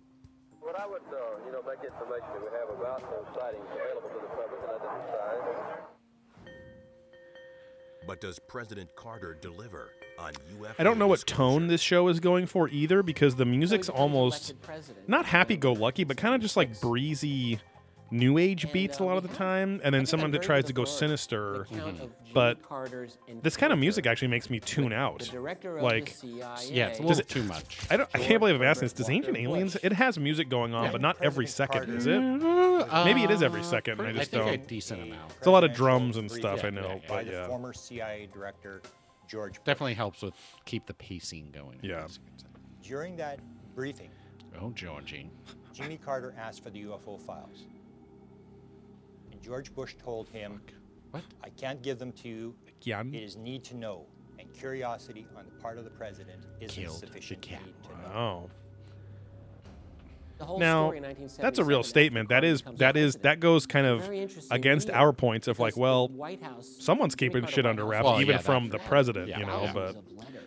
What 0.60 0.80
I 0.80 0.88
would, 0.88 1.02
uh, 1.02 1.46
you 1.46 1.52
know, 1.52 1.62
make 1.62 1.84
information 1.84 2.28
that 2.34 2.42
we 2.42 2.50
have 2.58 2.70
about 2.70 3.02
those 3.02 3.28
sightings 3.40 3.66
available 3.72 4.10
to 4.10 4.16
the 4.16 4.28
public 4.28 4.62
and 4.64 4.72
identify. 4.82 5.82
But 8.08 8.22
does 8.22 8.40
President 8.40 8.90
Carter 8.96 9.36
deliver 9.42 9.90
on 9.90 9.90
UFO? 9.90 10.05
I 10.78 10.84
don't 10.84 10.98
know 10.98 11.08
what 11.08 11.26
tone 11.26 11.68
this 11.68 11.82
show 11.82 12.08
is 12.08 12.20
going 12.20 12.46
for 12.48 12.68
either 12.70 13.04
because 13.04 13.36
the 13.36 13.46
music's 13.46 13.90
almost 13.90 14.54
not 15.08 15.26
happy 15.26 15.58
go 15.58 15.74
lucky, 15.74 16.04
but 16.04 16.18
kind 16.18 16.36
of 16.36 16.42
just 16.42 16.58
like 16.58 16.80
breezy 16.82 17.60
new 18.12 18.38
age 18.38 18.72
beats 18.72 19.00
a 19.00 19.04
lot 19.04 19.18
of 19.18 19.24
the 19.28 19.36
time. 19.36 19.82
And 19.84 19.94
then 19.94 20.06
someone 20.06 20.32
that 20.32 20.42
tries 20.42 20.66
to 20.66 20.74
go 20.74 20.86
sinister. 20.86 21.66
Mm-hmm. 21.72 22.06
But 22.34 22.60
this 23.42 23.58
kind 23.58 23.74
of 23.74 23.80
music 23.80 24.06
actually 24.06 24.28
makes 24.30 24.50
me 24.50 24.60
tune 24.60 24.94
out. 24.94 25.30
Like, 25.34 26.16
Yeah, 26.24 26.88
it's 26.88 27.00
a 27.00 27.02
does 27.02 27.18
little 27.18 27.20
it- 27.20 27.30
too 27.30 27.44
much. 27.44 27.80
I 27.90 27.98
don't. 27.98 28.10
I 28.14 28.20
can't 28.20 28.40
believe 28.40 28.56
I'm 28.56 28.64
asking 28.64 28.86
this. 28.86 28.94
Does 28.94 29.10
Ancient 29.10 29.38
Aliens? 29.38 29.76
It 29.82 29.94
has 29.94 30.18
music 30.20 30.50
going 30.50 30.74
on, 30.74 30.92
but 30.92 31.02
not 31.02 31.18
every 31.22 31.48
second, 31.48 31.90
is 31.96 32.06
it? 32.08 32.20
Maybe 32.20 33.24
it 33.24 33.32
is 33.32 33.42
every 33.42 33.64
second. 33.64 34.00
and 34.00 34.08
I 34.08 34.12
I 34.12 34.14
just 34.14 34.32
think 34.32 34.46
don't. 34.46 34.68
decent 34.68 35.04
amount. 35.04 35.32
It's 35.38 35.48
a 35.48 35.52
lot 35.52 35.64
of 35.64 35.74
drums 35.74 36.18
and 36.18 36.30
stuff. 36.32 36.64
I 36.64 36.70
know, 36.70 37.02
but 37.08 37.26
yeah. 37.26 37.48
former 37.48 37.74
CIA 37.74 38.28
director 38.34 38.82
George. 39.28 39.54
Bush. 39.56 39.66
Definitely 39.66 39.94
helps 39.96 40.22
with 40.22 40.34
keep 40.66 40.86
the 40.86 40.94
pacing 40.94 41.52
going. 41.52 41.80
I 41.84 41.88
Yeah. 41.88 42.02
guess 42.02 42.18
you 42.18 42.30
could 42.32 42.42
say. 42.42 42.48
During 42.88 43.16
that 43.18 43.40
briefing, 43.76 44.10
Oh, 44.62 44.72
Georgie. 44.72 45.30
Jimmy 45.74 45.98
Carter 45.98 46.34
asked 46.38 46.64
for 46.64 46.70
the 46.70 46.80
UFO 46.86 47.18
files. 47.20 47.66
And 49.32 49.42
George 49.42 49.74
Bush 49.74 49.96
told 49.96 50.30
him, 50.30 50.62
What? 51.12 51.24
I 51.44 51.50
can't 51.50 51.82
give 51.82 51.98
them 52.00 52.12
to 52.14 52.28
you. 52.30 52.56
Again? 52.68 53.14
It 53.14 53.24
is 53.24 53.36
need 53.38 53.64
to 53.66 53.76
know. 53.76 54.06
And 54.40 54.54
curiosity 54.54 55.26
on 55.38 55.46
the 55.46 55.52
part 55.62 55.78
of 55.78 55.84
the 55.86 55.90
president 55.90 56.46
isn't 56.60 56.76
Killed 56.84 57.02
the 57.02 57.08
sufficient 57.08 57.42
cat. 57.42 57.66
need 57.66 57.76
to 57.84 57.90
know. 58.10 58.14
Oh. 58.14 58.50
The 60.38 60.46
whole 60.46 60.60
Now, 60.60 60.94
that's 61.40 61.60
a 61.60 61.64
real 61.64 61.82
statement. 61.84 62.30
That 62.30 62.44
is 62.44 62.62
that 62.78 62.98
is 62.98 63.16
that 63.16 63.16
becomes 63.16 63.16
is 63.16 63.16
that 63.22 63.40
goes 63.40 63.66
kind 63.66 63.88
of 63.88 64.10
against 64.52 64.90
our 64.90 65.14
points 65.14 65.48
of 65.48 65.60
like, 65.60 65.78
well, 65.78 66.12
someone's 66.62 67.16
keeping 67.16 67.46
shit 67.48 67.66
under 67.66 67.86
wraps, 67.86 68.06
Well, 68.06 68.20
even 68.22 68.36
yeah, 68.36 68.42
from 68.42 68.70
the 68.70 68.80
president, 68.80 69.30
yeah, 69.30 69.40
you 69.40 69.46
know. 69.46 69.64
yeah. 69.64 69.74
But 69.74 69.96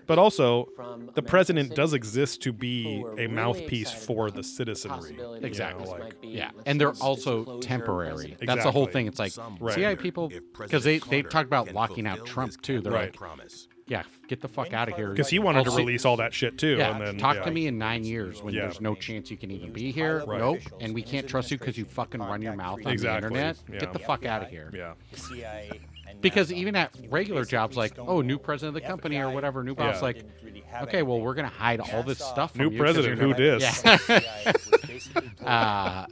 But 0.06 0.18
also, 0.18 0.68
the 1.14 1.22
president 1.22 1.74
does 1.74 1.92
exist 1.94 2.40
to 2.42 2.52
be 2.52 3.04
a 3.18 3.26
mouthpiece 3.28 3.90
for 3.92 4.30
the 4.30 4.42
citizenry. 4.42 4.98
possibility 4.98 5.40
that 5.42 5.46
Exactly. 5.46 5.86
like- 5.86 6.14
Yeah, 6.22 6.50
and 6.66 6.80
they're 6.80 6.92
also 7.00 7.60
temporary. 7.60 8.14
president. 8.14 8.46
That's 8.46 8.64
the 8.64 8.72
whole 8.72 8.86
thing. 8.86 9.06
It's 9.06 9.18
like, 9.18 9.32
Some 9.32 9.56
see 9.70 9.82
how 9.82 9.88
wonder 9.88 9.96
people 10.02 10.30
because 10.58 10.84
they 10.84 10.98
they 10.98 11.22
Carter 11.22 11.28
talk 11.28 11.46
about 11.46 11.72
locking 11.72 12.06
out 12.06 12.24
Trump 12.26 12.60
too. 12.62 12.80
They're 12.80 12.92
Right. 12.92 13.04
like, 13.06 13.14
promise. 13.14 13.68
Yeah, 13.88 14.02
get 14.28 14.40
the 14.40 14.48
fuck 14.48 14.72
out 14.72 14.88
of 14.88 14.94
here. 14.96 15.10
Because 15.10 15.28
he 15.28 15.38
wanted 15.38 15.64
to 15.64 15.70
I'll 15.70 15.76
see- 15.76 15.82
release 15.82 16.04
all 16.04 16.16
that 16.18 16.32
shit 16.34 16.58
too, 16.58 16.76
Yeah, 16.76 16.90
and 16.96 17.00
then 17.06 17.18
talk 17.18 17.36
yeah. 17.36 17.42
to 17.44 17.50
me 17.50 17.66
in 17.66 17.78
nine 17.78 18.04
years 18.04 18.42
when 18.42 18.54
Yeah. 18.54 18.62
there's 18.62 18.80
no 18.80 18.94
chance 18.94 19.30
you 19.30 19.36
can 19.36 19.50
even 19.50 19.72
be 19.72 19.90
here. 19.90 20.20
high-level 20.20 20.54
Nope, 20.54 20.60
and 20.80 20.94
we 20.94 21.02
can't 21.02 21.26
trust 21.26 21.50
you 21.50 21.58
because 21.58 21.76
you 21.78 21.84
fucking 21.86 22.20
run 22.20 22.42
your 22.42 22.54
mouth 22.54 22.84
on. 22.84 22.92
Exactly, 22.92 23.20
the 23.30 23.34
internet. 23.38 23.56
yeah. 23.72 23.78
Get 23.78 23.92
the 23.92 23.98
fuck 23.98 24.24
out 24.26 24.42
of 24.42 24.48
here. 24.50 24.70
Yeah. 24.74 24.92
the 25.12 25.18
CIA, 25.20 25.70
and 26.08 26.20
Because 26.20 26.52
even 26.52 26.74
at 26.76 26.94
regular 27.08 27.44
jobs, 27.44 27.76
like, 27.76 27.98
oh, 27.98 28.20
new 28.20 28.38
president 28.38 28.68
of 28.68 28.74
the 28.74 28.80
the 28.80 28.86
company 28.86 29.18
or 29.18 29.30
whatever, 29.30 29.62
new 29.64 29.72
Yeah. 29.78 29.92
boss, 29.92 30.02
like, 30.02 30.16
didn't 30.16 30.32
really 30.42 30.60
have 30.68 30.82
okay, 30.88 31.02
well, 31.02 31.20
we're 31.20 31.34
gonna 31.34 31.48
hide 31.48 31.80
all 31.80 32.02
this 32.02 32.18
stuff 32.18 32.52
from 32.52 32.58
New 32.66 32.70
you 32.70 32.78
'cause 32.82 32.92
president, 32.94 33.18
you're 33.20 33.28
who 33.28 33.34
dis? 33.34 33.62
Yeah. 33.84 33.96
CIA 33.96 34.52
was 34.70 34.80
basically 34.86 35.28
told 35.38 35.48
Uh, 35.48 36.06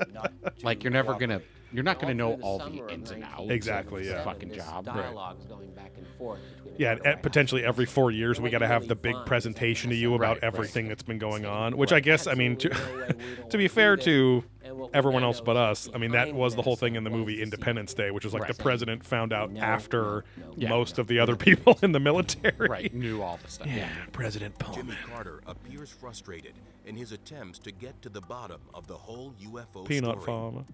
like 0.63 0.83
you're 0.85 0.93
never 0.93 1.13
gonna 1.15 1.41
cooperate. 1.41 1.47
You're 1.77 1.85
not 1.85 2.01
gonna 2.01 2.15
know 2.15 2.35
all 2.43 2.59
the 2.59 2.83
ins 2.93 3.11
and 3.11 3.23
outs. 3.25 3.51
Exactly, 3.51 4.03
this 4.05 4.13
yeah. 4.13 4.25
fucking 4.25 4.49
this 4.49 4.59
job. 4.59 4.85
dialogue's 4.87 5.45
going 5.45 5.71
back 5.75 5.93
and 5.97 6.07
forth 6.19 6.41
between 6.57 6.75
Yeah, 6.79 6.93
and, 6.93 7.01
uh, 7.01 7.11
and 7.11 7.23
potentially 7.23 7.65
every 7.65 7.87
four 7.87 8.11
years 8.11 8.41
we 8.41 8.51
got 8.51 8.59
to 8.59 8.67
have 8.67 8.89
the 8.89 8.97
big 8.97 9.13
find 9.13 9.17
is 9.23 9.25
that 9.25 9.29
presentation 9.29 9.91
to 9.91 9.97
you 9.97 10.15
about 10.15 10.23
Right, 10.37 10.43
right. 10.43 10.45
everything 10.45 10.89
that's 10.89 11.03
been 11.03 11.19
going 11.19 11.45
on. 11.47 11.77
Which 11.77 11.91
"Well, 11.91 11.99
I 11.99 12.01
guess, 12.01 12.27
I 12.27 12.35
mean, 12.35 12.57
to, 12.57 12.71
absolutely 12.71 12.95
no 12.95 13.01
way, 13.01 13.09
we 13.31 13.37
don't 13.37 13.51
to 13.51 13.59
be 13.59 13.69
fair 13.69 13.97
to 13.99 14.41
this." 14.41 14.51
And 14.65 14.79
what 14.79 14.93
we 14.93 14.99
everyone 14.99 15.23
else 15.23 15.41
but 15.41 15.57
us, 15.57 15.89
I 15.95 15.99
mean, 15.99 16.11
that 16.13 16.35
was 16.35 16.57
the 16.57 16.63
whole 16.63 16.75
thing 16.77 16.97
in 16.97 17.05
the 17.05 17.11
movie 17.11 17.41
Independence 17.41 17.95
Day, 17.95 18.11
which 18.11 18.25
was 18.25 18.33
like 18.35 18.43
Right. 18.45 18.57
the 18.57 18.63
president 18.63 19.05
found 19.05 19.33
out 19.33 19.53
No, 19.53 19.61
after 19.61 20.25
no, 20.37 20.47
no. 20.49 20.55
Yeah. 20.57 20.69
most 20.71 20.99
of 20.99 21.07
the 21.07 21.19
other 21.21 21.37
people 21.37 21.79
in 21.83 21.93
the 21.93 22.01
military. 22.01 22.69
Right, 22.69 22.93
knew 22.95 23.23
all 23.23 23.39
the 23.43 23.51
stuff. 23.51 23.69
Yeah. 23.69 23.89
President 24.13 24.55
Jimmy 24.75 24.95
Carter 25.09 25.41
appears 25.47 25.91
frustrated 25.91 26.55
in 26.85 26.97
his 26.97 27.13
attempts 27.13 27.59
to 27.61 27.71
get 27.73 28.01
to 28.03 28.09
the 28.09 28.21
bottom 28.23 28.61
of 28.75 28.87
the 28.89 28.97
whole 28.97 29.35
UFO 29.41 29.85
Peanut 29.87 30.11
story. 30.13 30.25
farmer 30.27 30.65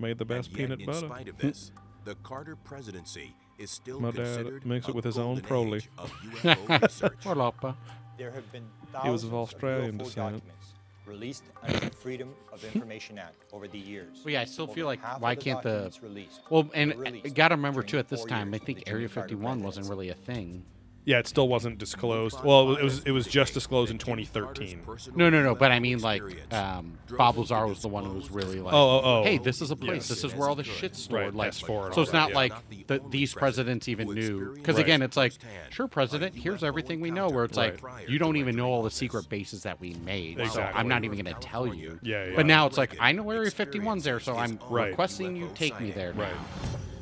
made 0.00 0.18
the 0.18 0.24
best 0.24 0.50
yet, 0.50 0.56
peanut 0.56 0.80
in 0.80 0.86
butter. 0.86 1.06
spite 1.06 1.28
of 1.28 1.36
hmm. 1.36 1.46
this, 1.48 1.72
the 2.04 2.14
Carter 2.16 2.56
presidency 2.56 3.34
is 3.58 3.70
still 3.70 4.00
My 4.00 4.10
dad 4.10 4.64
makes 4.64 4.88
it 4.88 4.94
with 4.94 5.04
his 5.04 5.18
own 5.18 5.40
golden 5.40 5.44
Proli. 5.44 5.76
age 5.76 5.90
of 5.98 6.10
UFO 6.42 6.82
research. 6.82 7.24
Well, 7.24 7.36
Oppa. 7.36 7.76
There 8.16 8.30
have 8.30 8.50
been 8.52 8.66
He 9.02 9.10
was 9.10 9.24
of 9.24 9.34
Australian 9.34 9.98
UFO 9.98 10.04
descent. 10.04 10.36
documents 10.36 10.74
released 11.06 11.44
under 11.62 11.80
the 11.80 11.90
Freedom 11.90 12.32
of 12.52 12.64
Information 12.64 13.18
Act 13.18 13.44
over 13.52 13.66
the 13.66 13.78
years. 13.78 14.20
Well, 14.24 14.32
yeah, 14.32 14.42
I 14.42 14.44
still 14.44 14.64
Over 14.64 14.74
feel 14.74 14.86
like 14.86 15.00
why 15.20 15.34
the 15.34 15.40
can't 15.40 15.62
the 15.62 15.92
released 16.02 16.40
well, 16.50 16.70
and 16.72 16.94
got 17.34 17.48
to 17.48 17.56
remember 17.56 17.82
too 17.82 17.98
at 17.98 18.08
this 18.08 18.24
time, 18.24 18.54
I 18.54 18.58
think 18.58 18.84
Area 18.86 19.08
51 19.08 19.62
wasn't 19.62 19.88
really 19.88 20.10
a 20.10 20.14
thing. 20.14 20.64
Yeah, 21.06 21.18
it 21.18 21.26
still 21.26 21.48
wasn't 21.48 21.78
disclosed. 21.78 22.42
Well, 22.44 22.76
it 22.76 22.84
was 22.84 23.00
it 23.04 23.10
was 23.10 23.26
just 23.26 23.54
disclosed 23.54 23.90
in 23.90 23.98
2013. 23.98 24.82
No, 25.14 25.30
no, 25.30 25.42
no. 25.42 25.54
But 25.54 25.72
I 25.72 25.80
mean, 25.80 26.00
like, 26.00 26.22
um, 26.52 26.98
Bob 27.16 27.38
Lazar 27.38 27.66
was 27.66 27.80
the 27.80 27.88
one 27.88 28.04
who 28.04 28.12
was 28.12 28.30
really 28.30 28.60
like, 28.60 28.74
Oh, 28.74 28.76
oh, 28.76 29.00
oh. 29.04 29.22
hey, 29.24 29.38
this 29.38 29.62
is 29.62 29.70
a 29.70 29.76
place. 29.76 30.08
Yes. 30.08 30.08
This 30.08 30.24
is 30.24 30.34
where 30.34 30.48
all 30.48 30.54
the 30.54 30.62
shit's 30.62 31.02
stored. 31.02 31.34
Right, 31.34 31.34
like, 31.34 31.52
S4 31.52 31.94
so 31.94 32.02
it's 32.02 32.10
that, 32.10 32.16
not 32.18 32.30
yeah. 32.30 32.36
like 32.36 32.52
Not 32.52 32.70
the 32.70 32.84
the, 32.86 33.00
these 33.08 33.32
presidents 33.34 33.88
even 33.88 34.08
knew. 34.08 34.20
experienced 34.20 34.54
Because 34.62 34.78
again, 34.78 35.00
it's 35.02 35.16
like, 35.16 35.32
sure, 35.70 35.88
president, 35.88 36.34
here's 36.34 36.62
everything 36.62 37.00
we 37.00 37.10
know. 37.10 37.28
Where 37.30 37.44
it's 37.44 37.56
encounter 37.56 37.88
like, 37.96 38.08
you 38.08 38.18
don't 38.18 38.36
even 38.36 38.54
know 38.54 38.68
all 38.68 38.82
the 38.82 38.90
secret 38.90 39.28
bases 39.28 39.62
that 39.62 39.80
we 39.80 39.94
made. 40.04 40.46
So 40.50 40.60
I'm 40.62 40.86
not 40.88 41.04
even 41.04 41.18
going 41.22 41.34
to 41.34 41.40
tell 41.40 41.66
you. 41.74 41.98
Yeah, 42.02 42.26
yeah. 42.26 42.36
But 42.36 42.46
now 42.46 42.66
it's 42.66 42.76
like, 42.78 42.96
I 43.00 43.12
know 43.12 43.28
Area 43.30 43.50
51's 43.50 44.04
there, 44.04 44.20
so 44.20 44.36
I'm 44.36 44.58
Right. 44.68 44.88
requesting 44.88 45.34
you 45.34 45.50
take 45.54 45.80
me 45.80 45.88
sighting. 45.90 45.92
there. 45.94 46.12
Right. 46.12 46.32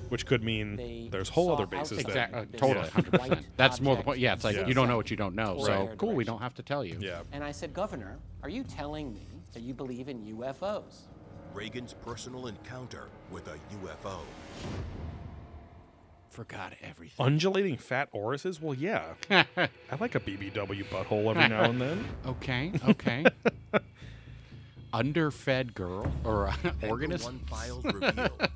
Now. 0.08 0.12
Which 0.12 0.26
could 0.26 0.42
mean 0.42 0.76
They 0.76 1.08
there's 1.10 1.28
whole 1.28 1.52
other 1.52 1.66
bases 1.66 1.98
there. 1.98 2.06
Exactly. 2.06 2.46
This 2.50 2.60
Totally. 2.60 2.86
white 2.88 3.30
100%. 3.30 3.44
That's 3.56 3.80
more 3.80 3.96
the 3.96 4.02
point. 4.02 4.18
Yeah, 4.18 4.32
it's 4.34 4.44
like 4.44 4.56
Yeah. 4.56 4.66
you 4.66 4.74
don't 4.74 4.88
know 4.88 4.96
what 4.96 5.10
you 5.10 5.16
don't 5.16 5.34
know. 5.34 5.58
So 5.60 5.64
their 5.86 5.96
cool. 5.96 6.12
We 6.14 6.24
don't 6.24 6.40
have 6.40 6.54
to 6.54 6.62
tell 6.62 6.84
you. 6.84 6.96
Yeah. 7.00 7.20
And 7.32 7.42
I 7.44 7.52
said, 7.52 7.72
Governor, 7.72 8.18
are 8.42 8.48
you 8.48 8.64
telling 8.64 9.12
me 9.12 9.26
that 9.52 9.62
you 9.62 9.74
believe 9.74 10.08
in 10.08 10.24
UFOs? 10.36 11.02
Reagan's 11.54 11.94
personal 11.94 12.46
encounter 12.46 13.08
with 13.30 13.48
a 13.48 13.54
UFO. 13.82 14.18
Forgot 16.30 16.74
everything. 16.82 17.24
Undulating 17.26 17.76
fat 17.78 18.08
orises? 18.12 18.60
Well, 18.60 18.74
yeah. 18.74 19.14
I 19.30 19.68
like 19.98 20.14
a 20.14 20.20
BBW 20.20 20.84
butthole 20.84 21.30
every 21.30 21.48
now 21.48 21.64
and 21.64 21.80
then. 21.80 22.04
Okay, 22.26 22.70
okay. 22.88 23.24
Underfed 24.92 25.74
girl 25.74 26.10
or 26.24 26.48
uh, 26.48 26.50
Hangar 26.52 26.88
organist? 26.88 27.24
One 27.24 27.38
files 27.40 27.84
reveal 27.84 28.10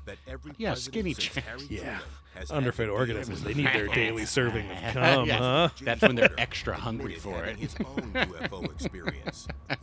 that 0.05 0.17
every 0.27 0.53
Yeah, 0.57 0.73
skinny 0.73 1.13
chick. 1.13 1.43
Yeah. 1.69 1.81
Truman 1.81 1.99
has 2.35 2.49
had 2.49 2.57
Underfed 2.57 2.89
organisms. 2.89 3.43
They 3.43 3.53
need 3.53 3.67
their 3.67 3.87
daily 3.87 4.25
serving 4.25 4.69
of 4.71 4.93
cum, 4.93 5.27
Yes. 5.27 5.39
huh? 5.39 5.69
That's 5.81 6.01
when 6.01 6.15
they're 6.15 6.33
extra 6.39 6.75
hungry 6.75 7.15
for 7.15 7.43
it. 7.43 7.57
his 7.57 7.75
own 7.85 8.11
UFO 8.13 8.65
experience. 8.71 9.47
and 9.69 9.77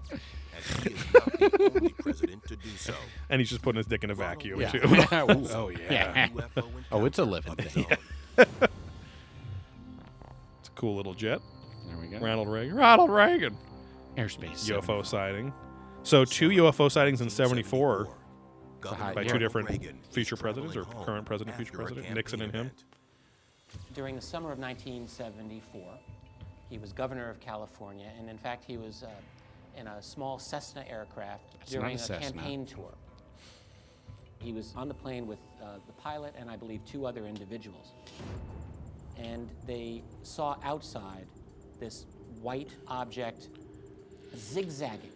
he 0.83 0.91
is 0.95 1.05
not 1.15 1.33
the 1.39 1.71
only 1.77 1.89
president 1.91 2.45
to 2.49 2.57
do 2.57 2.69
so. 2.77 2.95
And 3.29 3.41
he's 3.41 3.49
just 3.51 3.63
putting 3.63 3.77
his 3.79 3.87
dick 3.87 4.03
in 4.03 4.11
a 4.11 4.15
vacuum, 4.17 4.61
Yeah. 4.61 4.71
too. 4.71 4.79
Ooh. 4.79 5.47
oh, 5.53 5.69
yeah. 5.69 6.29
Yeah. 6.35 6.45
Oh, 6.91 7.05
it's 7.05 7.19
a 7.21 7.25
living 7.25 7.55
thing. 7.55 7.87
own. 7.89 7.97
It's 10.59 10.69
a 10.69 10.73
cool 10.75 10.97
little 10.97 11.15
jet. 11.15 11.41
There 11.87 11.97
we 11.99 12.09
go. 12.09 12.19
Ronald 12.19 12.49
Reagan. 12.49 12.75
Ronald 12.77 13.11
Reagan. 13.11 13.57
Airspace. 14.17 14.69
UFO 14.71 15.07
sighting. 15.07 15.53
So, 16.03 16.25
two 16.25 16.49
UFO 16.51 16.91
sightings 16.91 17.21
in 17.21 17.31
74 17.31 18.09
Governor 18.81 19.15
by 19.15 19.25
two 19.25 19.35
Yeah. 19.35 19.39
different 19.39 19.69
future 20.11 20.37
presidents 20.37 20.75
or 20.75 20.85
current 20.85 21.27
president, 21.27 21.57
future 21.57 21.77
president, 21.77 22.15
Nixon 22.15 22.41
and 22.41 22.51
campaign 22.53 22.71
him. 22.71 22.77
During 23.95 24.17
the 24.17 24.23
summer 24.23 24.51
of 24.51 24.59
1974, 24.59 25.83
he 26.71 26.79
was 26.79 26.93
governor 26.93 27.29
of 27.29 27.39
California, 27.41 28.11
and 28.19 28.31
in 28.31 28.39
fact, 28.39 28.65
he 28.65 28.79
was 28.79 29.03
uh, 29.03 29.11
in 29.77 29.87
a 29.87 30.03
small 30.03 30.39
Cessna 30.39 30.85
aircraft 30.89 31.57
It's 31.61 31.71
during 31.73 31.93
a 31.93 31.95
a, 31.95 31.99
Cessna. 31.99 32.33
campaign 32.33 32.65
tour. 32.65 32.95
He 34.39 34.53
was 34.55 34.73
on 34.75 34.89
the 34.89 34.95
plane 34.95 35.27
with 35.27 35.39
uh, 35.63 35.77
the 35.87 35.93
pilot 35.93 36.35
and 36.39 36.51
I 36.51 36.57
believe 36.57 36.81
two 36.87 37.05
other 37.05 37.27
individuals. 37.27 37.93
And 39.19 39.51
they 39.67 40.03
saw 40.23 40.57
outside 40.65 41.27
this 41.79 42.07
white 42.41 42.71
object 42.89 43.49
zigzagging 44.35 45.13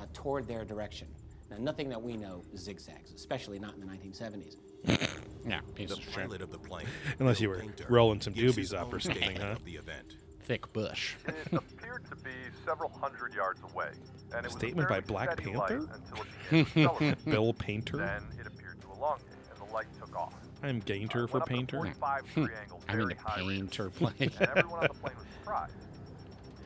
uh, 0.00 0.06
toward 0.12 0.46
their 0.46 0.64
direction. 0.64 1.08
Now, 1.50 1.56
nothing 1.58 1.88
that 1.90 2.02
we 2.02 2.16
know 2.16 2.42
zigzags, 2.56 3.12
especially 3.12 3.58
not 3.58 3.74
in 3.74 3.80
the 3.80 3.86
1970s. 3.86 4.56
Yeah, 5.48 5.60
piece 5.76 5.90
The 5.90 5.96
of 5.98 6.02
shit. 6.02 6.12
pilot 6.14 6.42
of 6.42 6.50
the 6.50 6.58
plane, 6.58 6.86
Unless 7.20 7.40
you 7.40 7.46
Bill 7.48 7.56
were 7.58 7.62
Paynter, 7.62 7.86
rolling 7.88 8.20
some 8.20 8.32
gives 8.32 8.56
doobies 8.56 8.58
his 8.62 8.74
up 8.74 8.92
or 8.92 8.98
something, 8.98 9.22
statement 9.22 9.44
huh? 9.44 9.52
of 9.52 9.64
the 9.64 9.76
event. 9.76 10.16
Thick 10.42 10.72
bush. 10.72 11.14
It 11.28 11.52
appeared 11.52 12.04
to 12.10 12.16
be 12.16 12.32
several 12.64 12.90
hundred 12.90 13.32
yards 13.32 13.60
away, 13.72 13.90
and 14.34 14.44
it 14.44 14.46
was 14.46 14.52
Statement 14.54 14.54
a 14.54 14.58
statement 14.58 14.88
by 14.88 14.94
fairly 14.96 15.06
Black 15.06 15.32
steady 15.40 15.56
light 15.56 15.68
Panther? 15.68 15.94
until 15.94 16.22
it 16.24 16.26
began 16.50 16.64
to 16.64 16.80
accelerate. 16.90 17.24
Bill 17.26 17.54
Paynter. 17.54 17.96
Then 17.98 18.22
it 18.40 18.46
appeared 18.48 18.80
to 18.80 18.88
elongate, 18.90 19.26
and 19.52 19.68
the 19.68 19.72
light 19.72 19.86
took 20.00 20.16
off. 20.16 20.34
I'm 20.64 20.80
Gainter 20.82 21.24
Uh, 21.24 21.26
for 21.28 21.32
went 21.34 21.42
up 21.42 21.48
to 21.48 21.54
Paynter. 21.54 21.76
45 21.76 22.26
degree 22.34 22.54
angle, 22.60 22.82
I 22.88 22.92
mean, 22.96 23.00
very 23.06 23.14
a 23.14 23.20
high 23.30 23.38
rate. 23.40 23.48
painter 23.48 23.90
plane. 23.90 24.14
and 24.18 24.32
everyone 24.50 24.80
on 24.80 24.88
the 24.88 24.94
plane 24.94 25.14
was 25.16 25.26
surprised. 25.38 25.72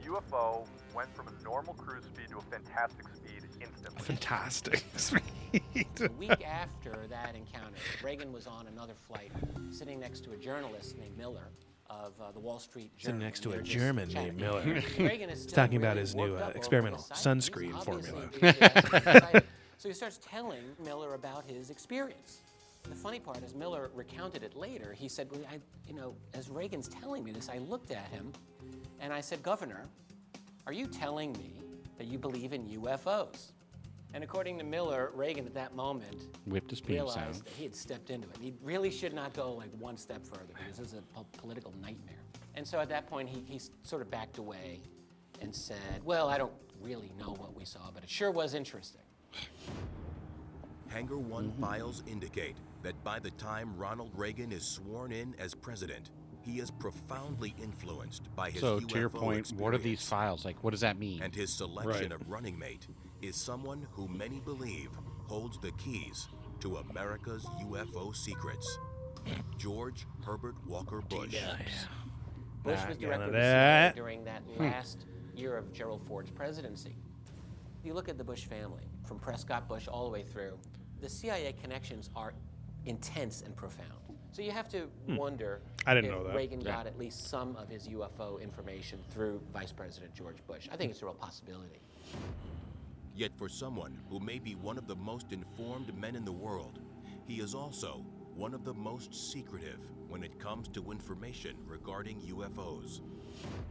The 0.02 0.08
UFO 0.10 0.66
went 0.94 1.14
from 1.14 1.28
a 1.28 1.42
normal 1.44 1.74
cruise 1.74 2.04
speed 2.04 2.28
to 2.30 2.38
a 2.38 2.42
fantastic 2.42 3.06
speed 3.08 3.42
instantly. 3.60 4.02
Fantastic. 4.02 4.84
Speed. 4.96 5.22
a 6.00 6.12
week 6.18 6.46
after 6.46 7.06
that 7.08 7.34
encounter, 7.34 7.76
Reagan 8.02 8.32
was 8.32 8.46
on 8.46 8.66
another 8.68 8.94
flight, 8.94 9.32
sitting 9.70 9.98
next 10.00 10.24
to 10.24 10.32
a 10.32 10.36
journalist 10.36 10.96
named 10.96 11.16
Miller 11.18 11.48
of 11.88 12.12
uh, 12.20 12.30
the 12.32 12.38
Wall 12.38 12.58
Street 12.60 12.96
Journal. 12.96 13.18
Sitting 13.18 13.18
next 13.18 13.40
to 13.40 13.48
a 13.48 13.52
they 13.52 13.58
were 13.58 13.62
just 13.64 13.78
German 13.78 14.08
chatting. 14.08 14.36
named 14.36 14.40
Miller. 14.40 14.82
Reagan 14.98 15.30
is 15.30 15.38
He's 15.42 15.50
still 15.50 15.64
talking 15.64 15.76
about 15.78 15.96
his 15.96 16.14
new 16.14 16.36
uh, 16.36 16.52
experimental 16.54 17.04
the 17.08 17.14
sighting. 17.16 17.40
He's 17.40 17.50
sunscreen 17.50 17.84
formula. 17.84 18.22
enthusiastic 18.22 18.92
and 18.94 19.16
excited. 19.16 19.44
so 19.78 19.88
he 19.88 19.94
starts 19.94 20.20
telling 20.24 20.62
Miller 20.84 21.14
about 21.14 21.44
his 21.44 21.70
experience. 21.70 22.42
The 22.84 22.94
funny 22.94 23.18
part 23.20 23.42
is 23.42 23.54
Miller 23.54 23.90
recounted 23.94 24.42
it 24.42 24.56
later. 24.56 24.94
He 24.96 25.08
said, 25.08 25.28
well, 25.30 25.40
I, 25.50 25.58
you 25.86 25.94
know, 25.94 26.14
as 26.32 26.48
Reagan's 26.48 26.88
telling 26.88 27.24
me 27.24 27.32
this, 27.32 27.48
I 27.48 27.58
looked 27.58 27.90
at 27.90 28.06
him 28.08 28.32
and 29.00 29.12
I 29.12 29.20
said, 29.20 29.42
Governor, 29.42 29.86
are 30.66 30.72
you 30.72 30.86
telling 30.86 31.32
me 31.32 31.54
that 31.98 32.06
you 32.06 32.18
believe 32.18 32.52
in 32.52 32.66
UFOs? 32.68 33.52
And 34.12 34.24
according 34.24 34.58
to 34.58 34.64
Miller, 34.64 35.12
Reagan 35.14 35.46
at 35.46 35.54
that 35.54 35.76
moment 35.76 36.26
Whipped 36.46 36.70
his 36.70 36.80
penis 36.80 37.14
realized 37.14 37.40
out. 37.40 37.44
that 37.44 37.52
he 37.54 37.62
had 37.62 37.76
stepped 37.76 38.10
into 38.10 38.28
it. 38.28 38.36
He 38.40 38.52
really 38.62 38.90
should 38.90 39.14
not 39.14 39.32
go 39.34 39.52
like 39.52 39.70
one 39.78 39.96
step 39.96 40.24
further 40.26 40.52
because 40.54 40.78
this 40.78 40.88
is 40.88 40.98
a 40.98 41.02
po- 41.14 41.26
political 41.38 41.72
nightmare. 41.80 42.16
And 42.56 42.66
so 42.66 42.80
at 42.80 42.88
that 42.88 43.06
point, 43.06 43.28
he, 43.28 43.44
he 43.46 43.60
sort 43.84 44.02
of 44.02 44.10
backed 44.10 44.38
away 44.38 44.80
and 45.40 45.54
said, 45.54 46.04
Well, 46.04 46.28
I 46.28 46.38
don't 46.38 46.52
really 46.80 47.12
know 47.18 47.34
what 47.38 47.54
we 47.54 47.64
saw, 47.64 47.90
but 47.94 48.02
it 48.02 48.10
sure 48.10 48.32
was 48.32 48.54
interesting. 48.54 49.02
Hangar 50.88 51.18
One 51.18 51.50
mm-hmm. 51.50 51.62
files 51.62 52.02
indicate 52.08 52.56
that 52.82 53.02
by 53.04 53.20
the 53.20 53.30
time 53.32 53.76
Ronald 53.76 54.10
Reagan 54.16 54.50
is 54.50 54.64
sworn 54.64 55.12
in 55.12 55.34
as 55.38 55.54
president, 55.54 56.10
he 56.42 56.58
is 56.58 56.70
profoundly 56.70 57.54
influenced 57.62 58.34
by 58.34 58.50
his 58.50 58.60
So 58.60 58.78
UFO 58.80 58.88
to 58.88 58.98
your 58.98 59.08
point, 59.10 59.52
what 59.52 59.74
are 59.74 59.78
these 59.78 60.02
files 60.06 60.44
like? 60.44 60.62
What 60.64 60.70
does 60.70 60.80
that 60.80 60.98
mean? 60.98 61.22
And 61.22 61.34
his 61.34 61.56
selection 61.56 62.10
Right. 62.10 62.12
of 62.12 62.28
running 62.28 62.58
mate 62.58 62.86
is 63.22 63.36
someone 63.36 63.86
who 63.92 64.08
many 64.08 64.40
believe 64.40 64.90
holds 65.28 65.58
the 65.60 65.72
keys 65.72 66.28
to 66.60 66.76
America's 66.78 67.44
UFO 67.62 68.12
secrets. 68.14 68.78
George 69.58 70.06
Herbert 70.24 70.54
Walker 70.66 71.02
Bush. 71.02 71.36
Bush 72.62 72.76
Not 72.78 72.88
was 72.88 72.96
gonna 72.96 72.96
director 72.98 73.24
of 73.24 73.32
do 73.32 73.32
the 73.38 73.42
CIA 73.42 73.86
it. 73.88 73.94
during 73.96 74.24
that 74.24 74.42
Hmm. 74.42 74.60
last 74.62 75.06
year 75.34 75.56
of 75.56 75.72
Gerald 75.72 76.02
Ford's 76.06 76.30
presidency. 76.30 76.96
If 77.78 77.86
you 77.86 77.94
look 77.94 78.08
at 78.08 78.18
the 78.18 78.24
Bush 78.24 78.44
family, 78.46 78.88
from 79.04 79.18
Prescott 79.18 79.68
Bush 79.68 79.88
all 79.88 80.04
the 80.04 80.10
way 80.10 80.22
through, 80.22 80.58
the 81.00 81.08
CIA 81.08 81.52
connections 81.54 82.10
are 82.16 82.34
intense 82.84 83.42
and 83.42 83.54
profound. 83.56 83.99
So 84.32 84.42
you 84.42 84.52
have 84.52 84.68
to 84.70 84.88
Hmm. 85.06 85.16
wonder 85.16 85.60
I 85.86 85.94
didn't 85.94 86.10
if 86.10 86.16
know 86.16 86.24
that. 86.24 86.36
Reagan 86.36 86.60
Yeah. 86.60 86.72
got 86.76 86.86
at 86.86 86.98
least 86.98 87.24
some 87.28 87.56
of 87.56 87.68
his 87.68 87.88
UFO 87.88 88.38
information 88.38 89.02
through 89.10 89.40
Vice 89.52 89.72
President 89.72 90.14
George 90.14 90.44
Bush. 90.46 90.68
I 90.70 90.76
think 90.76 90.90
it's 90.92 91.02
a 91.02 91.06
real 91.06 91.14
possibility. 91.14 91.80
Yet 93.14 93.32
for 93.36 93.48
someone 93.48 93.98
who 94.08 94.20
may 94.20 94.38
be 94.38 94.54
one 94.54 94.78
of 94.78 94.86
the 94.86 94.96
most 94.96 95.32
informed 95.32 95.96
men 95.98 96.14
in 96.14 96.24
the 96.24 96.32
world, 96.32 96.80
he 97.26 97.40
is 97.40 97.54
also 97.54 98.04
one 98.36 98.54
of 98.54 98.64
the 98.64 98.72
most 98.74 99.12
secretive 99.32 99.80
when 100.08 100.22
it 100.22 100.38
comes 100.38 100.68
to 100.68 100.90
information 100.90 101.56
regarding 101.66 102.20
UFOs. 102.22 103.00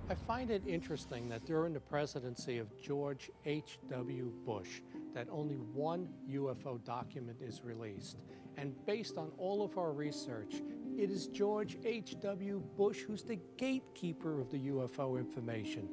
I 0.09 0.15
find 0.15 0.49
it 0.51 0.65
interesting 0.67 1.29
that 1.29 1.45
during 1.45 1.73
the 1.73 1.79
presidency 1.79 2.57
of 2.59 2.75
George 2.77 3.29
H.W. 3.45 4.31
Bush, 4.45 4.81
that 5.13 5.27
only 5.29 5.55
one 5.57 6.09
UFO 6.29 6.77
document 6.83 7.41
is 7.41 7.63
released. 7.63 8.17
And 8.59 8.73
based 8.85 9.17
on 9.17 9.31
all 9.37 9.63
of 9.63 9.77
our 9.77 9.91
research, 9.93 10.55
it 10.97 11.09
is 11.09 11.27
George 11.27 11.77
H.W. 11.85 12.61
Bush 12.75 12.99
who's 12.99 13.23
the 13.23 13.39
gatekeeper 13.57 14.41
of 14.41 14.51
the 14.51 14.57
UFO 14.69 15.17
information. 15.17 15.87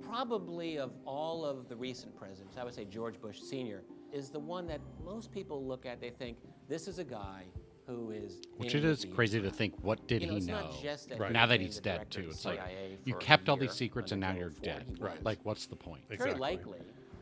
Probably 0.00 0.78
of 0.78 0.92
all 1.04 1.44
of 1.44 1.68
the 1.68 1.74
recent 1.74 2.16
presidents, 2.16 2.56
I 2.56 2.64
would 2.64 2.74
say 2.74 2.84
George 2.84 3.20
Bush 3.20 3.40
Sr. 3.40 3.82
is 4.12 4.30
the 4.30 4.38
one 4.38 4.68
that 4.68 4.80
most 5.04 5.32
people 5.32 5.66
look 5.66 5.84
at, 5.84 6.00
they 6.00 6.10
think, 6.10 6.38
this 6.68 6.86
is 6.86 6.98
a 7.00 7.04
guy 7.04 7.44
who 7.88 8.12
is. 8.12 8.40
Which 8.56 8.74
in 8.74 8.84
it 8.84 8.88
with 8.88 8.98
is 8.98 9.00
the- 9.02 9.08
crazy 9.08 9.40
to 9.40 9.50
think, 9.50 9.74
what 9.82 10.06
did 10.06 10.22
You 10.22 10.28
know, 10.28 10.32
he 10.34 10.38
it's 10.38 10.46
know? 10.46 10.60
not 10.60 10.80
just 10.80 11.08
that 11.08 11.18
Right. 11.18 11.32
Now 11.32 11.46
that 11.46 11.60
he's 11.60 11.80
dead 11.80 12.08
too, 12.08 12.28
it's 12.30 12.44
like 12.44 12.60
you 13.04 13.14
kept 13.16 13.48
all 13.48 13.56
these 13.56 13.72
secrets 13.72 14.12
and 14.12 14.20
now 14.20 14.32
you're 14.32 14.50
dead. 14.50 14.84
He 14.86 15.02
was. 15.02 15.12
Like, 15.24 15.40
what's 15.42 15.66
the 15.66 15.76
point? 15.76 16.02
Exactly. 16.08 16.30
Very 16.30 16.38
likely. 16.40 16.78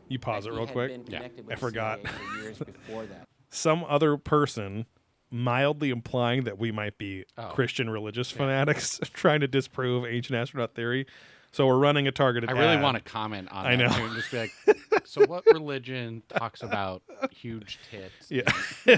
You 0.09 0.19
pause 0.19 0.45
it 0.45 0.51
real 0.51 0.67
quick. 0.67 0.89
been 0.89 1.05
connected 1.05 1.45
I 1.49 1.55
forgot. 1.55 2.05
For 2.05 2.39
years 2.39 2.59
before 2.59 3.05
that. 3.05 3.27
Some 3.51 3.85
other 3.87 4.17
person 4.17 4.85
mildly 5.29 5.91
implying 5.91 6.43
that 6.45 6.57
we 6.57 6.71
might 6.71 6.97
be 6.97 7.25
Oh. 7.37 7.43
Christian 7.49 7.89
religious 7.89 8.31
fanatics 8.31 8.99
trying 9.13 9.41
to 9.41 9.47
disprove 9.47 10.05
ancient 10.05 10.37
astronaut 10.37 10.73
theory. 10.73 11.05
So 11.53 11.67
we're 11.67 11.77
running 11.79 12.07
a 12.07 12.11
targeted. 12.11 12.49
Ad 12.49 12.55
I 12.57 12.59
really 12.59 12.75
ad. 12.77 12.81
want 12.83 12.95
to 12.97 13.03
comment 13.03 13.51
on 13.51 13.65
I 13.65 13.75
that 13.75 13.89
know. 13.91 14.05
and 14.05 14.15
just 14.15 14.31
be 14.31 14.37
like, 14.37 14.51
so 15.05 15.25
what 15.25 15.45
religion 15.47 16.23
talks 16.29 16.63
about 16.63 17.01
huge 17.29 17.77
tits? 17.89 18.31
Yeah. 18.31 18.43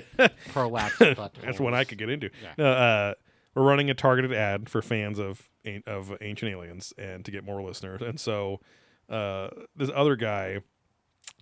prolapsed 0.51 1.15
buttholes? 1.15 1.41
That's 1.41 1.59
one 1.59 1.73
I 1.73 1.83
could 1.83 1.97
get 1.97 2.09
into. 2.09 2.29
Yeah. 2.57 2.63
Uh, 2.65 3.13
we're 3.55 3.63
running 3.63 3.89
a 3.89 3.93
targeted 3.95 4.33
ad 4.33 4.69
for 4.69 4.81
fans 4.81 5.19
of 5.19 5.49
of 5.87 6.13
Ancient 6.21 6.51
Aliens 6.51 6.93
and 6.97 7.23
to 7.25 7.31
get 7.31 7.43
more 7.43 7.61
listeners. 7.63 8.01
And 8.01 8.19
so 8.19 8.59
uh, 9.09 9.49
this 9.75 9.89
other 9.93 10.15
guy, 10.15 10.59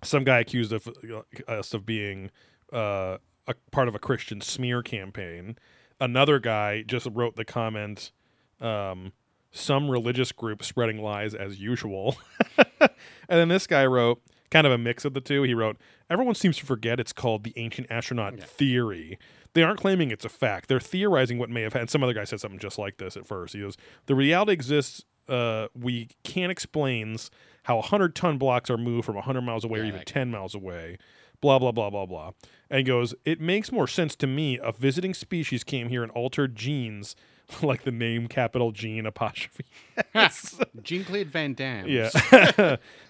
some 0.04 0.24
guy 0.24 0.40
accused 0.40 0.72
of 0.72 0.86
uh, 0.88 1.22
us 1.50 1.74
of 1.74 1.84
being 1.84 2.30
uh, 2.72 3.18
a 3.46 3.54
part 3.70 3.88
of 3.88 3.94
a 3.94 3.98
Christian 3.98 4.40
smear 4.40 4.82
campaign. 4.82 5.56
Another 6.00 6.38
guy 6.38 6.82
just 6.82 7.06
wrote 7.12 7.36
the 7.36 7.44
comment. 7.44 8.12
Um, 8.60 9.12
some 9.50 9.90
religious 9.90 10.32
group 10.32 10.64
spreading 10.64 11.02
lies 11.02 11.34
as 11.34 11.60
usual. 11.60 12.16
and 12.58 12.90
then 13.28 13.48
this 13.48 13.66
guy 13.66 13.84
wrote 13.84 14.22
kind 14.50 14.66
of 14.66 14.72
a 14.72 14.78
mix 14.78 15.04
of 15.04 15.14
the 15.14 15.20
two. 15.20 15.42
He 15.42 15.54
wrote, 15.54 15.76
Everyone 16.08 16.34
seems 16.34 16.56
to 16.58 16.66
forget 16.66 17.00
it's 17.00 17.12
called 17.12 17.44
the 17.44 17.52
ancient 17.56 17.86
astronaut 17.90 18.38
theory. 18.40 19.18
They 19.54 19.62
aren't 19.62 19.80
claiming 19.80 20.10
it's 20.10 20.24
a 20.24 20.30
fact. 20.30 20.68
They're 20.68 20.80
theorizing 20.80 21.38
what 21.38 21.50
may 21.50 21.62
have 21.62 21.74
happened. 21.74 21.90
Some 21.90 22.02
other 22.02 22.14
guy 22.14 22.24
said 22.24 22.40
something 22.40 22.58
just 22.58 22.78
like 22.78 22.96
this 22.96 23.16
at 23.16 23.26
first. 23.26 23.54
He 23.54 23.60
goes, 23.60 23.76
The 24.06 24.14
reality 24.14 24.52
exists. 24.52 25.04
Uh, 25.28 25.68
we 25.78 26.08
can't 26.24 26.50
explains 26.50 27.30
how 27.64 27.76
100 27.76 28.14
ton 28.14 28.38
blocks 28.38 28.68
are 28.70 28.76
moved 28.76 29.06
from 29.06 29.14
100 29.14 29.40
miles 29.42 29.64
away 29.64 29.80
or 29.80 29.84
even 29.84 30.02
10 30.04 30.30
miles 30.30 30.54
away. 30.54 30.98
Blah, 31.42 31.58
blah, 31.58 31.72
blah, 31.72 31.90
blah, 31.90 32.06
blah. 32.06 32.30
And 32.70 32.78
he 32.78 32.84
goes, 32.84 33.14
It 33.26 33.40
makes 33.40 33.70
more 33.70 33.86
sense 33.86 34.16
to 34.16 34.26
me 34.26 34.58
a 34.62 34.72
visiting 34.72 35.12
species 35.12 35.62
came 35.62 35.90
here 35.90 36.02
and 36.02 36.10
altered 36.12 36.56
genes 36.56 37.14
like 37.62 37.82
the 37.82 37.90
name 37.92 38.28
capital 38.28 38.72
Gene 38.72 39.04
apostrophe. 39.04 39.66
S. 40.14 40.58
Jean 40.82 41.04
Claude 41.04 41.26
Van 41.26 41.52
Damme. 41.52 41.86
Yeah. 41.88 42.10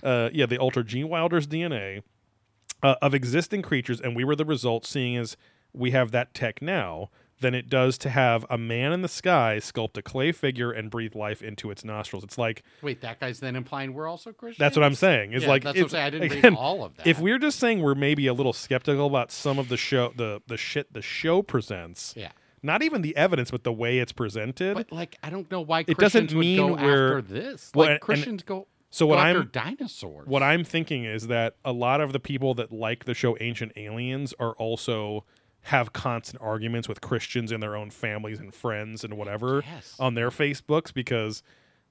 uh, 0.03 0.31
yeah, 0.33 0.47
they 0.47 0.57
altered 0.57 0.89
Gene 0.89 1.09
Wilder's 1.09 1.47
DNA 1.47 2.03
uh, 2.83 2.97
of 3.01 3.15
existing 3.15 3.63
creatures, 3.63 4.01
and 4.01 4.17
we 4.17 4.25
were 4.25 4.35
the 4.35 4.45
result, 4.45 4.85
seeing 4.85 5.17
as 5.17 5.37
we 5.73 5.93
have 5.93 6.11
that 6.11 6.35
tech 6.35 6.61
now, 6.61 7.11
than 7.43 7.55
it 7.55 7.69
does 7.69 7.98
to 7.98 8.09
have 8.10 8.47
a 8.48 8.56
man 8.56 8.93
in 8.93 9.02
the 9.02 9.09
sky 9.09 9.59
sculpt 9.60 9.97
a 9.98 10.02
clay 10.02 10.32
figure 10.32 10.73
and 10.73 10.90
breathe 10.90 11.14
life 11.14 11.43
into 11.43 11.70
its 11.70 11.85
nostrils. 11.85 12.24
It's 12.24 12.39
like 12.39 12.62
Wait, 12.81 13.02
that 13.02 13.20
guy's 13.20 13.40
then 13.40 13.55
implying 13.56 13.93
we're 13.93 14.09
also 14.09 14.32
Christians? 14.32 14.59
that's 14.59 14.77
what 14.77 14.85
I'm 14.85 14.94
saying. 14.94 15.35
It's 15.35 15.43
Yeah, 15.43 15.51
like 15.51 15.64
that's 15.64 15.77
what 15.77 15.82
I'm 15.85 15.89
saying. 15.90 16.05
I 16.05 16.10
didn't 16.10 16.32
again, 16.32 16.52
read 16.55 16.59
all 16.59 16.85
of 16.85 16.97
that. 16.97 17.06
If 17.06 17.19
we're 17.20 17.39
just 17.39 17.59
saying 17.59 17.82
we're 17.82 17.94
maybe 17.94 18.27
a 18.27 18.32
little 18.32 18.52
skeptical 18.55 19.06
about 19.06 19.31
some 19.31 19.59
of 19.59 19.69
the 19.69 19.77
show, 19.77 20.12
the 20.16 20.40
the 20.47 20.56
shit 20.56 20.93
the 20.93 21.02
show 21.02 21.43
presents, 21.43 22.14
Yeah. 22.16 22.32
not 22.62 22.82
even 22.82 23.02
the 23.02 23.16
evidence, 23.16 23.51
but 23.51 23.64
the 23.64 23.73
way 23.73 23.98
it's 23.98 24.12
presented, 24.12 24.74
But 24.74 24.90
like, 24.93 25.19
I 25.23 25.28
don't 25.31 25.51
know 25.51 25.60
why 25.60 25.81
it 25.81 25.97
Christians 25.98 26.28
doesn't 26.31 26.39
mean 26.40 26.62
would 26.70 26.78
go 26.78 26.82
we're 26.85 27.19
after 27.19 27.23
this. 27.35 27.70
Well, 27.74 27.86
Like 27.86 27.93
and- 27.94 28.01
Christians 28.01 28.43
go. 28.43 28.69
So 28.94 29.06
what 29.06 29.19
I'm 29.19 29.48
dinosaurs. 29.51 30.27
What 30.27 30.43
I'm 30.43 30.64
thinking 30.64 31.05
is 31.06 31.28
that 31.28 31.56
a 31.64 31.73
lot 31.73 32.02
of 32.02 32.12
the 32.12 32.20
people 32.20 32.52
that 32.56 32.70
like 32.73 33.06
the 33.06 33.14
show 33.14 33.39
Ancient 33.40 33.73
Aliens 33.74 34.35
are 34.39 34.52
also 34.56 35.24
have 35.62 35.93
constant 35.93 36.43
arguments 36.43 36.89
with 36.89 37.01
Christians 37.01 37.52
in 37.52 37.60
their 37.60 37.76
own 37.76 37.90
families 37.90 38.39
and 38.40 38.52
friends 38.55 39.05
and 39.05 39.14
whatever 39.16 39.62
Yes. 39.66 39.97
on 40.01 40.14
their 40.14 40.30
Facebooks 40.30 40.93
because 40.93 41.43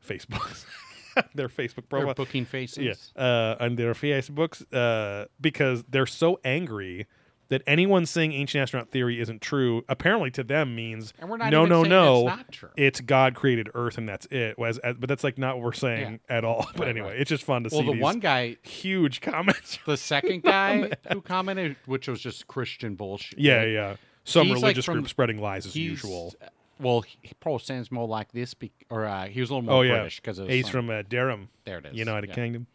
Facebooks 0.06 0.66
their 1.36 1.48
Facebook 1.50 1.88
Their 1.90 2.14
booking 2.14 2.46
faces. 2.46 3.12
yeah, 3.16 3.22
uh, 3.22 3.56
on 3.60 3.76
their 3.76 3.94
Facebooks 3.94 4.64
uh, 4.74 5.26
because 5.40 5.84
they're 5.90 6.06
so 6.06 6.40
angry 6.44 7.08
that 7.52 7.62
anyone 7.68 8.06
saying 8.06 8.34
ancient 8.34 8.62
astronaut 8.64 8.90
theory 8.90 9.20
isn't 9.22 9.42
true 9.42 9.84
apparently 9.88 10.32
to 10.32 10.44
them 10.44 10.74
means 10.76 11.14
And 11.20 11.30
we're 11.30 11.38
not 11.38 11.52
no 11.52 11.60
even 11.66 11.70
no 11.70 11.82
saying 11.84 11.90
no 11.92 12.18
it's 12.28 12.38
not 12.38 12.52
true. 12.52 12.70
it's 12.76 13.02
God 13.02 13.36
created 13.36 13.70
Earth 13.76 13.98
and 14.00 14.10
that's 14.10 14.26
it. 14.32 14.58
Was 14.58 14.80
uh, 14.84 14.94
but 14.94 15.08
that's 15.08 15.24
like 15.24 15.38
not 15.38 15.58
what 15.58 15.66
we're 15.66 15.74
saying 15.74 16.20
at 16.28 16.44
all. 16.44 16.68
But 16.76 16.88
anyway, 16.88 17.20
it's 17.20 17.30
just 17.30 17.44
fun 17.44 17.64
to 17.66 17.70
Well, 17.72 17.82
see. 17.82 17.86
the 17.88 17.94
these 17.94 18.02
one 18.02 18.20
guy, 18.20 18.58
huge 18.64 19.22
comments. 19.32 19.78
the 19.86 19.98
second 19.98 20.42
guy 20.44 20.90
who 21.12 21.22
commented, 21.22 21.76
which 21.86 22.08
was 22.08 22.20
just 22.20 22.48
Christian 22.48 22.96
bullshit. 22.96 23.38
Yeah, 23.38 23.64
yeah. 23.66 23.96
Some 24.24 24.48
He's, 24.48 24.56
like, 24.56 24.62
religious 24.62 24.86
from- 24.86 24.94
group 24.96 25.10
spreading 25.10 25.40
lies 25.40 25.66
as 25.66 25.74
he's- 25.74 25.90
usual. 25.90 26.34
Well, 26.82 27.02
he 27.02 27.34
probably 27.40 27.64
sounds 27.64 27.92
more 27.92 28.08
like 28.08 28.32
this, 28.32 28.54
be- 28.54 28.72
or 28.90 29.06
uh, 29.06 29.28
he 29.28 29.40
was 29.40 29.50
a 29.50 29.54
little 29.54 29.66
more 29.70 29.80
Oh 29.80 29.82
yeah, 29.82 29.96
British 29.96 30.20
because 30.20 30.38
he's 30.38 30.68
from 30.68 30.90
uh, 30.90 31.04
Durham. 31.08 31.50
There 31.66 31.78
it 31.78 31.86
is. 31.86 31.94
United 31.94 32.30
yeah. 32.30 32.36
Kingdom. 32.36 32.68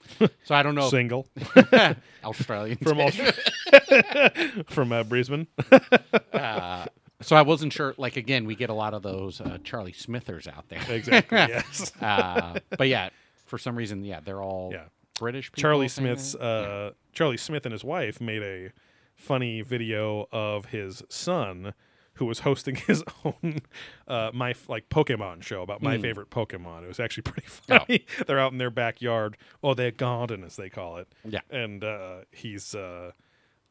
So 0.44 0.54
I 0.54 0.62
don't 0.62 0.74
know. 0.74 0.88
Single. 0.88 1.26
Australian. 2.24 2.78
from 2.78 2.98
too. 2.98 3.02
Austra- 3.02 4.66
from 4.70 4.92
uh, 4.92 5.02
Brisbane. 5.04 5.46
uh, 6.32 6.86
so 7.20 7.34
I 7.36 7.42
wasn't 7.42 7.72
sure. 7.72 7.94
Like 7.96 8.16
again, 8.16 8.44
we 8.44 8.54
get 8.54 8.70
a 8.70 8.74
lot 8.74 8.94
of 8.94 9.02
those 9.02 9.40
uh, 9.40 9.58
Charlie 9.64 9.92
Smithers 9.92 10.46
out 10.46 10.68
there. 10.68 10.80
Exactly, 10.88 11.38
yes. 11.38 11.92
uh, 12.00 12.58
but 12.78 12.88
yeah, 12.88 13.08
for 13.46 13.58
some 13.58 13.76
reason, 13.76 14.04
yeah, 14.04 14.20
they're 14.20 14.42
all 14.42 14.70
Yeah. 14.72 14.84
British. 15.18 15.50
People 15.50 15.62
Charlie 15.62 15.88
Smith's 15.88 16.34
uh, 16.34 16.92
Charlie 17.12 17.36
Smith 17.38 17.66
and 17.66 17.72
his 17.72 17.84
wife 17.84 18.20
made 18.20 18.42
a 18.42 18.70
funny 19.16 19.62
video 19.62 20.28
of 20.30 20.66
his 20.66 21.02
son 21.08 21.72
who 22.16 22.26
was 22.26 22.40
hosting 22.40 22.74
his 22.86 23.02
own 23.24 23.60
uh, 24.08 24.30
my 24.34 24.54
like 24.68 24.88
Pokemon 24.88 25.42
show 25.42 25.62
about 25.62 25.80
my 25.82 25.96
Mm. 25.96 26.02
favorite 26.02 26.30
Pokemon. 26.30 26.82
It 26.82 26.88
was 26.88 27.00
actually 27.00 27.22
pretty 27.30 27.48
Oh. 27.70 27.78
funny. 27.78 28.06
They're 28.26 28.38
out 28.40 28.52
in 28.52 28.58
their 28.58 28.70
backyard, 28.70 29.36
or 29.62 29.74
their 29.74 29.90
garden 29.92 30.44
as 30.44 30.56
they 30.56 30.68
call 30.68 30.96
it. 30.98 31.08
Yeah. 31.24 31.40
and 31.50 31.82
uh, 31.84 32.18
he's 32.32 32.74
uh, 32.74 33.12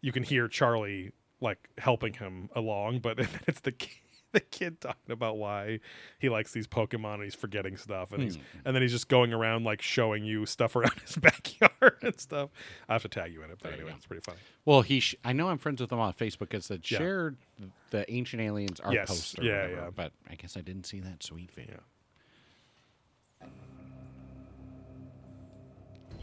you 0.02 0.12
can 0.12 0.24
hear 0.24 0.48
Charlie 0.48 1.12
like 1.42 1.70
helping 1.78 2.14
him 2.14 2.50
along, 2.56 3.00
but 3.00 3.20
it's 3.48 3.60
the 3.62 3.74
the 4.36 4.40
kid 4.42 4.80
talking 4.80 5.12
about 5.12 5.38
why 5.38 5.80
he 6.20 6.30
likes 6.30 6.52
these 6.52 6.68
Pokemon 6.68 7.16
and 7.16 7.24
he's 7.24 7.34
forgetting 7.36 7.76
stuff, 7.78 8.12
and 8.12 8.22
he's 8.22 8.36
Hmm. 8.36 8.42
and 8.66 8.76
then 8.76 8.82
he's 8.84 8.92
just 8.92 9.08
going 9.08 9.34
around 9.34 9.64
like 9.64 9.82
showing 9.82 10.24
you 10.24 10.46
stuff 10.46 10.76
around 10.76 10.94
his 11.06 11.16
backyard 11.16 11.98
and 12.04 12.20
stuff. 12.20 12.52
I 12.88 12.94
have 12.94 13.02
to 13.02 13.10
tag 13.10 13.34
you 13.34 13.42
in 13.44 13.50
it, 13.50 13.58
but 13.62 13.72
There 13.72 13.80
anyway, 13.80 13.94
it's 13.98 14.06
pretty 14.06 14.22
funny. 14.22 14.38
Well, 14.66 14.82
he. 14.84 15.00
Sh- 15.00 15.16
I 15.26 15.34
know 15.34 15.50
I'm 15.50 15.58
friends 15.58 15.82
with 15.82 15.92
him 15.92 16.00
on 16.00 16.14
Facebook 16.14 16.40
because 16.50 16.68
they 16.68 16.76
Yeah. 16.84 16.98
shared 17.00 17.38
the 17.90 18.12
Ancient 18.14 18.42
Aliens 18.42 18.80
art 18.80 18.94
Yes. 18.94 19.08
poster. 19.10 19.42
or 19.42 19.46
Yeah, 19.46 19.62
whatever, 19.64 19.82
yeah. 19.82 19.90
But 19.96 20.12
I 20.30 20.36
guess 20.36 20.56
I 20.58 20.62
didn't 20.62 20.86
see 20.86 21.00
that 21.00 21.24
sweet 21.24 21.52
video. 21.52 21.82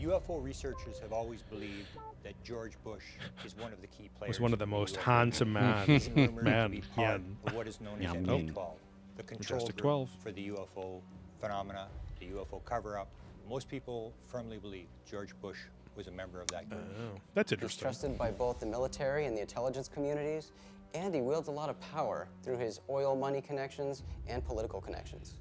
UFO 0.03 0.43
researchers 0.43 0.99
have 1.01 1.13
always 1.13 1.43
believed 1.43 1.89
that 2.25 2.35
George 2.43 2.73
Bush 2.85 3.05
is 3.45 3.57
one 3.57 3.73
of 3.73 3.81
the 3.81 3.87
key 3.87 4.11
players. 4.19 4.31
Was 4.37 4.41
one 4.41 4.53
of 4.53 4.59
the 4.59 4.67
most 4.67 4.97
UFO 4.97 5.03
handsome 5.03 5.53
movement. 5.53 5.87
man, 5.87 5.87
He's 5.87 6.09
man, 6.43 6.71
be 6.71 6.81
part 6.95 7.09
yen. 7.21 7.37
of 7.47 7.55
what 7.55 7.69
is 7.69 7.81
known 7.81 7.99
as 7.99 8.03
Yeah, 8.05 8.15
MJ 8.21 8.27
man. 8.27 8.49
12, 8.53 8.77
the 9.17 9.23
control 9.23 9.57
Majestic 9.61 9.77
group 9.77 9.83
12. 9.83 10.11
for 10.23 10.33
the 10.33 10.49
UFO 10.51 11.01
phenomena, 11.41 11.89
the 12.21 12.27
UFO 12.27 12.65
cover-up. 12.65 13.09
Most 13.49 13.69
people 13.69 14.13
firmly 14.27 14.59
believe 14.59 14.87
George 15.09 15.35
Bush 15.41 15.59
was 15.97 16.07
a 16.07 16.11
member 16.13 16.41
of 16.41 16.47
that 16.49 16.69
group. 16.71 16.83
Oh, 16.99 17.19
that's 17.35 17.51
He's 17.51 17.57
interesting. 17.57 17.83
trusted 17.83 18.19
by 18.19 18.31
both 18.31 18.61
the 18.61 18.67
military 18.67 19.27
and 19.27 19.37
the 19.37 19.41
intelligence 19.43 19.89
communities, 19.89 20.53
and 20.95 21.15
he 21.15 21.21
wields 21.21 21.49
a 21.49 21.53
lot 21.53 21.69
of 21.69 21.79
power 21.81 22.29
through 22.43 22.59
his 22.59 22.81
oil 22.89 23.15
money 23.17 23.41
connections 23.41 24.03
and 24.27 24.45
political 24.45 24.81
connections. 24.81 25.35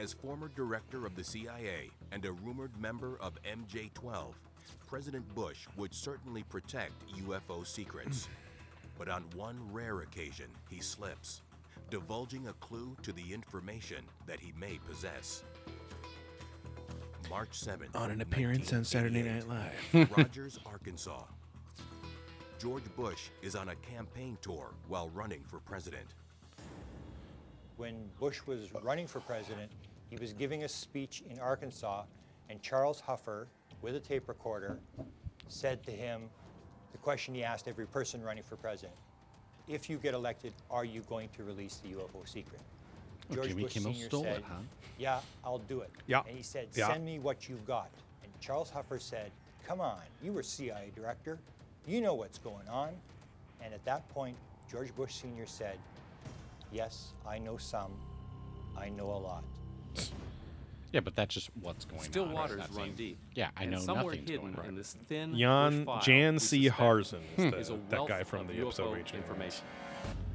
As 0.00 0.14
former 0.14 0.48
director 0.56 1.04
of 1.04 1.14
the 1.14 1.22
CIA 1.22 1.90
and 2.10 2.24
a 2.24 2.32
rumored 2.32 2.70
member 2.80 3.18
of 3.20 3.34
MJ 3.42 3.92
12, 3.92 4.34
President 4.88 5.34
Bush 5.34 5.66
would 5.76 5.92
certainly 5.92 6.42
protect 6.44 6.92
UFO 7.26 7.66
secrets. 7.66 8.24
Hmm. 8.24 8.32
but 8.98 9.10
on 9.10 9.24
one 9.36 9.58
rare 9.70 10.00
occasion, 10.00 10.46
he 10.70 10.80
slips, 10.80 11.42
divulging 11.90 12.48
a 12.48 12.54
clue 12.54 12.96
to 13.02 13.12
the 13.12 13.34
information 13.34 14.02
that 14.26 14.40
he 14.40 14.54
may 14.58 14.78
possess. 14.88 15.44
March 17.28 17.50
7th. 17.50 17.94
On 17.94 18.10
an 18.10 18.22
appearance 18.22 18.72
on 18.72 18.84
Saturday 18.84 19.22
Night 19.22 19.46
Live. 19.48 20.10
Rogers, 20.16 20.58
Arkansas. 20.64 21.24
George 22.58 22.84
Bush 22.96 23.28
is 23.42 23.54
on 23.54 23.68
a 23.68 23.74
campaign 23.76 24.38
tour 24.40 24.70
while 24.88 25.10
running 25.10 25.42
for 25.46 25.58
president. 25.58 26.06
When 27.76 28.08
Bush 28.18 28.40
was 28.46 28.68
running 28.82 29.06
for 29.06 29.20
president, 29.20 29.70
he 30.10 30.16
was 30.16 30.32
giving 30.32 30.64
a 30.64 30.68
speech 30.68 31.22
in 31.30 31.38
Arkansas, 31.38 32.02
and 32.50 32.60
Charles 32.60 33.00
Huffer, 33.00 33.46
with 33.80 33.94
a 33.94 34.00
tape 34.00 34.28
recorder, 34.28 34.78
said 35.48 35.82
to 35.84 35.92
him 35.92 36.22
the 36.92 36.98
question 36.98 37.32
he 37.32 37.44
asked 37.44 37.68
every 37.68 37.86
person 37.86 38.22
running 38.22 38.42
for 38.42 38.56
president 38.56 38.96
If 39.68 39.88
you 39.88 39.98
get 39.98 40.14
elected, 40.14 40.52
are 40.70 40.84
you 40.84 41.02
going 41.02 41.28
to 41.36 41.44
release 41.44 41.76
the 41.76 41.90
UFO 41.90 42.28
secret? 42.28 42.60
George 43.32 43.48
Jimmy 43.48 43.62
Bush 43.62 43.74
Kimmel 43.74 43.94
Sr. 43.94 44.06
stole 44.06 44.24
it, 44.24 44.34
said, 44.34 44.42
huh? 44.48 44.54
Yeah, 44.98 45.20
I'll 45.44 45.58
do 45.58 45.80
it. 45.80 45.90
Yeah. 46.08 46.22
And 46.26 46.36
he 46.36 46.42
said, 46.42 46.68
Yeah. 46.74 46.88
Send 46.88 47.04
me 47.04 47.20
what 47.20 47.48
you've 47.48 47.64
got. 47.64 47.88
And 48.24 48.32
Charles 48.40 48.70
Huffer 48.70 49.00
said, 49.00 49.30
Come 49.66 49.80
on, 49.80 50.00
you 50.22 50.32
were 50.32 50.42
CIA 50.42 50.90
director. 50.96 51.38
You 51.86 52.00
know 52.00 52.14
what's 52.14 52.38
going 52.38 52.68
on. 52.68 52.90
And 53.62 53.72
at 53.72 53.84
that 53.84 54.08
point, 54.08 54.36
George 54.70 54.94
Bush 54.96 55.14
Sr. 55.14 55.46
said, 55.46 55.78
Yes, 56.72 57.12
I 57.26 57.38
know 57.38 57.56
some. 57.56 57.92
I 58.76 58.88
know 58.88 59.06
a 59.06 59.20
lot. 59.20 59.44
Yeah, 60.92 61.00
but 61.00 61.14
that's 61.14 61.32
just 61.34 61.50
what's 61.60 61.84
going 61.84 62.02
Still 62.02 62.22
on. 62.24 62.28
Still 62.30 62.36
waters 62.36 62.58
That's 62.58 62.72
run 62.72 62.88
not- 62.88 62.96
deep. 62.96 63.18
Yeah, 63.34 63.50
I 63.56 63.62
And 63.62 63.72
know 63.72 63.78
somewhere 63.78 64.04
nothing's 64.06 64.28
hidden 64.30 64.52
going 64.52 64.58
on. 64.58 64.64
in 64.70 64.74
this 64.74 64.96
thin 65.08 65.36
Jan 65.38 65.84
file, 65.84 66.00
Jan 66.00 66.38
C. 66.40 66.68
Harzan 66.68 67.20
is, 67.36 67.44
hmm. 67.44 67.54
is 67.60 67.68
the, 67.68 67.74
a 67.74 67.78
that 67.90 67.96
wealth 67.98 68.08
guy 68.08 68.24
from 68.24 68.46
the 68.48 68.54
UFO 68.54 68.66
episode 68.66 68.94
agent. 68.98 69.14
information. 69.14 69.64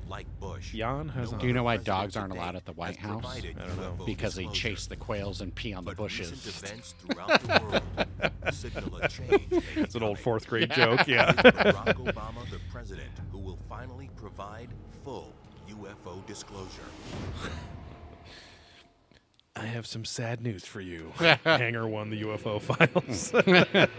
Like 0.08 0.28
Bush. 0.40 0.72
Jan 0.74 1.10
has 1.10 1.32
Do 1.34 1.48
you 1.48 1.52
know 1.54 1.64
why 1.64 1.78
dogs 1.78 2.16
aren't 2.16 2.32
allowed 2.32 2.56
at 2.56 2.64
the 2.64 2.72
White 2.74 2.96
House? 2.96 3.26
I 3.26 3.40
don't 3.42 3.98
know. 3.98 4.06
Because 4.06 4.36
they 4.36 4.46
chase 4.48 4.86
the 4.86 4.96
quails 4.96 5.42
and 5.42 5.54
pee 5.54 5.74
on 5.74 5.84
the 5.84 5.92
But 5.92 5.98
bushes. 5.98 6.32
recent 6.32 6.64
events 6.72 6.96
throughout 7.00 7.42
the 7.42 7.62
world 7.66 8.54
signal 8.54 8.96
a 8.98 9.10
change. 9.10 9.42
It's 9.76 9.96
an 9.96 10.04
old 10.04 10.20
fourth 10.20 10.48
grade 10.48 10.72
joke. 10.72 11.06
Yeah. 11.08 11.32
Barack 11.34 11.96
Obama 11.96 12.50
the 12.52 12.60
president 12.72 13.10
who 13.32 13.40
will 13.40 13.58
finally 13.68 14.10
provide 14.16 14.70
full 15.04 15.34
UFO 15.70 16.24
disclosure? 16.28 16.70
I 19.56 19.66
have 19.66 19.88
some 19.88 20.04
sad 20.04 20.42
news 20.42 20.66
for 20.66 20.82
you. 20.82 21.12
Hangar 21.46 21.88
One 21.88 22.10
the 22.10 22.22
UFO 22.24 22.62
files. 22.62 23.32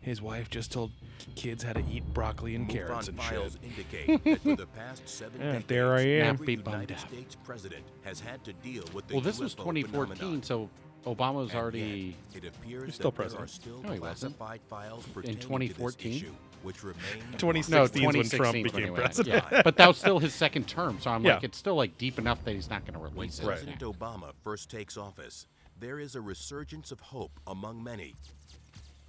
His 0.00 0.20
wife 0.22 0.50
just 0.50 0.72
told 0.72 0.90
kids 1.36 1.62
how 1.62 1.74
to 1.74 1.82
eat 1.90 2.02
broccoli 2.12 2.56
and 2.56 2.66
MUFON 2.66 2.72
carrots 2.72 3.08
and 3.08 3.16
files 3.16 3.52
shit. 3.52 3.62
indicate 3.62 4.24
that 4.24 4.40
for 4.42 4.56
the 4.56 4.66
past 4.66 5.08
seven 5.08 5.40
Yeah, 5.40 5.46
decades, 5.52 5.66
there 5.68 5.94
I 5.94 6.00
am. 6.00 6.26
every 6.34 6.46
Be 6.46 6.56
bummed 6.56 6.74
United 6.74 6.94
out. 6.94 7.00
States 7.08 7.36
president 7.44 7.84
has 8.02 8.18
had 8.18 8.42
to 8.44 8.52
deal 8.54 8.82
with 8.94 9.06
the 9.06 9.14
well, 9.14 9.22
this 9.22 9.38
was 9.38 9.54
UFO 9.54 9.58
2014, 9.58 10.16
phenomenon. 10.16 10.42
so 10.42 10.68
Obama 11.04 11.34
was 11.34 11.50
And 11.50 11.58
already. 11.60 12.16
yet, 12.32 12.44
it 12.44 12.48
appears 12.48 12.84
He's 12.84 12.94
still 12.94 13.10
that 13.10 13.16
there 13.16 13.24
president. 13.24 13.44
are 13.44 13.52
still 13.52 13.82
No, 13.82 13.92
he 13.92 13.98
wasn't. 14.00 14.36
classified 14.38 14.60
files 14.68 15.06
pertaining 15.08 15.36
to 15.38 15.42
2014? 15.42 16.12
issue, 16.12 16.32
which 16.62 16.82
remain 16.84 17.02
2016 17.38 18.02
No, 18.02 18.08
is 18.10 18.16
when 18.16 18.28
Trump 18.40 18.52
became 18.54 18.92
when 18.92 19.02
president. 19.02 19.44
Yeah, 19.50 19.62
but 19.62 19.76
that 19.76 19.88
was 19.88 19.98
still 19.98 20.18
his 20.18 20.34
second 20.34 20.68
term, 20.68 20.98
so 21.00 21.10
I'm 21.10 21.24
Yeah. 21.24 21.34
like, 21.34 21.44
it's 21.44 21.58
still 21.58 21.74
like 21.74 21.98
deep 21.98 22.18
enough 22.18 22.44
that 22.44 22.54
he's 22.54 22.70
not 22.70 22.84
going 22.84 22.94
to 22.94 23.00
When 23.00 23.12
release 23.14 23.38
it. 23.40 23.44
President 23.44 23.80
Obama 23.80 24.32
first 24.44 24.70
takes 24.70 24.96
office, 24.96 25.46
there 25.80 25.98
is 25.98 26.14
a 26.14 26.20
resurgence 26.20 26.92
of 26.92 27.00
hope 27.00 27.32
among 27.48 27.82
many 27.82 28.14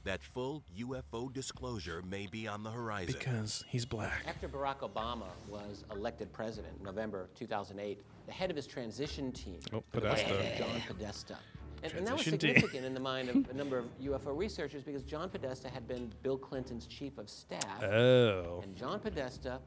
that 0.04 0.22
full 0.22 0.64
UFO 0.78 1.32
disclosure 1.32 2.02
may 2.02 2.28
be 2.28 2.46
on 2.48 2.64
the 2.64 2.72
horizon. 2.72 3.16
Because 3.18 3.64
he's 3.70 3.86
black. 3.86 4.24
After 4.28 4.50
Barack 4.50 4.80
Obama 4.80 5.28
was 5.48 5.86
elected 5.92 6.34
president 6.34 6.74
in 6.78 6.84
November 6.84 7.30
2008, 7.36 8.00
the 8.26 8.32
head 8.34 8.50
of 8.50 8.56
his 8.58 8.68
transition 8.68 9.32
team 9.32 9.60
Oh, 9.72 9.82
for 9.92 10.02
Podesta. 10.02 10.56
John 10.58 10.82
Podesta. 10.88 11.38
And, 11.84 11.94
and 11.94 12.08
that 12.08 12.14
was 12.14 12.24
significant 12.24 12.86
in 12.86 12.94
the 12.94 13.00
mind 13.00 13.30
of 13.30 13.50
a 13.52 13.54
number 13.54 13.78
of 13.78 13.86
UFO 14.02 14.38
researchers 14.38 14.84
because 14.84 15.04
John 15.04 15.30
Podesta 15.30 15.70
had 15.70 15.88
been 15.88 16.12
Bill 16.24 16.38
Clinton's 16.38 16.88
chief 16.88 17.18
of 17.18 17.30
staff. 17.30 17.84
Oh. 17.84 18.62
And 18.64 18.76
John 18.76 19.00
Podesta 19.00 19.60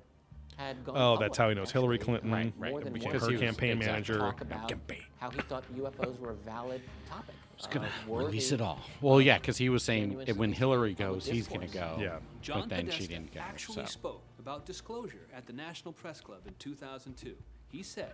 had 0.57 0.83
gone 0.85 0.97
Oh, 0.97 1.17
that's 1.19 1.37
how 1.37 1.49
he 1.49 1.55
knows 1.55 1.71
Hillary 1.71 1.99
Clinton. 1.99 2.31
Right, 2.31 2.53
right, 2.57 2.71
more 2.71 2.81
than 2.81 2.93
became 2.93 3.11
once 3.13 3.23
her 3.23 3.29
he 3.29 3.35
was- 3.35 3.43
campaign 3.43 3.77
exactly. 3.77 3.93
manager. 3.93 4.19
talk 4.19 4.41
about 4.41 4.73
how 5.19 5.31
he 5.31 5.41
thought 5.43 5.65
UFOs 5.77 6.19
were 6.19 6.31
a 6.31 6.35
valid 6.35 6.81
topic. 7.09 7.35
He's 7.57 7.67
going 7.67 7.87
uh, 7.87 8.07
to 8.07 8.15
release 8.15 8.53
it 8.53 8.61
all. 8.61 8.81
Well, 9.01 9.21
yeah, 9.21 9.39
because 9.39 9.57
he 9.57 9.71
was 9.71 9.83
saying 9.83 10.05
genuine 10.11 10.29
it- 10.29 10.37
when 10.37 10.53
Hillary 10.53 10.95
goes, 10.95 11.27
he's 11.27 11.49
going 11.49 11.63
to 11.67 11.73
go. 11.73 11.99
Yeah. 12.01 12.19
John 12.43 12.61
but 12.61 12.69
then 12.71 12.85
Podesta 12.87 13.03
she 13.03 13.09
didn't 13.09 13.33
go. 13.35 13.41
actually 13.41 13.75
so. 13.77 13.85
spoke 13.85 14.23
about 14.39 14.67
disclosure 14.67 15.27
at 15.35 15.47
the 15.47 15.53
National 15.53 15.93
Press 15.93 16.21
Club 16.21 16.41
in 16.47 16.55
2002. 16.59 17.35
He 17.69 17.83
said, 17.83 18.13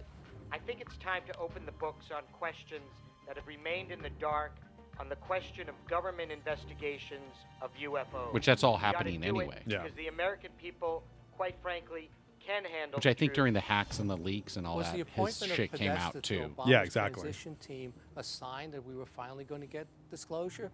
I 0.50 0.58
think 0.58 0.80
it's 0.80 0.96
time 0.96 1.22
to 1.26 1.36
open 1.38 1.66
the 1.66 1.72
books 1.72 2.06
on 2.14 2.22
questions 2.32 2.82
that 3.26 3.36
have 3.36 3.46
remained 3.46 3.90
in 3.90 4.02
the 4.02 4.10
dark 4.20 4.52
on 4.98 5.08
the 5.08 5.16
question 5.16 5.68
of 5.68 5.74
government 5.88 6.30
investigations 6.30 7.34
of 7.60 7.70
UFOs. 7.74 8.32
Which 8.32 8.46
that's 8.46 8.62
all 8.62 8.76
happening 8.76 9.24
anyway. 9.24 9.60
Yeah. 9.66 9.82
Because 9.82 9.96
the 9.96 10.08
American 10.08 10.50
people, 10.60 11.02
quite 11.36 11.54
frankly, 11.62 12.10
can 12.44 12.64
handle 12.64 12.96
Which 12.98 13.06
I 13.06 13.14
think 13.14 13.30
truth. 13.30 13.36
during 13.36 13.54
the 13.54 13.60
hacks 13.60 14.00
and 14.00 14.10
the 14.10 14.16
leaks 14.16 14.56
and 14.56 14.66
all 14.66 14.76
was 14.76 14.86
that, 14.86 14.96
the 15.14 15.22
his 15.22 15.38
shit 15.38 15.72
of 15.72 15.78
came 15.78 15.92
out 15.92 16.22
too. 16.22 16.52
Obama's 16.56 16.68
Yeah, 16.68 16.82
exactly. 16.82 17.22
transition 17.22 17.56
team 17.56 17.92
a 18.16 18.22
sign 18.22 18.70
that 18.72 18.84
we 18.84 18.94
were 18.94 19.06
finally 19.06 19.44
going 19.44 19.60
to 19.60 19.66
get 19.66 19.86
disclosure? 20.10 20.70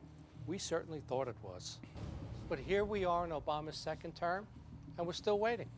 We 0.46 0.58
certainly 0.58 1.00
thought 1.06 1.28
it 1.28 1.36
was. 1.42 1.78
But 2.48 2.58
here 2.58 2.84
we 2.84 3.04
are 3.04 3.24
in 3.26 3.30
Obama's 3.30 3.76
second 3.76 4.14
term, 4.14 4.46
and 4.96 5.06
we're 5.06 5.12
still 5.12 5.38
waiting. 5.38 5.68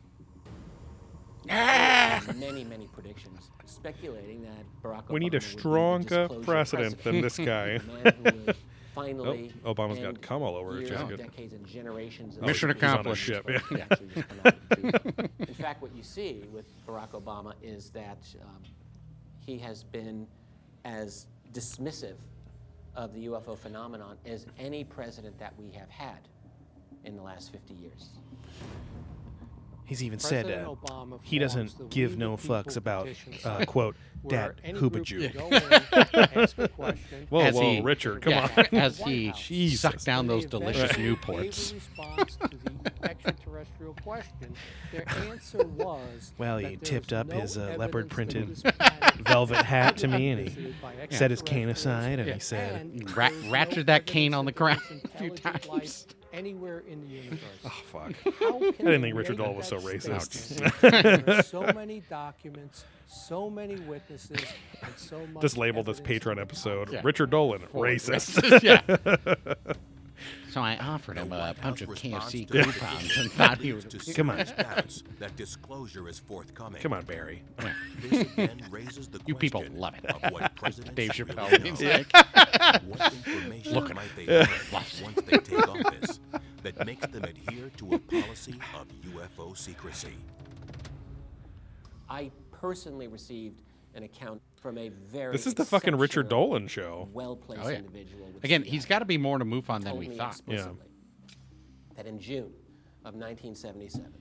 Many, 1.47 2.63
many 2.63 2.87
predictions 2.87 3.49
speculating 3.65 4.41
that 4.43 4.65
Barack 4.83 5.05
Obama 5.05 5.09
We 5.11 5.19
need 5.19 5.33
a 5.33 5.37
would 5.37 5.41
be 5.41 5.47
the 5.47 5.59
stronger 5.59 6.27
disclosure 6.27 6.43
president 6.43 7.03
than 7.03 7.21
this 7.21 7.37
guy. 7.37 7.77
The 7.77 7.83
man 8.03 8.13
who 8.13 8.23
would 8.45 8.55
finally 8.95 9.53
Oh, 9.65 9.73
Obama's 9.73 9.99
got 9.99 10.07
end 10.09 10.21
cum 10.21 10.41
all 10.41 10.55
over 10.55 10.79
it, 10.79 10.87
years, 10.87 11.03
which 11.03 11.17
decades, 11.17 11.53
and 11.53 11.65
generations 11.65 12.37
of 12.37 12.43
Mission 12.43 12.69
accomplished. 12.69 13.27
He's 13.27 13.37
on 13.37 13.49
a 13.49 13.59
ship, 13.59 13.71
Actually 13.91 14.07
just 14.15 14.27
come 14.29 14.39
out 14.45 14.55
with 14.69 14.69
the 14.69 15.01
truth. 15.17 15.49
In 15.49 15.53
fact, 15.55 15.81
what 15.81 15.95
you 15.95 16.03
see 16.03 16.43
with 16.51 16.65
Barack 16.85 17.11
Obama 17.11 17.53
is 17.61 17.89
that 17.91 18.23
um, 18.43 18.61
he 19.39 19.57
has 19.57 19.83
been 19.83 20.27
as 20.85 21.27
dismissive 21.53 22.15
of 22.95 23.13
the 23.13 23.27
UFO 23.27 23.57
phenomenon 23.57 24.17
as 24.25 24.45
any 24.59 24.83
president 24.83 25.37
that 25.39 25.53
we 25.57 25.71
have 25.71 25.89
had 25.89 26.27
in 27.05 27.15
the 27.15 27.21
last 27.21 27.51
50 27.51 27.73
years. 27.75 28.09
He's 29.91 30.01
even 30.03 30.19
said 30.19 30.49
uh, 30.49 30.73
he 31.21 31.37
doesn't 31.37 31.89
give 31.89 32.17
no 32.17 32.37
fucks 32.37 32.77
about, 32.77 33.09
uh, 33.43 33.65
quote, 33.67 33.97
where 34.21 34.53
dat 34.53 34.59
any 34.63 34.79
hooba 34.79 34.89
group 34.93 35.03
Jew. 35.03 35.27
can 35.29 35.37
go 35.37 35.47
in, 35.57 36.41
ask 36.43 36.57
a 36.59 36.69
question, 36.69 37.27
Whoa, 37.27 37.41
As 37.41 37.55
whoa, 37.55 37.61
he- 37.73 37.81
Richard, 37.81 38.21
come 38.21 38.31
yeah, 38.31 38.47
on. 38.55 38.65
as 38.79 38.97
he 39.01 39.33
Jesus. 39.35 39.81
sucked 39.81 40.05
down 40.05 40.27
those 40.27 40.45
delicious 40.45 40.93
Newports. 40.93 41.73
gave 41.73 41.83
response 42.07 42.37
to 42.37 42.47
the 42.63 42.91
extraterrestrial 43.09 43.93
question, 44.01 44.53
their 44.93 45.03
answer 45.29 45.67
was 45.67 46.31
Well, 46.37 46.57
he 46.59 46.77
tipped 46.77 47.11
up 47.11 47.27
no 47.27 47.41
his 47.41 47.57
uh, 47.57 47.75
leopard 47.77 48.09
printed 48.09 48.63
velvet 49.27 49.57
hat 49.65 49.97
to 49.97 50.07
me, 50.07 50.29
and 50.29 50.39
he 50.39 50.47
visited 50.47 50.81
by 50.81 50.93
set 51.09 51.31
his 51.31 51.41
cane 51.41 51.67
aside, 51.67 52.19
and 52.19 52.29
Yeah. 52.29 52.35
he 52.35 52.39
said, 52.39 52.81
and 52.81 53.17
Ra- 53.17 53.27
no 53.29 53.51
ratcheted 53.51 53.87
that 53.87 54.05
cane 54.05 54.33
on 54.33 54.45
the 54.45 54.53
that 54.53 54.57
there 54.57 54.69
is 54.69 54.77
ground 54.77 55.01
a 55.13 55.17
few 55.17 55.29
times. 55.31 56.07
Anywhere 56.33 56.83
in 56.87 57.01
the 57.01 57.07
universe. 57.07 57.39
"Oh 57.65 57.69
fuck." 57.91 58.13
I 58.25 58.59
didn't 58.77 59.01
think 59.01 59.15
Richard 59.17 59.37
make 59.37 59.45
Dole 59.47 59.55
was 59.55 59.67
so 59.67 59.79
racist. 59.79 61.25
there 61.25 61.39
are 61.39 61.43
so 61.43 61.61
many 61.75 62.01
documents, 62.09 62.85
so 63.07 63.49
many 63.49 63.75
witnesses, 63.81 64.39
and 64.81 64.93
so 64.95 65.25
much. 65.27 65.41
Just 65.41 65.57
label 65.57 65.83
this 65.83 65.99
Patreon 65.99 66.39
episode 66.39 66.91
Yeah. 66.91 67.01
Richard 67.03 67.29
Dolan, 67.31 67.63
Or 67.73 67.85
racist. 67.85 68.61
yeah. 68.63 68.81
So 70.49 70.61
I 70.61 70.77
offered 70.77 71.17
him 71.17 71.29
The 71.29 71.35
a 71.35 71.39
White 71.39 71.61
bunch 71.61 71.81
of 71.81 71.89
KFC 71.89 72.49
coupons 72.49 73.17
and 73.17 73.31
thought 73.31 73.57
he 73.59 73.71
leads 73.73 73.85
was. 73.93 74.05
to 74.05 74.13
Come 74.15 74.29
on. 74.31 74.45
serious 74.45 75.03
that 75.19 75.35
disclosure 75.37 76.07
is 76.09 76.19
forthcoming. 76.19 76.81
Come 76.81 76.93
on, 76.93 77.05
Barry. 77.05 77.41
This 78.01 78.21
again 78.33 78.61
raises 78.69 79.07
the 79.07 79.19
You 79.25 79.35
people 79.35 79.61
question 79.61 79.79
love 79.79 79.93
it. 79.95 80.05
of 80.05 80.31
what 80.31 80.55
presidents 80.55 80.93
Dave 80.95 81.11
really 81.19 81.33
Chappelle. 81.33 81.51
know. 81.63 81.69
He's 81.69 81.81
like, 81.81 82.11
What 82.85 83.13
information 83.13 83.73
Look 83.73 83.89
at 83.89 83.95
might 83.95 84.15
they 84.15 84.27
uh, 84.27 84.39
learn 84.39 84.49
once 85.03 85.21
they 85.25 85.37
take 85.37 85.67
office 85.69 86.19
that 86.63 86.85
makes 86.85 87.07
them 87.07 87.23
adhere 87.23 87.71
to 87.77 87.93
a 87.95 87.99
policy 87.99 88.59
of 88.79 88.87
UFO 89.13 89.57
secrecy? 89.57 90.13
I 92.09 92.29
personally 92.51 93.07
received 93.07 93.61
an 93.93 94.03
account 94.03 94.41
from 94.61 94.77
a 94.77 94.89
very 94.89 95.31
This 95.33 95.47
is 95.47 95.53
the 95.53 95.65
fucking 95.65 95.95
Richard 95.95 96.29
Dolan 96.29 96.67
show. 96.67 97.09
well-placed 97.13 97.63
Oh, 97.63 97.69
yeah. 97.69 97.77
individual. 97.79 98.29
Again, 98.43 98.63
he's 98.63 98.85
got 98.85 98.99
to 98.99 99.05
be 99.05 99.17
more 99.17 99.37
to 99.37 99.45
move 99.45 99.69
on 99.69 99.81
than 99.81 99.97
we 99.97 100.07
thought. 100.09 100.29
explicitly 100.39 100.85
that 101.95 102.05
in 102.05 102.19
June 102.19 102.53
of 103.03 103.15
1977, 103.15 104.11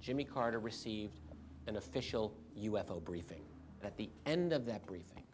Jimmy 0.00 0.24
Carter 0.24 0.58
received 0.60 1.18
an 1.66 1.76
official 1.76 2.34
UFO 2.58 3.02
briefing. 3.02 3.42
At 3.82 3.96
the 3.96 4.10
end 4.26 4.52
of 4.52 4.64
that 4.66 4.86
briefing, 4.86 5.24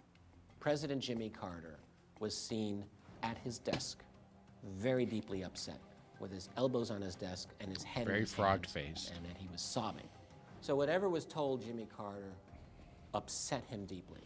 President 0.58 1.02
Jimmy 1.02 1.28
Carter 1.30 1.78
was 2.18 2.36
seen 2.36 2.84
at 3.22 3.36
his 3.38 3.58
desk, 3.58 4.02
very 4.78 5.04
deeply 5.04 5.42
upset, 5.44 5.78
with 6.18 6.32
his 6.32 6.48
elbows 6.56 6.90
on 6.90 7.00
his 7.00 7.14
desk 7.14 7.48
and 7.60 7.70
his 7.70 7.82
head 7.82 8.06
Very 8.06 8.18
in 8.18 8.22
his 8.24 8.32
frog 8.34 8.66
hands, 8.66 8.72
face. 8.72 9.12
and 9.14 9.24
that 9.26 9.36
he 9.38 9.48
was 9.48 9.60
sobbing. 9.60 10.08
So 10.60 10.74
whatever 10.76 11.08
was 11.08 11.24
told 11.24 11.62
Jimmy 11.64 11.86
Carter 11.96 12.32
upset 13.14 13.64
him 13.68 13.86
deeply. 13.86 14.20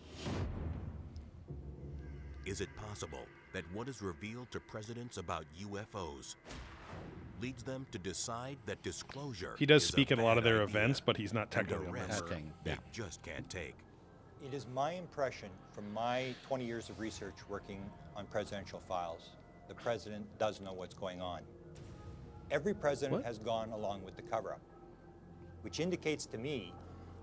Is 2.44 2.60
it 2.60 2.68
possible 2.76 3.26
that 3.52 3.64
what 3.72 3.88
is 3.88 4.02
revealed 4.02 4.50
to 4.50 4.60
presidents 4.60 5.16
about 5.16 5.44
UFOs 5.62 6.36
leads 7.40 7.62
them 7.62 7.86
to 7.90 7.98
decide 7.98 8.56
that 8.66 8.82
disclosure 8.82 9.54
He 9.58 9.66
does 9.66 9.82
is 9.82 9.88
speak 9.88 10.10
a 10.10 10.14
at 10.14 10.18
a 10.18 10.22
lot 10.22 10.38
of 10.38 10.44
their 10.44 10.62
events, 10.62 11.00
but 11.00 11.16
he's 11.16 11.32
not 11.32 11.50
technically 11.50 11.86
a 11.86 11.90
risk 11.92 12.28
member. 12.28 12.48
they 12.64 12.76
just 12.92 13.22
can't 13.22 13.48
take? 13.48 13.74
It 14.44 14.52
is 14.52 14.66
my 14.74 14.92
impression 14.92 15.48
from 15.72 15.90
my 15.92 16.34
20 16.46 16.64
years 16.64 16.90
of 16.90 17.00
research 17.00 17.36
working 17.48 17.80
on 18.14 18.26
presidential 18.26 18.82
files, 18.86 19.30
the 19.68 19.74
president 19.74 20.26
does 20.38 20.60
know 20.60 20.72
what's 20.74 20.94
going 20.94 21.20
on. 21.22 21.40
Every 22.50 22.74
president 22.74 23.12
What? 23.14 23.24
has 23.24 23.38
gone 23.38 23.70
along 23.70 24.04
with 24.04 24.16
the 24.16 24.22
cover 24.22 24.52
up, 24.52 24.60
which 25.62 25.80
indicates 25.80 26.26
to 26.26 26.38
me 26.38 26.72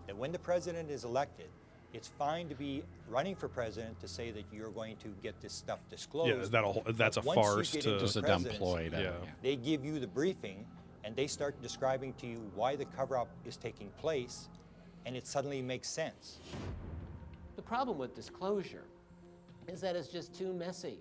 that 0.07 0.15
when 0.17 0.31
the 0.31 0.39
president 0.39 0.89
is 0.89 1.03
elected, 1.03 1.47
it's 1.93 2.07
fine 2.07 2.47
to 2.49 2.55
be 2.55 2.83
running 3.09 3.35
for 3.35 3.47
president 3.49 3.99
to 3.99 4.07
say 4.07 4.31
that 4.31 4.45
you're 4.51 4.69
going 4.69 4.95
to 4.97 5.09
get 5.21 5.39
this 5.41 5.51
stuff 5.53 5.79
disclosed. 5.89 6.29
Yeah, 6.29 6.35
is 6.35 6.49
that 6.51 6.63
a 6.63 6.67
whole- 6.67 6.83
that's 6.93 7.17
a 7.17 7.21
once 7.21 7.37
you 7.37 7.43
farce 7.43 7.71
get 7.73 7.81
to- 7.83 7.93
into 7.93 8.05
Just 8.05 8.15
a 8.15 8.21
dumb 8.21 8.43
ploy 8.45 8.89
Yeah. 8.91 8.99
yeah. 9.01 9.11
They 9.41 9.55
give 9.57 9.83
you 9.83 9.99
the 9.99 10.07
briefing 10.07 10.65
and 11.03 11.15
they 11.15 11.27
start 11.27 11.61
describing 11.61 12.13
to 12.13 12.27
you 12.27 12.39
why 12.55 12.75
the 12.75 12.85
cover 12.85 13.17
up 13.17 13.27
is 13.43 13.57
taking 13.57 13.89
place, 13.97 14.47
and 15.05 15.15
it 15.17 15.25
suddenly 15.27 15.61
makes 15.61 15.89
sense. 15.89 16.37
The 17.55 17.61
problem 17.61 17.97
with 17.97 18.13
disclosure 18.15 18.85
is 19.67 19.81
that 19.81 19.95
it's 19.95 20.07
just 20.07 20.33
too 20.33 20.53
messy. 20.53 20.99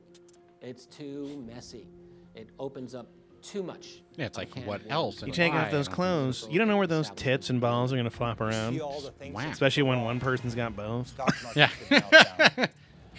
It's 0.63 0.87
too 0.87 1.43
messy. 1.47 1.87
It 2.35 2.49
opens 2.59 2.95
up 2.95 3.07
too 3.43 3.63
much. 3.63 4.03
Yeah, 4.17 4.27
it's 4.27 4.37
like, 4.39 4.55
what 4.67 4.83
else 4.89 5.17
worms. 5.17 5.23
and 5.23 5.29
You 5.29 5.35
take 5.35 5.53
why 5.53 5.61
off 5.65 5.71
those 5.71 5.87
and- 5.87 5.95
clothes. 5.97 6.47
You 6.51 6.59
don't 6.59 6.69
know 6.69 6.77
where 6.77 6.87
those 6.87 7.11
tits 7.17 7.51
and 7.51 7.61
balls 7.61 7.93
are 7.93 7.97
going 7.97 8.05
to 8.05 8.11
flop 8.11 8.41
around. 8.41 8.75
see 8.75 8.81
all 8.81 9.01
the 9.01 9.11
things 9.13 9.35
Wow. 9.35 9.51
Especially 9.51 9.83
when 9.85 10.03
one 10.03 10.21
person's 10.21 10.55
got 10.55 10.77
both. 10.77 11.09
Stock 11.09 11.35
market 11.43 11.57
Yeah. 11.59 11.69
could 11.69 12.03
meltdown. 12.03 12.69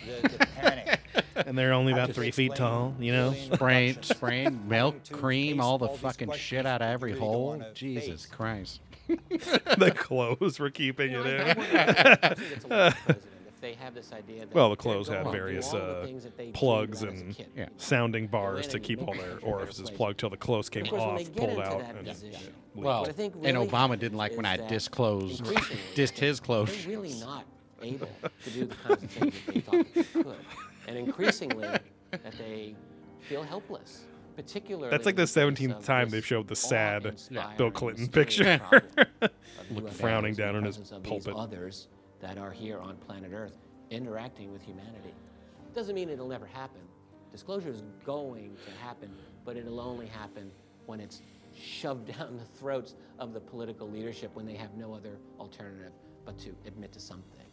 the, 0.22 0.30
the. 1.35 1.48
And 1.48 1.57
they're 1.57 1.73
only 1.73 1.91
about 1.93 2.11
three 2.14 2.31
feet 2.31 2.56
tall, 2.56 2.93
you 2.99 3.11
know? 3.11 3.31
alien 3.31 3.53
Spraying, 3.53 3.98
spraying 4.02 4.61
milk, 4.69 4.95
cream, 5.11 5.60
all 5.60 5.77
the 5.77 5.88
fucking 5.89 6.31
shit 6.34 6.65
out 6.65 6.81
of 6.81 6.89
every 6.89 7.18
hole. 7.18 7.61
Jesus. 7.73 8.26
Christ. 8.26 8.80
the 9.07 9.93
clothes 9.95 10.60
were 10.60 10.69
keeping 10.69 11.11
it 11.14 11.26
I- 11.26 12.35
I 12.69 13.06
in. 13.10 13.15
Wonder 13.62 13.76
if 13.76 13.78
the 13.78 13.78
president 13.78 13.78
gets 13.78 13.78
along 13.78 13.78
with 13.78 13.78
the 13.78 13.78
president, 13.78 13.78
if 13.78 13.78
they 13.78 13.84
have 13.84 13.94
this 13.96 14.12
idea 14.14 14.40
that 14.46 14.54
Well, 14.56 14.70
the 14.70 14.76
clothes 14.76 15.08
going 15.10 15.24
had 15.26 15.32
various 15.32 15.74
uh, 15.74 16.02
things 16.06 16.24
that 16.24 16.38
they 16.38 16.44
dreamed 16.44 16.56
plugs 16.56 17.02
about 17.04 17.14
as 17.14 17.22
a 17.22 17.24
and 17.26 17.36
kid. 17.36 17.48
Yeah. 17.56 17.70
sounding 17.78 18.28
bars 18.28 18.68
to 18.68 18.80
keep 18.80 19.00
all 19.00 19.06
their 19.14 19.16
country 19.16 19.32
a 19.32 19.36
better 19.36 19.48
orifices 19.48 19.90
plugged 19.90 20.20
till 20.20 20.30
the 20.30 20.38
clothes 20.38 20.70
came 20.70 20.84
Of 20.84 20.90
course, 20.90 21.02
off, 21.04 21.36
pulled 21.36 21.60
out, 21.60 21.82
and 21.82 22.08
position, 22.08 22.32
leaked. 22.32 22.52
Well, 22.76 23.02
What 23.02 23.10
I 23.10 23.14
think 23.14 23.36
and 23.44 23.58
Obama 23.58 24.00
didn't 24.00 24.18
like 24.18 24.36
when 24.36 24.46
I 24.46 24.58
disclosed, 24.68 25.40
increasingly, 25.46 25.82
dissed 25.96 26.18
his 26.18 26.40
clothes. 26.40 26.76
They're 26.86 26.90
really 26.96 27.14
not 27.20 27.46
able 27.82 28.10
to 28.44 28.50
do 28.52 28.66
the 28.66 28.76
kinds 28.76 29.04
of 29.04 29.12
things 29.12 29.34
that 29.46 29.54
they 29.54 29.60
thought 29.62 29.86
they 29.94 30.04
could. 30.24 30.36
And 30.88 30.98
increasingly, 30.98 31.68
that 31.68 32.34
they 32.38 32.76
feel 33.22 33.44
helpless, 33.44 34.06
particularly. 34.36 34.90
That's 34.90 35.06
like 35.06 35.16
the 35.16 35.24
17th 35.24 35.84
time 35.84 36.10
they've 36.10 36.26
showed 36.26 36.48
the 36.48 36.56
sad 36.56 37.16
Bill 37.58 37.72
Clinton 37.72 38.08
picture. 38.08 38.60
problem 38.60 39.08
Look, 39.72 39.92
frowning 39.92 40.34
down 40.34 40.54
the 40.54 40.60
in 40.60 40.66
his 40.66 40.78
presence 40.78 40.92
of 40.92 41.04
these 41.04 41.12
pulpit. 41.26 41.34
Others 41.36 41.88
that 42.22 42.38
are 42.38 42.52
here 42.52 42.80
on 42.80 42.95
planet 42.98 43.31
Earth 43.34 43.57
interacting 43.89 44.52
with 44.52 44.61
humanity. 44.61 45.14
Doesn't 45.76 45.95
mean 45.95 46.10
it'll 46.10 46.27
never 46.27 46.45
happen. 46.45 46.81
Disclosure 47.31 47.69
is 47.69 47.84
going 48.06 48.56
to 48.65 48.72
happen, 48.84 49.10
but 49.45 49.57
it'll 49.57 49.80
only 49.80 50.07
happen 50.07 50.52
when 50.85 50.99
it's 50.99 51.22
shoved 51.56 52.18
down 52.18 52.38
the 52.38 52.45
throats 52.60 52.95
of 53.19 53.34
the 53.34 53.39
political 53.39 53.89
leadership 53.89 54.31
when 54.34 54.45
they 54.45 54.56
have 54.56 54.73
no 54.76 54.93
other 54.93 55.18
alternative 55.39 55.91
but 56.26 56.38
to 56.39 56.49
admit 56.65 56.91
to 56.93 56.99
something. 56.99 57.45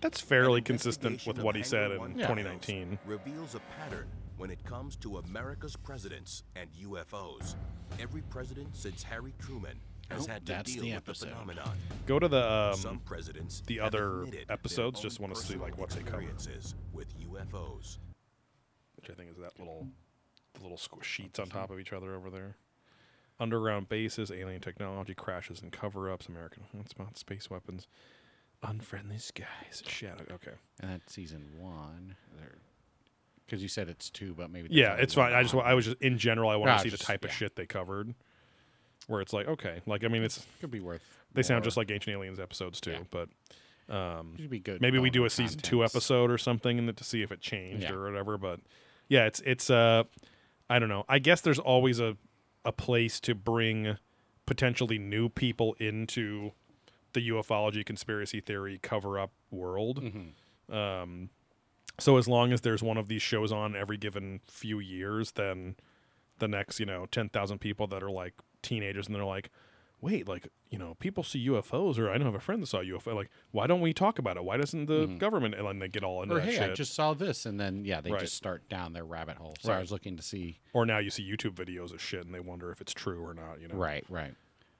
That's 0.00 0.20
fairly 0.20 0.60
consistent 0.60 1.26
with 1.26 1.38
what 1.38 1.56
he 1.56 1.62
said 1.62 1.92
in 1.92 1.98
One 1.98 2.14
2019. 2.14 2.98
reveals 3.06 3.54
a 3.54 3.60
pattern 3.80 4.06
when 4.36 4.50
it 4.50 4.62
comes 4.64 4.96
to 4.96 5.18
America's 5.18 5.74
presidents 5.76 6.42
and 6.54 6.68
UFOs. 6.84 7.54
Every 7.98 8.20
president 8.22 8.76
since 8.76 9.02
Harry 9.02 9.32
Truman 9.38 9.78
has 10.10 10.26
had 10.26 10.46
to 10.46 10.52
that's 10.52 10.72
deal 10.72 10.82
the 10.82 10.88
with 10.90 10.96
episode. 10.96 11.26
the 11.26 11.32
phenomenon. 11.32 11.76
Go 12.06 12.18
to 12.18 12.28
the 12.28 12.74
Some 12.74 12.92
um, 12.92 12.98
presidents 13.00 13.62
the 13.66 13.80
other 13.80 14.24
episodes. 14.48 15.00
Just 15.00 15.20
want 15.20 15.34
to 15.34 15.40
see 15.40 15.56
like 15.56 15.78
what 15.78 15.90
they 15.90 16.02
cover, 16.02 16.24
with 16.92 17.08
UFOs. 17.18 17.98
which 18.96 19.10
I 19.10 19.14
think 19.14 19.30
is 19.30 19.36
that 19.38 19.58
little 19.58 19.88
the 20.54 20.62
little 20.62 20.78
squ- 20.78 21.02
sheets 21.02 21.38
on 21.38 21.48
top 21.48 21.70
of 21.70 21.78
each 21.80 21.92
other 21.92 22.14
over 22.14 22.30
there. 22.30 22.56
Underground 23.38 23.88
bases, 23.90 24.30
alien 24.30 24.62
technology, 24.62 25.14
crashes 25.14 25.60
and 25.60 25.70
cover-ups, 25.70 26.26
American 26.26 26.62
hotspots, 26.74 27.18
space 27.18 27.50
weapons, 27.50 27.86
unfriendly 28.62 29.18
skies, 29.18 29.82
shadow. 29.86 30.24
Okay. 30.32 30.52
And 30.80 30.90
that's 30.90 31.12
season 31.12 31.44
one. 31.58 32.16
There 32.38 32.56
because 33.44 33.62
you 33.62 33.68
said 33.68 33.88
it's 33.88 34.10
two, 34.10 34.34
but 34.34 34.50
maybe. 34.50 34.68
Yeah, 34.72 34.94
it's 34.94 35.14
fine. 35.14 35.32
I 35.32 35.42
just 35.42 35.54
on. 35.54 35.62
I 35.64 35.74
was 35.74 35.84
just 35.86 35.98
in 36.00 36.18
general. 36.18 36.50
I 36.50 36.56
want 36.56 36.76
to 36.78 36.82
see 36.82 36.88
the 36.88 36.96
just- 36.96 37.06
type 37.06 37.24
of 37.24 37.32
shit 37.32 37.56
they 37.56 37.66
covered, 37.66 38.14
where 39.06 39.20
it's 39.20 39.32
like 39.32 39.46
okay, 39.48 39.80
like 39.86 40.04
I 40.04 40.08
mean, 40.08 40.22
it's 40.22 40.44
Could 40.60 40.70
be 40.70 40.80
worth. 40.80 41.02
they 41.32 41.42
sound 41.42 41.64
just 41.64 41.76
like 41.76 41.90
Ancient 41.90 42.14
Aliens 42.14 42.40
episodes 42.40 42.80
too, 42.80 42.90
Yeah. 42.92 42.98
but 43.10 43.28
um, 43.88 44.34
Should 44.36 44.50
be 44.50 44.58
good 44.58 44.80
Maybe 44.80 44.98
we 44.98 45.10
do 45.10 45.24
a 45.26 45.30
season 45.30 45.60
two 45.60 45.84
episode 45.84 46.30
or 46.30 46.38
something, 46.38 46.78
and 46.78 46.96
to 46.96 47.04
see 47.04 47.22
if 47.22 47.30
it 47.30 47.40
changed 47.40 47.84
Yeah. 47.84 47.92
or 47.92 48.04
whatever. 48.10 48.36
But 48.38 48.60
yeah, 49.08 49.26
it's 49.26 49.40
it's 49.46 49.70
uh, 49.70 50.04
I 50.68 50.78
don't 50.80 50.88
know. 50.88 51.04
I 51.08 51.18
guess 51.20 51.40
there's 51.40 51.58
always 51.60 52.00
a 52.00 52.16
a 52.64 52.72
place 52.72 53.20
to 53.20 53.34
bring 53.34 53.96
potentially 54.46 54.98
new 54.98 55.28
people 55.28 55.74
into 55.78 56.52
the 57.12 57.28
ufology 57.30 57.84
conspiracy 57.86 58.40
theory 58.40 58.78
cover 58.82 59.18
up 59.18 59.30
world. 59.50 60.02
Mm-hmm. 60.02 60.74
Um, 60.74 61.30
so 61.98 62.16
as 62.16 62.26
long 62.28 62.52
as 62.52 62.60
there's 62.62 62.82
one 62.82 62.96
of 62.96 63.08
these 63.08 63.22
shows 63.22 63.52
on 63.52 63.74
every 63.76 63.96
given 63.96 64.40
few 64.48 64.80
years, 64.80 65.30
then 65.32 65.76
the 66.40 66.48
next, 66.48 66.78
you 66.80 66.86
know, 66.86 67.06
ten 67.06 67.28
thousand 67.28 67.60
people 67.60 67.86
that 67.86 68.02
are 68.02 68.10
like 68.10 68.34
teenagers 68.66 69.06
and 69.06 69.14
they're 69.14 69.24
like, 69.24 69.50
wait, 70.00 70.28
like, 70.28 70.48
you 70.70 70.78
know, 70.78 70.94
people 70.98 71.22
see 71.22 71.46
UFOs, 71.48 71.98
or 71.98 72.08
I 72.08 72.12
don't 72.12 72.20
know 72.20 72.26
have 72.26 72.34
a 72.34 72.40
friend 72.40 72.62
that 72.62 72.66
saw 72.66 72.80
a 72.80 72.84
UFO. 72.84 73.14
Like, 73.14 73.30
why 73.50 73.66
don't 73.66 73.80
we 73.80 73.92
talk 73.92 74.18
about 74.18 74.36
it? 74.36 74.44
Why 74.44 74.56
doesn't 74.56 74.86
the 74.86 75.06
mm-hmm. 75.06 75.18
government? 75.18 75.54
And 75.54 75.66
then 75.66 75.78
they 75.78 75.88
get 75.88 76.04
all 76.04 76.22
into 76.22 76.34
Or 76.34 76.38
that 76.38 76.44
hey, 76.44 76.52
shit. 76.56 76.70
I 76.70 76.74
just 76.74 76.94
saw 76.94 77.14
this, 77.14 77.46
and 77.46 77.58
then 77.58 77.84
yeah, 77.84 78.00
they 78.00 78.10
Right. 78.10 78.20
just 78.20 78.34
start 78.34 78.68
down 78.68 78.92
their 78.92 79.04
rabbit 79.04 79.36
hole. 79.36 79.56
So 79.60 79.72
I 79.72 79.80
was 79.80 79.90
looking 79.90 80.16
to 80.16 80.22
see. 80.22 80.60
Or 80.72 80.84
now 80.86 80.98
you 80.98 81.10
see 81.10 81.28
YouTube 81.28 81.54
videos 81.54 81.92
of 81.92 82.00
shit 82.00 82.24
and 82.24 82.34
they 82.34 82.40
wonder 82.40 82.70
if 82.70 82.80
it's 82.80 82.92
true 82.92 83.24
or 83.24 83.34
not. 83.34 83.60
You 83.60 83.68
know, 83.68 83.76
Right, 83.76 84.04
right. 84.08 84.34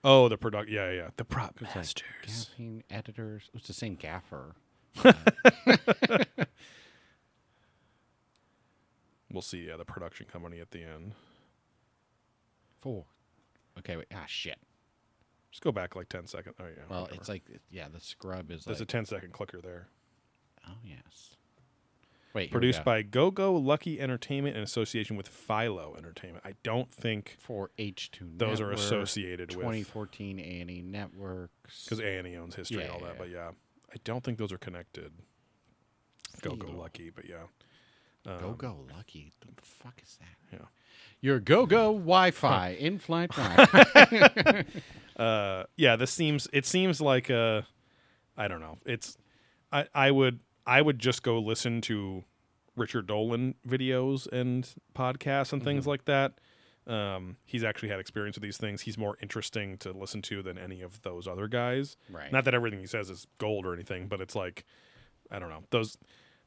Oh, 0.04 0.28
the 0.28 0.36
product. 0.36 0.70
Yeah, 0.70 0.90
yeah. 0.92 1.08
The 1.16 1.24
prop 1.24 1.60
like 1.60 1.74
masters. 1.74 2.04
gaffing 2.24 2.82
editors. 2.90 3.50
It's 3.54 3.66
the 3.66 3.72
same 3.72 3.96
gaffer. 3.96 4.54
we'll 9.32 9.42
see. 9.42 9.66
Yeah, 9.66 9.76
the 9.76 9.84
production 9.84 10.26
company 10.26 10.60
at 10.60 10.70
the 10.70 10.84
end. 10.84 11.14
Four. 12.80 13.06
Okay, 13.78 13.96
wait. 13.96 14.06
Ah, 14.14 14.24
shit. 14.26 14.58
Just 15.50 15.62
go 15.62 15.72
back 15.72 15.96
like 15.96 16.08
ten 16.08 16.26
seconds. 16.26 16.54
Oh 16.60 16.64
yeah. 16.64 16.82
Well, 16.88 17.02
whatever. 17.02 17.18
it's 17.20 17.28
like 17.28 17.44
yeah, 17.70 17.86
the 17.92 18.00
scrub 18.00 18.50
is 18.50 18.64
there's 18.64 18.80
like. 18.80 18.88
a 18.88 18.92
10 18.92 19.06
second 19.06 19.32
clicker 19.32 19.60
there. 19.60 19.88
oh 20.68 20.72
yes. 20.84 21.36
Wait. 22.34 22.50
Produced 22.50 22.80
go. 22.80 22.84
by 22.84 23.00
Go 23.00 23.30
Go 23.30 23.54
Lucky 23.54 23.98
Entertainment 23.98 24.56
in 24.58 24.62
association 24.62 25.16
with 25.16 25.26
Philo 25.26 25.94
Entertainment. 25.96 26.44
I 26.44 26.52
don't 26.62 26.92
think 26.92 27.36
for 27.38 27.70
H 27.78 28.10
two. 28.10 28.28
those 28.36 28.60
are 28.60 28.70
associated 28.70 29.48
with 29.56 29.64
2014 29.64 30.38
A 30.38 30.60
and 30.60 30.70
E 30.70 30.82
Networks. 30.82 31.84
because 31.84 32.00
A 32.00 32.18
and 32.18 32.28
E 32.28 32.36
owns 32.36 32.54
history 32.54 32.82
and 32.82 32.90
all 32.90 33.00
that. 33.00 33.12
yeah. 33.12 33.18
But 33.18 33.30
yeah, 33.30 33.50
I 33.90 33.96
don't 34.04 34.22
think 34.22 34.36
those 34.36 34.52
are 34.52 34.58
connected. 34.58 35.12
Go 36.42 36.54
Go 36.56 36.70
Lucky, 36.72 37.08
but 37.08 37.26
yeah. 37.26 37.44
Go 38.26 38.48
Um, 38.48 38.56
Go 38.56 38.86
Lucky. 38.94 39.32
The 39.40 39.48
fuck 39.62 39.98
is 40.04 40.18
that? 40.20 40.58
Yeah. 40.58 40.66
Your 41.20 41.40
Go 41.40 41.66
Go 41.66 41.92
Wi-Fi 41.92 42.70
in-flight 42.78 43.30
Wi-Fi. 43.32 44.64
uh 45.16 45.64
yeah 45.76 45.96
this 45.96 46.10
seems 46.10 46.46
it 46.52 46.66
seems 46.66 47.00
like 47.00 47.30
uh 47.30 47.62
i 48.36 48.46
don't 48.48 48.60
know 48.60 48.76
it's 48.84 49.16
i 49.72 49.86
i 49.94 50.10
would 50.10 50.40
i 50.66 50.80
would 50.82 50.98
just 50.98 51.22
go 51.22 51.38
listen 51.38 51.80
to 51.80 52.22
richard 52.76 53.06
dolan 53.06 53.54
videos 53.66 54.30
and 54.30 54.68
podcasts 54.94 55.52
and 55.54 55.64
things 55.64 55.84
Mhm. 55.84 55.88
like 55.88 56.04
that 56.04 56.34
um 56.86 57.38
he's 57.46 57.64
actually 57.64 57.88
had 57.88 57.98
experience 57.98 58.36
with 58.36 58.42
these 58.42 58.58
things 58.58 58.82
he's 58.82 58.98
more 58.98 59.16
interesting 59.22 59.78
to 59.78 59.90
listen 59.92 60.20
to 60.22 60.42
than 60.42 60.58
any 60.58 60.82
of 60.82 61.00
those 61.00 61.26
other 61.26 61.48
guys 61.48 61.96
Right. 62.10 62.30
not 62.30 62.44
that 62.44 62.52
everything 62.54 62.80
he 62.80 62.86
says 62.86 63.08
is 63.08 63.26
gold 63.38 63.64
or 63.64 63.72
anything 63.72 64.08
but 64.08 64.20
it's 64.20 64.36
like 64.36 64.66
i 65.30 65.38
don't 65.38 65.48
know 65.48 65.64
those 65.70 65.96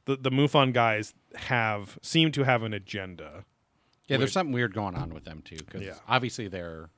the 0.06 0.16
the 0.16 0.30
mufon 0.30 0.74
guys 0.74 1.16
have 1.36 1.98
seem 2.04 2.32
to 2.34 2.44
have 2.44 2.62
an 2.62 2.74
agenda 2.74 3.46
Yeah, 4.10 4.18
there's 4.18 4.32
something 4.34 4.54
weird 4.54 4.74
going 4.74 4.96
on 4.96 5.14
with 5.14 5.24
them 5.26 5.42
too, 5.44 5.58
because 5.58 5.82
Yeah. 5.84 5.94
obviously 6.08 6.48
they're 6.48 6.90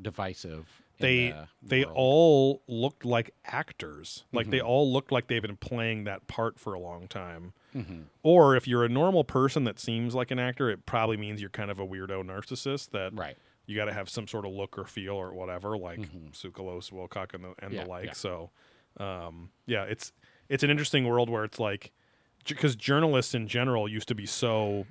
divisive. 0.00 0.82
they 0.98 1.28
the 1.28 1.46
they 1.62 1.84
world. 1.84 1.96
all 1.96 2.62
looked 2.68 3.04
like 3.04 3.30
actors. 3.44 4.24
Like 4.32 4.48
they 4.50 4.60
Mhm. 4.60 4.64
all 4.64 4.90
looked 4.90 5.12
like 5.12 5.26
they've 5.26 5.42
been 5.42 5.56
playing 5.58 6.04
that 6.04 6.26
part 6.26 6.58
for 6.58 6.72
a 6.72 6.78
long 6.80 7.06
time. 7.06 7.52
Mhm. 7.74 8.04
Or 8.22 8.56
if 8.56 8.66
you're 8.66 8.82
a 8.84 8.88
normal 8.88 9.22
person 9.22 9.64
that 9.64 9.78
seems 9.78 10.14
like 10.14 10.30
an 10.30 10.38
actor, 10.38 10.70
it 10.70 10.86
probably 10.86 11.18
means 11.18 11.40
you're 11.42 11.50
kind 11.50 11.70
of 11.70 11.78
a 11.78 11.86
weirdo 11.86 12.22
narcissist 12.24 12.90
that 12.92 13.12
Right. 13.14 13.36
you 13.66 13.76
got 13.76 13.86
to 13.86 13.92
have 13.92 14.08
some 14.08 14.26
sort 14.26 14.46
of 14.46 14.52
look 14.52 14.78
or 14.78 14.84
feel 14.86 15.12
or 15.16 15.34
whatever, 15.34 15.76
like 15.76 15.98
Mhm. 16.00 16.32
Tsoukalos, 16.32 16.90
Wilcock, 16.90 17.34
and 17.34 17.44
the, 17.44 17.54
and 17.58 17.74
Yeah, 17.74 17.84
the 17.84 17.90
like. 17.90 18.06
yeah. 18.06 18.12
So, 18.12 18.50
um, 18.96 19.50
yeah, 19.66 19.84
it's 19.84 20.12
it's 20.48 20.62
an 20.62 20.70
interesting 20.70 21.04
world 21.06 21.28
where 21.28 21.44
it's 21.44 21.58
like 21.60 21.92
because 22.48 22.74
journalists 22.76 23.34
in 23.34 23.48
general 23.48 23.86
used 23.88 24.08
to 24.08 24.14
be 24.14 24.24
so 24.24 24.86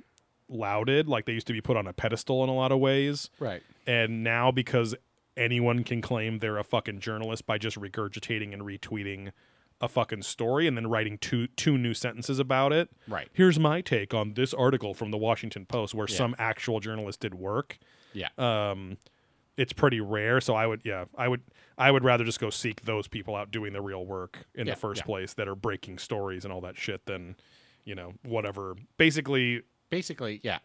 lauded, 0.50 1.08
like 1.08 1.26
they 1.26 1.34
used 1.34 1.48
to 1.48 1.54
be 1.54 1.62
put 1.62 1.78
on 1.78 1.88
a 1.88 1.94
pedestal 1.94 2.44
in 2.44 2.50
a 2.50 2.54
lot 2.56 2.72
of 2.72 2.80
ways, 2.80 3.30
Right. 3.40 3.64
and 3.88 4.24
now 4.24 4.52
because 4.52 4.96
anyone 5.38 5.84
can 5.84 6.02
claim 6.02 6.40
they're 6.40 6.58
a 6.58 6.64
fucking 6.64 7.00
journalist 7.00 7.46
by 7.46 7.58
just 7.58 7.78
regurgitating 7.80 8.54
and 8.54 8.62
retweeting 8.64 9.32
a 9.82 9.90
fucking 9.90 10.22
story 10.22 10.68
and 10.68 10.78
then 10.78 10.88
writing 10.88 11.18
two 11.18 11.48
two 11.48 11.78
new 11.78 11.94
sentences 11.94 12.40
about 12.40 12.72
it. 12.72 12.90
Right. 13.10 13.28
Here's 13.34 13.60
my 13.60 13.82
take 13.82 14.14
on 14.14 14.34
this 14.36 14.54
article 14.54 14.94
from 14.94 15.12
the 15.12 15.18
Washington 15.18 15.66
Post 15.66 15.94
where 15.94 16.08
Yeah. 16.10 16.16
some 16.16 16.36
actual 16.40 16.80
journalist 16.80 17.20
did 17.20 17.34
work. 17.36 17.78
Yeah. 18.14 18.30
Um 18.38 18.98
it's 19.58 19.74
pretty 19.74 20.00
rare, 20.00 20.40
so 20.40 20.54
I 20.56 20.66
would 20.68 20.82
yeah, 20.86 21.06
I 21.18 21.28
would 21.28 21.42
I 21.78 21.92
would 21.92 22.06
rather 22.06 22.24
just 22.24 22.40
go 22.40 22.50
seek 22.50 22.84
those 22.84 23.10
people 23.10 23.36
out 23.36 23.52
doing 23.52 23.74
the 23.74 23.82
real 23.82 24.06
work 24.06 24.46
in 24.56 24.66
Yeah, 24.68 24.76
the 24.76 24.80
first 24.80 25.02
yeah. 25.02 25.06
place 25.08 25.34
that 25.34 25.50
are 25.50 25.56
breaking 25.56 25.98
stories 25.98 26.46
and 26.46 26.54
all 26.54 26.62
that 26.62 26.78
shit 26.78 27.06
than, 27.06 27.36
you 27.84 27.96
know, 27.96 28.14
whatever. 28.24 28.78
Basically 28.98 29.64
Basically, 29.90 30.40
yeah. 30.44 30.60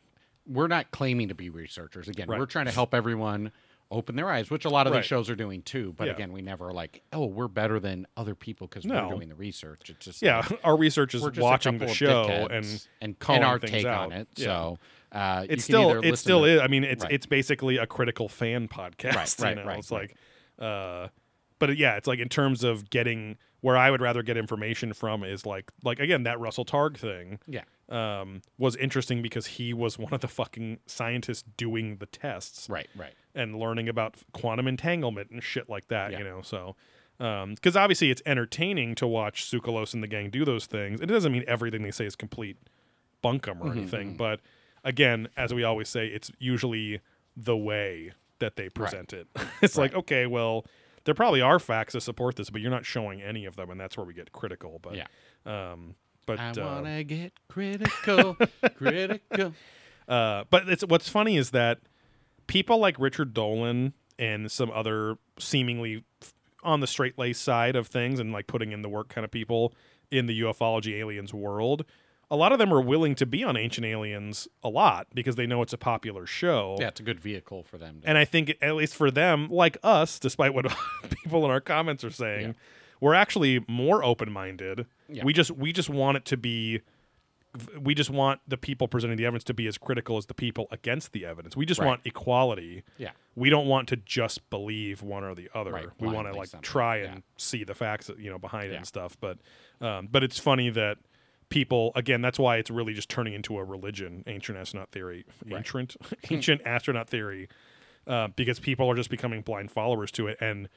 We're 0.46 0.66
not 0.68 0.90
claiming 0.90 1.28
to 1.28 1.34
be 1.34 1.50
researchers. 1.50 2.08
Again, 2.08 2.28
Right. 2.28 2.38
we're 2.38 2.46
trying 2.46 2.66
to 2.66 2.72
help 2.72 2.94
everyone 2.94 3.52
open 3.92 4.14
their 4.16 4.30
eyes, 4.30 4.50
which 4.50 4.64
a 4.64 4.68
lot 4.68 4.86
of 4.86 4.92
Right. 4.92 5.00
these 5.00 5.06
shows 5.06 5.28
are 5.28 5.34
doing 5.36 5.62
too. 5.62 5.92
But 5.96 6.06
Yeah. 6.06 6.14
again, 6.14 6.32
we 6.32 6.42
never 6.42 6.72
like, 6.72 7.02
oh, 7.12 7.26
we're 7.26 7.48
better 7.48 7.78
than 7.80 8.06
other 8.16 8.34
people 8.34 8.66
because 8.68 8.84
No. 8.84 9.08
we're 9.08 9.14
doing 9.16 9.28
the 9.28 9.34
research. 9.34 9.90
It's 9.90 10.04
just 10.04 10.22
yeah, 10.22 10.38
like, 10.48 10.60
our 10.64 10.76
research 10.76 11.14
is 11.14 11.22
we're 11.22 11.30
just 11.30 11.40
a 11.40 11.44
watching 11.44 11.78
the 11.78 11.88
show 11.88 12.46
and 12.50 12.86
and 13.00 13.16
our 13.28 13.58
take 13.58 13.84
out. 13.86 14.04
on 14.06 14.12
it. 14.12 14.28
Yeah. 14.36 14.44
So 14.44 14.78
uh, 15.12 15.38
you 15.42 15.48
can 15.48 15.54
it's 15.54 15.64
still 15.64 16.00
it 16.04 16.16
still 16.16 16.40
to- 16.42 16.46
is. 16.46 16.60
I 16.60 16.68
mean, 16.68 16.84
it's 16.84 17.02
Right. 17.02 17.12
it's 17.12 17.26
basically 17.26 17.78
a 17.78 17.86
critical 17.86 18.28
fan 18.28 18.68
podcast. 18.68 19.14
Right, 19.16 19.38
you 19.38 19.44
right, 19.44 19.56
know? 19.56 19.64
right, 19.64 19.78
It's 19.80 19.90
like, 19.90 20.14
uh, 20.60 21.08
but 21.58 21.76
yeah, 21.76 21.96
it's 21.96 22.06
like 22.06 22.20
in 22.20 22.28
terms 22.28 22.62
of 22.64 22.90
getting 22.90 23.36
where 23.60 23.76
I 23.76 23.90
would 23.90 24.00
rather 24.00 24.22
get 24.22 24.36
information 24.36 24.92
from 24.94 25.22
is 25.24 25.44
like 25.44 25.70
like 25.82 25.98
again 25.98 26.22
that 26.22 26.38
Russell 26.40 26.64
Targ 26.64 26.96
thing. 26.96 27.40
Yeah. 27.48 27.64
Um, 27.90 28.42
was 28.56 28.76
interesting 28.76 29.20
because 29.20 29.46
he 29.46 29.74
was 29.74 29.98
one 29.98 30.12
of 30.14 30.20
the 30.20 30.28
fucking 30.28 30.78
scientists 30.86 31.42
doing 31.56 31.96
the 31.96 32.06
tests. 32.06 32.68
Right, 32.70 32.88
right. 32.96 33.14
And 33.34 33.58
learning 33.58 33.88
about 33.88 34.16
quantum 34.32 34.68
entanglement 34.68 35.30
and 35.30 35.42
shit 35.42 35.68
like 35.68 35.88
that. 35.88 36.12
Yeah. 36.12 36.18
You 36.18 36.24
know, 36.24 36.40
so. 36.42 36.76
Because 37.18 37.76
obviously 37.76 38.10
it's 38.10 38.22
entertaining 38.24 38.94
to 38.94 39.06
watch 39.06 39.50
Tsoukalos 39.50 39.92
and 39.92 40.02
the 40.02 40.06
gang 40.06 40.30
do 40.30 40.44
those 40.44 40.64
things. 40.66 41.00
It 41.02 41.06
doesn't 41.06 41.32
mean 41.32 41.44
everything 41.46 41.82
they 41.82 41.90
say 41.90 42.06
is 42.06 42.16
complete 42.16 42.56
bunkum 43.22 43.60
or 43.60 43.64
Mhm, 43.66 43.76
anything, 43.76 44.14
mhm. 44.14 44.16
but 44.16 44.40
again, 44.84 45.28
as 45.36 45.52
we 45.52 45.62
always 45.62 45.88
say, 45.90 46.06
it's 46.06 46.30
usually 46.38 47.00
the 47.36 47.56
way 47.56 48.12
that 48.38 48.56
they 48.56 48.70
present 48.70 49.12
it. 49.12 49.26
it's 49.62 49.76
like, 49.76 49.94
okay, 49.94 50.26
well, 50.26 50.64
there 51.04 51.14
probably 51.14 51.42
are 51.42 51.58
facts 51.58 51.92
to 51.92 52.00
support 52.00 52.36
this, 52.36 52.48
but 52.48 52.62
you're 52.62 52.70
not 52.70 52.86
showing 52.86 53.20
any 53.20 53.44
of 53.44 53.56
them, 53.56 53.68
and 53.68 53.78
that's 53.78 53.98
where 53.98 54.06
we 54.06 54.14
get 54.14 54.32
critical. 54.32 54.78
But 54.80 54.94
Yeah. 54.96 55.06
um, 55.44 55.96
but 56.36 56.38
I 56.38 56.50
uh, 56.50 56.74
wanna 56.74 57.04
get 57.04 57.32
critical, 57.48 58.36
critical. 58.76 59.54
uh, 60.06 60.44
but 60.50 60.68
it's 60.68 60.84
what's 60.84 61.08
funny 61.08 61.36
is 61.36 61.50
that 61.50 61.80
people 62.46 62.78
like 62.78 62.98
Richard 62.98 63.34
Dolan 63.34 63.94
and 64.18 64.50
some 64.50 64.70
other 64.70 65.16
seemingly 65.38 66.04
on 66.62 66.80
the 66.80 66.86
straight 66.86 67.18
lace 67.18 67.38
side 67.38 67.74
of 67.74 67.88
things 67.88 68.20
and 68.20 68.32
like 68.32 68.46
putting 68.46 68.72
in 68.72 68.82
the 68.82 68.88
work 68.88 69.08
kind 69.08 69.24
of 69.24 69.30
people 69.30 69.72
in 70.10 70.26
the 70.26 70.40
ufology 70.40 70.98
aliens 70.98 71.32
world, 71.32 71.84
a 72.30 72.36
lot 72.36 72.52
of 72.52 72.58
them 72.58 72.72
are 72.72 72.80
willing 72.80 73.14
to 73.16 73.26
be 73.26 73.42
on 73.42 73.56
Ancient 73.56 73.84
Aliens 73.84 74.46
a 74.62 74.68
lot 74.68 75.08
because 75.14 75.34
they 75.34 75.46
know 75.46 75.62
it's 75.62 75.72
a 75.72 75.78
popular 75.78 76.26
show. 76.26 76.76
Yeah, 76.78 76.88
it's 76.88 77.00
a 77.00 77.02
good 77.02 77.18
vehicle 77.18 77.64
for 77.64 77.76
them. 77.76 78.02
And 78.04 78.16
I 78.16 78.24
think, 78.24 78.56
at 78.62 78.76
least 78.76 78.94
for 78.94 79.10
them, 79.10 79.48
like 79.50 79.78
us, 79.82 80.18
despite 80.20 80.54
what 80.54 80.66
people 81.10 81.44
in 81.44 81.50
our 81.50 81.60
comments 81.60 82.04
are 82.04 82.10
saying, 82.10 82.54
we're 83.00 83.14
actually 83.14 83.64
more 83.68 84.04
open 84.04 84.30
minded. 84.30 84.86
Yeah. 85.08 85.24
We 85.24 85.32
just 85.32 85.50
we 85.50 85.72
just 85.72 85.88
want 85.90 86.16
it 86.18 86.24
to 86.26 86.36
be. 86.36 86.80
We 87.80 87.96
just 87.96 88.10
want 88.10 88.40
the 88.46 88.56
people 88.56 88.86
presenting 88.86 89.16
the 89.16 89.26
evidence 89.26 89.42
to 89.44 89.54
be 89.54 89.66
as 89.66 89.76
critical 89.76 90.16
as 90.16 90.26
the 90.26 90.34
people 90.34 90.68
against 90.70 91.10
the 91.12 91.24
evidence. 91.26 91.56
We 91.56 91.66
just 91.66 91.80
Right. 91.80 91.86
want 91.88 92.02
equality. 92.04 92.84
Yeah. 92.96 93.10
We 93.34 93.50
don't 93.50 93.66
want 93.66 93.88
to 93.88 93.96
just 93.96 94.48
believe 94.50 95.02
one 95.02 95.24
or 95.24 95.34
the 95.34 95.50
other. 95.52 95.72
Right, 95.72 95.88
we 95.98 96.06
want 96.06 96.28
to 96.32 96.38
like 96.38 96.46
something. 96.48 96.62
try 96.62 96.98
and 96.98 97.24
see 97.38 97.64
the 97.64 97.74
facts, 97.74 98.08
you 98.16 98.30
know, 98.30 98.38
behind 98.38 98.66
it 98.66 98.72
Yeah. 98.72 98.76
and 98.78 98.86
stuff. 98.86 99.16
But, 99.20 99.38
um, 99.80 100.06
but 100.12 100.22
it's 100.22 100.38
funny 100.38 100.70
that 100.70 100.98
people 101.48 101.90
again. 101.96 102.22
That's 102.22 102.38
why 102.38 102.58
it's 102.58 102.70
really 102.70 102.94
just 102.94 103.08
turning 103.08 103.32
into 103.34 103.58
a 103.58 103.64
religion. 103.64 104.22
Ancient 104.28 104.56
astronaut 104.56 104.92
theory. 104.92 105.24
Right. 105.44 105.56
Ancient 105.58 105.96
ancient 106.30 106.62
astronaut 106.64 107.10
theory 107.10 107.48
uh, 108.06 108.28
because 108.28 108.60
people 108.60 108.88
are 108.88 108.94
just 108.94 109.10
becoming 109.10 109.40
blind 109.42 109.72
followers 109.72 110.12
to 110.12 110.28
it 110.28 110.38
and 110.40 110.68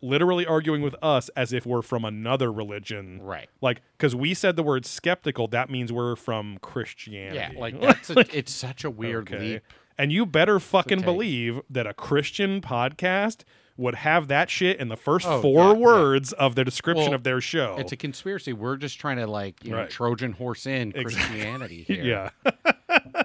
literally 0.00 0.46
arguing 0.46 0.82
with 0.82 0.94
us 1.02 1.28
as 1.30 1.52
if 1.52 1.66
we're 1.66 1.82
from 1.82 2.04
another 2.04 2.52
religion. 2.52 3.20
Right. 3.22 3.48
Like, 3.60 3.82
because 3.96 4.14
we 4.14 4.34
said 4.34 4.56
the 4.56 4.62
word 4.62 4.86
skeptical, 4.86 5.48
that 5.48 5.70
means 5.70 5.92
we're 5.92 6.16
from 6.16 6.58
Christianity. 6.62 7.36
Yeah, 7.54 7.60
like 7.60 7.80
that's 7.80 8.10
a, 8.10 8.20
it's 8.36 8.52
such 8.52 8.84
a 8.84 8.90
weird 8.90 9.32
Okay. 9.32 9.38
leap. 9.54 9.62
And 9.98 10.12
you 10.12 10.24
better 10.26 10.60
fucking 10.60 11.00
believe 11.00 11.60
that 11.68 11.86
a 11.86 11.92
Christian 11.92 12.60
podcast 12.60 13.42
would 13.76 13.96
have 13.96 14.28
that 14.28 14.48
shit 14.50 14.78
in 14.78 14.88
the 14.88 14.96
first 14.96 15.26
Oh, 15.26 15.40
four 15.42 15.64
yeah, 15.64 15.72
yeah. 15.72 15.76
words 15.78 16.32
of 16.34 16.54
the 16.54 16.64
description 16.64 17.06
Well, 17.06 17.14
of 17.14 17.24
their 17.24 17.40
show. 17.40 17.76
It's 17.78 17.90
a 17.92 17.96
conspiracy. 17.96 18.52
We're 18.52 18.76
just 18.76 19.00
trying 19.00 19.16
to 19.16 19.26
like 19.26 19.64
you 19.64 19.72
know 19.72 19.86
Trojan 19.86 20.32
horse 20.32 20.66
in 20.66 20.92
Exactly. 20.94 21.02
Christianity 21.14 21.82
here. 21.88 22.30
Yeah. 22.44 22.52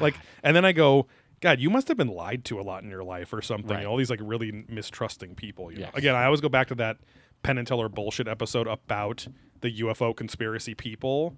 like, 0.00 0.14
and 0.42 0.56
then 0.56 0.64
I 0.64 0.72
go, 0.72 1.06
God, 1.40 1.60
you 1.60 1.70
must 1.70 1.88
have 1.88 1.96
been 1.96 2.08
lied 2.08 2.44
to 2.46 2.60
a 2.60 2.62
lot 2.62 2.82
in 2.82 2.90
your 2.90 3.04
life 3.04 3.32
or 3.32 3.40
something. 3.42 3.76
Right. 3.76 3.86
All 3.86 3.96
these 3.96 4.10
like 4.10 4.20
really 4.22 4.64
mistrusting 4.68 5.34
people. 5.36 5.70
You 5.70 5.78
know? 5.80 5.84
Yes. 5.86 5.94
Again, 5.94 6.14
I 6.14 6.24
always 6.24 6.40
go 6.40 6.48
back 6.48 6.68
to 6.68 6.74
that 6.76 6.98
Penn 7.42 7.58
and 7.58 7.66
Teller 7.66 7.88
bullshit 7.88 8.26
episode 8.28 8.66
about 8.66 9.26
the 9.60 9.80
UFO 9.82 10.14
conspiracy 10.16 10.74
people. 10.74 11.36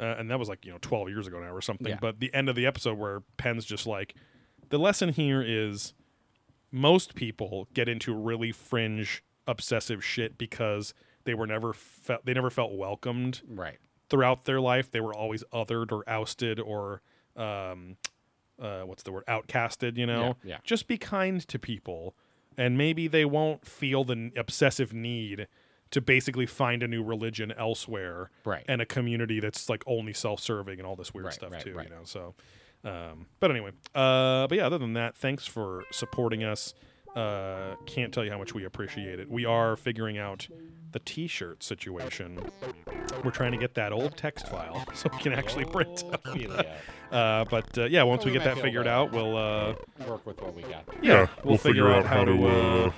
Uh, 0.00 0.14
and 0.18 0.30
that 0.30 0.38
was 0.38 0.48
like, 0.48 0.64
you 0.64 0.72
know, 0.72 0.78
12 0.80 1.10
years 1.10 1.26
ago 1.26 1.38
now 1.38 1.52
or 1.54 1.60
something. 1.60 1.88
Yeah. 1.88 1.98
But 2.00 2.18
the 2.20 2.32
end 2.34 2.48
of 2.48 2.56
the 2.56 2.66
episode 2.66 2.98
where 2.98 3.20
Penn's 3.36 3.64
just 3.64 3.86
like, 3.86 4.14
the 4.70 4.78
lesson 4.78 5.10
here 5.10 5.42
is 5.46 5.92
most 6.70 7.14
people 7.14 7.68
get 7.74 7.88
into 7.88 8.14
really 8.14 8.52
fringe 8.52 9.22
obsessive 9.46 10.02
shit 10.04 10.38
because 10.38 10.94
they 11.24 11.34
were 11.34 11.46
never 11.46 11.72
felt 11.72 12.24
they 12.24 12.32
never 12.32 12.48
felt 12.50 12.72
welcomed 12.72 13.42
Right. 13.46 13.76
throughout 14.08 14.44
their 14.46 14.60
life. 14.60 14.90
They 14.90 15.00
were 15.00 15.14
always 15.14 15.44
othered 15.52 15.92
or 15.92 16.08
ousted 16.08 16.58
or 16.58 17.02
um, 17.36 17.96
uh, 18.60 18.82
what's 18.82 19.02
the 19.02 19.12
word 19.12 19.24
outcasted. 19.26 19.96
You 19.96 20.06
know, 20.06 20.36
Yeah, 20.44 20.50
yeah. 20.50 20.58
just 20.64 20.86
be 20.88 20.98
kind 20.98 21.46
to 21.48 21.58
people, 21.58 22.14
and 22.56 22.76
maybe 22.76 23.08
they 23.08 23.24
won't 23.24 23.66
feel 23.66 24.04
the 24.04 24.30
obsessive 24.36 24.92
need 24.92 25.46
to 25.90 26.00
basically 26.00 26.46
find 26.46 26.82
a 26.82 26.88
new 26.88 27.02
religion 27.02 27.52
elsewhere, 27.52 28.30
Right. 28.46 28.64
And 28.66 28.80
a 28.80 28.86
community 28.86 29.40
that's 29.40 29.68
like 29.68 29.82
only 29.86 30.14
self-serving 30.14 30.78
and 30.78 30.86
all 30.86 30.96
this 30.96 31.12
weird 31.12 31.26
Right, 31.26 31.34
stuff 31.34 31.52
right, 31.52 31.62
too. 31.62 31.74
right. 31.74 31.88
You 31.88 31.94
know, 31.94 32.04
so. 32.04 32.34
Um, 32.84 33.26
but 33.40 33.50
anyway, 33.50 33.70
uh, 33.94 34.46
but 34.48 34.56
yeah, 34.56 34.66
other 34.66 34.78
than 34.78 34.94
that, 34.94 35.16
thanks 35.16 35.46
for 35.46 35.84
supporting 35.92 36.42
us. 36.44 36.74
Uh, 37.14 37.74
can't 37.86 38.12
tell 38.12 38.24
you 38.24 38.30
how 38.30 38.38
much 38.38 38.54
we 38.54 38.64
appreciate 38.64 39.20
it. 39.20 39.30
We 39.30 39.44
are 39.44 39.76
figuring 39.76 40.18
out 40.18 40.48
the 40.92 40.98
T-shirt 40.98 41.62
situation. 41.62 42.38
We're 43.24 43.30
trying 43.30 43.52
to 43.52 43.58
get 43.58 43.74
that 43.74 43.92
old 43.92 44.16
text 44.16 44.48
file 44.48 44.84
so 44.94 45.08
we 45.12 45.18
can 45.18 45.32
actually 45.32 45.64
print. 45.66 46.04
uh, 47.12 47.44
but 47.50 47.76
uh, 47.78 47.84
yeah, 47.84 48.02
once 48.02 48.24
we 48.24 48.30
We 48.30 48.38
get 48.38 48.44
that 48.44 48.58
figured 48.62 48.86
out, 48.86 49.12
we'll 49.12 49.36
uh, 49.36 49.74
Work 50.06 50.26
with 50.26 50.40
what 50.40 50.54
we 50.54 50.62
got. 50.62 50.84
yeah, 51.02 51.26
we'll, 51.44 51.58
figure, 51.58 51.90
out 51.90 52.06
how 52.06 52.24
to 52.24 52.46
uh, 52.46 52.92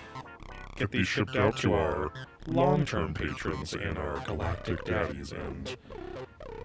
get 0.77 0.91
these 0.93 1.07
shipped 1.09 1.37
out 1.37 1.57
to 1.59 1.75
our 1.75 2.13
long-term 2.47 3.15
patrons 3.15 3.75
and 3.75 3.97
our 3.99 4.19
galactic 4.27 4.85
daddies 4.85 5.33
and 5.33 5.77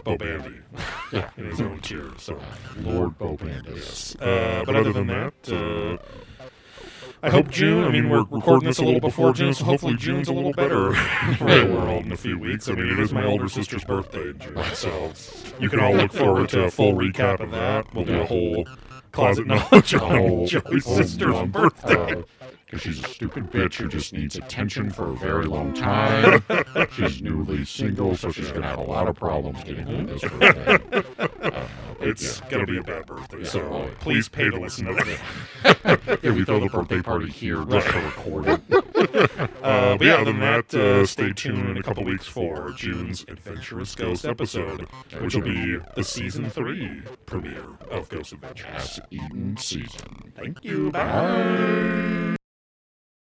Bo 0.04 0.16
Bandy 0.16 0.56
Yeah. 1.12 1.30
in 1.36 1.46
his 1.46 1.60
own 1.60 1.80
tier. 1.80 2.10
So 2.18 2.38
Lord 2.80 3.18
Bo 3.18 3.36
Bandy. 3.36 3.72
Yes. 3.74 4.16
Uh, 4.20 4.24
Uh, 4.24 4.64
but 4.64 4.76
other 4.76 4.92
than 4.92 5.06
that, 5.08 5.32
uh, 5.48 5.96
I 7.22 7.26
I 7.26 7.30
hope 7.30 7.50
June. 7.50 7.84
I 7.84 7.90
mean, 7.90 8.08
we're 8.08 8.24
recording 8.24 8.68
this 8.68 8.78
a 8.78 8.84
little 8.84 9.00
before 9.00 9.32
June, 9.32 9.52
so 9.52 9.64
hopefully 9.64 9.94
June's 9.96 10.28
a 10.28 10.32
little 10.32 10.52
better. 10.52 10.90
Right, 11.40 11.68
we're 11.68 11.88
old 11.88 12.06
in 12.06 12.12
a 12.12 12.16
few 12.16 12.38
weeks. 12.38 12.68
I 12.68 12.72
mean, 12.72 12.88
it 12.88 12.98
is 12.98 13.12
my 13.12 13.24
older 13.24 13.48
sister's 13.48 13.84
birthday 13.84 14.30
in 14.30 14.38
June, 14.38 14.64
so 14.74 15.12
you 15.58 15.68
can 15.68 15.80
all 15.80 15.94
look 15.94 16.12
forward 16.12 16.48
to 16.50 16.64
a 16.64 16.70
full 16.70 16.94
recap 16.94 17.40
of 17.40 17.50
that. 17.50 17.92
We'll 17.94 18.04
do 18.04 18.20
a 18.20 18.26
whole 18.26 18.66
closet 19.12 19.46
knowledge 19.46 19.94
on 19.94 20.46
Joey's 20.46 20.84
sister's 20.84 21.48
birthday. 21.48 22.24
Because 22.64 22.82
she's 22.82 23.04
a 23.04 23.08
stupid 23.08 23.50
bitch 23.50 23.74
who 23.74 23.88
just 23.88 24.12
needs 24.12 24.36
attention 24.36 24.90
for 24.90 25.10
a 25.10 25.16
very 25.16 25.46
long 25.46 25.74
time. 25.74 26.44
she's 26.92 27.20
newly 27.20 27.64
single, 27.64 28.16
so 28.16 28.30
she's 28.30 28.50
going 28.50 28.62
to 28.62 28.68
have 28.68 28.78
a 28.78 28.82
lot 28.82 29.08
of 29.08 29.16
problems 29.16 29.62
getting 29.64 29.86
through 29.86 30.06
this 30.06 30.22
birthday. 30.30 31.28
Uh, 32.00 32.06
It's 32.06 32.40
yeah. 32.40 32.48
gonna 32.50 32.66
be 32.66 32.78
a 32.78 32.82
bad 32.82 33.06
birthday, 33.06 33.44
so 33.44 33.90
please 34.00 34.28
pay 34.28 34.48
to 34.50 34.58
listen 34.58 34.86
to 34.86 34.96
it. 34.96 36.20
yeah, 36.22 36.30
we 36.32 36.44
throw 36.44 36.60
the 36.60 36.68
birthday 36.68 37.02
party 37.02 37.28
here 37.30 37.64
just 37.64 37.88
to 37.88 37.98
record 38.00 38.48
it. 38.48 38.60
uh, 39.62 39.96
but 39.96 40.02
yeah, 40.06 40.14
other 40.14 40.24
than 40.32 40.40
that, 40.40 40.72
uh, 40.74 41.04
stay 41.06 41.32
tuned 41.32 41.68
in 41.68 41.76
a 41.76 41.82
couple 41.82 42.04
weeks 42.04 42.26
for 42.26 42.70
June's 42.72 43.24
Adventurous 43.28 43.94
Ghost 43.94 44.24
episode, 44.24 44.86
which 45.20 45.34
will 45.34 45.42
be 45.42 45.76
the 45.94 46.04
season 46.04 46.48
three 46.48 47.02
premiere 47.26 47.64
of 47.90 48.08
Ghost 48.08 48.32
Adventures. 48.32 49.00
Eden 49.10 49.56
season. 49.58 50.32
Thank 50.36 50.64
you. 50.64 50.90
Bye. 50.90 52.36